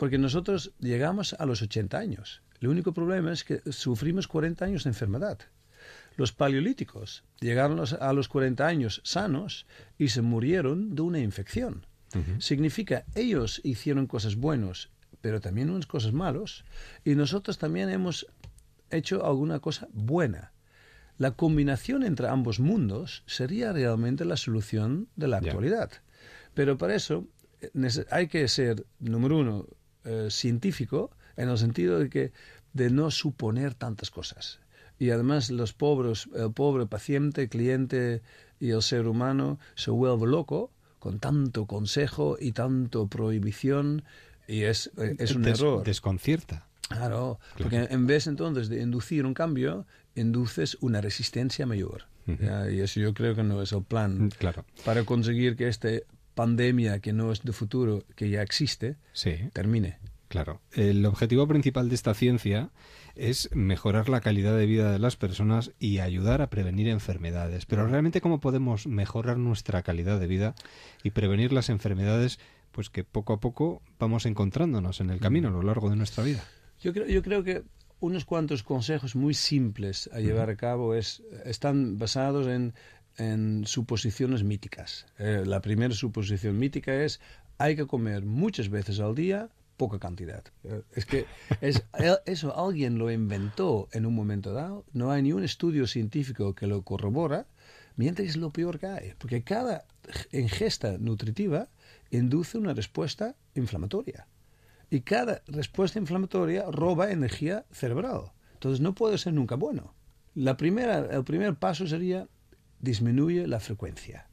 porque 0.00 0.16
nosotros 0.16 0.72
llegamos 0.78 1.34
a 1.34 1.44
los 1.44 1.60
80 1.60 1.98
años. 1.98 2.40
El 2.62 2.68
único 2.68 2.94
problema 2.94 3.34
es 3.34 3.44
que 3.44 3.60
sufrimos 3.70 4.28
40 4.28 4.64
años 4.64 4.84
de 4.84 4.90
enfermedad. 4.90 5.38
Los 6.16 6.32
paleolíticos 6.32 7.22
llegaron 7.38 7.84
a 8.00 8.12
los 8.14 8.26
40 8.28 8.66
años 8.66 9.02
sanos 9.04 9.66
y 9.98 10.08
se 10.08 10.22
murieron 10.22 10.94
de 10.94 11.02
una 11.02 11.18
infección. 11.18 11.84
Significa, 12.38 13.04
ellos 13.14 13.60
hicieron 13.62 14.06
cosas 14.06 14.36
buenas, 14.36 14.88
pero 15.20 15.38
también 15.42 15.68
unas 15.68 15.86
cosas 15.86 16.14
malas, 16.14 16.64
y 17.04 17.14
nosotros 17.14 17.58
también 17.58 17.90
hemos 17.90 18.26
hecho 18.90 19.26
alguna 19.26 19.60
cosa 19.60 19.86
buena. 19.92 20.54
La 21.18 21.32
combinación 21.32 22.04
entre 22.04 22.26
ambos 22.28 22.58
mundos 22.58 23.22
sería 23.26 23.74
realmente 23.74 24.24
la 24.24 24.38
solución 24.38 25.08
de 25.14 25.28
la 25.28 25.36
actualidad. 25.36 25.90
Pero 26.54 26.78
para 26.78 26.94
eso 26.94 27.26
eh, 27.60 28.06
hay 28.10 28.28
que 28.28 28.48
ser, 28.48 28.86
número 28.98 29.38
uno, 29.38 29.66
eh, 30.04 30.28
científico, 30.30 31.10
en 31.36 31.48
el 31.48 31.58
sentido 31.58 31.98
de 31.98 32.08
que 32.08 32.32
de 32.72 32.90
no 32.90 33.10
suponer 33.10 33.74
tantas 33.74 34.10
cosas. 34.10 34.60
Y 34.98 35.10
además 35.10 35.50
los 35.50 35.72
pobres, 35.72 36.28
el 36.34 36.52
pobre 36.52 36.86
paciente, 36.86 37.48
cliente 37.48 38.22
y 38.58 38.70
el 38.70 38.82
ser 38.82 39.06
humano 39.06 39.58
se 39.74 39.90
vuelve 39.90 40.26
loco 40.26 40.70
con 40.98 41.18
tanto 41.18 41.66
consejo 41.66 42.36
y 42.38 42.52
tanto 42.52 43.06
prohibición 43.06 44.04
y 44.46 44.64
es, 44.64 44.90
eh, 44.98 45.16
es 45.18 45.34
un 45.34 45.46
error. 45.46 45.84
Desconcierta. 45.84 46.66
Claro, 46.88 47.38
porque 47.56 47.86
en 47.88 48.06
vez 48.06 48.26
entonces 48.26 48.68
de 48.68 48.82
inducir 48.82 49.24
un 49.24 49.32
cambio, 49.32 49.86
induces 50.16 50.76
una 50.80 51.00
resistencia 51.00 51.64
mayor. 51.64 52.06
Y 52.26 52.80
eso 52.80 53.00
yo 53.00 53.12
creo 53.12 53.34
que 53.34 53.42
no 53.42 53.60
es 53.60 53.72
el 53.72 53.82
plan. 53.82 54.30
Claro. 54.38 54.64
Para 54.84 55.04
conseguir 55.04 55.56
que 55.56 55.66
esta 55.66 55.88
pandemia 56.40 57.00
que 57.00 57.12
no 57.12 57.32
es 57.32 57.42
de 57.42 57.52
futuro, 57.52 58.02
que 58.16 58.30
ya 58.30 58.40
existe, 58.40 58.96
termine. 59.52 59.98
Claro. 60.28 60.62
El 60.72 61.04
objetivo 61.04 61.46
principal 61.46 61.90
de 61.90 61.94
esta 61.94 62.14
ciencia 62.14 62.70
es 63.14 63.50
mejorar 63.54 64.08
la 64.08 64.22
calidad 64.22 64.56
de 64.56 64.64
vida 64.64 64.90
de 64.90 64.98
las 64.98 65.16
personas 65.16 65.72
y 65.78 65.98
ayudar 65.98 66.40
a 66.40 66.48
prevenir 66.48 66.88
enfermedades. 66.88 67.66
Pero 67.66 67.86
realmente, 67.86 68.22
¿cómo 68.22 68.40
podemos 68.40 68.86
mejorar 68.86 69.36
nuestra 69.36 69.82
calidad 69.82 70.18
de 70.18 70.28
vida 70.28 70.54
y 71.02 71.10
prevenir 71.10 71.52
las 71.52 71.68
enfermedades 71.68 72.38
pues 72.72 72.88
que 72.88 73.04
poco 73.04 73.34
a 73.34 73.40
poco 73.40 73.82
vamos 73.98 74.24
encontrándonos 74.24 75.02
en 75.02 75.10
el 75.10 75.20
camino 75.20 75.48
a 75.48 75.50
lo 75.50 75.62
largo 75.62 75.90
de 75.90 75.96
nuestra 75.96 76.24
vida? 76.24 76.42
Yo 76.80 76.94
creo, 76.94 77.06
yo 77.06 77.20
creo 77.20 77.44
que 77.44 77.64
unos 77.98 78.24
cuantos 78.24 78.62
consejos 78.62 79.14
muy 79.14 79.34
simples 79.34 80.08
a 80.14 80.20
llevar 80.20 80.48
a 80.48 80.56
cabo 80.56 80.94
es, 80.94 81.22
están 81.44 81.98
basados 81.98 82.46
en, 82.46 82.72
en 83.16 83.66
suposiciones 83.66 84.44
míticas. 84.44 85.06
Eh, 85.18 85.44
la 85.46 85.60
primera 85.60 85.94
suposición 85.94 86.58
mítica 86.58 86.94
es 86.94 87.20
hay 87.58 87.76
que 87.76 87.86
comer 87.86 88.24
muchas 88.24 88.70
veces 88.70 89.00
al 89.00 89.14
día 89.14 89.50
poca 89.76 89.98
cantidad. 89.98 90.44
Eh, 90.64 90.82
es 90.94 91.06
que 91.06 91.26
es, 91.60 91.82
eso 92.26 92.56
alguien 92.58 92.98
lo 92.98 93.10
inventó 93.10 93.88
en 93.92 94.06
un 94.06 94.14
momento 94.14 94.52
dado, 94.52 94.84
no 94.92 95.10
hay 95.10 95.22
ni 95.22 95.32
un 95.32 95.42
estudio 95.42 95.86
científico 95.86 96.54
que 96.54 96.66
lo 96.66 96.82
corrobora, 96.82 97.46
mientras 97.96 98.28
es 98.28 98.36
lo 98.36 98.50
peor 98.50 98.78
que 98.78 98.86
hay, 98.86 99.14
porque 99.18 99.42
cada 99.42 99.84
ingesta 100.32 100.98
nutritiva 100.98 101.68
induce 102.10 102.58
una 102.58 102.74
respuesta 102.74 103.36
inflamatoria. 103.54 104.26
Y 104.90 105.00
cada 105.02 105.42
respuesta 105.46 105.98
inflamatoria 105.98 106.64
roba 106.70 107.12
energía 107.12 107.64
cerebral. 107.70 108.32
Entonces 108.54 108.80
no 108.80 108.94
puede 108.94 109.18
ser 109.18 109.32
nunca 109.32 109.54
bueno. 109.54 109.94
La 110.34 110.56
primera, 110.56 110.98
el 110.98 111.24
primer 111.24 111.54
paso 111.54 111.86
sería 111.86 112.28
disminuye 112.80 113.46
la 113.46 113.60
frecuencia. 113.60 114.26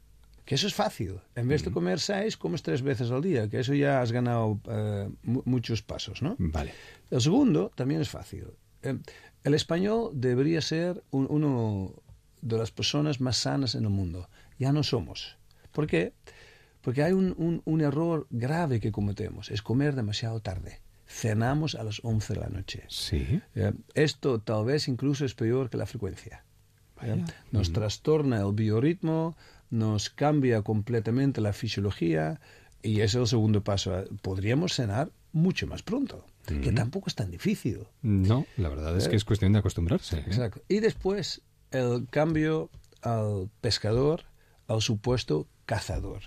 Que 0.44 0.54
eso 0.54 0.66
es 0.66 0.74
fácil. 0.74 1.20
En 1.34 1.46
vez 1.46 1.62
de 1.62 1.70
comer 1.70 2.00
seis, 2.00 2.38
comes 2.38 2.62
tres 2.62 2.80
veces 2.80 3.10
al 3.10 3.20
día, 3.20 3.50
que 3.50 3.60
eso 3.60 3.74
ya 3.74 4.00
has 4.00 4.12
ganado 4.12 4.58
eh, 4.66 5.10
muchos 5.22 5.82
pasos, 5.82 6.22
¿no? 6.22 6.36
Vale. 6.38 6.72
El 7.10 7.20
segundo 7.20 7.70
también 7.74 8.00
es 8.00 8.08
fácil. 8.08 8.46
Eh, 8.82 8.98
el 9.44 9.54
español 9.54 10.12
debería 10.14 10.62
ser 10.62 11.04
uno 11.10 11.94
de 12.40 12.56
las 12.56 12.70
personas 12.70 13.20
más 13.20 13.36
sanas 13.36 13.74
en 13.74 13.84
el 13.84 13.90
mundo. 13.90 14.30
Ya 14.58 14.72
no 14.72 14.82
somos. 14.82 15.36
¿Por 15.72 15.86
qué? 15.86 16.14
Porque 16.80 17.02
hay 17.02 17.12
un, 17.12 17.62
un, 17.64 17.80
error 17.80 18.26
grave 18.30 18.80
que 18.80 18.92
cometemos, 18.92 19.50
es 19.50 19.60
comer 19.60 19.94
demasiado 19.94 20.40
tarde. 20.40 20.80
Cenamos 21.06 21.74
a 21.74 21.84
las 21.84 22.00
11 22.02 22.34
de 22.34 22.40
la 22.40 22.48
noche. 22.48 22.84
Sí. 22.88 23.40
Eh, 23.54 23.72
esto 23.94 24.40
tal 24.40 24.64
vez 24.64 24.88
incluso 24.88 25.24
es 25.24 25.34
peor 25.34 25.68
que 25.68 25.76
la 25.76 25.86
frecuencia. 25.86 26.44
Nos 27.52 27.72
trastorna 27.72 28.40
el 28.40 28.52
biorritmo, 28.52 29.36
nos 29.70 30.10
cambia 30.10 30.62
completamente 30.62 31.40
la 31.40 31.52
fisiología 31.52 32.40
y 32.82 32.96
ese 32.96 33.04
es 33.04 33.14
el 33.16 33.26
segundo 33.26 33.62
paso. 33.62 34.04
Podríamos 34.22 34.74
cenar 34.74 35.10
mucho 35.32 35.66
más 35.66 35.82
pronto, 35.82 36.24
que 36.46 36.72
tampoco 36.72 37.08
es 37.08 37.14
tan 37.14 37.30
difícil. 37.30 37.86
No, 38.02 38.46
la 38.56 38.68
verdad 38.68 38.96
es 38.96 39.08
que 39.08 39.16
es 39.16 39.24
cuestión 39.24 39.52
de 39.52 39.58
acostumbrarse. 39.58 40.18
¿eh? 40.18 40.24
Exacto. 40.26 40.62
Y 40.68 40.80
después 40.80 41.42
el 41.70 42.06
cambio 42.10 42.70
al 43.02 43.50
pescador, 43.60 44.24
al 44.66 44.80
supuesto 44.80 45.46
cazador. 45.66 46.22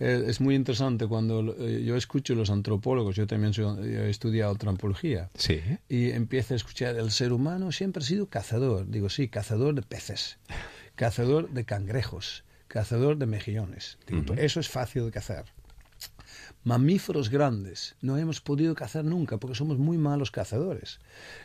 Eh, 0.00 0.24
es 0.26 0.40
muy 0.40 0.54
interesante 0.54 1.06
cuando 1.06 1.54
eh, 1.58 1.82
yo 1.84 1.96
escucho 1.96 2.34
a 2.34 2.36
los 2.36 2.50
antropólogos, 2.50 3.16
yo 3.16 3.26
también 3.26 3.52
he 3.82 4.10
estudiado 4.10 4.52
antropología, 4.52 5.30
sí. 5.34 5.60
y 5.88 6.10
empiezo 6.10 6.54
a 6.54 6.56
escuchar, 6.56 6.96
el 6.96 7.10
ser 7.10 7.32
humano 7.32 7.72
siempre 7.72 8.02
ha 8.02 8.06
sido 8.06 8.26
cazador. 8.26 8.88
Digo, 8.88 9.08
sí, 9.08 9.28
cazador 9.28 9.74
de 9.74 9.82
peces, 9.82 10.38
cazador 10.94 11.50
de 11.50 11.64
cangrejos, 11.64 12.44
cazador 12.68 13.16
de 13.18 13.26
mejillones. 13.26 13.98
Eso 14.36 14.60
es 14.60 14.68
fácil 14.68 15.04
de 15.04 15.10
cazar. 15.10 15.44
Mamíferos 16.64 17.28
grandes 17.28 17.94
no 18.00 18.16
hemos 18.16 18.40
podido 18.40 18.74
cazar 18.74 19.04
nunca 19.04 19.36
porque 19.36 19.54
somos 19.54 19.78
muy 19.78 19.98
malos 19.98 20.30
cazadores. 20.30 20.98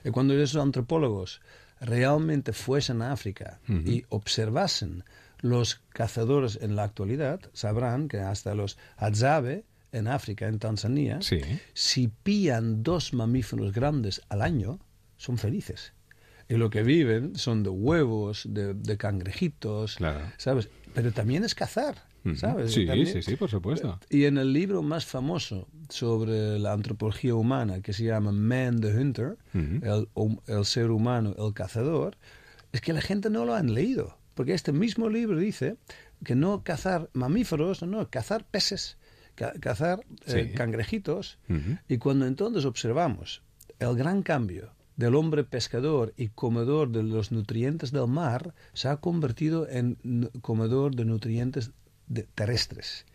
Y 0.03 0.11
cuando 0.11 0.33
esos 0.33 0.61
antropólogos 0.61 1.41
realmente 1.81 2.53
fuesen 2.53 3.01
a 3.01 3.11
África 3.11 3.59
y 3.67 4.05
observasen 4.09 5.03
los 5.41 5.81
cazadores 5.89 6.59
en 6.61 6.75
la 6.75 6.83
actualidad, 6.83 7.39
sabrán 7.53 8.07
que 8.07 8.19
hasta 8.19 8.55
los 8.55 8.77
Hadzabe 8.97 9.65
en 9.91 10.07
África, 10.07 10.47
en 10.47 10.59
Tanzania, 10.59 11.19
si 11.73 12.07
pillan 12.07 12.83
dos 12.83 13.13
mamíferos 13.13 13.73
grandes 13.73 14.21
al 14.29 14.41
año, 14.41 14.79
son 15.17 15.37
felices. 15.37 15.93
Y 16.47 16.55
lo 16.55 16.69
que 16.69 16.83
viven 16.83 17.35
son 17.35 17.63
de 17.63 17.69
huevos, 17.69 18.47
de, 18.49 18.97
cangrejitos, 18.97 19.97
¿sabes? 20.37 20.69
Pero 20.93 21.11
también 21.11 21.43
es 21.43 21.55
cazar, 21.55 21.95
¿sabes? 22.35 22.73
Sí, 22.73 22.87
sí, 23.05 23.21
sí, 23.21 23.35
por 23.35 23.49
supuesto. 23.49 23.99
Y 24.09 24.25
en 24.25 24.37
el 24.37 24.53
libro 24.53 24.81
más 24.81 25.05
famoso 25.05 25.67
sobre 25.89 26.59
la 26.59 26.73
antropología 26.73 27.35
humana, 27.35 27.81
que 27.81 27.93
se 27.93 28.03
llama 28.03 28.31
Man 28.31 28.81
the 28.81 28.95
Hunter, 28.95 29.37
el, 29.53 30.07
el 30.47 30.65
ser 30.65 30.91
humano, 30.91 31.35
el 31.37 31.53
cazador, 31.53 32.17
es 32.71 32.81
que 32.81 32.93
la 32.93 33.01
gente 33.01 33.29
no 33.29 33.45
lo 33.45 33.55
han 33.55 33.73
leído. 33.73 34.18
Porque 34.39 34.53
este 34.53 34.71
mismo 34.71 35.09
libro 35.09 35.37
dice 35.37 35.75
que 36.23 36.33
no 36.33 36.63
cazar 36.63 37.09
mamíferos, 37.11 37.83
no, 37.83 38.09
cazar 38.09 38.45
peces, 38.45 38.97
cazar 39.35 40.05
eh, 40.27 40.53
cangrejitos. 40.55 41.39
Y 41.89 41.97
cuando 41.97 42.25
entonces 42.25 42.63
observamos 42.63 43.41
el 43.79 43.97
gran 43.97 44.23
cambio 44.23 44.71
del 44.95 45.15
hombre 45.15 45.43
pescador 45.43 46.13
y 46.15 46.29
comedor 46.29 46.89
de 46.89 47.03
los 47.03 47.33
nutrientes 47.33 47.91
del 47.91 48.07
mar 48.07 48.53
se 48.71 48.87
ha 48.87 48.95
convertido 48.95 49.67
en 49.69 49.97
comedor 50.39 50.95
de 50.95 51.03
nutrientes 51.03 51.71
terrestres. 52.33 53.05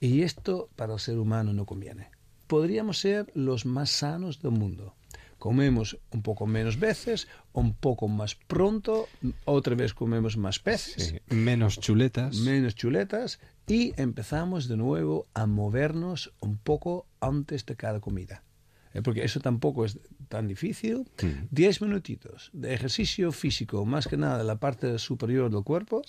Y 0.00 0.22
esto 0.22 0.70
para 0.76 0.94
el 0.94 0.98
ser 0.98 1.18
humano 1.18 1.52
no 1.52 1.66
conviene. 1.66 2.08
Podríamos 2.46 2.96
ser 2.96 3.30
los 3.34 3.66
más 3.66 3.90
sanos 3.90 4.40
del 4.40 4.52
mundo. 4.52 4.94
Comemos 5.40 5.98
un 6.12 6.20
poco 6.20 6.46
menos 6.46 6.78
veces, 6.78 7.26
un 7.54 7.74
poco 7.74 8.08
más 8.08 8.34
pronto, 8.34 9.08
otra 9.46 9.74
vez 9.74 9.94
comemos 9.94 10.36
más 10.36 10.58
peces. 10.58 11.14
Menos 11.30 11.80
chuletas. 11.80 12.36
Menos 12.36 12.74
chuletas 12.74 13.40
y 13.66 13.94
empezamos 13.96 14.68
de 14.68 14.76
nuevo 14.76 15.26
a 15.32 15.46
movernos 15.46 16.34
un 16.40 16.58
poco 16.58 17.06
antes 17.20 17.64
de 17.64 17.74
cada 17.74 18.00
comida. 18.00 18.44
Eh, 18.92 19.00
porque 19.00 19.24
eso 19.24 19.40
tampoco 19.40 19.86
es 19.86 19.98
tan 20.28 20.46
difícil. 20.46 21.08
Diez 21.50 21.80
minutitos 21.80 22.50
de 22.52 22.74
ejercicio 22.74 23.32
físico, 23.32 23.86
más 23.86 24.06
que 24.06 24.18
nada 24.18 24.44
la 24.44 24.60
parte 24.60 24.98
superior 24.98 25.50
del 25.50 25.64
cuerpo, 25.64 26.02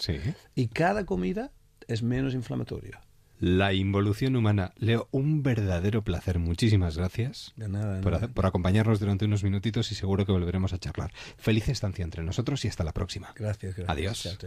y 0.55 0.67
cada 0.67 1.05
comida 1.05 1.51
es 1.87 2.03
menos 2.03 2.33
inflamatoria. 2.33 3.01
La 3.41 3.73
involución 3.73 4.35
humana. 4.35 4.72
Leo, 4.77 5.07
un 5.09 5.41
verdadero 5.41 6.03
placer. 6.03 6.38
Muchísimas 6.38 6.95
gracias 6.95 7.53
de 7.55 7.69
nada, 7.69 7.99
por, 8.01 8.45
acompañarnos 8.45 8.99
durante 8.99 9.26
unos 9.26 9.43
minutitos 9.43 9.91
y 9.91 9.95
seguro 9.95 10.27
que 10.27 10.31
volveremos 10.31 10.73
a 10.73 10.77
charlar. 10.77 11.11
Feliz 11.38 11.68
estancia 11.68 12.03
entre 12.03 12.22
nosotros 12.22 12.63
y 12.65 12.68
hasta 12.68 12.84
la 12.84 12.91
próxima. 12.93 13.34
Gracias. 13.35 13.76
gracias. 13.76 13.89
Adiós. 13.89 14.38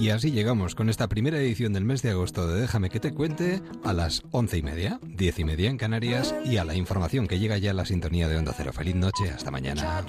Y 0.00 0.08
así 0.08 0.30
llegamos 0.30 0.74
con 0.74 0.88
esta 0.88 1.08
primera 1.08 1.38
edición 1.38 1.74
del 1.74 1.84
mes 1.84 2.00
de 2.00 2.08
agosto 2.08 2.48
de 2.48 2.58
Déjame 2.58 2.88
que 2.88 3.00
te 3.00 3.12
cuente 3.12 3.60
a 3.84 3.92
las 3.92 4.22
once 4.30 4.56
y 4.56 4.62
media, 4.62 4.98
diez 5.04 5.38
y 5.38 5.44
media 5.44 5.68
en 5.68 5.76
Canarias 5.76 6.34
y 6.42 6.56
a 6.56 6.64
la 6.64 6.74
información 6.74 7.26
que 7.26 7.38
llega 7.38 7.58
ya 7.58 7.72
a 7.72 7.74
la 7.74 7.84
sintonía 7.84 8.26
de 8.26 8.38
Onda 8.38 8.54
Cero. 8.56 8.72
Feliz 8.72 8.94
noche, 8.94 9.28
hasta 9.28 9.50
mañana. 9.50 10.02